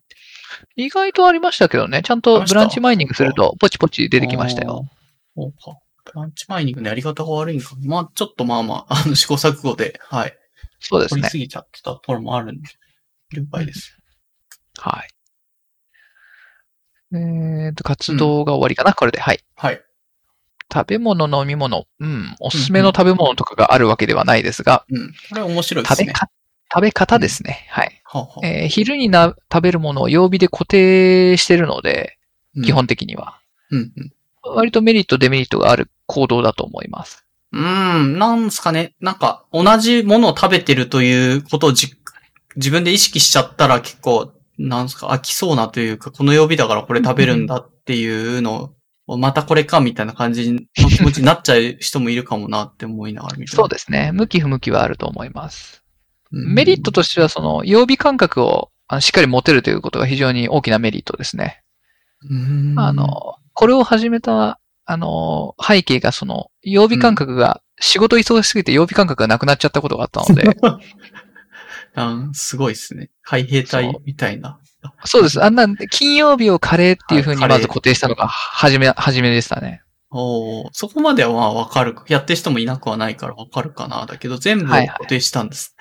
[0.76, 2.00] 意外とありましたけどね。
[2.02, 4.86] ちゃんとブランチマイニングすると、ポチポチ出てきましたよ。
[5.42, 5.78] そうか。
[6.04, 7.76] ブランチマイニングのやり方が悪いんか。
[7.84, 10.36] まあ、ちょっとまあまあ、 あの、試行錯誤で、はい。
[10.80, 11.20] そうですね。
[11.20, 12.68] 掘りすぎちゃってたところもあるんで、
[13.32, 13.96] 了解です。
[14.78, 15.08] はい。
[17.16, 19.20] えっと、活動が終わりかな、これで。
[19.20, 19.40] はい。
[19.56, 19.82] はい。
[20.72, 21.86] 食べ物、飲み物。
[21.98, 22.36] うん。
[22.38, 25.12] おすすめの食べ物とかがあるわけではないですが、うん。
[25.28, 26.04] これ面白いですね。
[26.04, 26.30] 食べか、
[26.72, 27.66] 食べ方ですね。
[27.70, 28.00] はい。
[28.04, 32.16] はあはあえー昼にな、食べるものを曜日で固定してるので、
[32.56, 33.40] うん基本的には。
[33.70, 34.12] うんうん。
[34.42, 37.26] 割とメリット、デメリットがある行動だと思います。
[37.52, 38.94] うーん、なんすかね。
[39.00, 41.88] なんか、同じものを食べてるということをじ
[42.56, 48.74] 自分で意識しちゃったら結構、なんすか、飽きそうなというか、この曜日だからこれ食べるんだっていうの
[49.06, 54.12] を、 またこれかみたいな感じの気持ちになっちゃう人もいるかもなって思いながら見てそうですね。
[54.12, 55.82] 向き不向きはあると思います。
[56.32, 58.70] うんメリットとしては、その、曜日感覚を
[59.00, 61.62] しっかり持てるということが非常に大きなメリットですね。
[62.28, 70.56] うんあ、の、これを始めた、あの、背景がその、曜日感覚が、仕事忙しすぎて曜日感覚がなくなっちゃったことがあったので、
[71.94, 73.10] あすごいですね。
[73.22, 74.58] 海兵隊みたいな。
[75.04, 75.44] そうです。
[75.44, 79.82] あんな、金曜日をカレーっていう風にはいカレーまず固定したのが、はじめ、はじめでしたね。
[80.10, 81.96] おーそこまではまあわかる。
[82.08, 84.06] やってる人もいなくはないからわかるかな。
[84.06, 85.76] だけど全部固定したんです。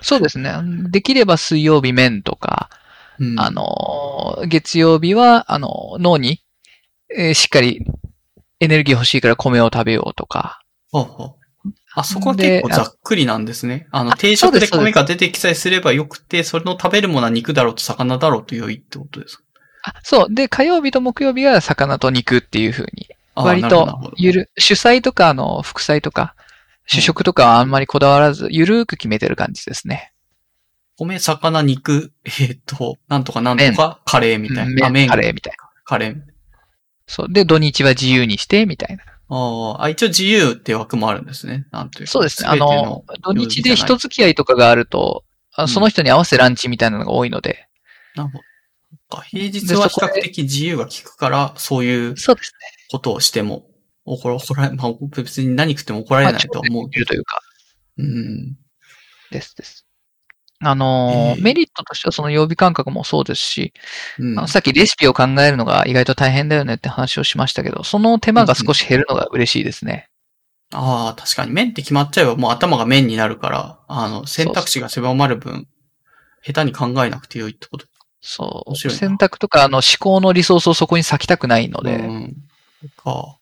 [0.00, 0.54] そうですね。
[0.88, 2.70] できれば水曜日麺とか、
[3.20, 6.41] うんあの、月曜日は、あの、脳に、
[7.16, 7.84] えーしっかり
[8.60, 11.36] エネルギー欲しいから米を食べようとか、ほうほ
[11.94, 13.86] あ、そこは結構ざっくりなんですね。
[13.90, 19.42] あの、定食で米が出てきさえすればよくて、それの食べるものは肉だろうと魚だろうと良いってことですか？
[19.84, 20.34] あ、そう。
[20.34, 23.08] で、火曜日と木曜日は魚と肉っていう風に。
[23.34, 26.34] 割と、ゆる、主菜とか、あの、副菜とか、
[26.86, 30.12] 主食とかはあんまりこだわらず、ゆるーく決めてる感じですね。
[30.98, 34.90] 米、魚、肉、 えー、っと、なんとかなんとか、カレーみたいな。
[34.90, 35.56] 麺、カレーみたいな。
[35.84, 36.16] カレー。
[37.12, 37.26] そう。
[37.30, 39.04] で、土日は自由にして、みたいな。
[39.28, 41.66] ああ、一応自由って枠もあるんですね。
[41.70, 42.48] なんというそうですね。
[42.48, 45.22] あの、土日で人付き合いとかがあると、
[45.68, 47.68] その人に合わせランチみたいなのが多いので。
[48.16, 48.38] なるほ
[49.10, 49.22] ど。
[49.24, 52.14] 平日は比較的自由が利くから、そういう
[52.90, 53.66] ことをしても、
[54.06, 56.88] 怒ら怒られ、まあ、別に何食っても怒られないと思う。
[56.90, 57.42] いるというか。
[57.98, 58.56] うん。
[59.30, 59.81] ですです。
[60.62, 63.72] あの、えー、メリットとしてはその曜日感覚もそうですし、
[64.18, 70.08] うん、あのさっきレシピを考えるのが意外と大変だよねって話をしましたけど、その手間が少し減るのが嬉しいですね。
[70.72, 75.66] うん、ああ、確かに麺って決まっちゃえばもう頭が麺になるから、あの、選択肢が狭まる分、
[76.44, 77.86] 下手に考えなくてよいってこと
[78.22, 78.76] そう。
[78.76, 81.96] 選択とか、あの、思考のリソースをそこに割きたくないので。
[81.96, 82.36] うん。
[82.96, 83.38] か。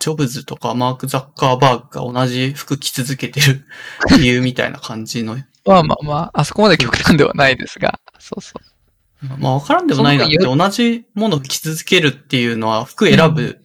[0.00, 3.64] ジョブズとかマーク・ザッカーバーグが同じ服着続けてる
[4.18, 9.38] 理由みたいな感じのまあまあまあ、あそこまで極端ではないですが、そうそう。
[9.38, 13.58] まあわからんでもないなって、同じものを着続けるっていうのは、服選ぶ、うん、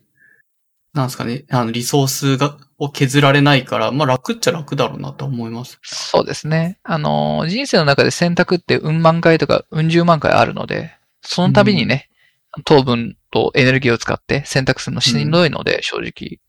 [0.93, 5.79] なんですかね、あの、リソースが、を削られないから、まあ楽っちゃ楽だろうなと思います。
[5.83, 6.79] そうですね。
[6.83, 12.09] あの、人生の中で選択ってうん万回とかうん十万回あるので、その度にね、
[12.55, 16.39] うん、糖分とエネルギーを使って選択するのしんどいので、うん、正直。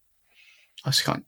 [0.85, 1.25] 確かに。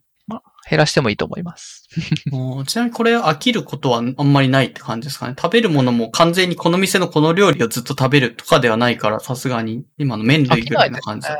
[0.72, 1.86] 減らしてもいいと思います。
[2.66, 5.34] ちなみにこれ飽きることはあんまりないって感じですかね。
[5.38, 11.36] 食べるものも完全にこの店のこの料理をずっと食べるとかではないから、さすがに今の麺類ぐらいな感じ、ね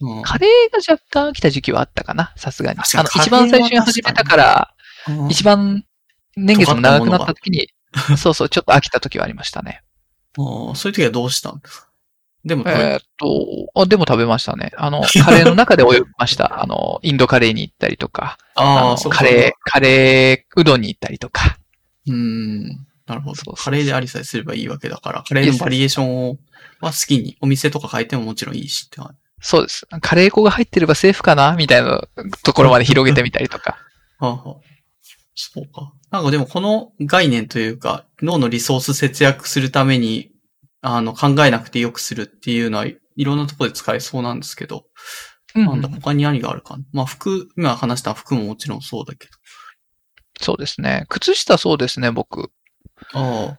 [0.00, 2.78] うん、カレーが若干飽きた時期はあったかな、さすがに。
[2.78, 4.74] あの、一番最初に始めたから、
[5.28, 5.84] 一番
[6.36, 7.70] 年月も長くなった時に、
[8.16, 9.82] そうそう、ちょっと飽きた時はありましたね。
[10.36, 11.88] そういう時はどうしたんですか？
[12.46, 13.26] でもえー、っと、
[13.74, 14.70] あ、でも食べましたね。
[14.76, 16.62] あの、 カレーの中で泳ぎました。
[16.62, 21.58] あの、インドカレーに行ったりとか、ああ、そうカレー、カレーうどんに行ったりとか。
[22.06, 22.68] うん。
[23.06, 23.52] なるほど。
[23.54, 26.38] カレーでありさえすればいいわけだから、カレーのバリエーションを
[26.80, 29.00] は好きに、お店とか変えてももちろんいいしって
[29.42, 29.84] そうです。
[30.00, 32.00] カレー粉が入ってればセーフかなみたいな
[32.44, 33.76] ところまで広げてみたりとか。
[34.18, 34.60] はあはあ、
[35.34, 35.92] そうか。
[36.12, 40.30] なんかでもこの概念というか、脳のリソース節約するために
[40.88, 44.84] あの、考えなくてよくするっていうのは、いろんなところで使えそうなんですけど、
[45.56, 49.32] うん、なんだ、他に何があるかまあ、服、今話した服ももちろんそうだけど。
[50.40, 51.06] そうですね。
[51.08, 52.52] 靴下そうですね、僕。
[53.14, 53.58] あ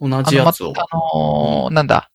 [0.00, 0.72] 同じやつを。
[0.76, 2.12] あのー、なんだ。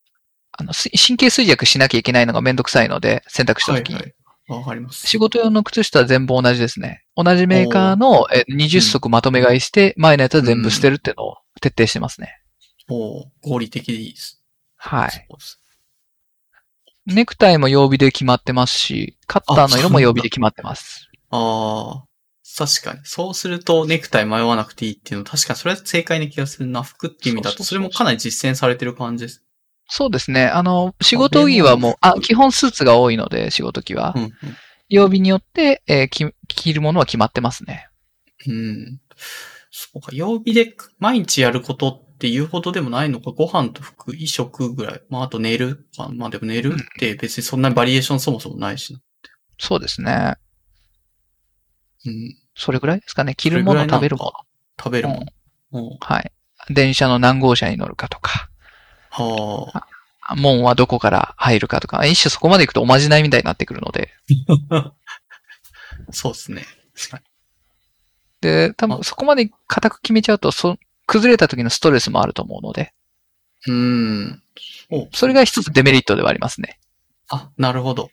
[0.54, 3.96] あの、神経衰弱しなきゃいけないのがめんどくさいので、選択したときに。
[3.96, 4.16] はい
[4.48, 5.06] はい、わかります。
[5.08, 7.04] 仕事用の靴下は全部同じですね。
[7.18, 12.40] 同じメーカーのえ20足まとめ買いして、前のやつは全部捨てるっていうのを徹底してますね。
[12.90, 14.43] お合理的でいいです。
[14.86, 15.28] はい。
[17.06, 21.10] ネクタイも曜日で決まってますし、カッターの色も曜日で決まってます。
[21.30, 22.14] ああ。
[22.56, 23.00] 確かに。
[23.04, 26.84] そうするとネクタイ迷わなくていいっていうのは確かにそれは正解な気がするな。
[26.84, 29.44] 服っていう意味だと、それもかなり実践されてる感じです。
[29.88, 30.48] そうですね。
[30.48, 34.14] あの、仕事着はもう、あ、基本スーツが多いので、仕事着は。
[34.16, 34.32] うんうん、
[34.90, 37.88] 曜日によって、えー、着るものは決まってますね。
[38.48, 39.00] うん。
[39.72, 45.02] そうか、曜日で毎日やることっていうほどでもないのか、ご飯と服、衣食ぐらい。
[45.10, 45.86] まあ、あと寝る。
[46.16, 49.02] まあでも寝るって別にそんなにバリエーションそもそもないしな。
[49.58, 50.36] そうですね。
[52.06, 52.38] うん。
[52.56, 53.36] それぐらいですかね。
[53.36, 54.32] 着るもの、食べるもの。
[54.80, 55.26] 食べるも
[55.74, 55.98] の、うん。
[56.00, 56.32] はい。
[56.70, 58.50] 電車の何号車に乗るかとか。
[59.10, 59.70] は
[60.22, 60.36] あ。
[60.38, 64.12] 門はどこから入るかとか、一種そこまで行くとおまじないみたいになってくるので。
[66.12, 66.64] そうですね。
[66.96, 67.24] 確かに。
[68.40, 70.78] で、多分そこまで固く決めちゃうと、そ、
[71.14, 72.92] 崩れた時のストレスもあると思うので。
[73.68, 74.42] うん。
[75.14, 76.80] それが一つデメリットではありますね。
[77.30, 78.10] あ、なるほど。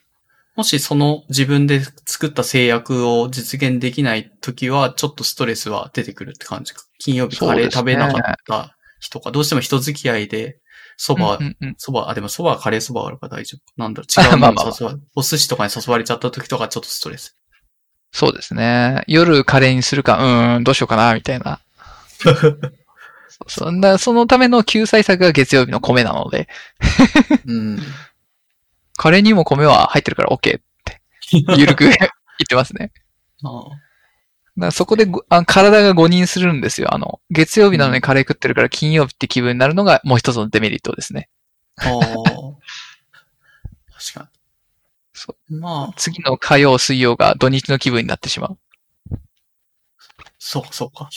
[0.55, 6.83] もしその自分で作った制約を実現できない時は、ちょっとストレスは出てくるって感じか。
[6.99, 10.59] 金曜日カレー食べなかった人か、どうしても人付き合いで、
[10.99, 13.81] 蕎麦、蕎麦、あ、でも蕎麦はカレー蕎麦あるから大丈夫。
[13.81, 17.35] なんだろう、違うもの誘われ、お寿司とかに誘われちゃった時とかちょっとストレス。
[18.11, 19.03] そうですね。
[19.07, 21.61] 夜カレーにするか、うん、どうしようかな、みたいな。
[23.47, 26.47] そんな、そのための救済策が月曜日の米なので。
[27.45, 27.79] うん。
[28.97, 31.01] カレーにも米は入ってるから OK って、
[31.57, 31.97] ゆるく言っ
[32.47, 32.91] てますね。
[33.43, 33.63] あ
[34.57, 36.93] だそこであ体が誤認するんですよ。
[36.93, 41.29] あの、月曜日なのにカレー食ってるから金曜日って気分になるのがもう一つのデメリットですね。
[41.77, 41.99] ああ。
[43.97, 44.27] 確かに。
[45.13, 45.59] そう。
[45.59, 45.93] まあ。
[45.95, 48.57] 次の火曜、水曜が土日の気分になってしまう。
[50.43, 51.07] そうか、そうか。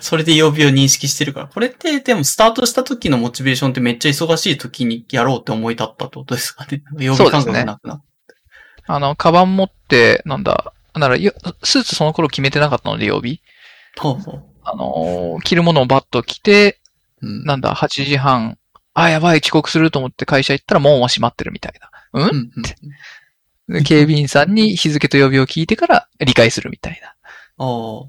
[0.00, 1.46] それで曜日を認識してるから。
[1.46, 6.82] これって、でもスタートした時のモチベーションってめっちゃ忙しい時にやろうって思い立ったってことですかね。
[6.98, 8.02] 曜日感覚なくな。
[8.88, 13.40] あの、カバン持って、なんだ、なら、よスーツその頃決めてなかったので、曜日。
[14.00, 14.44] ほうほう。
[14.64, 16.80] あのー着るものをバッと着て、
[17.22, 17.44] うん。
[17.44, 18.58] なんだ、8時半、
[18.94, 21.90] あ、やばい、遅刻すると思って会社行ったら門は閉まってるみたいな。
[22.20, 22.28] うん？
[22.28, 22.62] うんうん
[23.68, 27.08] で警備員さんに日付と曜日を聞いてから理解するみたいな。
[27.08, 27.14] あ
[27.64, 28.04] あ、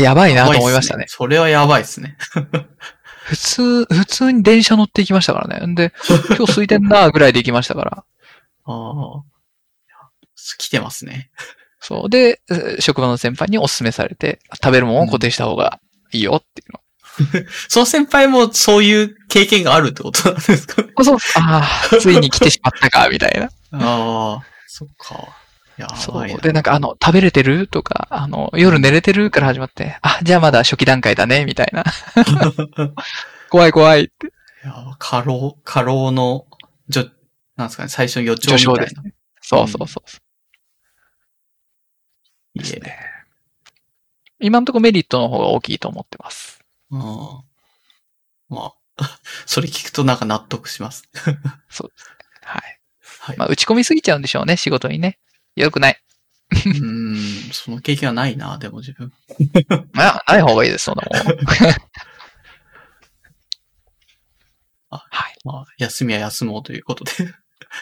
[0.00, 0.28] やばあ。
[0.28, 1.06] いなと思いましたねね。。
[1.08, 2.16] それはやばいですね。
[3.26, 5.66] 普通、普通に電車乗って行きましたからね。
[5.66, 5.92] んで、
[6.36, 8.04] 今日空いてんなぐらいで行きましたから。
[8.66, 8.72] あ
[9.18, 9.22] あ。
[10.58, 11.30] 来てますね。
[11.80, 12.10] そう。
[12.10, 15.80] で、えー職場の先輩にお勧めされて、食べるものを固定した方が
[16.12, 16.80] いいよっていうの。
[17.68, 20.88] その先輩もそういう経験があるってことなんですかね。
[21.02, 21.18] そう。
[21.36, 23.46] ああ、ついに来てしまったか、みたいな。
[23.72, 24.44] ああ。
[24.66, 25.45] そっか。
[25.96, 26.40] そう。
[26.40, 27.66] で、なんか、あの、食べれてる？
[27.66, 29.30] とか、あの、夜寝れてる？
[29.30, 31.84] から始まって、あ、じゃあまだ初期段階だね、みたいな。
[33.50, 34.26] 怖い怖いって。
[34.26, 34.30] い
[34.66, 36.46] や、過労、過労の、
[36.88, 37.08] じょ、
[37.56, 39.02] なんですかね、最初の予兆みたいな。
[39.02, 39.14] ね。
[39.40, 40.20] そうそうそうそう。
[42.58, 42.62] いいえ。
[42.62, 42.96] ですね。
[44.40, 46.60] 今のところメリットの方が大きいと思ってます。
[46.90, 47.00] うん。
[48.48, 48.74] まあ、
[49.46, 51.08] それ聞くとなんか納得します。
[52.42, 52.80] はい。
[53.20, 53.36] はい。
[53.36, 55.18] まあ、打ち込みすぎちゃうんでしょうね、仕事にね。
[55.56, 56.00] よくない。
[56.50, 59.12] うーん、その経験はないな、でも自分。
[59.92, 61.36] まあ、ない方がいいです、そんなもん。
[64.90, 65.34] あはい。
[65.44, 67.10] まあ、休みは休もうということで。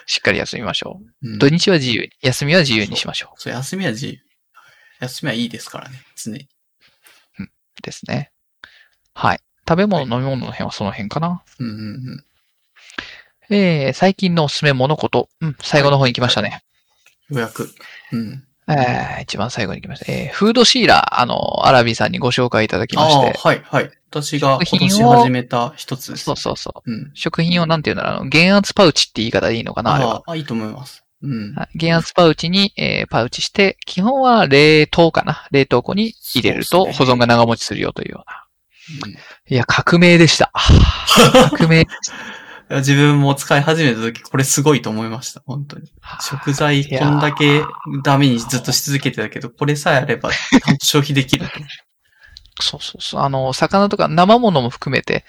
[0.07, 1.29] しっかり休みましょう。
[1.29, 4.19] うん土日は自由に、休みは自由にしましょそう、休みは自由。
[5.01, 6.49] 休みはいいですからね、常に。
[7.39, 7.49] う。
[7.83, 8.33] ですね。
[9.13, 9.41] はい。
[9.69, 11.43] 食べ物、飲み物の辺はその辺かな。
[11.59, 13.55] うんうんうん。
[13.55, 15.29] えー、最近のおすすめ物事。
[15.41, 16.63] うん、最後の方に来ましたね。
[16.73, 16.74] 予
[17.41, 17.71] 約。
[18.13, 18.45] うん。
[18.67, 20.11] えー、一番最後に来ました。
[20.11, 23.39] えー、フードシーラー、あの、アラビーさんにご紹介いただきましああ、て。
[23.39, 23.91] はい、はい。
[24.11, 26.25] 私が今年食品を始めた一つです。
[26.25, 26.91] そうそうそう。
[26.91, 27.11] うん。
[27.15, 30.23] 食品をなんていうんだろう、あの、減圧パウチって言い方でいいのかな、あれは。
[30.27, 31.05] ああ、いいと思います。
[31.23, 31.55] うん。
[31.55, 35.47] はい減圧パウチに、えーパウチして、基本は冷凍かな。
[35.51, 38.45] 冷凍庫に入れると保存が長持ちするよというような。
[39.07, 39.17] うんい
[39.49, 40.53] いや、革命でした。
[41.51, 41.87] 革命。
[42.69, 45.43] や自分も使い始めた時、これすごいと思いました。
[45.47, 45.93] 本当に。
[46.21, 47.63] 食材こんだけ
[48.03, 50.31] ダメにずっとし続けてたけど、これさえあれば、
[50.83, 51.53] 消費できると。
[52.63, 53.21] そうそうそう。
[53.21, 55.25] あの、魚とか生物も含めて、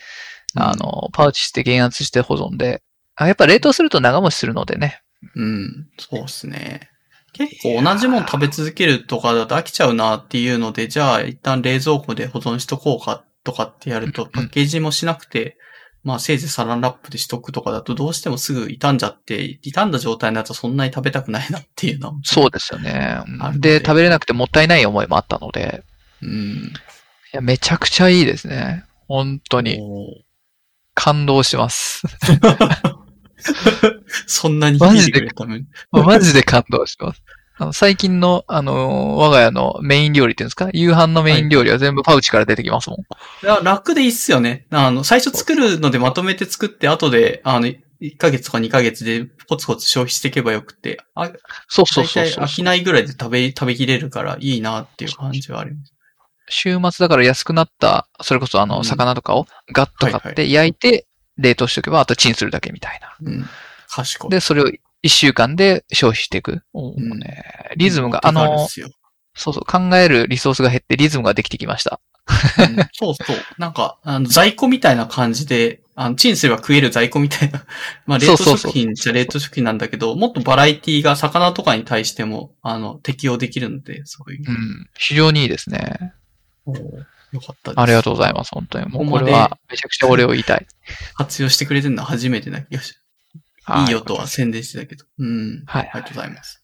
[0.56, 2.82] あの、パウチして減圧して保存で。
[3.16, 5.02] あやっぱ冷凍すると長持ちするのでね。
[5.36, 6.90] うん、そうですね。
[7.34, 15.58] 結構同じもの食べ続けるとかだと飽きちゃうなっていうので、じゃあ一旦冷蔵庫で保存しとこうかとかってやると、うんパッケージもしなくて、
[16.06, 22.14] まあせいぜいサランラップでしとくとかだとどうしてもすぐ傷んじゃって、傷んだ状態になるとそんなに食べたくないなっていうのは。
[22.24, 23.18] そうですよね。
[23.56, 25.84] で、食べれなくてもったいない思いもあったので、
[26.22, 26.30] うん。
[26.30, 26.72] い
[27.34, 28.86] や、めちゃくちゃいいですね。
[29.08, 29.80] 本当に。
[30.94, 32.04] 感動します。
[34.28, 35.66] そんなに聞いてくれるために。
[35.92, 37.22] マジで感動します。
[37.58, 40.70] あの最近の、あの、我が家のメイン料理っていうんですか？
[40.74, 43.00] 夕飯のメイン料理は全部パウチから出てきますもん。
[43.00, 43.04] い
[43.48, 44.66] や、楽でいいっすよね。
[44.72, 51.32] あの、最初作るのでまとめて作って、後で、あの、1ヶ月とか2ヶ月でコツコツ消費していけばよくて、あ、
[51.70, 55.94] そうそう大そうそう体飽きないぐらいで食べ、食べきれるからいいなっていう感じはあります。
[56.50, 63.16] 週末だから安くなった、それこそあの、うん魚とかをガッと買って焼いて、冷凍しておけば、あとチンするだけみたいな。
[63.22, 63.46] うん。
[63.90, 64.30] 賢い。
[64.30, 64.70] で、それを
[65.06, 66.64] 一週間で消費していく。
[66.74, 67.44] もうね、
[67.78, 72.02] リズムが、あのそうそう、考えるリソースが減ってリズムができてきました。
[72.58, 73.38] うんそうそう。
[73.60, 77.66] なんか、あの、在庫みたいな感じで、あの、チンすれば食える在庫みたいな。
[78.08, 84.50] まあ、冷凍食品じゃ冷凍食品なんだけど、もっとバラエティが魚とかに対しても、あの、適用できるので、そういう。
[84.50, 84.90] うん。
[84.98, 86.14] 非常にいいですね。
[86.66, 86.80] おー
[87.32, 87.80] よかったです。
[87.80, 88.52] ありがとうございます。
[88.52, 88.88] 本当に。
[88.88, 90.66] もうこれはめちゃくちゃお礼を言いたい。
[91.16, 92.96] 活用してくれてるのは初めてな気がし、
[93.68, 95.06] いいよとは宣伝してたけど。
[95.18, 95.64] うん。
[95.66, 96.64] はいありがとうございます。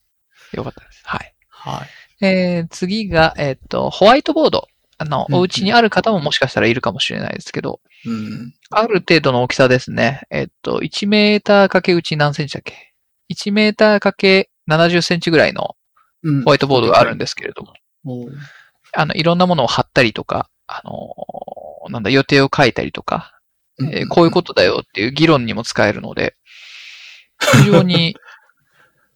[0.52, 1.02] よかったです。
[1.04, 1.34] はい。
[1.48, 1.84] は
[2.20, 2.24] い。
[2.24, 4.68] えー、次が、えっ、と、ホワイトボード。
[4.98, 8.54] あの、うんお家にある方ももしかしたらいるかもしれないですけど、うん。
[8.70, 10.22] ある程度の大きさですね。
[10.30, 12.94] えっ、と、1メーターかけうち何センチだっけ
[13.32, 15.76] ?1 メーターかけ70センチぐらいの
[16.22, 17.72] うんホワイトボードがあるんですけれども、
[18.04, 18.32] おー
[18.94, 23.32] あの、いろんなものを貼ったりとか、あのーなんだ、予定を書いたりとか、
[23.80, 26.36] えーこういうことだよっていう議論にも使えるので、
[27.62, 28.16] 非常に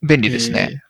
[0.03, 0.69] 便利ですね。
[0.71, 0.87] えー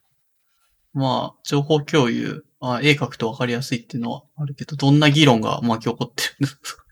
[0.97, 6.83] まあ、情報共有、あ絵描くと分かりやすいっていうのはあるけど、どんな議論が巻き起こってるんですか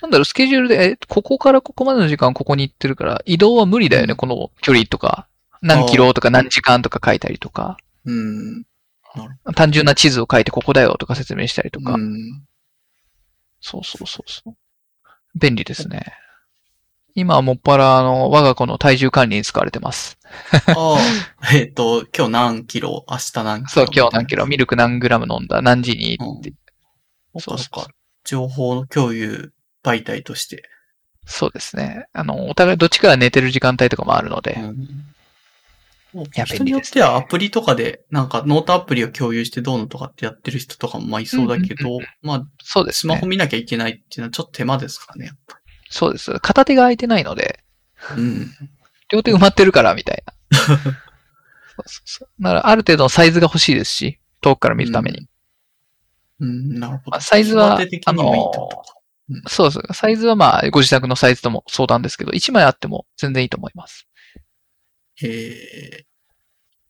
[0.00, 5.28] なんだろう、スケジュールで、え、ここからここまでの時間ここに行ってるから、移動は無理だよね、うんこの距離とか、
[5.60, 7.76] 何キロとか何時間とか書いたりとか。
[8.06, 8.64] うん。
[9.54, 11.94] 単純な地図を書いてここだよとか説明したりとか。
[11.94, 12.44] うん。
[13.60, 14.54] そうそうそうそう。
[15.34, 16.14] 便利ですね。
[17.16, 20.18] 今はもっぱら、あの、我が子の体重管理に使われてます。
[20.66, 20.98] ああ、
[21.54, 26.50] えっ、と、今日何キロ、明日何キそうロ。、今日何キロ、ミルク何グラム飲んだ、何時にうんって。
[26.50, 26.54] う
[27.36, 27.86] うそうか。
[28.24, 29.52] 情報の共有
[29.84, 30.68] 媒体として。
[31.24, 32.06] そうですね。
[32.12, 34.54] あの、お互いどっちかが寝てる時間帯とかもあるので。
[34.54, 35.04] うん
[36.34, 43.26] や人によってはアプリとかで、なんかノートアプリを共有してどうのとかってやってる人とかもまあいそうだけど、まあ、そうですねスマホ。
[43.26, 45.58] 見なきゃいけないっていうのはちょっと手間ですからね、やっぱ
[45.94, 46.40] そうです。
[46.40, 47.60] 片手が空いてないので、
[48.16, 48.22] り。
[48.22, 48.50] うん。
[49.12, 50.34] 両手埋まってるから、みたいな。
[50.66, 52.42] そうそうそう。
[52.42, 55.28] だから、ある程度のサイズが欲しいですし、遠くから見るために。
[56.40, 57.10] うん、なるほど。
[57.12, 59.48] まあサイズは手的にもいいってことか。
[59.48, 59.94] そうです。
[59.94, 64.08] サイズはまあ、ご自宅のサイズとも相談ですけど、1枚あっても全然いいと思います。
[65.22, 66.06] へえ。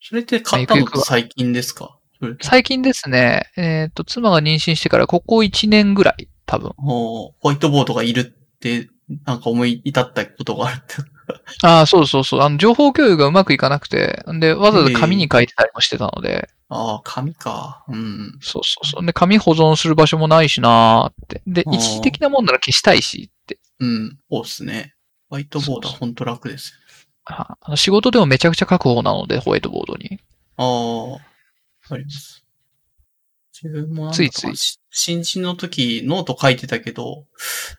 [0.00, 1.98] それって買ったの最近ですか？
[2.40, 6.72] 最近ですね、えっ、と、妻が妊娠してからここ1年ぐらい、多分。
[6.78, 8.88] おホワイトボードがいるって、
[9.24, 10.94] なんか思い至ったことがあるって。
[11.62, 12.40] ああ、そうそうそう。
[12.40, 17.84] あの、情報共有がうまくいかなくて、で、わざわざ紙に書いてたりもしてたので、ああ、紙か。
[17.88, 18.38] うん。
[18.40, 19.06] そうそうそう。
[19.06, 21.42] で、紙保存する場所もないしなーって。
[21.46, 23.58] で一時的なもんなら消したいしって。
[23.78, 24.18] うん。
[24.30, 24.94] そうっすね。
[25.28, 26.74] ホワイトボードはほんと楽です。
[27.26, 30.18] ああの仕事でもめちゃくちゃ書く方なので、ホワイトボードに。
[30.56, 31.18] ああ、わ
[31.88, 32.43] かります。
[33.64, 37.24] 自分もついついし新人の時ノート書いてたけど、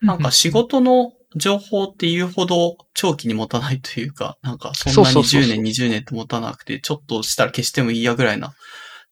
[0.02, 8.54] なんか仕事の情報っていうほど長期に持たないというか、 なんかそんなにそうそうそうそう10年、20年と持たなくて、ちょっとしたら消してもいいやぐらいな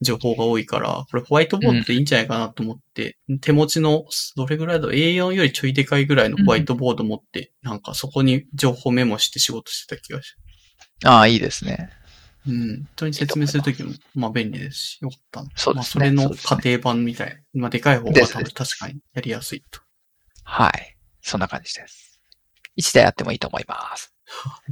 [0.01, 10.35] 情報が多いから、これホワイトボードでいいんじゃないかなと思って、手持ちの、どれぐらいだろう ?A4 よりちょいでかいぐらいのホワイトボード持って、なんかそこに情報メモして仕事してた気がし
[11.05, 11.89] ああ、いいですね。
[12.47, 12.87] うん。
[12.95, 15.49] 人に説明するときも、まあ便利ですし、よかったな。
[15.55, 17.61] そうですねまあそれの家庭版みたいな。
[17.61, 19.79] まあでかい方が多分確かにやりやすいと。
[20.43, 20.97] はい。
[21.21, 22.19] そんな感じです。
[22.77, 24.13] 1台あってもいいと思います。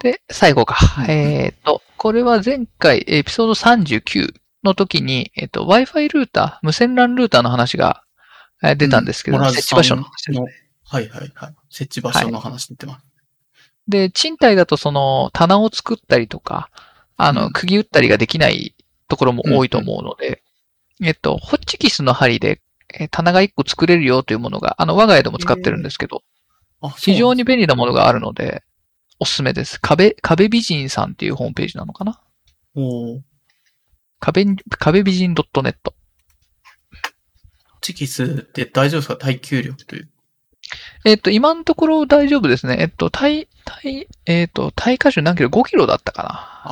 [0.00, 0.76] で、最後か。
[0.98, 8.04] うんえっ、と、これは前回エピソード39の時に、えっ、と、Wi-Fi ルーター、無線 LAN ルーターの話が
[8.62, 10.46] えー出たんですけど、モラズさん設置場所の話ですね。
[10.84, 11.54] はいはいはい。
[11.70, 13.06] 設置場所の話出てます。
[13.88, 16.70] で、賃貸だとその棚を作ったりとか、
[17.16, 18.74] あの、うん釘打ったりができない
[19.08, 20.42] ところも多いと思うので、
[21.02, 22.60] えっと、ホッチキスの針で
[22.94, 26.22] えー棚が1個作れるよというものが、あの、我が家でも使ってるんですけど、
[26.80, 27.38] あ、非常に。
[27.38, 28.62] に便利なものがあるので、
[29.18, 29.80] おすすめです。
[29.80, 32.20] 壁、壁美人さんっていうホームページなのかな？
[34.20, 34.44] 壁、
[34.78, 35.74] 壁美人 .net。
[37.80, 39.16] チキスって大丈夫ですか？
[39.16, 40.08] 耐久力という。
[41.04, 42.76] えっと、今のところ大丈夫ですね。
[42.80, 46.28] えっと、耐、耐、えっと、耐荷重何キロ ?5 キロだったかな。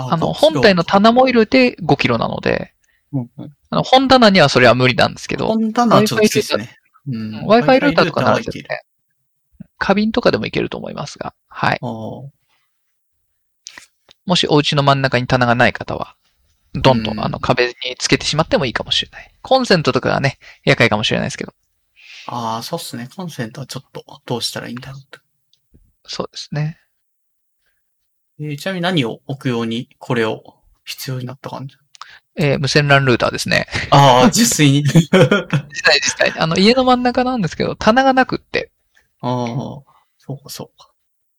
[0.09, 2.73] ああの、5キロ本体の棚も入れて5キロなので、
[3.13, 3.53] うんうん。
[3.71, 6.77] あの、本棚にはそれは無理なんですけど、本棚はちょっときついですね。
[7.09, 7.47] うん。
[7.47, 8.41] Wi-Fi ルーターとかなら。
[8.41, 8.65] ですね、
[9.79, 11.79] 花瓶とかでもいけると思いますが、はい。
[14.25, 16.17] もしお家の真ん中に棚がない方は、
[16.75, 19.31] ドンとうんあの壁につけてしまってもいいかもしれない。
[19.43, 21.53] コンセントとかがね、厄介かもしれないですけど、
[22.27, 23.09] あー、そうっすね。
[23.15, 25.21] コンセントはちょっとどうしたらいいんだろうと。
[26.07, 26.79] そうですね。
[28.41, 30.43] えーちなみに何を置くようにこれを
[30.85, 31.77] 必要になった感じ？
[32.37, 33.67] えー無線 LAN ルーターですね。
[33.91, 34.83] ああ、実際に。
[34.83, 36.33] 実際実際。
[36.39, 38.71] あの、家の真ん中なんですけど、棚がなくって、
[39.21, 39.47] ああ、
[40.19, 40.91] そうかそうか。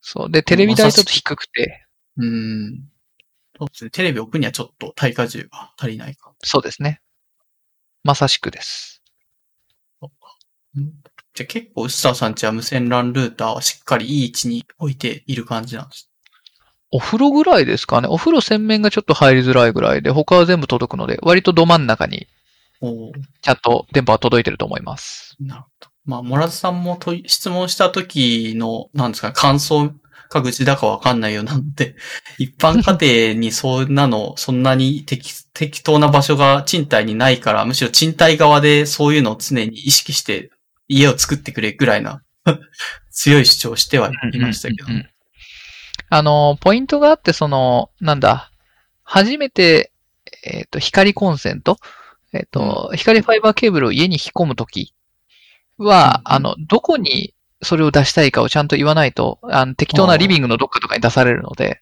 [0.01, 0.31] そう。
[0.31, 1.85] で、テレビ台ちょっと低くて、
[2.17, 2.89] うん。
[3.57, 3.89] そうですね。
[3.89, 6.33] テレビ置くにはちょっと耐荷重が足りないか。
[6.43, 7.01] そうですね。
[8.03, 8.92] まさしくです。
[10.77, 10.93] うん
[11.35, 16.11] じゃあ結構、ウスターさんちは無線 LAN ルーターはしっかりいい位置に置いている感じなんです。
[16.91, 18.07] お風呂ぐらいですかね。
[18.07, 22.27] お風呂洗面がちょっと入りづらいぐらいで、他は全部届くので、割とど真ん中に
[23.41, 25.35] ちゃんと電波は届いてると思います。
[25.39, 25.87] なるほど。
[26.05, 29.91] まあ、モラズさんも質問した時の、なんですかね、感想
[30.33, 31.95] か愚痴だかわかんないようなので、
[32.37, 40.51] 一般家庭にそんなの、 そんなに適適当な場所が賃貸にないから、むしろ賃貸側でそういうのを常に意識して
[40.87, 42.23] 家を作ってくれぐらいな
[43.11, 44.85] 強い主張をしてはいましたけど。
[44.85, 45.09] うんうんうん
[46.09, 48.51] あの、ポイントがあって、その、なんだ、
[49.03, 49.91] 初めて、
[50.43, 51.79] えっ、と、光コンセント、
[52.33, 54.93] えっ、と、光ファイバーケーブルを家に引っ込むとき
[55.79, 61.81] は、うんあの、どこにそれを出したいかをちゃんと言わないと、あの適当なリビングのどっかとかに出されるので、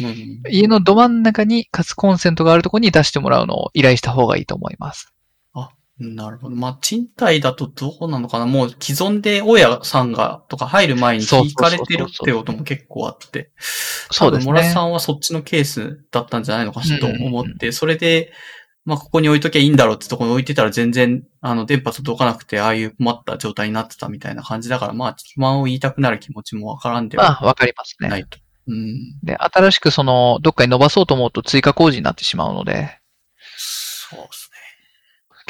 [0.00, 5.11] うん家のど真ん中にかつコンセントがあるところに出してもらうのを依頼した方がいいと思います。
[6.02, 6.56] なるほど。
[6.56, 8.46] まあ、賃貸だとどうなのかな？
[8.46, 13.52] もう既存で大家さんがとか入る前に引かれてるってことも結構あって。
[14.10, 14.52] そうですね。
[14.52, 18.32] モラさんはそっちのケースだったんじゃないのかなと思って、それで、
[18.84, 28.08] まあ、ここに置いときゃいいんだろうってところに置いてたら全然、あの、電波届かなくて、ああいう困った状態になってたみたいな感じだから、まあ、不満を言いたくなる気持ちもわからんではまあ、わかりますね。
[28.08, 28.38] ないと。
[28.66, 29.20] うん。
[29.22, 32.98] で、新しくその、どっかに伸ばそうと思うと追加工事になってしまうので、
[33.54, 34.41] そうです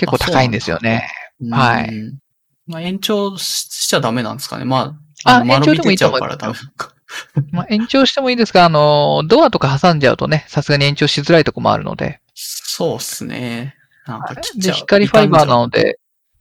[0.03, 1.09] 結構高いんですよね。
[1.41, 1.51] ね。
[1.57, 2.19] はいうん。
[2.67, 4.65] まあ、延長ししちゃダメなんですかね。
[4.65, 6.93] まあ、あの延長でもいいと思い丸ます見出ちゃうからダメなのか。
[7.53, 12.21] まあ、延長してもいいですが、あの、ドアとか挟んじゃうとね、さすがに延長しづらいとこもあるので。
[12.35, 13.77] そうっすね。
[14.07, 14.77] なんか切っちで、ゃう。
[14.79, 15.99] 光ファイバーなので、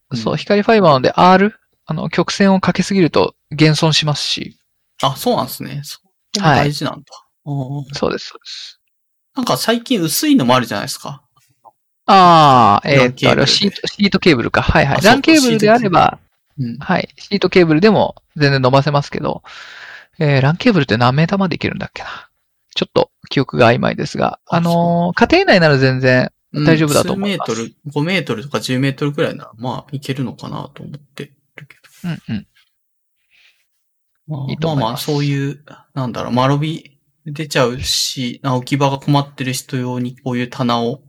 [0.10, 4.58] うんそう、光ファイバーなので R、あの、曲線をかけすぎると減損しますし。
[5.02, 5.82] あ、そうなんですね。
[5.84, 6.10] そう。
[6.34, 7.06] でもはい大事なんだ。
[7.44, 8.80] おーそうです、そうです。
[9.36, 11.21] なんか最近薄いのもあるじゃないですか。
[12.12, 14.62] ああ、えーっと、シート、シートケーブルか。
[14.62, 15.02] はいはい。
[15.02, 16.20] ランケーブルであれば、
[16.60, 16.78] うん。
[16.78, 17.10] はい。
[17.18, 19.44] シートケーブルでも全然伸ばせますけど、
[20.20, 22.30] えー、ランケーブルって何メーターまでいけるんだっけな。
[22.76, 27.52] ちょっと記憶が曖昧ですが、ああのー家庭内なら全然大丈夫だと思います。
[27.52, 32.48] うん数メートル、5メートルとか10メートルくらいなら、まあ、いけるのかなと思ってるけうんうん。
[34.28, 34.38] ど。
[34.38, 41.02] まあいいまあまあ、そういう、なんだろう、間延び出ちゃうし、な置き場が困ってる人用にこういう棚を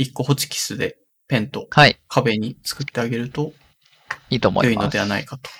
[0.00, 0.96] 一個ホチキスで
[1.28, 2.00] ペンとはい。
[2.08, 3.52] 壁に作ってあげると
[4.30, 4.74] いいと思います。
[4.74, 5.50] 良いのではないかと。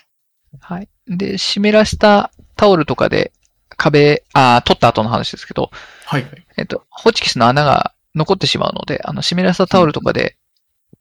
[0.60, 0.88] はい。
[1.06, 3.32] で、湿らしたタオルとかで
[3.76, 5.70] 壁、あー取った後の話ですけど、
[6.06, 6.46] はいはい。
[6.56, 10.36] えっと、ホチキスの穴が残ってしまうので、あの、湿らしたタオルとかで、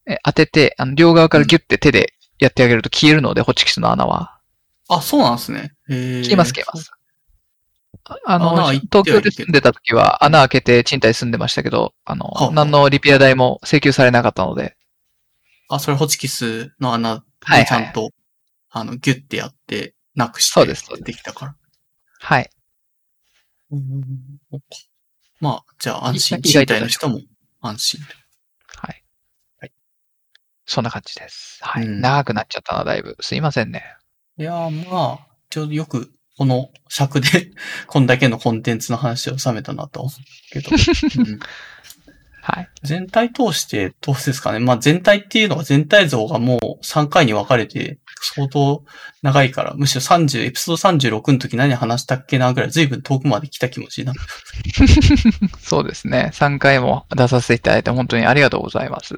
[0.05, 4.37] え当てて、あの、両側からギュッて手でやってあげると消えるので、ホチキスの穴は。
[4.89, 5.73] あ、そうなんですね。
[5.87, 6.91] 消えます消えます。
[8.09, 14.75] ああの、東京で住んでた時は穴開けて賃貸住んでましたけど、あはあの、何のリペア代も請求されなかったので、
[15.69, 18.09] あ、それホチキスの穴をはいはいちゃんと、
[18.71, 21.55] あの、ギュッてやって、なくして、そうですできたから。
[22.19, 22.49] はい。
[23.71, 24.03] うん
[25.39, 26.41] まあ、じゃあ安心。
[26.41, 27.21] 賃貸の人も
[27.61, 28.01] 安心。
[28.75, 29.03] はい。
[29.59, 29.71] はい。
[30.65, 31.59] そんな感じです。
[31.61, 31.85] はい。
[31.85, 33.15] うん長くなっちゃったな、だいぶ。
[33.21, 33.83] すいませんね。
[34.38, 37.51] いやーまあ、ちょうどよく、この尺で、
[37.87, 40.69] こんだけのコンテンツの話を収めたなと思うけど。
[41.19, 41.39] うん
[42.41, 42.69] はい。
[42.81, 44.59] 全体通してどうですかね。
[44.59, 48.83] まあ全体っていうのが全体像がもう3回に分かれて相当
[49.22, 54.19] 長いから、むしろ30、エピソード36の時何話したっけなぐらい随分遠くまで来た気持ちになる。
[55.59, 56.31] そうですね。
[56.33, 59.15] 3回も出させていただいて本当にありがとうございます。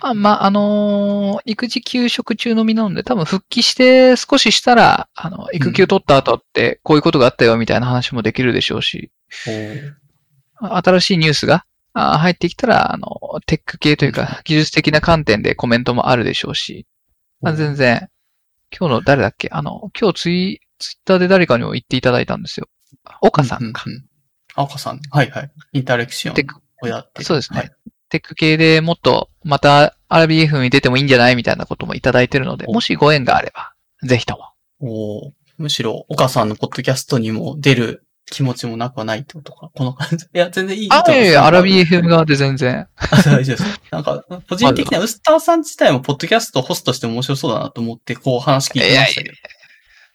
[0.00, 9.10] あまあ、あのー育児休職中の身なので、多分復帰して少ししたら、あの、育休取った後ってこういうことがあったよみたいな話もできるでしょうし、
[9.46, 9.92] おー
[10.60, 13.08] 新しいニュースがあ入ってきたら、あの、
[13.46, 16.87] テック系というか、技術的な観点でコメントもあるでしょうし、ま
[17.42, 18.08] あ、全然、
[18.76, 19.48] 今日の誰だっけ？
[19.52, 22.68] あの、今日ツイツイッターで誰かにも言っていただいたんですよ。
[23.20, 23.84] 岡さんか。
[23.86, 24.04] うううん
[24.54, 25.00] あ、岡さん。
[25.10, 25.50] はいはい。
[25.72, 26.46] インタレクション
[26.82, 27.24] をやってる。
[27.24, 27.58] そうですね。
[27.60, 27.70] はい
[28.10, 31.36] テック系でもっとまた RBF に出てもいいんじゃない？
[31.36, 34.48] みたいなこともいただいてるので、おもしご縁があれば、ぜひとも。
[34.80, 39.70] おーむしろ、岡さんのポッドキャストにも出る気持ちもなくはないってことか？
[39.74, 40.26] この感じ。
[40.26, 42.86] いや、全然いいあ、思いやいや、アラビ FM 側で全然。
[42.96, 43.80] あ大丈夫です。
[43.90, 49.34] なんか、個人的にはウスターさん自体もポッドキャストをホストして面白そうだなと思って、こう話聞いてましたけど。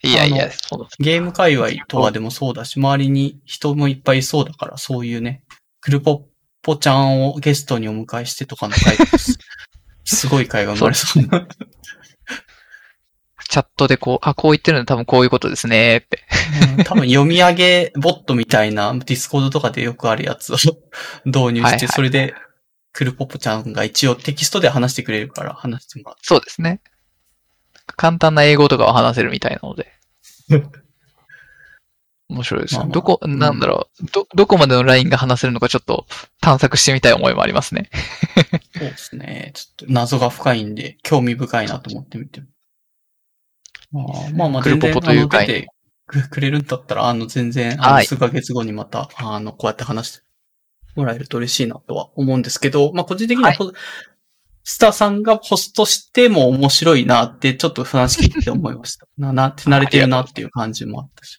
[0.06, 5.44] いやいやあの、そうゲーム界隈とかでもそうだし、周りに人もいっぱいいそうだから、そういうね、
[5.80, 6.20] クルポッ
[6.62, 9.38] ポちゃんをゲストにお迎えしてとかの回です。
[10.06, 11.48] すごい回が生まれそうな。
[13.54, 16.24] チャットでこう、あ、こう言ってるの多分こういうことですねって。
[16.78, 20.58] うん多分読み上げボットみたいな Discord とかでよくあるやつを
[21.24, 22.34] 導入して、はいはいそれで
[22.94, 26.22] クルポッポちゃんが一応テキストで話してくれるから話してもらって。
[26.24, 26.82] そうですね。
[27.96, 29.94] 簡単な英語とかを話せるみたいなので。
[32.30, 32.80] 面白いですよ。
[32.80, 36.08] まあまあどこ、なんだろう、ど、どこまでのラインが話せるのかちょっと
[36.42, 37.92] 探索してみたい思いもありますね。
[38.74, 39.52] そうですね。
[39.54, 42.42] ちょっと謎が深いんで、興味深いなと思ってみて。
[43.94, 45.68] まあまあまあ、クルポポという回全然あの出て
[46.08, 50.24] くくれるんだったら、あの、全然、あの、はい数ヶ月後にまた、あの、こうやって話して
[50.96, 53.58] もらえると嬉しいなとは思うんですけど、まあ、個人的には、はい
[54.66, 59.06] スターさんがホストしても面白いなって、ちょっと話聞いてて思いました。
[59.18, 61.38] な、なって慣れてるなっていう感じもあったし。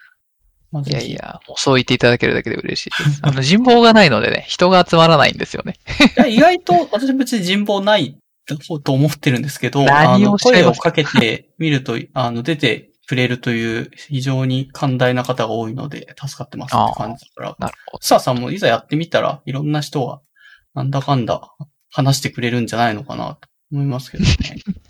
[0.70, 1.10] まあいやい。
[1.10, 3.20] や、もうそう言っていただけるだけで嬉しいです。
[3.22, 5.76] あの、人望がないのでね、人が集まらないんですよね。
[6.18, 8.18] いや意外と、私は別に人望ない
[8.82, 18.02] と思ってるんですけど、あの、声をかけてみると、 あの、出てくれるという非常に寛大な方が多いので、助かってますって感じだから、なるほど。
[18.02, 20.20] スターさんもいざやってみたらいろんな人が
[20.74, 21.54] なんだかんだ
[21.90, 24.30] 話してくれるんじゃないのかなと思いますけどね。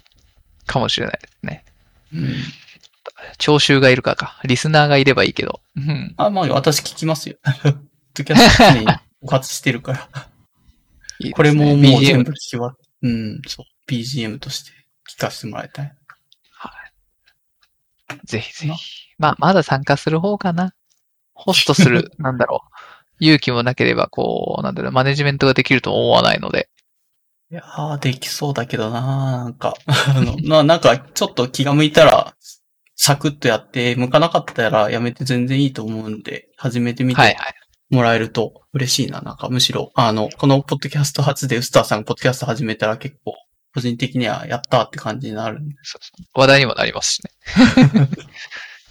[0.67, 1.65] かもしれないですね。
[2.13, 2.35] うん。
[3.39, 4.41] 聴衆がいるかか。
[4.45, 5.61] リスナーがいればいいけど。
[5.77, 6.15] うん。
[6.17, 7.37] あ、まあ私聞きますよ。
[8.15, 10.29] ドキャスト常に枯渇してるから。
[11.21, 13.67] いいねこれももう全部聞き終わっうん、そう。
[13.87, 14.73] BGM として
[15.17, 15.97] 聞かせてもらいたい。
[18.25, 19.09] ぜひぜひ。
[19.19, 20.75] まあ、まだ参加する方かな。
[21.35, 22.75] ホストする、 なんだろう。
[23.21, 26.69] 勇気もなければ、こう、なんだろう、マネジメントができると思わないので。
[27.51, 32.35] いやー、できそうだけどななんか、あの、 ななんか、ちょっと気が向いたら、
[32.97, 37.55] サクッとやって、向かなかったらやめて全然いいと思うんで、始めてみてはいはい。
[37.95, 39.21] もらえると嬉しいな。
[39.21, 43.35] なんか、むしろ、あの、このポッドキャスト初でウスターさんがポッドキャスト始めたら結構、
[43.75, 45.75] 個人的にはやったって感じになるんで。
[45.83, 47.31] そうそう話題にもなりますしね。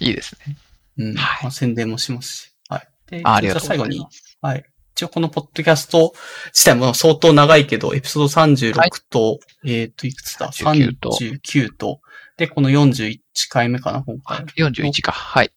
[0.00, 0.56] いいですね。
[0.98, 1.14] うん。
[1.16, 2.52] はいまあ、宣伝もしますし。
[2.68, 2.88] はい。
[3.10, 4.38] で、あありがとうじゃあ最後にございま、す。
[4.42, 4.64] はい。
[4.96, 6.14] 一応このポッドキャスト
[6.52, 12.00] 自体も相当長いけど、エピソード36はいと、えっ、と、いくつだ？39と ?39 と、
[12.36, 13.18] で、この41
[13.48, 14.44] 回目かな、今回。
[14.56, 15.10] 41か。
[15.10, 15.50] はい。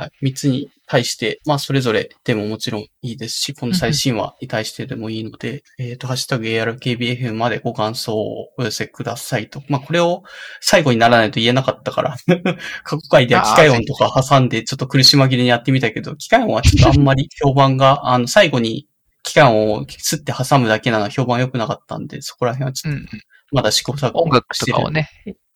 [0.00, 0.30] はい。
[0.30, 9.62] 3つに対して、まあ、それぞれでももちろんいいですし、この最新話に対してでもいいので、えっ、と、ハッシュタグ ARKBFM までご感想をお寄せくださいと。
[9.68, 10.22] まあ、これを
[10.60, 12.16] 最後にならないと言えなかったから、
[12.84, 18.88] 過去回では機械音とか挟んでちょっと苦し紛れにやってみたけど、機械音はちょっとあんまり評判が、あの、最後に
[19.22, 23.08] 機械音をスッて挟むだけなのは評判良くなかったんで、そこら辺はちょっとうん。
[23.52, 25.10] まだ試行錯誤音楽してるとかをね、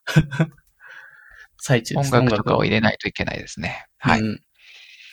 [1.59, 2.15] 最中です。
[2.15, 3.87] 音楽とかを入れないといけないですね。
[4.05, 4.21] はい。
[4.21, 4.41] うん。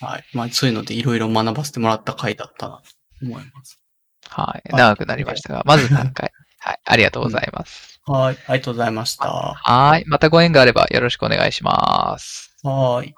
[0.02, 0.24] はい。
[0.34, 3.80] まあ、そういうのでいろいろ学ばせてもらった回だったなと思います。
[4.28, 4.70] はい。
[4.72, 6.32] はい長くなりましたが、まず3回。
[6.60, 6.80] はい。
[6.86, 8.02] ありがとうございます。
[8.06, 8.38] はい。
[8.48, 9.54] ありがとうございました。
[9.56, 10.04] はい。
[10.06, 12.56] またご縁があればよろしくお願いします。
[12.64, 13.16] はい。